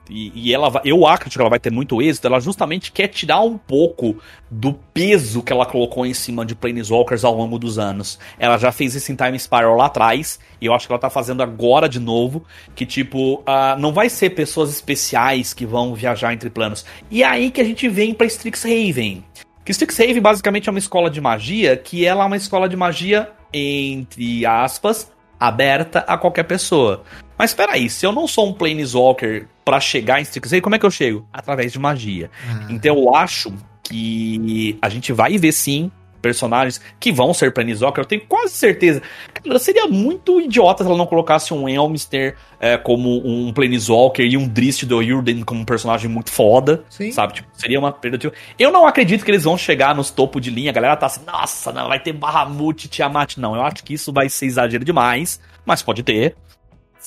e, 0.09 0.33
e, 0.35 0.55
ela 0.55 0.81
eu 0.85 1.07
acredito 1.07 1.37
que 1.37 1.41
ela 1.41 1.51
vai 1.51 1.59
ter 1.59 1.71
muito 1.71 2.01
êxito, 2.01 2.27
ela 2.27 2.41
justamente 2.41 2.93
quer 2.93 3.09
tirar 3.09 3.41
um 3.41 3.59
pouco 3.59 4.17
do 4.51 4.73
peso 4.73 5.43
que 5.43 5.53
ela 5.53 5.67
colocou 5.67 6.07
em 6.07 6.15
cima 6.15 6.45
de 6.45 6.55
Planeswalkers 6.55 7.25
ao 7.25 7.35
longo 7.35 7.59
dos 7.59 7.79
anos. 7.79 8.19
Ela 8.39 8.59
já 8.59 8.71
fez 8.71 8.95
isso 8.95 9.11
em 9.11 9.17
Time 9.17 9.39
Spiral 9.39 9.77
lá 9.77 9.87
atrás, 9.87 10.39
e 10.61 10.67
eu 10.67 10.75
acho 10.75 10.87
que 10.87 10.93
ela 10.93 11.01
tá 11.01 11.11
fazendo 11.11 11.43
agora 11.43 11.89
de 11.89 11.99
novo, 11.99 12.45
que 12.75 12.87
tipo, 12.87 13.41
uh, 13.41 13.79
não 13.79 13.93
vai 13.93 14.09
ser 14.09 14.31
pessoas 14.31 14.71
especiais 14.71 15.53
que 15.53 15.67
vão 15.67 15.95
viajar 15.95 16.33
entre 16.33 16.51
planos. 16.51 16.85
E 17.11 17.23
é 17.23 17.27
aí 17.27 17.51
que 17.51 17.61
a 17.61 17.65
gente 17.65 17.89
vem 17.89 18.15
pra 18.15 18.27
Strixhaven. 18.27 19.25
Que 19.65 19.73
Strixhaven 19.73 20.21
basicamente 20.21 20.69
é 20.69 20.71
uma 20.71 20.79
escola 20.79 21.11
de 21.11 21.21
magia, 21.21 21.77
que 21.77 22.07
ela 22.07 22.23
é 22.23 22.27
uma 22.27 22.37
escola 22.37 22.69
de 22.69 22.77
magia, 22.77 23.31
entre 23.53 24.47
aspas, 24.47 25.11
aberta 25.41 26.01
a 26.07 26.17
qualquer 26.17 26.45
pessoa. 26.45 27.03
Mas 27.37 27.55
aí, 27.69 27.91
se 27.91 28.07
eu 28.07 28.13
não 28.13 28.29
sou 28.29 28.49
um 28.49 28.53
Planeswalker 28.53 29.49
para 29.67 29.81
chegar 29.81 30.21
em 30.21 30.23
Strixhaven, 30.23 30.61
como 30.61 30.77
é 30.77 30.79
que 30.79 30.87
eu 30.87 30.91
chego? 30.93 31.29
Através 31.33 31.73
de 31.73 31.79
magia. 31.81 32.31
Ah. 32.49 32.69
Então 32.71 32.97
eu 32.97 33.13
acho 33.17 33.53
que 33.83 34.79
a 34.81 34.89
gente 34.89 35.13
vai 35.13 35.37
ver 35.37 35.51
sim 35.51 35.91
personagens 36.23 36.81
que 36.99 37.13
vão 37.13 37.35
ser 37.35 37.53
Planeswalker, 37.53 38.03
eu 38.03 38.07
tenho 38.07 38.23
quase 38.27 38.55
certeza. 38.55 39.03
Cara, 39.33 39.59
seria 39.59 39.87
muito 39.87 40.41
idiota 40.41 40.83
se 40.83 40.89
ela 40.89 40.99
não 40.99 41.07
colocasse 41.07 41.53
um 41.53 41.69
Elmister 41.69 42.37
é, 42.59 42.77
como 42.77 43.21
um 43.25 43.53
Planeswalker 43.53 44.25
e 44.25 44.37
um 44.37 44.49
Drist 44.49 44.85
do 44.85 44.99
Urden 44.99 45.43
como 45.43 45.61
um 45.61 45.65
personagem 45.65 46.09
muito 46.09 46.31
foda, 46.31 46.85
Sim. 46.89 47.13
sabe? 47.13 47.35
Tipo, 47.35 47.49
seria 47.53 47.79
uma 47.79 47.93
perda 47.93 48.19
de... 48.19 48.33
Eu 48.59 48.73
não 48.73 48.87
acredito 48.87 49.25
que 49.25 49.31
eles 49.31 49.45
vão 49.45 49.59
chegar 49.59 49.95
nos 49.95 50.11
topo 50.11 50.41
de 50.41 50.51
linha, 50.51 50.71
a 50.71 50.75
galera 50.75 50.97
tá 50.97 51.07
assim, 51.07 51.25
nossa, 51.25 51.73
não, 51.73 51.89
vai 51.89 52.01
ter 52.01 52.13
Bahamut 52.13 52.87
e 52.87 52.89
Tiamat. 52.89 53.37
Não, 53.37 53.55
eu 53.55 53.63
acho 53.63 53.85
que 53.85 53.95
isso 53.95 54.13
vai 54.13 54.29
ser 54.29 54.47
exagero 54.47 54.85
demais, 54.85 55.41
mas 55.65 55.83
pode 55.83 56.03
ter 56.03 56.35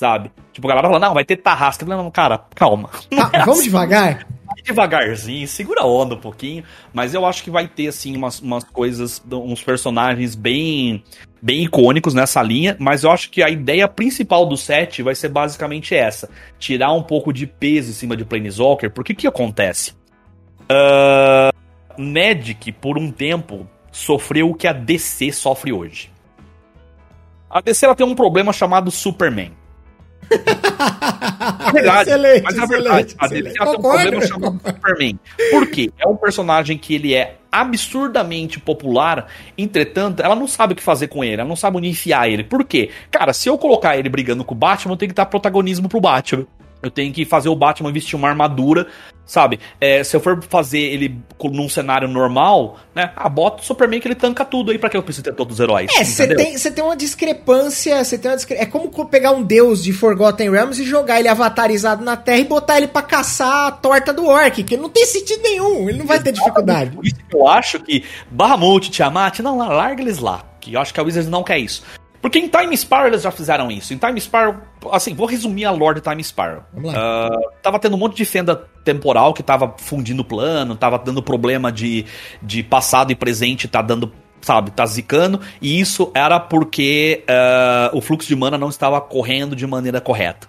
sabe? 0.00 0.32
Tipo, 0.50 0.66
a 0.66 0.70
galera 0.70 0.88
fala, 0.88 0.98
não, 0.98 1.12
vai 1.12 1.24
ter 1.26 1.36
tarrasca. 1.36 1.84
Não, 1.84 2.10
cara, 2.10 2.38
calma. 2.54 2.88
É 3.10 3.40
vamos 3.44 3.60
assim. 3.60 3.64
devagar? 3.64 4.26
devagarzinho, 4.64 5.48
segura 5.48 5.82
a 5.82 5.86
onda 5.86 6.16
um 6.16 6.20
pouquinho, 6.20 6.64
mas 6.92 7.14
eu 7.14 7.24
acho 7.24 7.42
que 7.42 7.50
vai 7.50 7.66
ter, 7.66 7.86
assim, 7.86 8.14
umas, 8.14 8.40
umas 8.40 8.62
coisas, 8.62 9.22
uns 9.30 9.62
personagens 9.62 10.34
bem, 10.34 11.02
bem 11.40 11.64
icônicos 11.64 12.12
nessa 12.12 12.42
linha, 12.42 12.76
mas 12.78 13.04
eu 13.04 13.10
acho 13.10 13.30
que 13.30 13.42
a 13.42 13.48
ideia 13.48 13.88
principal 13.88 14.44
do 14.44 14.58
set 14.58 15.02
vai 15.02 15.14
ser 15.14 15.30
basicamente 15.30 15.94
essa, 15.94 16.28
tirar 16.58 16.92
um 16.92 17.02
pouco 17.02 17.32
de 17.32 17.46
peso 17.46 17.90
em 17.90 17.94
cima 17.94 18.16
de 18.16 18.24
Planeswalker, 18.24 18.90
porque 18.90 19.14
o 19.14 19.16
que 19.16 19.26
acontece? 19.26 19.92
Uh, 20.64 21.56
Magic, 21.96 22.70
por 22.72 22.98
um 22.98 23.10
tempo, 23.10 23.66
sofreu 23.90 24.50
o 24.50 24.54
que 24.54 24.66
a 24.66 24.72
DC 24.74 25.32
sofre 25.32 25.72
hoje. 25.72 26.10
A 27.48 27.62
DC 27.62 27.86
ela 27.86 27.94
tem 27.94 28.06
um 28.06 28.14
problema 28.14 28.52
chamado 28.52 28.90
Superman. 28.90 29.59
É 30.30 31.72
verdade, 31.72 32.10
excelente, 32.10 32.42
mas 32.42 32.58
é 32.58 32.66
verdade. 32.66 33.14
A 33.18 33.26
DC 33.26 33.42
tem 33.50 33.68
um 33.68 33.80
problema 33.80 34.20
chamado 34.22 34.60
Superman. 34.64 35.18
Por 35.50 35.66
quê? 35.66 35.92
É 35.98 36.06
um 36.06 36.16
personagem 36.16 36.78
que 36.78 36.94
ele 36.94 37.14
é 37.14 37.36
absurdamente 37.50 38.60
popular, 38.60 39.26
entretanto, 39.58 40.20
ela 40.22 40.36
não 40.36 40.46
sabe 40.46 40.72
o 40.72 40.76
que 40.76 40.82
fazer 40.82 41.08
com 41.08 41.24
ele, 41.24 41.40
ela 41.40 41.48
não 41.48 41.56
sabe 41.56 41.78
onde 41.78 41.88
enfiar 41.88 42.28
ele. 42.30 42.44
Por 42.44 42.64
quê? 42.64 42.90
Cara, 43.10 43.32
se 43.32 43.48
eu 43.48 43.58
colocar 43.58 43.96
ele 43.98 44.08
brigando 44.08 44.44
com 44.44 44.54
o 44.54 44.58
Batman, 44.58 44.92
eu 44.92 44.96
tenho 44.96 45.10
que 45.10 45.16
dar 45.16 45.26
protagonismo 45.26 45.88
pro 45.88 46.00
Batman. 46.00 46.46
Eu 46.82 46.90
tenho 46.90 47.12
que 47.12 47.24
fazer 47.24 47.48
o 47.48 47.56
Batman 47.56 47.92
vestir 47.92 48.16
uma 48.16 48.28
armadura, 48.28 48.86
sabe? 49.26 49.60
É, 49.80 50.02
se 50.02 50.16
eu 50.16 50.20
for 50.20 50.42
fazer 50.42 50.78
ele 50.78 51.20
num 51.44 51.68
cenário 51.68 52.08
normal, 52.08 52.78
né? 52.94 53.12
Ah, 53.14 53.28
bota 53.28 53.62
o 53.62 53.64
Superman 53.64 54.00
que 54.00 54.08
ele 54.08 54.14
tanca 54.14 54.44
tudo 54.44 54.70
aí 54.70 54.78
pra 54.78 54.88
que 54.88 54.96
eu 54.96 55.02
preciso 55.02 55.24
ter 55.24 55.34
todos 55.34 55.54
os 55.54 55.60
heróis. 55.60 55.90
É, 55.94 56.04
você 56.04 56.34
tem, 56.34 56.56
tem 56.56 56.84
uma 56.84 56.96
discrepância, 56.96 58.02
você 58.02 58.16
tem 58.16 58.30
uma 58.30 58.36
discre... 58.36 58.56
É 58.56 58.64
como 58.64 58.90
pegar 59.06 59.32
um 59.32 59.42
deus 59.42 59.82
de 59.82 59.92
Forgotten 59.92 60.50
Realms 60.50 60.80
e 60.80 60.84
jogar 60.84 61.20
ele 61.20 61.28
avatarizado 61.28 62.04
na 62.04 62.16
Terra 62.16 62.38
e 62.38 62.44
botar 62.44 62.78
ele 62.78 62.88
pra 62.88 63.02
caçar 63.02 63.66
a 63.66 63.72
torta 63.72 64.12
do 64.12 64.26
Orc, 64.26 64.62
que 64.62 64.76
não 64.76 64.88
tem 64.88 65.04
sentido 65.04 65.42
nenhum, 65.42 65.88
ele 65.88 65.98
não 65.98 66.06
vai 66.06 66.22
ter 66.22 66.32
dificuldade. 66.32 66.90
Por 66.92 67.06
isso 67.06 67.16
que 67.16 67.36
eu 67.36 67.46
acho 67.46 67.78
que 67.80 68.04
Bahamut, 68.30 68.90
Tiamat, 68.90 69.40
não, 69.40 69.58
larga 69.58 70.02
eles 70.02 70.18
lá. 70.18 70.44
Que 70.60 70.74
eu 70.74 70.80
acho 70.80 70.92
que 70.92 71.00
a 71.00 71.02
Wizards 71.02 71.30
não 71.30 71.42
quer 71.42 71.58
isso. 71.58 71.82
Porque 72.20 72.38
em 72.38 72.48
Time 72.48 72.76
Spiral 72.76 73.06
eles 73.06 73.22
já 73.22 73.30
fizeram 73.30 73.70
isso. 73.70 73.94
Em 73.94 73.96
Time 73.96 74.20
Spiral, 74.20 74.56
assim, 74.92 75.14
vou 75.14 75.26
resumir 75.26 75.64
a 75.64 75.70
lore 75.70 76.00
de 76.00 76.08
Time 76.08 76.22
Spiral. 76.22 76.64
Vamos 76.72 76.92
lá. 76.92 77.28
Uh, 77.28 77.50
tava 77.62 77.78
tendo 77.78 77.96
um 77.96 77.98
monte 77.98 78.16
de 78.16 78.24
fenda 78.24 78.56
temporal 78.84 79.32
que 79.32 79.42
tava 79.42 79.74
fundindo 79.78 80.20
o 80.20 80.24
plano, 80.24 80.76
tava 80.76 80.98
dando 80.98 81.22
problema 81.22 81.72
de, 81.72 82.04
de 82.42 82.62
passado 82.62 83.10
e 83.10 83.14
presente, 83.14 83.66
tá 83.66 83.80
dando 83.80 84.12
sabe, 84.42 84.70
tá 84.70 84.86
zicando, 84.86 85.38
e 85.60 85.78
isso 85.78 86.10
era 86.14 86.40
porque 86.40 87.24
uh, 87.28 87.96
o 87.96 88.00
fluxo 88.00 88.26
de 88.26 88.34
mana 88.34 88.56
não 88.56 88.70
estava 88.70 88.98
correndo 88.98 89.54
de 89.54 89.66
maneira 89.66 90.00
correta. 90.00 90.48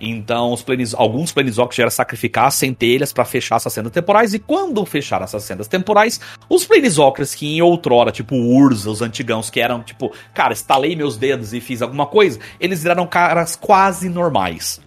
Então, 0.00 0.54
alguns 0.96 1.30
planeswalkers 1.30 1.74
tiveram 1.74 1.90
sacrificar 1.90 2.50
centelhas 2.50 3.12
para 3.12 3.24
fechar 3.24 3.56
essas 3.56 3.72
sendas 3.72 3.92
temporais. 3.92 4.32
E 4.32 4.38
quando 4.38 4.84
fecharam 4.86 5.24
essas 5.24 5.44
sendas 5.44 5.68
temporais, 5.68 6.18
os 6.48 6.64
planeswalkers 6.64 7.34
que 7.34 7.46
em 7.46 7.60
outrora, 7.60 8.10
tipo 8.10 8.34
Urza, 8.34 8.90
os 8.90 9.02
antigãos, 9.02 9.50
que 9.50 9.60
eram 9.60 9.82
tipo, 9.82 10.10
cara, 10.32 10.54
estalei 10.54 10.96
meus 10.96 11.18
dedos 11.18 11.52
e 11.52 11.60
fiz 11.60 11.82
alguma 11.82 12.06
coisa, 12.06 12.40
eles 12.58 12.82
viraram 12.82 13.06
caras 13.06 13.56
quase 13.56 14.08
normais. 14.08 14.80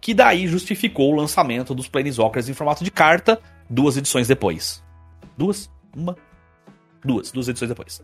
Que 0.00 0.14
daí 0.14 0.46
justificou 0.46 1.12
o 1.12 1.16
lançamento 1.16 1.74
dos 1.74 1.88
planeswalkers 1.88 2.48
em 2.48 2.54
formato 2.54 2.82
de 2.82 2.90
carta 2.90 3.38
duas 3.68 3.98
edições 3.98 4.28
depois. 4.28 4.82
Duas? 5.36 5.70
Uma? 5.94 6.16
Duas, 7.04 7.30
duas 7.30 7.48
edições 7.48 7.68
depois. 7.68 8.02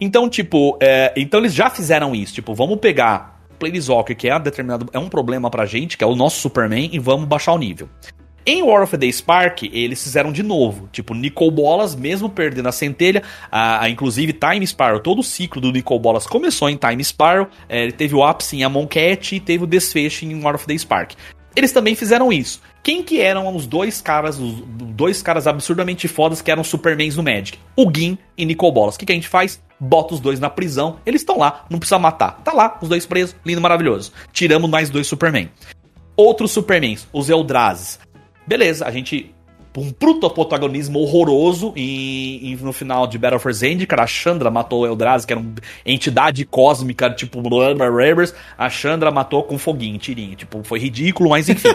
Então, 0.00 0.28
tipo, 0.28 0.76
é, 0.80 1.12
então 1.16 1.38
eles 1.38 1.54
já 1.54 1.70
fizeram 1.70 2.14
isso. 2.14 2.34
Tipo, 2.34 2.54
vamos 2.54 2.78
pegar 2.78 3.39
Planeswalker, 3.60 4.16
que 4.16 4.28
é, 4.28 4.38
determinado, 4.40 4.88
é 4.92 4.98
um 4.98 5.08
problema 5.08 5.50
pra 5.50 5.66
gente, 5.66 5.96
que 5.96 6.02
é 6.02 6.06
o 6.06 6.16
nosso 6.16 6.40
Superman, 6.40 6.90
e 6.92 6.98
vamos 6.98 7.26
baixar 7.26 7.52
o 7.52 7.58
nível. 7.58 7.88
Em 8.46 8.62
War 8.62 8.82
of 8.82 8.96
the 8.96 9.12
Spark, 9.12 9.62
eles 9.64 10.02
fizeram 10.02 10.32
de 10.32 10.42
novo. 10.42 10.88
Tipo, 10.90 11.14
Nicol 11.14 11.50
Bolas, 11.50 11.94
mesmo 11.94 12.28
perdendo 12.30 12.68
a 12.68 12.72
centelha, 12.72 13.22
a, 13.52 13.84
a, 13.84 13.90
inclusive 13.90 14.32
Time 14.32 14.66
Spiral, 14.66 15.00
todo 15.00 15.20
o 15.20 15.22
ciclo 15.22 15.60
do 15.60 15.70
Nicol 15.70 16.00
Bolas 16.00 16.26
começou 16.26 16.70
em 16.70 16.76
Time 16.76 17.04
Spiral, 17.04 17.48
é, 17.68 17.82
ele 17.82 17.92
teve 17.92 18.14
o 18.14 18.24
ápice 18.24 18.56
em 18.56 18.64
Amon 18.64 18.86
Cat 18.86 19.36
e 19.36 19.40
teve 19.40 19.64
o 19.64 19.66
desfecho 19.66 20.24
em 20.24 20.42
War 20.42 20.54
of 20.54 20.66
the 20.66 20.76
Spark. 20.76 21.12
Eles 21.54 21.72
também 21.72 21.94
fizeram 21.94 22.32
isso. 22.32 22.62
Quem 22.82 23.02
que 23.02 23.20
eram 23.20 23.54
os 23.54 23.66
dois 23.66 24.00
caras, 24.00 24.38
os 24.38 24.62
dois 24.62 25.22
caras 25.22 25.46
absurdamente 25.46 26.08
fodas 26.08 26.40
que 26.40 26.50
eram 26.50 26.64
Supermans 26.64 27.16
no 27.16 27.22
Magic? 27.22 27.58
O 27.76 27.90
Gin 27.94 28.16
e 28.36 28.44
Nicol 28.44 28.72
Bolas. 28.72 28.96
O 28.96 28.98
que, 28.98 29.06
que 29.06 29.12
a 29.12 29.14
gente 29.14 29.28
faz? 29.28 29.62
Bota 29.78 30.14
os 30.14 30.20
dois 30.20 30.40
na 30.40 30.50
prisão, 30.50 30.98
eles 31.04 31.22
estão 31.22 31.38
lá, 31.38 31.64
não 31.70 31.78
precisa 31.78 31.98
matar. 31.98 32.40
Tá 32.42 32.52
lá, 32.52 32.78
os 32.82 32.88
dois 32.88 33.06
presos, 33.06 33.36
lindo, 33.44 33.60
maravilhoso. 33.60 34.12
Tiramos 34.32 34.70
mais 34.70 34.90
dois 34.90 35.06
Superman. 35.06 35.50
Outros 36.16 36.52
Supermans, 36.52 37.06
os 37.12 37.28
Eldrazes. 37.28 37.98
Beleza, 38.46 38.86
a 38.86 38.90
gente 38.90 39.34
um 39.76 39.92
protagonismo 39.92 40.98
horroroso 40.98 41.72
e, 41.76 42.52
e, 42.52 42.56
no 42.56 42.72
final 42.72 43.06
de 43.06 43.16
Battle 43.16 43.38
for 43.38 43.52
Zendikar, 43.52 44.00
a 44.00 44.06
Chandra 44.06 44.50
matou 44.50 44.82
o 44.82 44.86
Eldrazi, 44.86 45.26
que 45.26 45.32
era 45.32 45.40
uma 45.40 45.54
entidade 45.86 46.44
cósmica, 46.44 47.08
tipo 47.10 47.40
Ravers, 47.40 48.34
a 48.58 48.68
Chandra 48.68 49.10
matou 49.10 49.44
com 49.44 49.56
foguinho, 49.56 49.98
tirinho, 49.98 50.34
tipo, 50.34 50.62
foi 50.64 50.80
ridículo, 50.80 51.30
mas 51.30 51.48
enfim. 51.48 51.68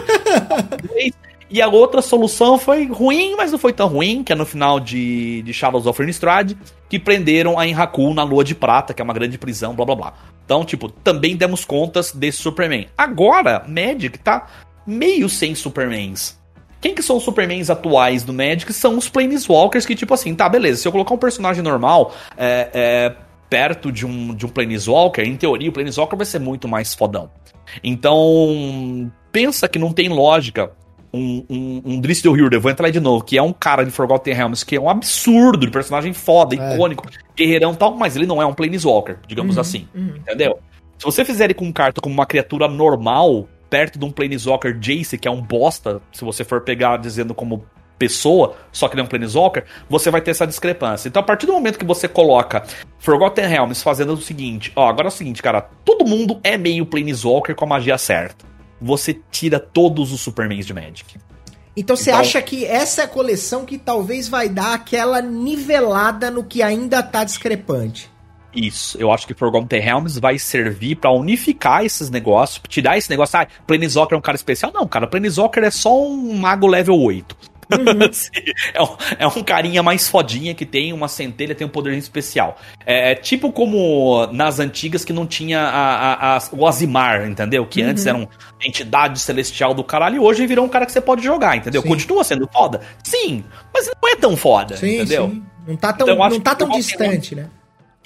E 1.50 1.62
a 1.62 1.68
outra 1.68 2.02
solução 2.02 2.58
foi 2.58 2.88
ruim, 2.88 3.36
mas 3.36 3.52
não 3.52 3.60
foi 3.60 3.72
tão 3.72 3.88
ruim, 3.88 4.24
que 4.24 4.34
é 4.34 4.36
no 4.36 4.46
final 4.46 4.80
de, 4.80 5.44
de 5.44 5.54
Shadows 5.54 5.86
of 5.86 6.02
Innistrad, 6.02 6.54
que 6.90 7.00
prenderam 7.00 7.60
a 7.60 7.68
Enraku 7.68 8.14
na 8.14 8.24
Lua 8.24 8.44
de 8.44 8.56
Prata, 8.56 8.94
que 8.94 9.02
é 9.02 9.06
uma 9.06 9.14
grande 9.14 9.38
prisão, 9.38 9.76
blá 9.76 9.86
blá 9.86 9.96
blá. 9.96 10.14
Então, 10.44 10.66
tipo, 10.66 10.90
também 10.90 11.36
demos 11.36 11.64
contas 11.64 12.12
desse 12.12 12.40
Superman. 12.40 12.88
Agora, 12.98 13.64
Magic 13.68 14.18
tá 14.20 14.48
meio 14.86 15.30
sem 15.30 15.54
Supermans. 15.54 16.40
Quem 16.82 16.94
que 16.94 17.02
são 17.02 17.18
os 17.18 17.24
Supermans 17.24 17.70
atuais 17.70 18.24
do 18.24 18.34
Magic? 18.34 18.72
São 18.74 18.98
os 18.98 19.10
Planeswalkers 19.10 19.86
que, 19.86 19.96
tipo 19.96 20.14
assim, 20.14 20.36
tá, 20.36 20.48
beleza, 20.48 20.82
se 20.82 20.88
eu 20.88 20.92
colocar 20.92 21.14
um 21.14 21.18
personagem 21.18 21.64
normal 21.64 22.14
é, 22.38 22.70
é, 22.74 23.16
perto 23.50 23.92
de 23.92 24.06
um, 24.06 24.36
de 24.36 24.46
um 24.46 24.50
Planeswalker, 24.50 25.26
em 25.26 25.36
teoria 25.36 25.70
o 25.70 25.74
Planeswalker 25.74 26.18
vai 26.18 26.26
ser 26.26 26.40
muito 26.40 26.68
mais 26.68 26.94
fodão. 26.94 27.30
Então, 27.84 29.12
pensa 29.32 29.68
que 29.68 29.80
não 29.80 29.92
tem 29.92 30.10
lógica 30.10 30.72
um, 31.16 31.46
um, 31.50 31.82
um 31.86 32.02
Dristil 32.02 32.36
Hilder, 32.36 32.60
vou 32.60 32.72
entrar 32.72 32.88
aí 32.88 32.92
de 32.92 33.00
novo, 33.00 33.24
que 33.24 33.38
é 33.38 33.42
um 33.42 33.54
cara 33.54 33.84
de 33.84 33.92
Forgotten 33.92 34.34
Realms, 34.34 34.66
que 34.66 34.76
é 34.76 34.80
um 34.80 34.90
absurdo 34.90 35.66
de 35.66 35.72
personagem 35.72 36.14
foda, 36.14 36.56
é. 36.56 36.76
icônico, 36.76 37.08
guerreirão 37.36 37.74
e 37.74 37.76
tal, 37.76 37.96
mas 37.96 38.16
ele 38.16 38.26
não 38.26 38.42
é 38.42 38.46
um 38.46 38.54
Planeswalker, 38.54 39.18
digamos 39.28 39.56
uhum, 39.56 39.62
assim, 39.62 39.88
uhum. 39.96 40.16
entendeu? 40.18 40.60
Se 40.98 41.06
você 41.06 41.26
fizer 41.26 41.46
ele 41.46 41.54
com 41.54 41.72
carta 41.74 42.00
como 42.02 42.14
uma 42.14 42.26
criatura 42.26 42.68
normal, 42.68 43.48
perto 43.70 44.00
de 44.00 44.06
um 44.06 44.12
Planeswalker 44.12 44.78
Jace, 44.80 45.18
que 45.18 45.28
é 45.28 45.32
um 45.32 45.42
bosta, 45.42 46.02
se 46.12 46.24
você 46.24 46.44
for 46.44 46.62
pegar 46.62 46.98
dizendo 46.98 47.34
como 47.34 47.66
pessoa, 47.98 48.56
só 48.72 48.88
que 48.88 48.96
ele 48.96 49.02
é 49.02 49.04
um 49.04 49.08
Planeswalker, 49.08 49.66
você 49.90 50.12
vai 50.12 50.22
ter 50.22 50.32
essa 50.32 50.46
discrepância. 50.46 51.08
Então, 51.08 51.22
a 51.22 51.26
partir 51.26 51.46
do 51.46 51.54
momento 51.54 51.80
que 51.80 51.86
você 51.86 52.08
coloca 52.08 52.64
Forgotten 53.00 53.48
Realms 53.48 53.82
fazendo 53.82 54.14
o 54.14 54.18
seguinte, 54.18 54.72
ó, 54.76 54.88
agora 54.88 55.08
é 55.08 55.10
o 55.10 55.12
seguinte, 55.12 55.42
cara, 55.42 55.62
todo 55.62 56.06
mundo 56.06 56.40
é 56.44 56.58
meio 56.58 56.86
Planeswalker 56.86 57.56
com 57.56 57.66
a 57.66 57.70
magia 57.70 57.98
certa. 57.98 58.55
Você 58.82 59.20
tira 59.32 59.60
todos 59.60 60.12
os 60.12 60.22
Supermans 60.22 60.66
de 60.66 60.74
Magic. 60.74 61.18
Então 61.78 61.96
você 61.96 62.10
então, 62.10 62.22
acha 62.22 62.42
que 62.42 62.66
essa 62.66 63.02
é 63.02 63.06
a 63.06 63.08
coleção 63.08 63.66
que 63.66 63.78
talvez 63.78 64.30
vai 64.30 64.48
dar 64.48 64.74
aquela 64.74 65.22
nivelada 65.22 66.32
no 66.32 66.44
que 66.44 66.64
ainda 66.64 67.04
tá 67.04 67.24
discrepante? 67.24 68.10
Isso, 68.56 68.98
eu 68.98 69.12
acho 69.12 69.28
que 69.28 69.34
Forgotten 69.34 69.82
Realms 69.82 70.18
vai 70.18 70.40
servir 70.40 70.96
para 70.96 71.12
unificar 71.12 71.84
esses 71.84 72.10
negócios, 72.10 72.62
tirar 72.70 72.98
esse 72.98 73.10
negócio, 73.10 73.38
ah, 73.38 73.46
Planeswalker 73.68 74.16
é 74.16 74.18
um 74.18 74.22
cara 74.22 74.38
especial. 74.38 74.72
Não, 74.74 74.88
cara, 74.88 75.08
Planeswalker 75.08 75.62
é 75.62 75.72
só 75.72 76.02
um 76.02 76.36
mago 76.36 76.66
level 76.66 76.98
8. 76.98 77.36
Uhum. 77.72 78.00
é, 78.74 78.82
um, 78.82 78.98
é, 79.20 79.28
um, 79.28 79.44
carinha 79.44 79.82
mais 79.82 80.08
fodinha 80.08 80.54
que 80.54 80.66
tem 80.66 80.94
uma 80.94 81.08
centelha, 81.08 81.56
tem 81.56 81.66
um 81.66 81.70
poder 81.70 81.94
especial. 81.98 82.60
É, 82.86 83.12
é, 83.12 83.16
tipo 83.16 83.52
como 83.52 84.28
nas 84.28 84.60
antigas 84.60 85.04
que 85.04 85.14
não 85.14 85.26
tinha 85.26 85.62
a, 85.62 86.14
a, 86.14 86.38
a, 86.38 86.40
o 86.52 86.68
Azimar, 86.68 87.28
entendeu? 87.28 87.66
Que 87.66 87.82
uhum. 87.82 87.90
antes 87.90 88.06
era 88.06 88.18
uma 88.18 88.30
entidade 88.64 89.20
celestial 89.20 89.74
do 89.74 89.84
caralho 89.84 90.16
e 90.16 90.20
hoje 90.20 90.46
virou 90.46 90.66
um 90.66 90.70
cara 90.70 90.86
que 90.86 90.92
você 90.92 91.02
pode 91.02 91.24
jogar, 91.24 91.58
entendeu? 91.58 91.82
Sim. 91.82 91.88
Continua 91.88 92.24
sendo 92.24 92.48
foda? 92.52 92.82
Sim, 93.04 93.44
mas 93.74 93.88
não 93.88 94.10
é 94.10 94.16
tão 94.16 94.36
foda, 94.36 94.78
sim, 94.78 94.96
entendeu? 94.96 95.30
Sim. 95.30 95.44
Não 95.68 95.76
tá 95.76 95.92
tão, 95.92 96.08
então, 96.08 96.30
não 96.30 96.40
tá 96.40 96.56
tão 96.56 96.70
distante, 96.70 97.34
né? 97.34 97.50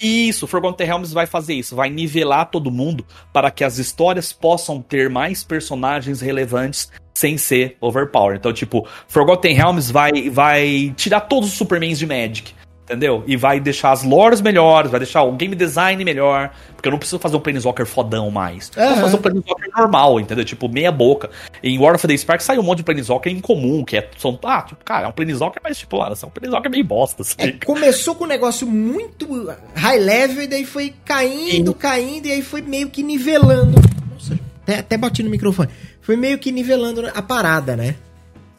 Isso, 0.00 0.46
Forgotten 0.46 0.86
Realms 0.86 1.12
vai 1.12 1.26
fazer 1.26 1.54
isso, 1.54 1.76
vai 1.76 1.90
nivelar 1.90 2.50
todo 2.50 2.70
mundo 2.70 3.04
para 3.32 3.50
que 3.50 3.62
as 3.62 3.76
histórias 3.76 4.32
possam 4.32 4.80
ter 4.80 5.10
mais 5.10 5.44
personagens 5.44 6.22
relevantes 6.22 6.90
sem 7.12 7.36
ser 7.36 7.76
overpower. 7.82 8.36
Então, 8.36 8.52
tipo, 8.52 8.88
Forgotten 9.06 9.54
Realms 9.54 9.90
vai, 9.90 10.30
vai 10.30 10.94
tirar 10.96 11.20
todos 11.20 11.50
os 11.50 11.54
Supermans 11.54 11.98
de 11.98 12.06
Magic 12.06 12.54
entendeu? 12.90 13.22
E 13.24 13.36
vai 13.36 13.60
deixar 13.60 13.92
as 13.92 14.02
lores 14.02 14.40
melhores, 14.40 14.90
vai 14.90 14.98
deixar 14.98 15.22
o 15.22 15.32
game 15.32 15.54
design 15.54 16.04
melhor, 16.04 16.50
porque 16.74 16.88
eu 16.88 16.90
não 16.90 16.98
preciso 16.98 17.20
fazer 17.20 17.36
um 17.36 17.40
Planeswalker 17.40 17.86
fodão 17.86 18.30
mais. 18.30 18.68
Uhum. 18.76 18.88
Posso 18.88 19.00
fazer 19.00 19.16
um 19.16 19.20
Planeswalker 19.20 19.70
normal, 19.76 20.20
entendeu? 20.20 20.44
Tipo, 20.44 20.68
meia 20.68 20.90
boca. 20.90 21.30
Em 21.62 21.78
War 21.78 21.94
of 21.94 22.06
the 22.06 22.16
Spark 22.16 22.40
sai 22.42 22.58
um 22.58 22.62
monte 22.62 22.78
de 22.78 22.84
Planeswalker 22.84 23.32
incomum, 23.32 23.84
que 23.84 23.96
é, 23.96 24.10
são, 24.18 24.36
ah, 24.42 24.62
tipo, 24.62 24.84
cara, 24.84 25.06
é 25.06 25.08
um 25.08 25.12
Planeswalker, 25.12 25.60
mas 25.62 25.78
tipo, 25.78 26.02
ah, 26.02 26.14
são 26.16 26.28
um 26.28 26.32
Planeswalker 26.32 26.70
meio 26.70 26.84
bosta. 26.84 27.22
Assim. 27.22 27.36
É, 27.38 27.52
começou 27.64 28.16
com 28.16 28.24
um 28.24 28.28
negócio 28.28 28.66
muito 28.66 29.54
high 29.74 29.98
level, 29.98 30.42
e 30.42 30.46
daí 30.48 30.64
foi 30.64 30.92
caindo, 31.04 31.70
Sim. 31.70 31.78
caindo, 31.78 32.26
e 32.26 32.32
aí 32.32 32.42
foi 32.42 32.60
meio 32.60 32.90
que 32.90 33.02
nivelando. 33.02 33.80
Nossa, 34.12 34.38
até, 34.62 34.78
até 34.80 34.98
bati 34.98 35.22
no 35.22 35.30
microfone. 35.30 35.68
Foi 36.00 36.16
meio 36.16 36.38
que 36.38 36.50
nivelando 36.50 37.06
a 37.14 37.22
parada, 37.22 37.76
né? 37.76 37.94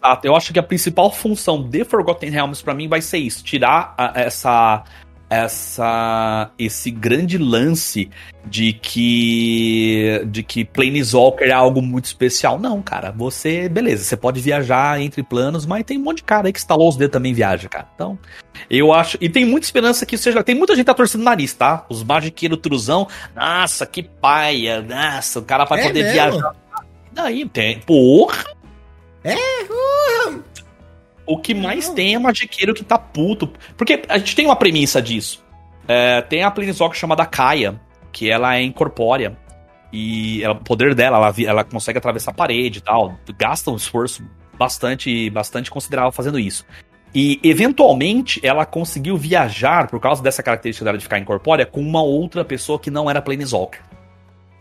Exato. 0.03 0.27
Eu 0.27 0.35
acho 0.35 0.51
que 0.51 0.59
a 0.59 0.63
principal 0.63 1.11
função 1.11 1.61
de 1.61 1.83
Forgotten 1.85 2.29
Realms 2.29 2.63
para 2.63 2.73
mim 2.73 2.87
vai 2.87 3.01
ser 3.01 3.19
isso, 3.19 3.43
tirar 3.43 3.93
a, 3.97 4.19
essa 4.19 4.83
essa 5.31 6.51
esse 6.59 6.91
grande 6.91 7.37
lance 7.37 8.09
de 8.45 8.73
que 8.73 10.21
de 10.25 10.43
que 10.43 10.65
Planeswalker 10.65 11.47
é 11.47 11.53
algo 11.53 11.81
muito 11.81 12.03
especial. 12.03 12.59
Não, 12.59 12.81
cara, 12.81 13.11
você, 13.11 13.69
beleza, 13.69 14.03
você 14.03 14.17
pode 14.17 14.41
viajar 14.41 14.99
entre 14.99 15.23
planos, 15.23 15.65
mas 15.65 15.85
tem 15.85 15.97
um 15.97 16.03
monte 16.03 16.17
de 16.17 16.23
cara 16.23 16.47
aí 16.47 16.53
que 16.53 16.59
instalou 16.59 16.89
os 16.89 16.97
dedos 16.97 17.13
também 17.13 17.33
viaja, 17.33 17.69
cara. 17.69 17.87
Então, 17.95 18.19
eu 18.69 18.91
acho, 18.91 19.17
e 19.21 19.29
tem 19.29 19.45
muita 19.45 19.65
esperança 19.65 20.05
que 20.05 20.17
seja, 20.17 20.43
tem 20.43 20.53
muita 20.53 20.75
gente 20.75 20.85
tá 20.85 20.93
torcendo 20.93 21.21
o 21.21 21.25
nariz, 21.25 21.53
tá? 21.53 21.85
Os 21.89 22.03
magiqueiros 22.03 22.59
truzão, 22.59 23.07
nossa, 23.33 23.85
que 23.85 24.03
paia, 24.03 24.81
nossa, 24.81 25.39
o 25.39 25.43
cara 25.43 25.63
vai 25.63 25.79
é 25.79 25.87
poder 25.87 26.03
mesmo? 26.03 26.13
viajar. 26.13 26.55
Daí 27.13 27.47
tem, 27.47 27.79
porra, 27.79 28.43
é, 29.23 29.35
uh, 29.35 30.43
O 31.25 31.37
que 31.37 31.53
mais 31.53 31.87
não. 31.87 31.95
tem 31.95 32.15
é 32.15 32.19
magiqueiro 32.19 32.73
que 32.73 32.83
tá 32.83 32.97
puto. 32.97 33.51
Porque 33.77 34.03
a 34.07 34.17
gente 34.17 34.35
tem 34.35 34.45
uma 34.45 34.55
premissa 34.55 35.01
disso. 35.01 35.43
É, 35.87 36.21
tem 36.21 36.43
a 36.43 36.51
Planeswalker 36.51 36.97
chamada 36.97 37.25
Kaia, 37.25 37.79
que 38.11 38.29
ela 38.29 38.55
é 38.55 38.61
incorpórea. 38.61 39.37
E 39.91 40.43
ela, 40.43 40.53
o 40.53 40.63
poder 40.63 40.95
dela, 40.95 41.17
ela, 41.17 41.33
ela 41.45 41.63
consegue 41.63 41.97
atravessar 41.97 42.31
a 42.31 42.33
parede 42.33 42.79
e 42.79 42.81
tal. 42.81 43.17
Gasta 43.37 43.71
um 43.71 43.75
esforço 43.75 44.23
bastante, 44.57 45.29
bastante 45.29 45.69
considerável 45.69 46.11
fazendo 46.11 46.39
isso. 46.39 46.65
E, 47.13 47.39
eventualmente, 47.43 48.39
ela 48.41 48.65
conseguiu 48.65 49.17
viajar, 49.17 49.87
por 49.87 49.99
causa 49.99 50.23
dessa 50.23 50.41
característica 50.41 50.85
dela 50.85 50.97
de 50.97 51.03
ficar 51.03 51.19
incorpórea, 51.19 51.65
com 51.65 51.81
uma 51.81 52.01
outra 52.01 52.45
pessoa 52.45 52.79
que 52.79 52.89
não 52.89 53.09
era 53.09 53.21
Planeswalker. 53.21 53.81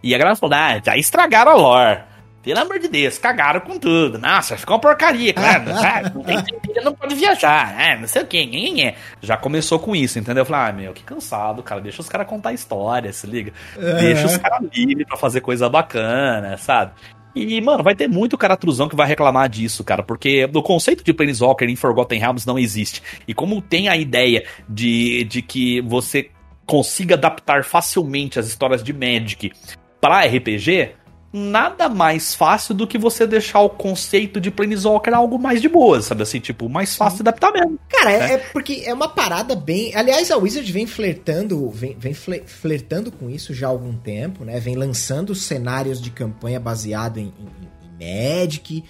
E 0.03 0.15
a 0.15 0.19
galera 0.19 0.35
falou, 0.35 0.57
ah, 0.57 0.81
já 0.85 0.97
estragaram 0.97 1.53
a 1.53 1.55
lore. 1.55 2.01
Pelo 2.43 2.61
amor 2.61 2.79
de 2.79 2.89
Deus, 2.89 3.19
cagaram 3.19 3.61
com 3.61 3.79
tudo. 3.79 4.19
Nossa, 4.19 4.57
ficou 4.57 4.77
uma 4.77 4.81
porcaria, 4.81 5.35
claro. 5.35 5.65
não, 6.15 6.23
tem, 6.23 6.37
não 6.83 6.95
pode 6.95 7.15
viajar, 7.15 7.77
né? 7.77 7.99
Não 8.01 8.09
sei 8.09 8.23
o 8.23 8.27
que, 8.27 8.47
quem 8.47 8.87
é. 8.87 8.95
Já 9.21 9.37
começou 9.37 9.79
com 9.79 9.95
isso, 9.95 10.19
entendeu? 10.19 10.43
Eu 10.43 10.47
falei, 10.47 10.71
ah, 10.71 10.73
meu, 10.73 10.93
que 10.95 11.03
cansado, 11.03 11.63
cara. 11.63 11.83
Deixa 11.83 12.01
os 12.01 12.09
caras 12.09 12.27
contar 12.27 12.55
história, 12.55 13.13
se 13.13 13.27
liga. 13.27 13.53
Uhum. 13.77 13.97
Deixa 13.97 14.27
os 14.27 14.39
caras 14.39 14.67
livres 14.73 15.07
pra 15.07 15.19
fazer 15.19 15.43
coisa 15.43 15.69
bacana, 15.69 16.57
sabe? 16.57 16.93
E, 17.35 17.61
mano, 17.61 17.85
vai 17.85 17.95
ter 17.95 18.09
muito 18.09 18.37
cara 18.37 18.57
truzão 18.57 18.89
que 18.89 18.97
vai 18.97 19.07
reclamar 19.07 19.49
disso, 19.49 19.85
cara, 19.85 20.03
porque 20.03 20.49
o 20.53 20.63
conceito 20.63 21.05
de 21.05 21.13
Planeswalker 21.13 21.69
em 21.69 21.77
Forgotten 21.77 22.19
Realms 22.19 22.47
não 22.47 22.59
existe. 22.59 23.03
E 23.29 23.35
como 23.35 23.61
tem 23.61 23.89
a 23.89 23.97
ideia 23.97 24.45
de, 24.69 25.25
de 25.25 25.43
que 25.43 25.81
você 25.83 26.31
consiga 26.67 27.15
adaptar 27.15 27.65
facilmente 27.65 28.39
as 28.39 28.47
histórias 28.47 28.83
de 28.83 28.93
Magic 28.93 29.53
para 30.01 30.25
RPG, 30.25 30.93
nada 31.33 31.89
mais 31.89 32.35
fácil 32.35 32.75
do 32.75 32.87
que 32.87 32.99
você 32.99 33.27
deixar 33.27 33.61
o 33.61 33.71
conceito 33.71 34.41
de 34.41 34.51
Planeswalker 34.51 35.15
algo 35.15 35.39
mais 35.39 35.63
de 35.63 35.69
boa, 35.69 36.03
sabe 36.03 36.23
assim? 36.23 36.41
Tipo, 36.41 36.69
mais 36.69 36.97
fácil 36.97 37.23
de 37.23 37.29
adaptar 37.29 37.53
mesmo. 37.53 37.79
Cara, 37.89 38.11
né? 38.11 38.33
é, 38.33 38.39
porque 38.39 38.83
é 38.85 38.93
uma 38.93 39.09
parada 39.09 39.55
bem. 39.55 39.95
Aliás, 39.95 40.31
a 40.31 40.37
Wizard 40.37 40.71
vem 40.73 40.87
flertando, 40.87 41.71
vem, 41.71 41.97
vem 41.99 42.15
flertando 42.15 43.13
com 43.13 43.31
isso 43.31 43.55
já 43.55 43.69
há 43.69 43.71
algum 43.71 43.93
tempo, 43.93 44.45
né? 44.45 44.59
Vem 44.59 44.75
lançando 44.75 45.35
cenários 45.35 46.01
de 46.01 46.11
campanha 46.11 46.59
baseado 46.59 47.19
em, 47.19 47.33
em, 47.39 48.01
em 48.01 48.41
Magic. 48.41 48.85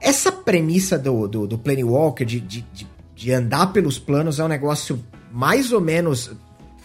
Essa 0.00 0.32
premissa 0.32 0.98
do, 0.98 1.28
do, 1.28 1.46
do 1.46 1.58
Planewalker 1.58 2.26
de, 2.26 2.40
de, 2.40 2.62
de, 2.72 2.86
de 3.14 3.32
andar 3.32 3.72
pelos 3.72 3.98
planos 3.98 4.38
é 4.38 4.44
um 4.44 4.48
negócio 4.48 5.04
mais 5.30 5.72
ou 5.72 5.80
menos 5.80 6.30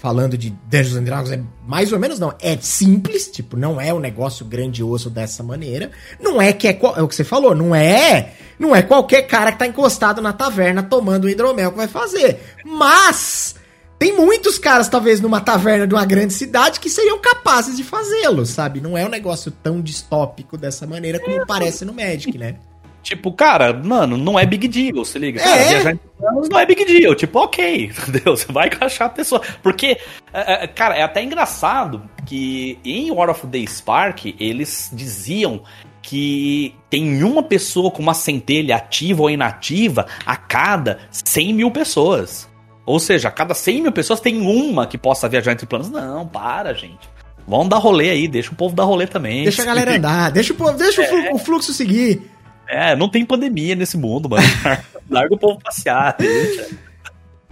falando 0.01 0.35
de 0.35 0.49
Dungeons 0.49 0.95
and 0.95 1.03
Dragons, 1.03 1.31
é 1.31 1.39
mais 1.63 1.93
ou 1.93 1.99
menos 1.99 2.17
não, 2.17 2.33
é 2.41 2.57
simples, 2.57 3.27
tipo, 3.27 3.55
não 3.55 3.79
é 3.79 3.93
um 3.93 3.99
negócio 3.99 4.43
grandioso 4.43 5.11
dessa 5.11 5.43
maneira. 5.43 5.91
Não 6.19 6.41
é 6.41 6.51
que 6.51 6.67
é, 6.67 6.71
é 6.71 7.01
o 7.03 7.07
que 7.07 7.15
você 7.15 7.23
falou, 7.23 7.53
não 7.53 7.75
é, 7.75 8.33
não 8.57 8.75
é 8.75 8.81
qualquer 8.81 9.21
cara 9.27 9.51
que 9.51 9.59
tá 9.59 9.67
encostado 9.67 10.19
na 10.19 10.33
taverna 10.33 10.81
tomando 10.81 11.29
hidromel 11.29 11.69
que 11.69 11.77
vai 11.77 11.87
fazer. 11.87 12.39
Mas 12.65 13.53
tem 13.99 14.11
muitos 14.11 14.57
caras, 14.57 14.89
talvez, 14.89 15.21
numa 15.21 15.39
taverna 15.39 15.85
de 15.85 15.93
uma 15.93 16.03
grande 16.03 16.33
cidade 16.33 16.79
que 16.79 16.89
seriam 16.89 17.19
capazes 17.19 17.77
de 17.77 17.83
fazê-lo, 17.83 18.43
sabe? 18.43 18.81
Não 18.81 18.97
é 18.97 19.05
um 19.05 19.09
negócio 19.09 19.51
tão 19.51 19.79
distópico 19.79 20.57
dessa 20.57 20.87
maneira 20.87 21.19
como 21.19 21.45
parece 21.45 21.85
no 21.85 21.93
Magic, 21.93 22.35
né? 22.39 22.55
Tipo, 23.01 23.31
cara, 23.31 23.73
mano, 23.73 24.15
não 24.15 24.39
é 24.39 24.45
big 24.45 24.67
deal, 24.67 25.03
se 25.03 25.17
liga. 25.17 25.39
Cara, 25.39 25.61
é. 25.61 25.67
viajar 25.69 25.93
em 25.93 25.99
planos 26.17 26.49
não 26.49 26.59
é 26.59 26.65
big 26.65 26.85
deal. 26.85 27.15
Tipo, 27.15 27.39
ok, 27.39 27.85
entendeu? 28.07 28.37
Você 28.37 28.51
vai 28.51 28.67
encaixar 28.67 29.07
a 29.07 29.09
pessoa. 29.09 29.41
Porque, 29.63 29.97
é, 30.31 30.63
é, 30.63 30.67
cara, 30.67 30.95
é 30.95 31.01
até 31.01 31.23
engraçado 31.23 32.03
que 32.25 32.77
em 32.85 33.11
War 33.11 33.29
of 33.29 33.47
the 33.47 33.65
Spark 33.65 34.35
eles 34.39 34.89
diziam 34.93 35.63
que 36.01 36.75
tem 36.89 37.23
uma 37.23 37.43
pessoa 37.43 37.91
com 37.91 38.01
uma 38.01 38.13
centelha 38.13 38.75
ativa 38.75 39.21
ou 39.23 39.29
inativa 39.29 40.05
a 40.25 40.35
cada 40.35 40.99
100 41.11 41.53
mil 41.53 41.71
pessoas. 41.71 42.49
Ou 42.85 42.99
seja, 42.99 43.29
a 43.29 43.31
cada 43.31 43.53
100 43.53 43.83
mil 43.83 43.91
pessoas 43.91 44.19
tem 44.19 44.41
uma 44.41 44.85
que 44.87 44.97
possa 44.97 45.29
viajar 45.29 45.51
entre 45.51 45.65
planos. 45.65 45.89
Não, 45.89 46.27
para, 46.27 46.73
gente. 46.73 47.09
Vamos 47.47 47.69
dar 47.69 47.77
rolê 47.77 48.09
aí, 48.09 48.27
deixa 48.27 48.51
o 48.51 48.55
povo 48.55 48.75
dar 48.75 48.83
rolê 48.83 49.07
também. 49.07 49.43
Deixa 49.43 49.61
a 49.61 49.65
galera 49.65 49.95
andar, 49.95 50.31
deixa 50.31 50.53
o, 50.53 50.55
povo, 50.55 50.73
deixa 50.73 51.03
é. 51.03 51.33
o 51.33 51.37
fluxo 51.37 51.73
seguir. 51.73 52.29
É, 52.67 52.95
não 52.95 53.09
tem 53.09 53.25
pandemia 53.25 53.75
nesse 53.75 53.97
mundo, 53.97 54.29
mano. 54.29 54.43
Larga 55.09 55.35
o 55.35 55.37
povo 55.37 55.59
passear, 55.61 56.15
deixa. 56.17 56.69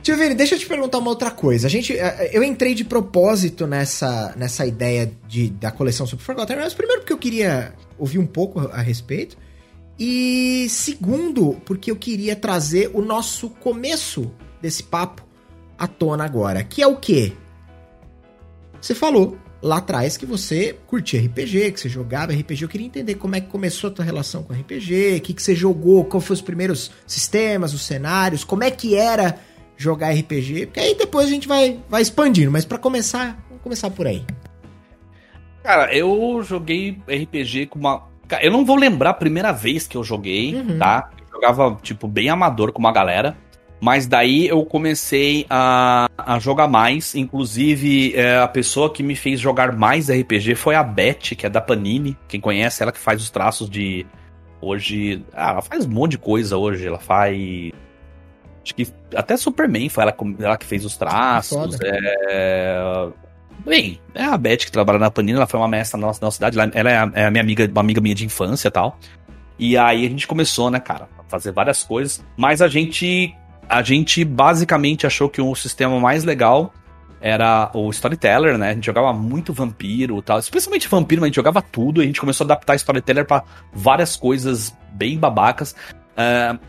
Tio 0.02 0.16
Vini, 0.16 0.34
deixa 0.34 0.56
eu 0.56 0.60
te 0.60 0.66
perguntar 0.66 0.98
uma 0.98 1.10
outra 1.10 1.30
coisa. 1.30 1.68
A 1.68 1.70
gente, 1.70 1.98
é, 1.98 2.30
eu 2.32 2.44
entrei 2.44 2.74
de 2.74 2.86
propósito 2.86 3.68
nessa, 3.68 4.34
nessa 4.38 4.66
ideia 4.66 5.12
de, 5.28 5.50
da 5.50 5.72
coleção 5.72 6.08
Super 6.08 6.24
Forgotten 6.24 6.56
Realms, 6.56 6.76
primeiro 6.76 7.02
porque 7.02 7.14
eu 7.14 7.18
queria 7.18 7.74
ouvir 7.98 8.18
um 8.18 8.26
pouco 8.26 8.60
a 8.60 8.82
respeito, 8.82 9.38
e 10.00 10.68
segundo, 10.70 11.58
porque 11.66 11.92
eu 11.92 11.96
queria 11.98 12.36
trazer 12.36 12.90
o 12.94 13.02
nosso 13.02 13.50
começo 13.50 14.32
desse 14.62 14.82
papo 14.82 15.22
à 15.78 15.86
tona 15.86 16.24
agora, 16.24 16.64
que 16.64 16.82
é 16.82 16.88
o 16.88 16.96
quê? 16.96 17.34
Você 18.82 18.96
falou 18.96 19.38
lá 19.62 19.78
atrás 19.78 20.18
que 20.18 20.26
você 20.26 20.78
curtia 20.88 21.22
RPG, 21.22 21.72
que 21.72 21.80
você 21.80 21.90
jogava 21.90 22.34
RPG. 22.34 22.64
Eu 22.64 22.70
queria 22.70 22.88
entender 22.88 23.16
como 23.16 23.36
é 23.36 23.42
que 23.42 23.48
começou 23.48 23.90
a 23.90 23.94
tua 23.94 24.06
relação 24.06 24.44
com 24.44 24.54
RPG, 24.54 25.18
o 25.18 25.22
que, 25.22 25.34
que 25.34 25.42
você 25.42 25.56
jogou, 25.56 26.06
quais 26.06 26.26
foram 26.26 26.36
os 26.36 26.42
primeiros 26.42 26.92
sistemas, 27.06 27.74
os 27.74 27.82
cenários, 27.82 28.44
como 28.44 28.64
é 28.64 28.72
que 28.72 28.96
era 28.96 29.38
jogar 29.76 30.12
RPG, 30.12 30.68
porque 30.68 30.80
aí 30.80 30.96
depois 30.96 31.28
a 31.28 31.30
gente 31.30 31.48
vai, 31.48 31.80
vai 31.90 32.02
expandindo, 32.02 32.52
mas 32.52 32.66
para 32.66 32.78
começar, 32.78 33.42
vamos 33.48 33.64
começar 33.64 33.90
por 33.90 34.08
aí. 34.08 34.26
Cara, 35.64 35.96
eu 35.96 36.42
joguei 36.44 36.98
RPG 37.08 37.68
com 37.68 37.80
uma. 37.80 38.08
Eu 38.42 38.52
não 38.52 38.66
vou 38.66 38.76
lembrar 38.76 39.12
a 39.12 39.14
primeira 39.14 39.52
vez 39.52 39.88
que 39.88 39.96
eu 39.96 40.04
joguei, 40.04 40.56
uhum. 40.56 40.78
tá? 40.78 41.10
Eu 41.20 41.28
jogava, 41.32 41.78
tipo, 41.82 42.08
bem 42.08 42.30
amador 42.30 42.72
com 42.72 42.80
uma 42.80 42.92
galera. 42.92 43.38
Mas 43.82 44.06
daí 44.06 44.48
eu 44.48 44.64
comecei 44.66 45.46
a, 45.50 46.10
a 46.18 46.38
jogar 46.38 46.68
mais. 46.68 47.16
Inclusive, 47.16 48.14
é, 48.16 48.40
a 48.40 48.48
pessoa 48.48 48.92
que 48.92 49.02
me 49.02 49.16
fez 49.16 49.40
jogar 49.40 49.72
mais 49.72 50.10
RPG 50.10 50.56
foi 50.56 50.76
a 50.76 50.84
Beth, 50.84 51.36
que 51.38 51.46
é 51.46 51.50
da 51.50 51.62
Panini. 51.62 52.18
Quem 52.28 52.42
conhece, 52.42 52.84
ela 52.84 52.92
que 52.92 53.00
faz 53.00 53.22
os 53.22 53.30
traços 53.30 53.70
de. 53.70 54.06
Hoje. 54.62 55.24
Ah, 55.34 55.52
ela 55.52 55.62
faz 55.62 55.86
um 55.86 55.90
monte 55.90 56.12
de 56.12 56.18
coisa 56.18 56.58
hoje. 56.58 56.86
Ela 56.86 57.00
faz. 57.00 57.38
Acho 58.62 58.76
que 58.76 58.88
até 59.16 59.38
Superman 59.38 59.88
foi 59.88 60.04
ela, 60.04 60.16
ela 60.40 60.58
que 60.58 60.66
fez 60.66 60.84
os 60.84 60.98
traços. 60.98 61.78
É. 62.30 63.10
Bem, 63.66 64.00
é 64.14 64.24
a 64.24 64.38
Beth 64.38 64.58
que 64.58 64.72
trabalha 64.72 65.00
na 65.00 65.12
Panini, 65.12 65.38
ela 65.38 65.48
foi 65.48 65.60
uma 65.60 65.68
mestra 65.68 66.00
na 66.00 66.08
nossa, 66.08 66.20
na 66.22 66.28
nossa 66.28 66.36
cidade. 66.36 66.58
Ela 66.74 66.92
é 66.92 66.98
a, 66.98 67.12
é 67.14 67.26
a 67.26 67.32
minha 67.32 67.44
amiga, 67.44 67.70
uma 67.72 67.82
amiga 67.82 68.02
minha 68.02 68.16
de 68.16 68.26
infância 68.26 68.68
e 68.68 68.72
tal. 68.72 68.98
E 69.58 69.78
aí 69.78 70.06
a 70.06 70.10
gente 70.10 70.28
começou, 70.28 70.70
né, 70.70 70.80
cara, 70.80 71.10
a 71.18 71.24
fazer 71.24 71.52
várias 71.52 71.84
coisas. 71.84 72.24
Mas 72.38 72.62
a 72.62 72.68
gente 72.68 73.36
a 73.70 73.84
gente 73.84 74.26
basicamente 74.26 75.06
achou 75.06 75.30
que 75.30 75.40
o 75.40 75.54
sistema 75.54 76.00
mais 76.00 76.24
legal 76.24 76.74
era 77.22 77.70
o 77.74 77.90
Storyteller, 77.90 78.58
né? 78.58 78.72
A 78.72 78.74
gente 78.74 78.86
jogava 78.86 79.14
muito 79.14 79.54
vampiro 79.54 80.18
e 80.18 80.22
tal. 80.22 80.40
Especialmente 80.40 80.88
vampiro, 80.88 81.22
mas 81.22 81.28
a 81.28 81.30
gente 81.30 81.36
jogava 81.36 81.62
tudo. 81.62 82.02
E 82.02 82.04
a 82.04 82.08
gente 82.08 82.20
começou 82.20 82.46
a 82.46 82.48
adaptar 82.48 82.76
Storyteller 82.76 83.26
para 83.26 83.44
várias 83.72 84.16
coisas 84.16 84.76
bem 84.94 85.20
babacas. 85.20 85.76
Uh, 86.18 86.60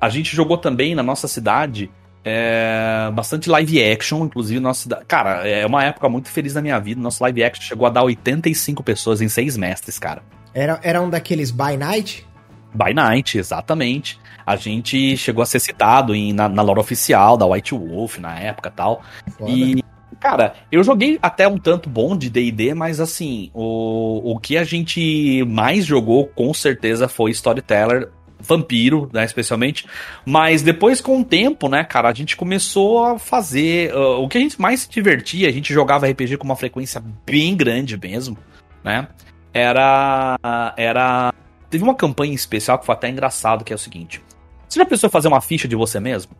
a 0.00 0.08
gente 0.08 0.34
jogou 0.34 0.58
também 0.58 0.94
na 0.94 1.02
nossa 1.02 1.28
cidade 1.28 1.90
é, 2.24 3.10
bastante 3.12 3.48
live 3.48 3.82
action, 3.82 4.24
inclusive 4.24 4.60
nossa 4.60 4.82
cidade. 4.82 5.04
Cara, 5.06 5.46
é 5.46 5.64
uma 5.66 5.84
época 5.84 6.08
muito 6.08 6.28
feliz 6.28 6.54
da 6.54 6.62
minha 6.62 6.78
vida. 6.78 7.00
Nosso 7.00 7.22
live 7.22 7.44
action 7.44 7.62
chegou 7.62 7.86
a 7.86 7.90
dar 7.90 8.02
85 8.02 8.82
pessoas 8.82 9.20
em 9.20 9.28
seis 9.28 9.56
mestres, 9.56 9.98
cara. 9.98 10.22
Era, 10.54 10.80
era 10.82 11.00
um 11.00 11.10
daqueles 11.10 11.50
by 11.50 11.76
night? 11.76 12.26
By 12.74 12.92
Night, 12.92 13.38
exatamente. 13.38 14.18
A 14.48 14.56
gente 14.56 15.14
chegou 15.18 15.42
a 15.42 15.46
ser 15.46 15.60
citado 15.60 16.14
em, 16.14 16.32
na, 16.32 16.48
na 16.48 16.62
lore 16.62 16.80
oficial 16.80 17.36
da 17.36 17.44
White 17.44 17.74
Wolf 17.74 18.16
na 18.16 18.38
época 18.38 18.70
tal. 18.70 19.02
Foda. 19.36 19.50
E, 19.50 19.84
cara, 20.18 20.54
eu 20.72 20.82
joguei 20.82 21.18
até 21.20 21.46
um 21.46 21.58
tanto 21.58 21.90
bom 21.90 22.16
de 22.16 22.30
DD, 22.30 22.72
mas 22.72 22.98
assim, 22.98 23.50
o, 23.52 24.32
o 24.32 24.38
que 24.38 24.56
a 24.56 24.64
gente 24.64 25.44
mais 25.46 25.84
jogou 25.84 26.28
com 26.28 26.54
certeza 26.54 27.08
foi 27.08 27.30
Storyteller. 27.32 28.08
Vampiro, 28.40 29.10
né, 29.12 29.24
especialmente. 29.24 29.84
Mas 30.24 30.62
depois, 30.62 31.00
com 31.00 31.20
o 31.20 31.24
tempo, 31.24 31.68
né, 31.68 31.82
cara, 31.82 32.08
a 32.08 32.14
gente 32.14 32.36
começou 32.36 33.04
a 33.04 33.18
fazer. 33.18 33.92
Uh, 33.92 34.22
o 34.22 34.28
que 34.28 34.38
a 34.38 34.40
gente 34.40 34.58
mais 34.58 34.82
se 34.82 34.88
divertia, 34.88 35.48
a 35.48 35.52
gente 35.52 35.74
jogava 35.74 36.06
RPG 36.06 36.36
com 36.36 36.44
uma 36.44 36.54
frequência 36.54 37.02
bem 37.26 37.56
grande 37.56 37.98
mesmo, 37.98 38.38
né? 38.82 39.08
Era. 39.52 40.38
Era 40.76 41.34
Teve 41.68 41.82
uma 41.84 41.96
campanha 41.96 42.32
especial 42.32 42.78
que 42.78 42.86
foi 42.86 42.94
até 42.94 43.10
engraçado, 43.10 43.64
que 43.64 43.72
é 43.72 43.76
o 43.76 43.78
seguinte. 43.78 44.22
Você 44.68 44.78
já 44.78 44.84
pensou 44.84 45.08
em 45.08 45.10
fazer 45.10 45.28
uma 45.28 45.40
ficha 45.40 45.66
de 45.66 45.74
você 45.74 45.98
mesmo? 45.98 46.32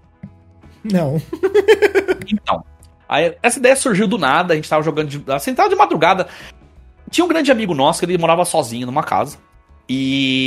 Não. 0.85 1.21
então, 2.31 2.65
aí, 3.09 3.35
essa 3.43 3.59
ideia 3.59 3.75
surgiu 3.75 4.07
do 4.07 4.19
nada, 4.19 4.53
a 4.53 4.57
gente 4.57 4.69
tava 4.69 4.83
jogando 4.83 5.09
de, 5.09 5.33
assim, 5.33 5.55
tava 5.55 5.69
de 5.69 5.77
madrugada. 5.77 6.29
Tinha 7.11 7.25
um 7.25 7.29
grande 7.29 7.51
amigo 7.51 7.75
nosso 7.75 8.01
que 8.01 8.07
ele 8.07 8.19
morava 8.19 8.45
sozinho 8.45 8.87
numa 8.87 9.03
casa. 9.03 9.39
E, 9.89 10.47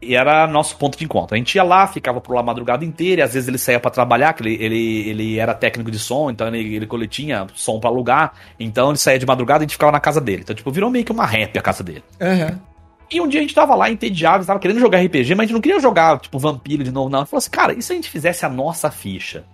e 0.00 0.14
era 0.14 0.46
nosso 0.46 0.76
ponto 0.76 0.96
de 0.96 1.04
encontro. 1.04 1.34
A 1.34 1.38
gente 1.38 1.54
ia 1.54 1.62
lá, 1.62 1.86
ficava 1.86 2.20
por 2.20 2.34
lá 2.34 2.40
a 2.40 2.44
madrugada 2.44 2.84
inteira, 2.84 3.20
e 3.20 3.24
às 3.24 3.34
vezes 3.34 3.48
ele 3.48 3.58
saía 3.58 3.78
para 3.78 3.90
trabalhar, 3.90 4.32
que 4.32 4.42
ele, 4.42 4.54
ele, 4.54 5.08
ele 5.10 5.38
era 5.38 5.54
técnico 5.54 5.90
de 5.90 5.98
som, 5.98 6.30
então 6.30 6.48
ele, 6.48 6.76
ele 6.76 7.08
tinha 7.08 7.46
som 7.54 7.78
para 7.78 7.90
alugar. 7.90 8.32
Então 8.58 8.88
ele 8.88 8.98
saía 8.98 9.18
de 9.18 9.26
madrugada 9.26 9.62
e 9.62 9.64
a 9.64 9.66
gente 9.66 9.74
ficava 9.74 9.92
na 9.92 10.00
casa 10.00 10.20
dele. 10.20 10.42
Então, 10.42 10.56
tipo, 10.56 10.70
virou 10.70 10.90
meio 10.90 11.04
que 11.04 11.12
uma 11.12 11.26
rap 11.26 11.58
a 11.58 11.62
casa 11.62 11.84
dele. 11.84 12.02
Uhum. 12.20 12.58
E 13.10 13.20
um 13.20 13.28
dia 13.28 13.40
a 13.40 13.42
gente 13.42 13.54
tava 13.54 13.74
lá 13.74 13.90
entediado, 13.90 14.44
tava 14.44 14.58
querendo 14.58 14.80
jogar 14.80 15.00
RPG, 15.00 15.34
mas 15.34 15.40
a 15.40 15.46
gente 15.46 15.52
não 15.52 15.60
queria 15.60 15.78
jogar, 15.78 16.18
tipo, 16.18 16.38
vampiro 16.38 16.82
de 16.82 16.90
novo, 16.90 17.08
não. 17.08 17.20
Ele 17.20 17.26
falou 17.26 17.38
assim, 17.38 17.50
cara, 17.50 17.72
e 17.72 17.80
se 17.80 17.92
a 17.92 17.96
gente 17.96 18.10
fizesse 18.10 18.44
a 18.44 18.48
nossa 18.48 18.90
ficha? 18.90 19.44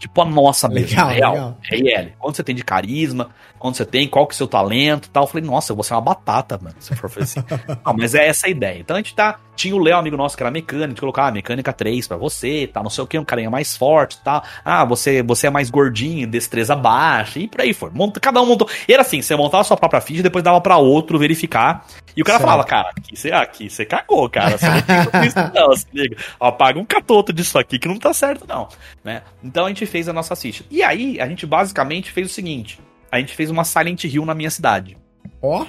Tipo, 0.00 0.22
a 0.22 0.24
nossa 0.24 0.66
mesmo, 0.66 0.88
legal, 0.88 1.08
real. 1.08 1.34
Legal. 1.70 2.02
RL. 2.02 2.12
Quanto 2.18 2.36
você 2.36 2.42
tem 2.42 2.54
de 2.54 2.64
carisma, 2.64 3.28
quanto 3.58 3.76
você 3.76 3.84
tem, 3.84 4.08
qual 4.08 4.26
que 4.26 4.32
é 4.32 4.34
o 4.34 4.36
seu 4.38 4.48
talento 4.48 5.04
e 5.06 5.10
tal. 5.10 5.24
Eu 5.24 5.26
falei, 5.26 5.46
nossa, 5.46 5.72
eu 5.72 5.76
vou 5.76 5.84
ser 5.84 5.92
uma 5.92 6.00
batata, 6.00 6.58
mano, 6.60 6.74
se 6.80 6.96
for 6.96 7.12
assim. 7.20 7.40
não, 7.84 7.94
mas 7.94 8.14
é 8.14 8.26
essa 8.26 8.46
a 8.46 8.50
ideia. 8.50 8.78
Então 8.80 8.96
a 8.96 8.98
gente 8.98 9.14
tá. 9.14 9.38
Tinha 9.54 9.76
o 9.76 9.78
Léo, 9.78 9.98
amigo 9.98 10.16
nosso, 10.16 10.38
que 10.38 10.42
era 10.42 10.50
mecânico, 10.50 11.00
colocava 11.00 11.28
ah, 11.28 11.32
mecânica 11.32 11.70
3 11.70 12.08
pra 12.08 12.16
você, 12.16 12.66
tá, 12.66 12.82
não 12.82 12.88
sei 12.88 13.04
o 13.04 13.06
que, 13.06 13.18
um 13.18 13.24
carinha 13.26 13.50
mais 13.50 13.76
forte 13.76 14.14
e 14.14 14.24
tal. 14.24 14.42
Ah, 14.64 14.86
você, 14.86 15.22
você 15.22 15.48
é 15.48 15.50
mais 15.50 15.68
gordinho, 15.68 16.26
destreza 16.26 16.74
baixa, 16.74 17.38
e 17.38 17.46
por 17.46 17.60
aí 17.60 17.74
foi. 17.74 17.90
Monta, 17.90 18.18
cada 18.18 18.40
um 18.40 18.46
montou. 18.46 18.66
E 18.88 18.92
era 18.94 19.02
assim, 19.02 19.20
você 19.20 19.36
montava 19.36 19.60
a 19.60 19.64
sua 19.64 19.76
própria 19.76 20.00
ficha 20.00 20.20
e 20.20 20.22
depois 20.22 20.42
dava 20.42 20.62
pra 20.62 20.78
outro 20.78 21.18
verificar. 21.18 21.84
E 22.16 22.22
o 22.22 22.24
cara 22.24 22.38
certo. 22.38 22.48
falava, 22.48 22.66
cara, 22.66 22.90
aqui 22.96 23.14
você, 23.14 23.32
aqui 23.32 23.68
você 23.68 23.84
cagou, 23.84 24.30
cara. 24.30 24.56
Você 24.56 24.66
não 24.66 25.06
tem 25.06 25.26
isso, 25.26 25.36
não, 25.54 25.76
se 25.76 25.86
liga. 25.92 26.16
Ó, 26.40 26.50
paga 26.50 26.78
um 26.78 26.84
catoto 26.84 27.30
disso 27.30 27.58
aqui 27.58 27.78
que 27.78 27.86
não 27.86 27.98
tá 27.98 28.14
certo, 28.14 28.46
não. 28.48 28.66
Né? 29.04 29.22
Então 29.44 29.66
a 29.66 29.68
gente 29.68 29.84
fez 29.90 30.08
a 30.08 30.12
nossa 30.12 30.34
ficha. 30.34 30.64
E 30.70 30.82
aí, 30.82 31.20
a 31.20 31.28
gente 31.28 31.46
basicamente 31.46 32.10
fez 32.10 32.30
o 32.30 32.32
seguinte: 32.32 32.80
a 33.10 33.18
gente 33.18 33.34
fez 33.34 33.50
uma 33.50 33.64
Silent 33.64 34.04
Hill 34.04 34.24
na 34.24 34.34
minha 34.34 34.50
cidade. 34.50 34.96
Ó. 35.42 35.62
Oh. 35.62 35.66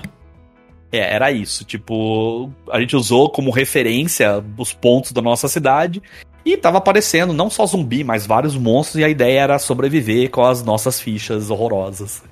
É, 0.91 1.15
era 1.15 1.31
isso. 1.31 1.63
Tipo, 1.63 2.51
a 2.69 2.79
gente 2.79 2.95
usou 2.95 3.29
como 3.29 3.49
referência 3.49 4.43
os 4.57 4.73
pontos 4.73 5.13
da 5.13 5.21
nossa 5.21 5.47
cidade 5.47 6.01
e 6.43 6.57
tava 6.57 6.79
aparecendo 6.79 7.33
não 7.33 7.49
só 7.49 7.65
zumbi, 7.65 8.03
mas 8.03 8.25
vários 8.25 8.55
monstros, 8.55 8.99
e 8.99 9.03
a 9.03 9.09
ideia 9.09 9.41
era 9.41 9.59
sobreviver 9.59 10.29
com 10.29 10.43
as 10.43 10.63
nossas 10.63 10.99
fichas 10.99 11.49
horrorosas. 11.49 12.23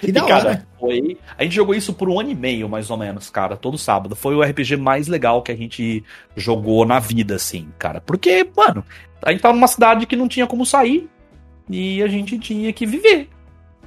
Que 0.00 0.10
da 0.10 0.20
e, 0.20 0.26
cara, 0.26 0.48
hora. 0.48 0.66
Foi... 0.80 1.18
A 1.36 1.42
gente 1.42 1.54
jogou 1.54 1.74
isso 1.74 1.92
por 1.92 2.08
um 2.08 2.18
ano 2.18 2.30
e 2.30 2.34
meio, 2.34 2.66
mais 2.66 2.90
ou 2.90 2.96
menos, 2.96 3.28
cara, 3.28 3.56
todo 3.56 3.76
sábado. 3.76 4.16
Foi 4.16 4.34
o 4.34 4.42
RPG 4.42 4.76
mais 4.76 5.06
legal 5.06 5.42
que 5.42 5.52
a 5.52 5.56
gente 5.56 6.02
jogou 6.34 6.86
na 6.86 6.98
vida, 6.98 7.34
assim, 7.36 7.68
cara. 7.78 8.00
Porque, 8.00 8.46
mano, 8.56 8.82
a 9.22 9.30
gente 9.30 9.42
tava 9.42 9.54
numa 9.54 9.66
cidade 9.66 10.06
que 10.06 10.16
não 10.16 10.28
tinha 10.28 10.46
como 10.46 10.64
sair 10.64 11.08
e 11.68 12.02
a 12.02 12.08
gente 12.08 12.38
tinha 12.38 12.72
que 12.72 12.86
viver. 12.86 13.28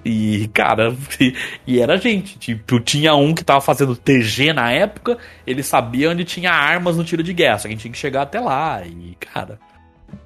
E, 0.05 0.49
cara, 0.53 0.95
e, 1.19 1.33
e, 1.67 1.81
era 1.81 1.97
gente. 1.97 2.37
Tipo, 2.37 2.79
tinha 2.79 3.15
um 3.15 3.33
que 3.33 3.43
tava 3.43 3.61
fazendo 3.61 3.95
TG 3.95 4.53
na 4.53 4.71
época, 4.71 5.17
ele 5.45 5.63
sabia 5.63 6.09
onde 6.09 6.23
tinha 6.23 6.51
armas 6.51 6.97
no 6.97 7.03
tiro 7.03 7.23
de 7.23 7.33
guerra, 7.33 7.57
só 7.57 7.63
que 7.63 7.67
a 7.69 7.71
gente 7.71 7.81
tinha 7.81 7.91
que 7.91 7.97
chegar 7.97 8.23
até 8.23 8.39
lá. 8.39 8.81
E, 8.85 9.15
cara, 9.19 9.59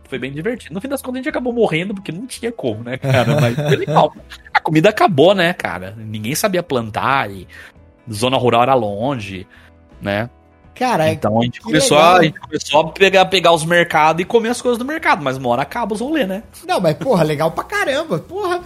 foi 0.07 0.19
bem 0.19 0.31
divertido. 0.31 0.73
No 0.73 0.81
fim 0.81 0.87
das 0.87 1.01
contas, 1.01 1.15
a 1.15 1.19
gente 1.19 1.29
acabou 1.29 1.53
morrendo 1.53 1.93
porque 1.93 2.11
não 2.11 2.27
tinha 2.27 2.51
como, 2.51 2.83
né, 2.83 2.97
cara? 2.97 3.39
Mas 3.39 3.55
foi 3.55 3.75
legal. 3.75 4.13
A 4.53 4.59
comida 4.59 4.89
acabou, 4.89 5.33
né, 5.33 5.53
cara? 5.53 5.95
Ninguém 5.97 6.35
sabia 6.35 6.61
plantar 6.61 7.31
e 7.31 7.47
zona 8.11 8.37
rural 8.37 8.63
era 8.63 8.73
longe, 8.73 9.47
né? 10.01 10.29
Cara, 10.75 11.11
então 11.11 11.39
a 11.39 11.43
gente, 11.43 11.61
começou 11.61 11.97
a, 11.97 12.17
a, 12.17 12.23
gente 12.23 12.39
começou 12.39 12.81
a 12.81 12.91
pegar, 12.91 13.25
pegar 13.25 13.51
os 13.51 13.63
mercados 13.63 14.21
e 14.21 14.25
comer 14.25 14.49
as 14.49 14.61
coisas 14.61 14.79
do 14.79 14.85
mercado, 14.85 15.23
mas 15.23 15.37
uma 15.37 15.49
hora 15.49 15.61
acaba 15.61 15.93
os 15.93 16.01
rolê, 16.01 16.25
né? 16.25 16.43
Não, 16.65 16.79
mas 16.79 16.95
porra, 16.95 17.23
legal 17.23 17.51
pra 17.51 17.63
caramba, 17.63 18.17
porra. 18.19 18.61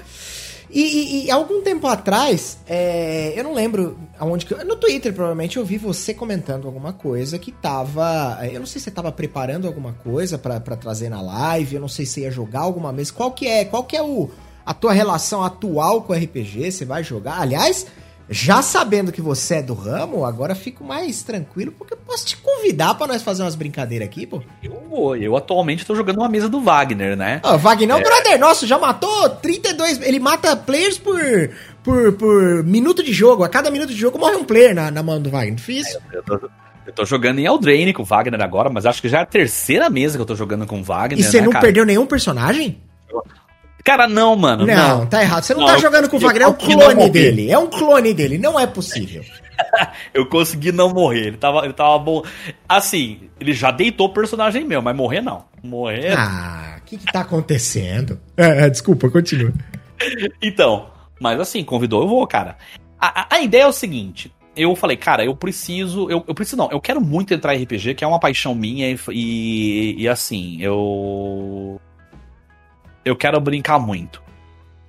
E, 0.76 0.82
e, 0.82 1.26
e 1.28 1.32
algum 1.32 1.62
tempo 1.62 1.88
atrás, 1.88 2.58
é, 2.68 3.32
eu 3.34 3.46
não 3.46 3.54
lembro 3.54 3.98
aonde 4.20 4.46
que. 4.46 4.54
No 4.66 4.76
Twitter, 4.76 5.14
provavelmente, 5.14 5.56
eu 5.56 5.64
vi 5.64 5.78
você 5.78 6.14
comentando 6.14 6.68
alguma 6.68 6.92
coisa 6.92 7.40
que 7.40 7.50
tava. 7.50 8.38
Eu 8.52 8.60
não 8.60 8.68
sei 8.68 8.82
se 8.82 8.86
você 8.86 8.92
tava 8.92 9.10
preparando 9.10 9.68
alguma 9.68 9.94
coisa 9.94 10.38
para 10.38 10.60
trazer 10.60 11.08
na 11.08 11.22
live, 11.22 11.76
eu 11.76 11.82
não 11.82 11.88
sei 11.88 12.06
se 12.06 12.20
ia 12.22 12.30
jogar 12.30 12.60
alguma 12.60 12.92
vez. 12.92 13.10
Qual 13.10 13.32
que 13.32 13.48
é? 13.48 13.64
Qual 13.64 13.86
que 13.86 13.96
é 13.96 14.04
o, 14.04 14.30
a 14.66 14.74
tua 14.74 14.92
relação 14.92 15.42
atual 15.42 16.02
com 16.02 16.12
RPG? 16.12 16.74
Você 16.74 16.84
vai 16.84 17.06
jogar? 17.06 17.40
Aliás, 17.40 17.88
já 18.30 18.62
sabendo 18.62 19.12
que 19.12 19.22
você 19.22 19.56
é 19.56 19.62
do 19.62 19.74
ramo, 19.74 20.26
agora 20.26 20.56
fico 20.56 20.84
mais 20.84 21.22
tranquilo, 21.22 21.72
porque 21.72 21.94
eu 21.94 21.98
posso 21.98 22.26
te 22.26 22.38
convidar 22.38 22.96
para 22.96 23.08
nós 23.08 23.22
fazer 23.22 23.44
umas 23.44 23.56
brincadeiras 23.56 24.08
aqui, 24.08 24.26
pô. 24.26 24.42
Eu 24.64 24.84
vou. 24.90 25.16
Eu 25.16 25.38
atualmente 25.38 25.86
tô 25.86 25.96
jogando 25.96 26.18
uma 26.18 26.30
mesa 26.30 26.50
do 26.50 26.60
Wagner, 26.60 27.16
né? 27.16 27.40
Ah, 27.44 27.56
Wagner 27.56 27.92
é 27.92 27.96
um 27.96 28.02
brother 28.02 28.40
nosso, 28.40 28.66
já 28.66 28.80
matou 28.80 29.30
32. 29.30 30.02
Ele 30.02 30.20
mata 30.20 30.56
players 30.56 30.98
por, 30.98 31.20
por, 31.84 32.14
por 32.14 32.64
minuto 32.64 33.04
de 33.04 33.14
jogo. 33.14 33.44
A 33.44 33.50
cada 33.50 33.70
minuto 33.70 33.90
de 33.90 34.00
jogo 34.00 34.18
morre 34.18 34.36
um 34.36 34.44
player 34.44 34.74
na, 34.74 34.90
na 34.90 35.04
mão 35.04 35.22
do 35.22 35.30
Wagner. 35.30 35.54
Difícil. 35.54 36.00
É, 36.12 36.18
eu, 36.18 36.24
tô, 36.24 36.50
eu 36.88 36.94
tô 36.94 37.06
jogando 37.06 37.40
em 37.40 37.46
Eldraine 37.46 37.94
com 37.94 38.02
o 38.02 38.06
Wagner 38.06 38.42
agora, 38.42 38.72
mas 38.72 38.88
acho 38.88 39.02
que 39.02 39.10
já 39.10 39.20
é 39.20 39.22
a 39.22 39.26
terceira 39.26 39.88
mesa 39.88 40.18
que 40.18 40.22
eu 40.22 40.26
tô 40.26 40.36
jogando 40.36 40.66
com 40.66 40.80
o 40.80 40.84
Wagner. 40.84 41.20
E 41.20 41.24
você 41.24 41.40
né, 41.40 41.46
não 41.46 41.52
cara? 41.52 41.64
perdeu 41.64 41.86
nenhum 41.86 42.08
personagem? 42.08 42.82
Cara, 43.86 44.08
não, 44.08 44.36
mano. 44.36 44.66
Não, 44.66 45.00
não. 45.00 45.06
tá 45.06 45.22
errado. 45.22 45.44
Você 45.44 45.54
não, 45.54 45.62
não 45.62 45.68
tá 45.68 45.78
jogando 45.78 46.10
com 46.10 46.18
o 46.18 46.20
Wagner, 46.20 46.42
é 46.42 46.48
um 46.48 46.54
clone 46.54 47.08
dele. 47.08 47.52
É 47.52 47.60
um 47.60 47.68
clone 47.68 48.16
dele, 48.16 48.40
não 48.40 48.60
é 48.60 48.66
possível. 48.66 49.24
eu 50.12 50.26
consegui 50.26 50.72
não 50.72 50.92
morrer. 50.92 51.28
Ele 51.28 51.38
tava, 51.38 51.64
ele 51.64 51.74
tava 51.74 52.00
bom. 52.00 52.24
Assim, 52.68 53.30
ele 53.40 53.54
já 53.54 53.70
deitou 53.70 54.08
o 54.08 54.14
personagem 54.14 54.66
meu, 54.66 54.82
mas 54.82 54.96
morrer 54.96 55.22
não. 55.22 55.46
Morrer. 55.64 56.18
Ah, 56.18 56.80
o 56.80 56.82
que 56.84 56.98
que 56.98 57.06
tá 57.06 57.22
acontecendo? 57.22 58.20
É, 58.36 58.66
é, 58.66 58.70
desculpa, 58.72 59.08
continua. 59.08 59.54
então, 60.42 60.90
mas 61.20 61.40
assim, 61.40 61.64
convidou, 61.64 62.02
eu 62.02 62.08
vou, 62.08 62.26
cara. 62.26 62.58
A, 63.00 63.22
a, 63.22 63.36
a, 63.36 63.40
ideia 63.40 63.64
é 63.64 63.68
o 63.68 63.72
seguinte. 63.72 64.34
Eu 64.58 64.76
falei, 64.76 64.98
cara, 64.98 65.24
eu 65.24 65.36
preciso. 65.36 66.10
Eu, 66.10 66.24
eu 66.28 66.34
preciso, 66.34 66.58
não, 66.58 66.72
eu 66.72 66.82
quero 66.82 67.00
muito 67.00 67.36
entrar 67.36 67.56
em 67.56 67.62
RPG, 67.62 67.94
que 67.94 68.04
é 68.04 68.08
uma 68.08 68.20
paixão 68.20 68.56
minha, 68.56 68.90
e, 68.90 68.98
e, 69.12 69.96
e 70.02 70.08
assim, 70.08 70.60
eu 70.60 71.80
eu 73.06 73.16
quero 73.16 73.40
brincar 73.40 73.80
muito. 73.80 74.22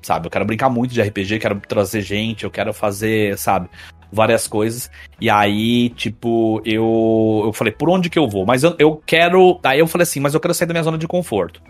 Sabe? 0.03 0.27
Eu 0.27 0.31
quero 0.31 0.45
brincar 0.45 0.71
muito 0.71 0.95
de 0.95 1.03
RPG, 1.03 1.39
quero 1.39 1.61
trazer 1.61 2.01
gente, 2.01 2.45
eu 2.45 2.51
quero 2.51 2.73
fazer, 2.73 3.37
sabe? 3.37 3.69
Várias 4.11 4.47
coisas. 4.47 4.91
E 5.21 5.29
aí, 5.29 5.91
tipo, 5.91 6.63
eu, 6.65 7.43
eu 7.45 7.53
falei, 7.53 7.73
por 7.73 7.91
onde 7.91 8.09
que 8.09 8.19
eu 8.19 8.29
vou? 8.29 8.47
Mas 8.47 8.63
eu, 8.63 8.75
eu 8.79 9.03
quero. 9.05 9.59
Aí 9.65 9.81
eu 9.81 9.87
falei 9.87 10.05
assim, 10.05 10.21
mas 10.21 10.33
eu 10.33 10.41
quero 10.41 10.55
sair 10.55 10.67
da 10.67 10.75
minha 10.75 10.85
zona 10.85 10.97
de 10.97 11.09
conforto. 11.09 11.61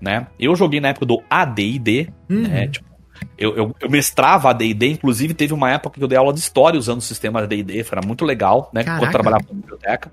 Né? 0.00 0.26
Eu 0.40 0.56
joguei 0.56 0.80
na 0.80 0.88
época 0.88 1.06
do 1.06 1.22
ADD, 1.30 2.08
uhum. 2.28 2.42
né? 2.42 2.66
Tipo, 2.66 2.92
eu, 3.38 3.56
eu, 3.56 3.76
eu, 3.80 3.90
mestrava 3.90 4.50
AD&D, 4.50 4.88
inclusive 4.88 5.34
teve 5.34 5.54
uma 5.54 5.70
época 5.70 5.98
que 5.98 6.04
eu 6.04 6.08
dei 6.08 6.18
aula 6.18 6.32
de 6.32 6.40
história 6.40 6.78
usando 6.78 6.98
o 6.98 7.02
sistema 7.02 7.40
AD&D, 7.40 7.84
era 7.90 8.04
muito 8.04 8.24
legal, 8.24 8.70
né? 8.72 8.82
Caraca. 8.82 9.00
Quando 9.00 9.08
eu 9.08 9.12
trabalhava 9.12 9.44
na 9.48 9.60
biblioteca. 9.60 10.12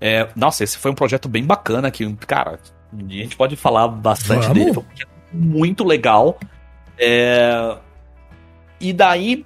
É, 0.00 0.28
nossa, 0.34 0.64
esse 0.64 0.78
foi 0.78 0.90
um 0.90 0.94
projeto 0.94 1.28
bem 1.28 1.44
bacana 1.44 1.90
que, 1.90 2.12
cara, 2.26 2.58
a 2.92 3.12
gente 3.12 3.36
pode 3.36 3.54
falar 3.56 3.86
bastante 3.88 4.48
Vamos? 4.48 4.58
dele, 4.58 4.72
porque 4.72 5.04
muito 5.32 5.84
legal. 5.84 6.38
É... 6.98 7.76
E 8.80 8.92
daí, 8.92 9.44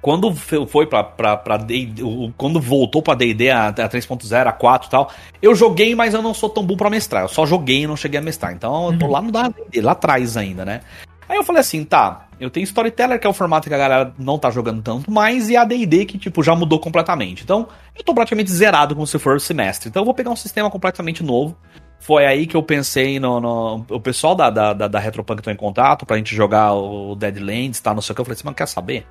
quando 0.00 0.34
foi 0.34 0.86
pra, 0.86 1.04
pra, 1.04 1.36
pra 1.36 1.56
D&D, 1.56 2.02
quando 2.36 2.60
voltou 2.60 3.00
pra 3.02 3.14
D&D 3.14 3.50
a, 3.50 3.68
a 3.68 3.72
3.0, 3.72 4.46
a 4.46 4.52
4 4.52 4.88
e 4.88 4.90
tal, 4.90 5.12
eu 5.40 5.54
joguei, 5.54 5.94
mas 5.94 6.12
eu 6.12 6.20
não 6.20 6.34
sou 6.34 6.50
tão 6.50 6.64
bom 6.64 6.76
pra 6.76 6.90
mestrar. 6.90 7.22
Eu 7.22 7.28
só 7.28 7.46
joguei 7.46 7.82
e 7.82 7.86
não 7.86 7.96
cheguei 7.96 8.18
a 8.18 8.22
mestrar. 8.22 8.52
Então 8.52 8.92
eu 8.92 8.98
tô 8.98 9.06
uhum. 9.06 9.12
lá 9.12 9.22
no 9.22 9.30
D&D, 9.30 9.80
lá 9.80 9.92
atrás 9.92 10.36
ainda, 10.36 10.64
né? 10.64 10.80
Aí 11.28 11.36
eu 11.36 11.44
falei 11.44 11.60
assim, 11.60 11.84
tá, 11.84 12.26
eu 12.38 12.50
tenho 12.50 12.64
Storyteller, 12.64 13.18
que 13.18 13.26
é 13.26 13.30
o 13.30 13.32
formato 13.32 13.68
que 13.68 13.74
a 13.74 13.78
galera 13.78 14.12
não 14.18 14.38
tá 14.38 14.50
jogando 14.50 14.82
tanto 14.82 15.10
mais, 15.10 15.48
e 15.48 15.56
a 15.56 15.64
D&D, 15.64 16.04
que, 16.04 16.18
tipo, 16.18 16.42
já 16.42 16.54
mudou 16.54 16.78
completamente. 16.80 17.42
Então, 17.42 17.68
eu 17.96 18.02
tô 18.04 18.12
praticamente 18.12 18.50
zerado 18.50 18.94
como 18.94 19.06
se 19.06 19.18
for 19.18 19.36
o 19.36 19.40
semestre. 19.40 19.88
Então 19.88 20.02
eu 20.02 20.04
vou 20.04 20.12
pegar 20.12 20.30
um 20.30 20.36
sistema 20.36 20.68
completamente 20.68 21.22
novo, 21.22 21.56
foi 22.02 22.26
aí 22.26 22.48
que 22.48 22.56
eu 22.56 22.62
pensei 22.64 23.20
no. 23.20 23.40
no 23.40 23.86
o 23.88 24.00
pessoal 24.00 24.34
da, 24.34 24.50
da, 24.50 24.72
da, 24.72 24.88
da 24.88 24.98
Retropunk 24.98 25.38
entrou 25.38 25.54
em 25.54 25.56
contato 25.56 26.04
pra 26.04 26.16
gente 26.16 26.34
jogar 26.34 26.74
o 26.74 27.14
Deadlands, 27.14 27.78
tá? 27.80 27.94
Não 27.94 28.02
sei 28.02 28.12
o 28.12 28.16
que. 28.16 28.20
Eu 28.20 28.24
falei 28.24 28.34
assim, 28.34 28.44
mas 28.44 28.56
quer 28.56 28.66
saber? 28.66 29.06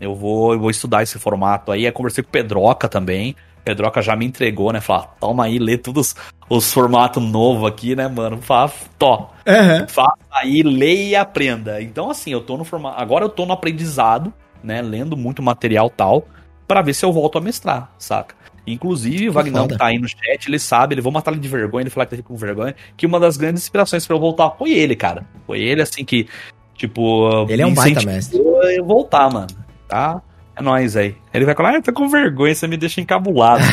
Eu 0.00 0.16
vou, 0.16 0.52
eu 0.52 0.58
vou 0.58 0.68
estudar 0.68 1.04
esse 1.04 1.20
formato 1.20 1.70
aí. 1.70 1.86
Aí 1.86 1.92
conversei 1.92 2.24
com 2.24 2.28
o 2.28 2.32
Pedroca 2.32 2.88
também. 2.88 3.36
Pedroca 3.64 4.02
já 4.02 4.16
me 4.16 4.26
entregou, 4.26 4.72
né? 4.72 4.80
Falar, 4.80 5.14
toma 5.20 5.44
aí, 5.44 5.56
lê 5.56 5.78
todos 5.78 6.16
os 6.50 6.72
formatos 6.72 7.22
novos 7.22 7.70
aqui, 7.70 7.94
né, 7.94 8.08
mano? 8.08 8.42
Fala, 8.42 8.72
tó. 8.98 9.30
Uhum. 9.46 9.86
Faça 9.86 10.16
aí, 10.32 10.64
leia 10.64 11.10
e 11.10 11.14
aprenda. 11.14 11.80
Então, 11.80 12.10
assim, 12.10 12.32
eu 12.32 12.40
tô 12.40 12.56
no 12.56 12.64
formato. 12.64 13.00
Agora 13.00 13.24
eu 13.24 13.28
tô 13.28 13.46
no 13.46 13.52
aprendizado, 13.52 14.32
né? 14.64 14.82
Lendo 14.82 15.16
muito 15.16 15.40
material 15.40 15.88
tal, 15.88 16.26
para 16.66 16.82
ver 16.82 16.92
se 16.92 17.04
eu 17.04 17.12
volto 17.12 17.38
a 17.38 17.40
mestrar, 17.40 17.92
saca? 17.98 18.34
Inclusive, 18.66 19.28
o 19.28 19.32
Wagner 19.32 19.66
tá 19.76 19.86
aí 19.86 19.98
no 19.98 20.08
chat, 20.08 20.46
ele 20.46 20.58
sabe, 20.58 20.94
ele 20.94 21.02
vou 21.02 21.12
matar 21.12 21.32
ele 21.32 21.40
de 21.40 21.48
vergonha, 21.48 21.82
ele 21.82 21.90
falar 21.90 22.06
que 22.06 22.16
tá 22.16 22.22
com 22.22 22.36
vergonha, 22.36 22.74
que 22.96 23.06
uma 23.06 23.18
das 23.18 23.36
grandes 23.36 23.62
inspirações 23.62 24.06
para 24.06 24.14
eu 24.14 24.20
voltar 24.20 24.50
foi 24.50 24.72
ele, 24.72 24.94
cara. 24.94 25.26
Foi 25.46 25.60
ele, 25.60 25.82
assim, 25.82 26.04
que, 26.04 26.28
tipo. 26.74 27.46
Ele 27.48 27.62
é 27.62 27.66
um 27.66 27.74
baita 27.74 28.02
mestre. 28.04 28.38
Eu 28.38 28.84
voltar, 28.84 29.30
mano. 29.30 29.48
Tá? 29.88 30.22
É 30.54 30.62
nóis 30.62 30.96
aí. 30.96 31.14
Ele 31.32 31.46
vai 31.46 31.54
falar, 31.54 31.70
ah, 31.70 31.74
eu 31.76 31.82
tô 31.82 31.92
com 31.92 32.08
vergonha, 32.08 32.54
você 32.54 32.68
me 32.68 32.76
deixa 32.76 33.00
encabulado. 33.00 33.64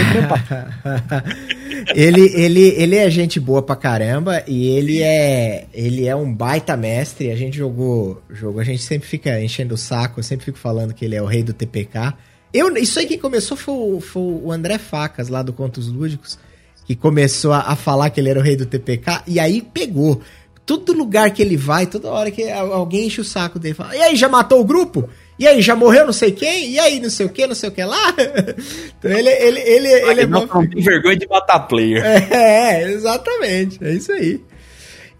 ele, 1.94 2.22
ele, 2.34 2.70
ele 2.70 2.95
é 2.95 3.10
gente 3.10 3.38
boa 3.38 3.61
pra 3.61 3.76
caramba 3.76 4.44
e 4.48 4.70
ele 4.70 5.02
é 5.02 5.68
ele 5.74 6.07
é 6.07 6.16
um 6.16 6.34
baita 6.34 6.78
mestre. 6.78 7.32
A 7.32 7.36
gente 7.36 7.57
jogou, 7.57 8.22
jogou, 8.30 8.61
a 8.61 8.64
gente 8.64 8.82
sempre 8.82 9.07
fica 9.07 9.41
enchendo 9.41 9.74
o 9.74 9.78
saco, 9.78 10.20
eu 10.20 10.24
sempre 10.24 10.45
fico 10.45 10.57
falando 10.57 10.94
que 10.94 11.03
ele 11.03 11.16
é 11.16 11.22
o 11.22 11.26
rei 11.26 11.44
do 11.44 11.53
TPK. 11.53 12.14
Eu, 12.53 12.76
isso 12.77 12.99
aí 12.99 13.05
quem 13.05 13.17
começou 13.17 13.55
foi, 13.55 14.01
foi 14.01 14.21
o 14.21 14.51
André 14.51 14.77
Facas, 14.77 15.30
lá 15.30 15.41
do 15.41 15.53
Contos 15.53 15.88
Lúdicos, 15.88 16.39
que 16.85 16.95
começou 16.95 17.53
a, 17.53 17.59
a, 17.59 17.76
falar 17.76 18.09
que 18.09 18.19
ele 18.19 18.30
era 18.30 18.39
o 18.39 18.43
rei 18.43 18.55
do 18.55 18.65
TPK, 18.65 19.23
e 19.27 19.39
aí 19.39 19.61
pegou. 19.61 20.21
Todo 20.65 20.93
lugar 20.93 21.31
que 21.31 21.41
ele 21.41 21.57
vai, 21.57 21.88
toda 21.88 22.09
hora 22.09 22.30
que 22.30 22.47
alguém 22.51 23.07
enche 23.07 23.19
o 23.19 23.23
saco 23.23 23.57
dele, 23.57 23.73
fala, 23.73 23.95
e 23.95 24.01
aí, 24.01 24.15
já 24.15 24.30
matou 24.30 24.61
o 24.61 24.63
grupo? 24.63 25.09
E 25.38 25.47
aí, 25.47 25.61
já 25.61 25.76
morreu 25.76 26.05
não 26.05 26.13
sei 26.13 26.31
quem? 26.31 26.69
E 26.69 26.80
aí, 26.80 26.99
não 26.99 27.09
sei 27.09 27.26
o 27.26 27.30
que, 27.30 27.47
não 27.47 27.55
sei 27.55 27.69
o 27.69 27.71
que 27.71 27.84
lá? 27.84 28.13
então 28.99 29.09
ele, 29.09 29.30
ele, 29.30 29.59
ele, 29.61 29.88
ele, 29.88 30.21
é 30.21 30.27
não, 30.27 30.45
não 30.45 30.67
tem 30.67 30.84
vergonha 30.84 31.17
de 31.17 31.27
matar 31.27 31.61
player. 31.61 32.03
É, 32.05 32.84
é, 32.84 32.91
exatamente, 32.91 33.84
é 33.84 33.93
isso 33.93 34.11
aí. 34.11 34.41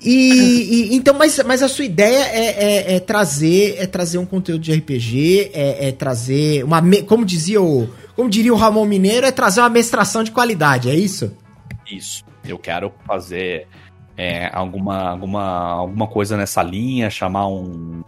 E, 0.02 0.92
e, 0.92 0.96
então, 0.96 1.14
mas, 1.14 1.42
mas 1.46 1.62
a 1.62 1.68
sua 1.68 1.84
ideia 1.84 2.24
é, 2.28 2.46
é, 2.46 2.96
é, 2.96 3.00
trazer 3.00 3.76
é 3.78 3.86
trazer 3.86 4.18
um 4.18 4.26
conteúdo 4.26 4.62
de 4.62 4.74
RPG, 4.74 5.52
é, 5.54 5.90
é, 5.90 5.92
trazer 5.92 6.64
uma 6.64 6.82
como 7.06 7.26
dizia 7.26 7.62
o 7.62 7.90
como 8.16 8.30
diria 8.30 8.54
o 8.54 8.58
Ramon 8.58 8.86
Mineiro, 8.86 9.26
é 9.26 9.32
trazer 9.32 9.62
uma 9.62 9.70
mestração 9.70 10.24
de 10.24 10.32
qualidade, 10.32 10.90
é 10.90 10.96
isso? 10.96 11.36
Isso. 11.90 12.24
Eu 12.46 12.58
quero 12.58 12.94
fazer 13.06 13.68
é, 14.18 14.50
alguma, 14.54 15.10
alguma, 15.10 15.44
alguma 15.44 16.08
coisa 16.08 16.36
nessa 16.36 16.62
linha, 16.62 17.10
chamar 17.10 17.48
um, 17.48 18.04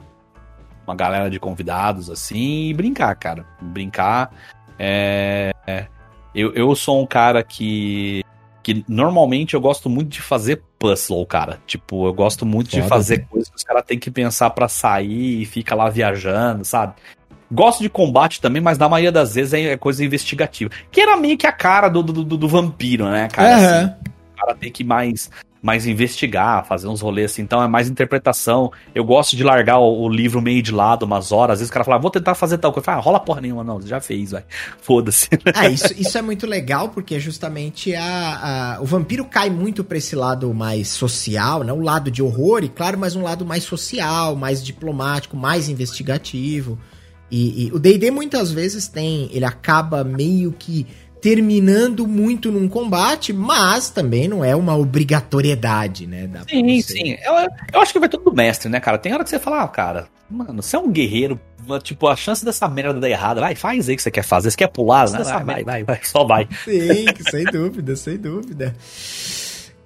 uma 0.85 0.95
galera 0.95 1.29
de 1.29 1.39
convidados 1.39 2.09
assim 2.09 2.69
e 2.69 2.73
brincar, 2.73 3.15
cara. 3.15 3.45
Brincar. 3.61 4.31
É, 4.77 5.53
eu, 6.35 6.53
eu 6.53 6.75
sou 6.75 7.01
um 7.01 7.05
cara 7.05 7.43
que 7.43 8.23
que 8.63 8.85
normalmente 8.87 9.53
eu 9.53 9.61
gosto 9.61 9.89
muito 9.89 10.09
de 10.09 10.21
fazer 10.21 10.61
puzzle, 10.77 11.25
cara. 11.25 11.59
Tipo, 11.65 12.07
eu 12.07 12.13
gosto 12.13 12.45
muito 12.45 12.71
Foda. 12.71 12.83
de 12.83 12.89
fazer 12.89 13.25
coisas 13.25 13.49
que 13.49 13.55
os 13.55 13.63
caras 13.63 13.83
têm 13.85 13.99
que 13.99 14.11
pensar 14.11 14.49
para 14.51 14.67
sair 14.67 15.41
e 15.41 15.45
fica 15.45 15.75
lá 15.75 15.89
viajando, 15.89 16.63
sabe? 16.63 16.93
Gosto 17.51 17.81
de 17.81 17.89
combate 17.89 18.39
também, 18.39 18.61
mas 18.61 18.77
na 18.77 18.87
maioria 18.87 19.11
das 19.11 19.35
vezes 19.35 19.53
é 19.53 19.75
coisa 19.75 20.05
investigativa. 20.05 20.69
Que 20.89 21.01
era 21.01 21.17
meio 21.17 21.37
que 21.37 21.45
a 21.45 21.51
cara 21.51 21.89
do, 21.89 22.01
do, 22.01 22.23
do, 22.23 22.37
do 22.37 22.47
vampiro, 22.47 23.09
né, 23.09 23.27
cara? 23.27 23.49
Uhum. 23.49 23.65
Assim, 23.65 23.93
o 24.33 24.39
cara 24.39 24.55
tem 24.55 24.71
que 24.71 24.83
mais 24.83 25.29
mais 25.61 25.85
investigar, 25.85 26.65
fazer 26.65 26.87
uns 26.87 27.01
rolês 27.01 27.31
assim. 27.31 27.43
Então 27.43 27.61
é 27.61 27.67
mais 27.67 27.87
interpretação. 27.87 28.71
Eu 28.95 29.03
gosto 29.03 29.35
de 29.35 29.43
largar 29.43 29.77
o, 29.77 30.01
o 30.01 30.09
livro 30.09 30.41
meio 30.41 30.61
de 30.61 30.71
lado 30.71 31.03
umas 31.03 31.31
horas. 31.31 31.53
Às 31.53 31.59
vezes 31.59 31.69
o 31.69 31.73
cara 31.73 31.85
fala, 31.85 31.99
vou 31.99 32.09
tentar 32.09 32.33
fazer 32.33 32.57
tal 32.57 32.73
coisa. 32.73 32.85
Fala, 32.85 32.97
ah, 32.97 33.01
rola 33.01 33.19
porra 33.19 33.41
nenhuma, 33.41 33.63
não. 33.63 33.79
Já 33.81 34.01
fez, 34.01 34.31
vai. 34.31 34.43
Foda-se. 34.81 35.29
Ah, 35.53 35.69
isso, 35.69 35.93
isso 35.93 36.17
é 36.17 36.21
muito 36.21 36.47
legal 36.47 36.89
porque 36.89 37.19
justamente 37.19 37.93
a, 37.93 38.77
a, 38.77 38.81
o 38.81 38.85
vampiro 38.85 39.23
cai 39.25 39.49
muito 39.49 39.83
pra 39.83 39.97
esse 39.97 40.15
lado 40.15 40.51
mais 40.53 40.87
social, 40.87 41.63
né? 41.63 41.71
O 41.71 41.81
lado 41.81 42.09
de 42.09 42.23
horror, 42.23 42.63
e 42.63 42.69
claro, 42.69 42.97
mas 42.97 43.15
um 43.15 43.21
lado 43.21 43.45
mais 43.45 43.63
social, 43.63 44.35
mais 44.35 44.63
diplomático, 44.63 45.37
mais 45.37 45.69
investigativo. 45.69 46.79
E, 47.29 47.67
e 47.67 47.71
o 47.71 47.79
D&D 47.79 48.11
muitas 48.11 48.51
vezes 48.51 48.87
tem, 48.87 49.29
ele 49.31 49.45
acaba 49.45 50.03
meio 50.03 50.51
que 50.51 50.85
terminando 51.21 52.07
muito 52.07 52.51
num 52.51 52.67
combate, 52.67 53.31
mas 53.31 53.89
também 53.89 54.27
não 54.27 54.43
é 54.43 54.55
uma 54.55 54.75
obrigatoriedade, 54.75 56.07
né? 56.07 56.29
sim, 56.49 56.81
sim. 56.81 57.17
Eu, 57.23 57.33
eu 57.73 57.81
acho 57.81 57.93
que 57.93 57.99
vai 57.99 58.09
tudo 58.09 58.25
do 58.25 58.33
mestre, 58.33 58.67
né, 58.69 58.79
cara? 58.79 58.97
Tem 58.97 59.13
hora 59.13 59.23
que 59.23 59.29
você 59.29 59.39
fala, 59.39 59.61
ah, 59.61 59.67
cara, 59.67 60.07
mano, 60.29 60.63
você 60.63 60.75
é 60.75 60.79
um 60.79 60.91
guerreiro, 60.91 61.39
tipo, 61.83 62.07
a 62.07 62.15
chance 62.15 62.43
dessa 62.43 62.67
merda 62.67 62.99
dar 62.99 63.09
errado, 63.09 63.39
vai, 63.39 63.53
faz 63.53 63.87
aí 63.87 63.93
o 63.93 63.97
que 63.97 64.03
você 64.03 64.11
quer 64.11 64.23
fazer. 64.23 64.49
Você 64.49 64.57
quer 64.57 64.67
pular, 64.67 65.09
né? 65.09 65.23
Vai, 65.23 65.43
vai, 65.43 65.63
vai, 65.63 65.83
vai, 65.83 65.99
só 66.03 66.23
vai. 66.23 66.47
Sim, 66.65 67.05
sem 67.29 67.45
dúvida, 67.45 67.95
sem 67.95 68.17
dúvida. 68.17 68.75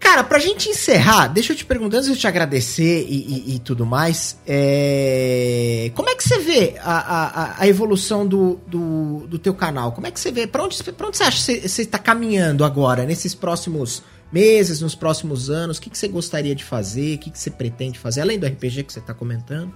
Cara, 0.05 0.23
pra 0.23 0.37
gente 0.37 0.69
encerrar, 0.69 1.27
deixa 1.29 1.51
eu 1.51 1.57
te 1.57 1.65
perguntar, 1.65 1.97
antes 1.97 2.07
de 2.07 2.13
eu 2.13 2.17
te 2.19 2.27
agradecer 2.27 3.07
e, 3.09 3.15
e, 3.49 3.55
e 3.55 3.59
tudo 3.59 3.87
mais, 3.87 4.39
é... 4.45 5.91
como 5.95 6.07
é 6.07 6.15
que 6.15 6.23
você 6.23 6.37
vê 6.37 6.75
a, 6.79 6.93
a, 6.93 7.61
a 7.63 7.67
evolução 7.67 8.25
do, 8.25 8.59
do, 8.67 9.25
do, 9.27 9.39
teu 9.39 9.55
canal? 9.55 9.93
Como 9.93 10.05
é 10.05 10.11
que 10.11 10.19
você 10.19 10.31
vê? 10.31 10.45
Pra 10.45 10.63
onde, 10.63 10.81
pra 10.83 11.07
onde 11.07 11.17
você 11.17 11.23
acha 11.23 11.37
que 11.37 11.43
você, 11.43 11.67
você 11.67 11.85
tá 11.87 11.97
caminhando 11.97 12.63
agora, 12.63 13.03
nesses 13.03 13.33
próximos 13.33 14.03
meses, 14.31 14.79
nos 14.79 14.93
próximos 14.93 15.49
anos? 15.49 15.79
O 15.79 15.81
que, 15.81 15.89
que 15.89 15.97
você 15.97 16.07
gostaria 16.07 16.53
de 16.53 16.63
fazer? 16.63 17.15
O 17.15 17.17
que, 17.17 17.31
que 17.31 17.39
você 17.39 17.49
pretende 17.49 17.97
fazer? 17.97 18.21
Além 18.21 18.37
do 18.37 18.45
RPG 18.45 18.83
que 18.83 18.93
você 18.93 19.01
tá 19.01 19.13
comentando. 19.13 19.73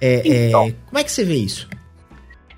É, 0.00 0.26
é 0.26 0.48
então, 0.48 0.68
é... 0.68 0.74
como 0.86 0.98
é 0.98 1.04
que 1.04 1.12
você 1.12 1.22
vê 1.22 1.36
isso? 1.36 1.68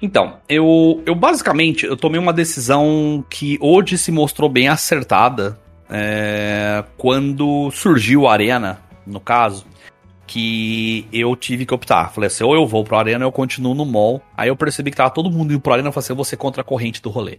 Então, 0.01 0.39
eu, 0.49 1.03
eu 1.05 1.17
basicamente 1.17 1.85
eu 1.85 1.97
tomei 1.97 2.21
uma 2.21 2.33
decisão 2.33 3.25
que 3.29 3.59
hoje 3.61 3.99
se 3.99 4.13
mostrou 4.13 4.49
bem 4.49 4.69
acertada 4.69 5.61
é, 5.95 6.83
quando 6.97 7.71
surgiu 7.71 8.27
a 8.27 8.33
Arena, 8.33 8.81
no 9.07 9.21
caso, 9.21 9.67
que 10.27 11.07
eu 11.13 11.37
tive 11.37 11.67
que 11.67 11.75
optar. 11.75 12.11
Falei 12.11 12.29
assim, 12.29 12.43
ou 12.43 12.55
eu 12.55 12.67
vou 12.67 12.83
pro 12.83 12.97
Arena 12.97 13.27
ou 13.27 13.29
eu 13.29 13.33
continuo 13.33 13.75
no 13.75 13.85
mall. 13.85 14.23
Aí 14.35 14.49
eu 14.49 14.57
percebi 14.57 14.91
que 14.91 14.97
tava 14.97 15.11
todo 15.11 15.31
mundo 15.31 15.53
indo 15.53 15.61
pro 15.61 15.75
Arena, 15.75 15.89
eu 15.89 15.93
falei 15.93 16.05
assim, 16.05 16.13
eu 16.15 16.17
vou 16.17 16.25
ser 16.25 16.39
contra 16.39 16.63
a 16.63 16.65
corrente 16.65 17.03
do 17.03 17.11
rolê. 17.11 17.39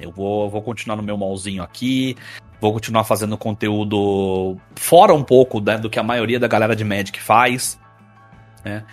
Eu 0.00 0.10
vou, 0.10 0.50
vou 0.50 0.60
continuar 0.60 0.96
no 0.96 1.02
meu 1.02 1.16
mallzinho 1.16 1.62
aqui, 1.62 2.16
vou 2.60 2.72
continuar 2.72 3.04
fazendo 3.04 3.38
conteúdo 3.38 4.56
fora 4.74 5.14
um 5.14 5.22
pouco 5.22 5.60
né, 5.60 5.78
do 5.78 5.88
que 5.88 6.00
a 6.00 6.02
maioria 6.02 6.40
da 6.40 6.48
galera 6.48 6.74
de 6.74 6.82
Magic 6.82 7.22
faz. 7.22 7.78
Né? 8.64 8.84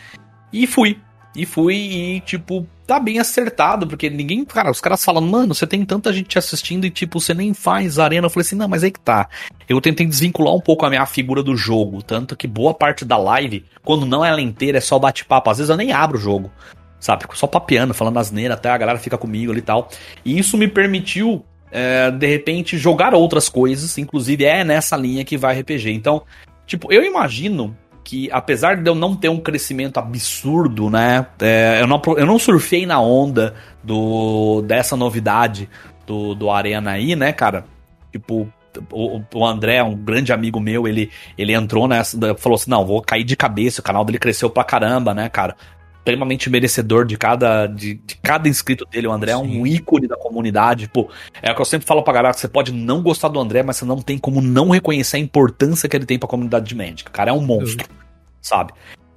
E 0.54 0.68
fui. 0.68 1.02
E 1.36 1.46
fui 1.46 1.76
e, 1.76 2.20
tipo, 2.22 2.66
tá 2.88 3.00
bem 3.00 3.20
acertado, 3.20 3.86
porque 3.88 4.10
ninguém. 4.10 4.44
Cara, 4.44 4.72
os 4.72 4.82
caras 4.82 5.04
falam, 5.04 5.22
mano, 5.22 5.54
você 5.54 5.68
tem 5.68 5.86
tanta 5.86 6.12
gente 6.12 6.38
assistindo 6.38 6.86
e, 6.86 6.90
tipo, 6.90 7.20
você 7.20 7.34
nem 7.34 7.54
faz 7.54 8.00
arena. 8.00 8.26
Eu 8.26 8.30
falei 8.30 8.46
assim, 8.46 8.56
não, 8.56 8.68
mas 8.68 8.84
aí 8.84 8.92
que 8.92 9.00
tá. 9.00 9.30
Eu 9.68 9.80
tentei 9.80 10.06
desvincular 10.06 10.54
um 10.54 10.60
pouco 10.60 10.86
a 10.86 10.90
minha 10.90 11.06
figura 11.06 11.44
do 11.44 11.56
jogo. 11.56 12.02
Tanto 12.02 12.36
que 12.36 12.48
boa 12.48 12.74
parte 12.74 13.06
da 13.06 13.18
live, 13.18 13.64
quando 13.84 14.06
não 14.06 14.26
é 14.26 14.30
ela 14.30 14.42
inteira, 14.42 14.80
é 14.80 14.82
só 14.82 14.98
bate-papo. 14.98 15.50
Às 15.50 15.60
vezes 15.60 15.70
eu 15.70 15.78
nem 15.78 15.92
abro 15.92 16.18
o 16.18 16.22
jogo. 16.22 16.52
Sabe? 17.00 17.26
Só 17.34 17.48
papeando, 17.48 17.94
falando 17.94 18.18
asneira, 18.18 18.56
até 18.56 18.70
a 18.70 18.78
galera 18.78 19.00
fica 19.00 19.18
comigo 19.18 19.52
ali 19.52 19.60
e 19.60 19.64
tal. 19.64 19.88
E 20.26 20.38
isso 20.38 20.58
me 20.58 20.68
permitiu 20.68 21.46
é, 21.72 22.10
de 22.12 22.28
repente, 22.28 22.78
jogar 22.78 23.14
outras 23.14 23.48
coisas, 23.48 23.98
inclusive 23.98 24.44
é 24.44 24.64
nessa 24.64 24.98
linha 24.98 25.24
que 25.24 25.38
vai 25.38 25.60
RPG. 25.60 25.92
Então, 25.92 26.24
tipo, 26.66 26.92
eu 26.92 27.04
imagino 27.04 27.76
que 28.04 28.30
apesar 28.32 28.78
de 28.78 28.90
eu 28.90 28.96
não 28.96 29.16
ter 29.16 29.30
um 29.30 29.40
crescimento 29.40 29.98
absurdo, 29.98 30.90
né? 30.90 31.26
É, 31.40 31.80
eu, 31.82 31.88
não, 31.88 32.02
eu 32.18 32.26
não 32.26 32.40
surfei 32.40 32.86
na 32.86 33.00
onda 33.00 33.54
do 33.84 34.62
dessa 34.62 34.96
novidade 34.96 35.70
do, 36.06 36.34
do 36.34 36.50
Arena 36.50 36.92
aí, 36.92 37.16
né, 37.16 37.32
cara? 37.32 37.66
Tipo, 38.12 38.52
o, 38.92 39.22
o 39.34 39.46
André, 39.46 39.82
um 39.84 39.96
grande 39.96 40.32
amigo 40.32 40.60
meu, 40.60 40.88
ele, 40.88 41.12
ele 41.38 41.54
entrou 41.54 41.88
nessa, 41.88 42.18
falou 42.36 42.56
assim: 42.56 42.70
não, 42.70 42.86
vou 42.86 43.02
cair 43.02 43.24
de 43.24 43.36
cabeça, 43.36 43.82
o 43.82 43.84
canal 43.84 44.04
dele 44.04 44.20
cresceu 44.20 44.50
pra 44.50 44.64
caramba, 44.64 45.14
né, 45.14 45.30
cara? 45.30 45.56
Extremamente 46.00 46.50
merecedor 46.50 47.06
de 47.06 47.18
cada, 47.18 47.68
de, 47.68 47.96
de, 47.96 48.16
cada 48.18 48.50
inscrito 48.50 48.86
dele. 48.86 49.08
O 49.08 49.12
André 49.12 49.34
Sim. 49.34 49.38
é 49.38 49.42
um 49.42 49.68
ícone 49.68 50.08
da 50.08 50.18
comunidade. 50.18 50.90
Pô, 50.90 51.10
é 51.42 51.52
o 51.52 51.56
que 51.56 51.62
eu 51.62 51.66
sempre 51.66 51.86
falo 51.86 52.02
pra 52.04 52.14
galera: 52.14 52.34
você 52.34 52.48
pode 52.48 52.72
não 52.72 53.02
gostar 53.02 53.28
do 53.28 53.40
André, 53.40 53.64
mas 53.64 53.78
você 53.78 53.86
não 53.86 54.02
tem 54.02 54.18
como 54.18 54.42
não 54.42 54.70
reconhecer 54.70 55.18
a 55.18 55.20
importância 55.20 55.88
que 55.88 55.96
ele 55.96 56.06
tem 56.06 56.18
pra 56.18 56.28
comunidade 56.28 56.68
de 56.68 56.76
Magic. 56.76 57.08
O 57.08 57.12
cara 57.12 57.30
é 57.30 57.34
um 57.34 57.42
monstro, 57.42 57.88
uhum. 57.90 57.96
sabe? 58.42 58.74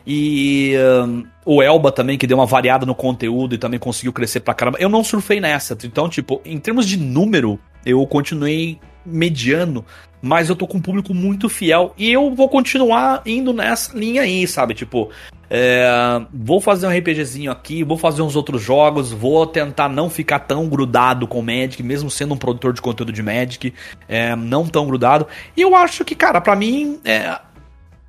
E 0.06 0.74
um, 1.06 1.24
o 1.46 1.62
Elba 1.62 1.92
também, 1.92 2.18
que 2.18 2.26
deu 2.26 2.36
uma 2.36 2.46
variada 2.46 2.84
no 2.84 2.94
conteúdo 2.94 3.54
e 3.54 3.58
também 3.58 3.78
conseguiu 3.78 4.12
crescer 4.12 4.40
pra 4.40 4.54
caramba. 4.54 4.78
Eu 4.78 4.88
não 4.88 5.04
surfei 5.04 5.40
nessa. 5.40 5.76
Então, 5.84 6.08
tipo, 6.08 6.40
em 6.44 6.58
termos 6.58 6.86
de 6.86 6.96
número, 6.96 7.58
eu 7.86 8.04
continuei 8.06 8.78
mediano, 9.04 9.84
mas 10.20 10.48
eu 10.48 10.56
tô 10.56 10.66
com 10.66 10.78
um 10.78 10.82
público 10.82 11.12
muito 11.12 11.48
fiel 11.48 11.92
e 11.98 12.10
eu 12.10 12.34
vou 12.34 12.48
continuar 12.48 13.22
indo 13.26 13.52
nessa 13.52 13.96
linha 13.96 14.22
aí, 14.22 14.46
sabe? 14.46 14.74
Tipo, 14.74 15.10
é, 15.54 15.86
vou 16.32 16.62
fazer 16.62 16.86
um 16.86 16.90
RPGzinho 16.90 17.52
aqui, 17.52 17.84
vou 17.84 17.98
fazer 17.98 18.22
uns 18.22 18.34
outros 18.34 18.62
jogos, 18.62 19.12
vou 19.12 19.46
tentar 19.46 19.86
não 19.86 20.08
ficar 20.08 20.38
tão 20.38 20.66
grudado 20.66 21.28
com 21.28 21.42
Magic, 21.42 21.82
mesmo 21.82 22.10
sendo 22.10 22.32
um 22.32 22.38
produtor 22.38 22.72
de 22.72 22.80
conteúdo 22.80 23.12
de 23.12 23.22
Magic, 23.22 23.74
é, 24.08 24.34
não 24.34 24.66
tão 24.66 24.86
grudado. 24.86 25.26
E 25.54 25.60
eu 25.60 25.76
acho 25.76 26.06
que, 26.06 26.14
cara, 26.14 26.40
para 26.40 26.56
mim, 26.56 26.98
é, 27.04 27.38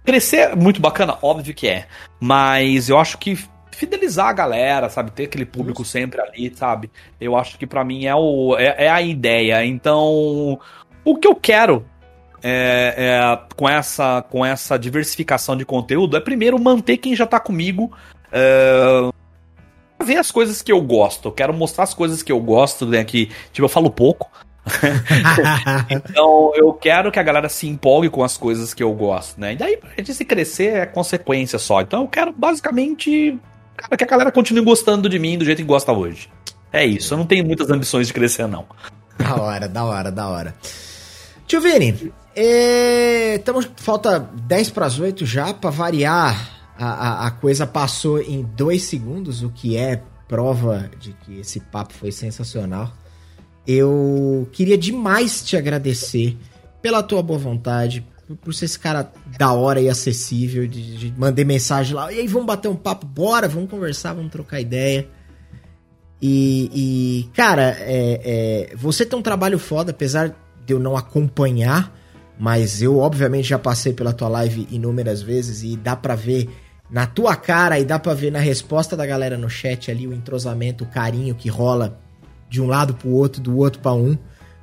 crescer 0.05 0.51
é 0.51 0.55
muito 0.55 0.79
bacana, 0.79 1.17
óbvio 1.21 1.53
que 1.53 1.67
é, 1.67 1.85
mas 2.17 2.87
eu 2.87 2.97
acho 2.97 3.17
que 3.17 3.37
fidelizar 3.71 4.27
a 4.27 4.33
galera, 4.33 4.89
sabe? 4.89 5.11
Ter 5.11 5.23
aquele 5.23 5.45
público 5.45 5.81
Isso. 5.81 5.91
sempre 5.91 6.21
ali, 6.21 6.49
sabe? 6.55 6.89
Eu 7.19 7.35
acho 7.35 7.57
que 7.57 7.67
para 7.67 7.83
mim 7.83 8.05
é, 8.05 8.15
o, 8.15 8.55
é, 8.57 8.85
é 8.85 8.89
a 8.89 9.01
ideia. 9.01 9.65
Então, 9.65 10.57
o 11.03 11.17
que 11.17 11.27
eu 11.27 11.35
quero 11.35 11.85
é, 12.43 12.93
é, 12.97 13.55
com, 13.55 13.69
essa, 13.69 14.21
com 14.29 14.45
essa 14.45 14.77
diversificação 14.77 15.55
de 15.55 15.63
conteúdo 15.63 16.17
é 16.17 16.19
primeiro 16.19 16.59
manter 16.59 16.97
quem 16.97 17.15
já 17.15 17.25
tá 17.25 17.39
comigo. 17.39 17.91
É, 18.31 19.09
ver 20.03 20.17
as 20.17 20.29
coisas 20.29 20.61
que 20.61 20.71
eu 20.71 20.81
gosto. 20.81 21.29
Eu 21.29 21.31
quero 21.31 21.53
mostrar 21.53 21.85
as 21.85 21.93
coisas 21.93 22.21
que 22.21 22.31
eu 22.31 22.39
gosto, 22.41 22.85
né? 22.85 23.03
Que, 23.03 23.27
tipo, 23.53 23.63
eu 23.65 23.69
falo 23.69 23.89
pouco. 23.89 24.29
então 25.89 26.51
eu 26.55 26.71
quero 26.73 27.11
que 27.11 27.19
a 27.19 27.23
galera 27.23 27.49
se 27.49 27.67
empolgue 27.67 28.09
com 28.09 28.23
as 28.23 28.37
coisas 28.37 28.73
que 28.73 28.83
eu 28.83 28.93
gosto, 28.93 29.39
né? 29.39 29.53
E 29.53 29.55
daí, 29.55 29.77
pra 29.77 29.89
gente 29.97 30.13
se 30.13 30.25
crescer 30.25 30.75
é 30.75 30.85
consequência 30.85 31.57
só. 31.57 31.81
Então 31.81 32.01
eu 32.01 32.07
quero 32.07 32.33
basicamente 32.33 33.37
cara, 33.75 33.97
que 33.97 34.03
a 34.03 34.07
galera 34.07 34.31
continue 34.31 34.63
gostando 34.63 35.09
de 35.09 35.19
mim 35.19 35.37
do 35.37 35.45
jeito 35.45 35.59
que 35.59 35.63
gosta 35.63 35.91
hoje. 35.91 36.29
É 36.71 36.85
isso, 36.85 37.13
eu 37.13 37.17
não 37.17 37.25
tenho 37.25 37.45
muitas 37.45 37.69
ambições 37.69 38.07
de 38.07 38.13
crescer, 38.13 38.47
não. 38.47 38.65
Da 39.17 39.35
hora, 39.35 39.67
da 39.67 39.83
hora, 39.83 40.11
da 40.11 40.27
hora. 40.27 40.55
Tio 41.45 41.61
Vini, 41.61 42.11
estamos, 42.35 43.69
falta 43.77 44.19
10 44.19 44.72
para 44.72 44.85
as 44.85 44.99
8 44.99 45.26
já, 45.26 45.53
para 45.53 45.69
variar. 45.69 46.51
A, 46.77 46.85
a, 46.85 47.27
a, 47.27 47.31
coisa 47.31 47.68
passou 47.68 48.19
em 48.19 48.41
2 48.41 48.81
segundos, 48.81 49.43
o 49.43 49.49
que 49.49 49.77
é 49.77 50.01
prova 50.27 50.89
de 50.99 51.14
que 51.14 51.39
esse 51.39 51.60
papo 51.60 51.93
foi 51.93 52.11
sensacional. 52.11 52.91
Eu 53.68 54.49
queria 54.51 54.77
demais 54.77 55.43
te 55.43 55.55
agradecer 55.55 56.38
pela 56.81 57.03
tua 57.03 57.22
boa 57.22 57.39
vontade, 57.39 58.05
por 58.41 58.53
ser 58.53 58.65
esse 58.65 58.80
cara 58.80 59.11
da 59.38 59.53
hora 59.53 59.80
e 59.80 59.88
acessível, 59.88 60.68
de, 60.68 60.97
de 60.97 61.14
mandei 61.18 61.45
mensagem 61.45 61.95
lá, 61.95 62.11
e 62.11 62.19
aí 62.19 62.27
vamos 62.27 62.47
bater 62.47 62.68
um 62.68 62.76
papo, 62.76 63.05
bora, 63.05 63.47
vamos 63.47 63.69
conversar, 63.69 64.14
vamos 64.14 64.31
trocar 64.31 64.60
ideia. 64.60 65.07
E, 66.22 66.72
e 66.73 67.30
cara, 67.34 67.76
é, 67.80 68.69
é, 68.72 68.76
você 68.76 69.05
tem 69.05 69.18
um 69.18 69.22
trabalho 69.22 69.60
foda, 69.60 69.91
apesar 69.91 70.35
de 70.65 70.73
eu 70.73 70.80
não 70.80 70.97
acompanhar, 70.97 71.93
mas 72.38 72.81
eu 72.81 72.97
obviamente 72.97 73.49
já 73.49 73.60
passei 73.60 73.93
pela 73.93 74.14
tua 74.14 74.27
live 74.27 74.68
inúmeras 74.72 75.22
vezes 75.22 75.64
e 75.64 75.77
dá 75.77 75.95
pra 75.95 76.15
ver 76.15 76.49
na 76.89 77.05
tua 77.05 77.35
cara 77.35 77.80
e 77.80 77.85
dá 77.85 77.97
pra 77.97 78.14
ver 78.14 78.31
na 78.31 78.39
resposta 78.39 78.95
da 78.95 79.05
galera 79.05 79.38
no 79.38 79.49
chat 79.49 79.89
ali 79.89 80.07
o 80.07 80.14
entrosamento, 80.14 80.84
o 80.84 80.88
carinho 80.88 81.35
que 81.35 81.49
rola 81.49 81.99
de 82.49 82.61
um 82.61 82.68
lado 82.68 82.93
pro 82.93 83.10
outro, 83.10 83.41
do 83.41 83.57
outro 83.57 83.81
para 83.81 83.93
um. 83.93 84.18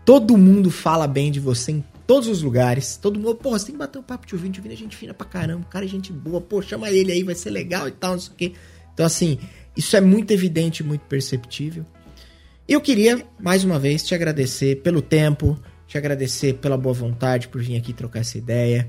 Todo 0.05 0.39
mundo 0.39 0.71
fala 0.71 1.07
bem 1.07 1.31
de 1.31 1.41
você 1.41 1.73
em 1.73 1.85
todos 2.07 2.29
os 2.29 2.43
lugares. 2.43 2.97
Todo 2.97 3.19
mundo, 3.19 3.37
pô, 3.37 3.51
você 3.51 3.67
tem 3.67 3.75
que 3.75 3.79
bater 3.79 3.99
um 3.99 4.03
papo 4.03 4.27
de 4.27 4.35
ouvinte, 4.35 4.59
ouvinte 4.61 4.75
é 4.75 4.79
gente 4.79 4.97
fina 4.97 5.15
pra 5.15 5.27
caramba, 5.27 5.63
o 5.63 5.69
cara 5.69 5.85
é 5.85 5.89
gente 5.89 6.13
boa, 6.13 6.41
pô, 6.41 6.61
chama 6.63 6.91
ele 6.91 7.13
aí, 7.13 7.23
vai 7.23 7.35
ser 7.35 7.51
legal 7.51 7.89
e 7.89 7.93
tal, 7.93 8.13
não 8.13 8.21
sei 8.21 8.33
o 8.33 8.37
quê. 8.37 8.53
Então, 8.93 9.07
assim, 9.07 9.39
isso 9.77 9.97
é 9.97 10.01
muito 10.01 10.31
evidente, 10.33 10.83
muito 10.83 11.03
perceptível. 11.03 11.85
Eu 12.69 12.81
queria, 12.81 13.25
mais 13.41 13.65
uma 13.65 13.79
vez, 13.79 14.03
te 14.05 14.15
agradecer 14.15 14.83
pelo 14.83 15.03
tempo, 15.03 15.59
te 15.91 15.99
agradecer 15.99 16.55
pela 16.55 16.77
boa 16.77 16.95
vontade 16.95 17.49
por 17.49 17.61
vir 17.61 17.77
aqui 17.77 17.93
trocar 17.93 18.21
essa 18.21 18.39
ideia. 18.39 18.87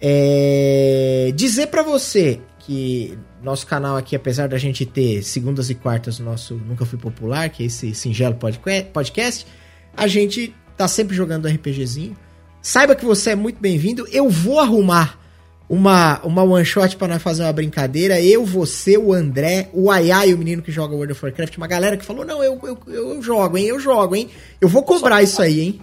É... 0.00 1.32
Dizer 1.34 1.66
para 1.66 1.82
você 1.82 2.40
que 2.60 3.18
nosso 3.42 3.66
canal 3.66 3.96
aqui, 3.96 4.14
apesar 4.14 4.46
da 4.48 4.56
gente 4.56 4.86
ter 4.86 5.24
segundas 5.24 5.70
e 5.70 5.74
quartas 5.74 6.20
nosso 6.20 6.54
Nunca 6.54 6.86
Fui 6.86 6.98
Popular, 6.98 7.50
que 7.50 7.64
é 7.64 7.66
esse 7.66 7.92
singelo 7.96 8.36
podcast, 8.36 9.44
a 9.96 10.06
gente 10.06 10.54
tá 10.76 10.86
sempre 10.86 11.16
jogando 11.16 11.48
RPGzinho. 11.48 12.16
Saiba 12.62 12.94
que 12.94 13.04
você 13.04 13.30
é 13.30 13.34
muito 13.34 13.60
bem-vindo. 13.60 14.06
Eu 14.12 14.30
vou 14.30 14.60
arrumar 14.60 15.18
uma, 15.68 16.20
uma 16.22 16.44
one 16.44 16.64
shot 16.64 16.96
para 16.96 17.08
nós 17.08 17.22
fazer 17.22 17.42
uma 17.42 17.52
brincadeira. 17.52 18.20
Eu, 18.20 18.44
você, 18.44 18.96
o 18.96 19.12
André, 19.12 19.68
o 19.72 19.90
Ayai, 19.90 20.32
o 20.32 20.38
menino 20.38 20.62
que 20.62 20.70
joga 20.70 20.94
World 20.94 21.12
of 21.12 21.24
Warcraft, 21.24 21.56
uma 21.56 21.66
galera 21.66 21.96
que 21.96 22.04
falou: 22.04 22.24
Não, 22.24 22.40
eu, 22.42 22.60
eu, 22.62 22.78
eu 22.86 23.20
jogo, 23.22 23.58
hein? 23.58 23.66
Eu 23.66 23.80
jogo, 23.80 24.14
hein? 24.14 24.28
Eu 24.60 24.68
vou 24.68 24.84
cobrar 24.84 25.24
isso 25.24 25.42
aí, 25.42 25.60
hein? 25.60 25.80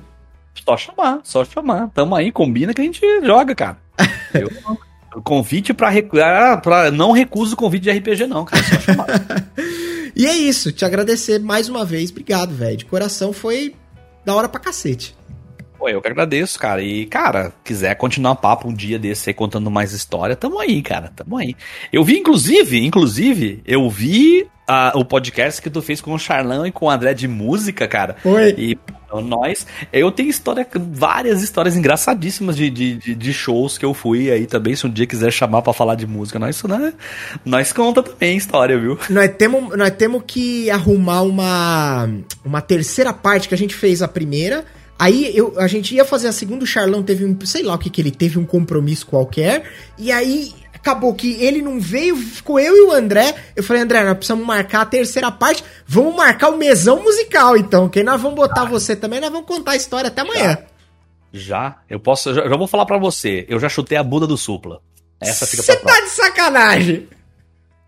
Só 0.66 0.78
chamar, 0.78 1.20
só 1.24 1.44
chamar. 1.44 1.90
Tamo 1.90 2.16
aí, 2.16 2.32
combina 2.32 2.74
que 2.74 2.82
a 2.82 2.84
gente 2.84 3.02
joga, 3.22 3.54
cara. 3.56 3.78
Eu, 4.34 4.50
convite 5.22 5.74
pra, 5.74 5.92
ah, 6.24 6.58
pra. 6.58 6.90
Não 6.92 7.12
recuso 7.12 7.54
o 7.54 7.58
convite 7.58 7.84
de 7.84 7.92
RPG, 7.92 8.28
não, 8.28 8.46
cara. 8.46 8.64
Só 8.64 8.80
chamar. 8.80 9.08
e 10.16 10.26
é 10.26 10.34
isso, 10.34 10.72
te 10.72 10.86
agradecer 10.86 11.40
mais 11.40 11.70
uma 11.70 11.86
vez. 11.86 12.12
Obrigado, 12.12 12.54
velho. 12.54 12.78
De 12.78 12.86
coração 12.86 13.34
foi 13.34 13.76
da 14.26 14.34
hora 14.36 14.48
pra 14.48 14.60
cacete. 14.60 15.16
Pô, 15.78 15.90
eu 15.90 16.02
que 16.02 16.08
agradeço, 16.08 16.58
cara. 16.58 16.82
E, 16.82 17.06
cara, 17.06 17.52
quiser 17.62 17.94
continuar 17.96 18.36
papo 18.36 18.70
um 18.70 18.74
dia 18.74 18.98
desse 18.98 19.30
aí 19.30 19.34
contando 19.34 19.70
mais 19.70 19.92
história, 19.92 20.34
tamo 20.34 20.58
aí, 20.60 20.82
cara. 20.82 21.12
Tamo 21.14 21.38
aí. 21.38 21.56
Eu 21.92 22.06
vi, 22.06 22.18
inclusive, 22.20 22.86
inclusive, 22.86 23.62
eu 23.66 23.90
vi 23.90 24.48
uh, 24.70 24.98
o 24.98 25.06
podcast 25.06 25.62
que 25.62 25.70
tu 25.70 25.82
fez 25.82 26.02
com 26.02 26.14
o 26.14 26.20
Charlão 26.20 26.66
e 26.66 26.72
com 26.72 26.86
o 26.86 26.90
André 26.90 27.14
de 27.14 27.28
música, 27.28 27.88
cara. 27.88 28.16
Oi. 28.24 28.56
E 28.58 28.78
nós. 29.22 29.68
Eu 29.92 30.12
tenho 30.12 30.30
história, 30.30 30.68
várias 30.92 31.44
histórias 31.44 31.76
engraçadíssimas 31.76 32.56
de, 32.56 32.70
de, 32.70 33.16
de, 33.16 33.34
shows 33.34 33.78
que 33.78 33.86
eu 33.86 33.94
fui 33.94 34.32
aí 34.32 34.48
também. 34.48 34.76
Se 34.76 34.88
um 34.88 34.90
dia 34.90 35.06
quiser 35.06 35.32
chamar 35.32 35.62
para 35.62 35.72
falar 35.72 35.96
de 35.96 36.08
música, 36.08 36.40
nós, 36.40 36.62
né, 36.64 36.94
nós 37.46 37.72
conta 37.72 38.02
também 38.02 38.36
história, 38.36 38.78
viu? 38.78 38.98
Nós 39.10 39.30
temos, 39.38 39.78
nós 39.78 39.92
temos 39.92 40.24
que 40.26 40.70
arrumar 40.72 41.22
uma, 41.22 42.10
uma 42.44 42.62
terceira 42.62 43.14
parte 43.14 43.48
que 43.48 43.54
a 43.54 43.58
gente 43.58 43.76
fez 43.76 44.02
a 44.02 44.08
primeira 44.08 44.66
Aí 44.98 45.36
eu, 45.36 45.54
a 45.58 45.68
gente 45.68 45.96
ia 45.96 46.06
fazer 46.06 46.28
a 46.28 46.32
segunda, 46.32 46.64
o 46.64 46.68
Charlão 46.68 47.04
teve 47.04 47.26
um, 47.26 47.38
sei 47.46 47.64
lá 47.64 47.74
o 47.74 47.78
que 47.78 47.90
que 47.90 48.00
ele 48.00 48.12
teve, 48.12 48.38
um 48.40 48.46
compromisso 48.46 49.06
qualquer, 49.06 49.64
e 49.98 50.12
aí 50.12 50.54
acabou 50.84 51.16
que 51.16 51.42
ele 51.42 51.62
não 51.62 51.80
veio, 51.80 52.18
ficou 52.18 52.60
eu 52.60 52.76
e 52.76 52.82
o 52.82 52.92
André. 52.92 53.34
Eu 53.56 53.64
falei, 53.64 53.82
André, 53.82 54.04
nós 54.04 54.18
precisamos 54.18 54.46
marcar 54.46 54.82
a 54.82 54.86
terceira 54.86 55.32
parte, 55.32 55.64
vamos 55.88 56.14
marcar 56.14 56.50
o 56.50 56.58
mesão 56.58 57.02
musical 57.02 57.56
então, 57.56 57.88
que 57.88 58.04
nós 58.04 58.22
vamos 58.22 58.36
botar 58.36 58.66
você 58.66 58.94
também, 58.94 59.22
nós 59.22 59.32
vamos 59.32 59.48
contar 59.48 59.72
a 59.72 59.76
história 59.78 60.10
até 60.10 60.22
amanhã. 60.22 60.58
Já, 61.32 61.78
eu 61.90 62.00
posso, 62.00 62.34
já, 62.34 62.58
vou 62.58 62.68
falar 62.68 62.86
para 62.86 62.98
você, 62.98 63.46
eu 63.48 63.60
já 63.60 63.70
chutei 63.70 63.98
a 63.98 64.04
Buda 64.04 64.28
do 64.28 64.38
Supla. 64.38 64.82
Essa 65.22 65.48
fica 65.48 65.64
Você 65.64 65.78
tá 65.78 66.02
de 66.02 66.10
sacanagem! 66.10 67.08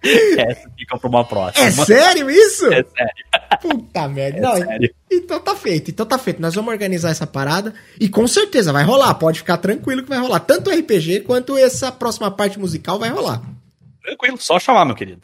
Essa 0.38 0.70
fica 0.78 0.98
pra 0.98 1.10
uma 1.10 1.26
próxima. 1.26 1.66
É 1.66 1.72
sério 1.72 2.30
isso? 2.30 2.66
É 2.68 2.84
sério. 2.84 3.14
Puta 3.62 4.08
merda. 4.10 4.38
É 4.38 4.42
Não, 4.42 4.56
sério. 4.58 4.94
Então 5.12 5.40
tá 5.40 5.56
feito, 5.56 5.92
então 5.92 6.06
tá 6.06 6.18
feito. 6.18 6.42
Nós 6.42 6.56
vamos 6.56 6.72
organizar 6.72 7.10
essa 7.10 7.26
parada 7.28 7.74
e 8.00 8.10
com 8.10 8.28
certeza 8.28 8.74
vai 8.74 8.84
rolar. 8.84 9.14
Pode 9.16 9.40
ficar 9.40 9.58
tranquilo 9.58 10.04
que 10.04 10.10
vai 10.10 10.20
rolar. 10.20 10.40
Tanto 10.42 10.70
o 10.70 10.74
RPG 10.74 11.22
quanto 11.22 11.58
essa 11.58 11.92
próxima 11.92 12.30
parte 12.32 12.60
musical 12.60 13.00
vai 13.00 13.10
rolar. 13.10 13.42
Tranquilo, 14.04 14.38
só 14.40 14.60
chamar, 14.60 14.86
meu 14.86 14.96
querido. 14.96 15.22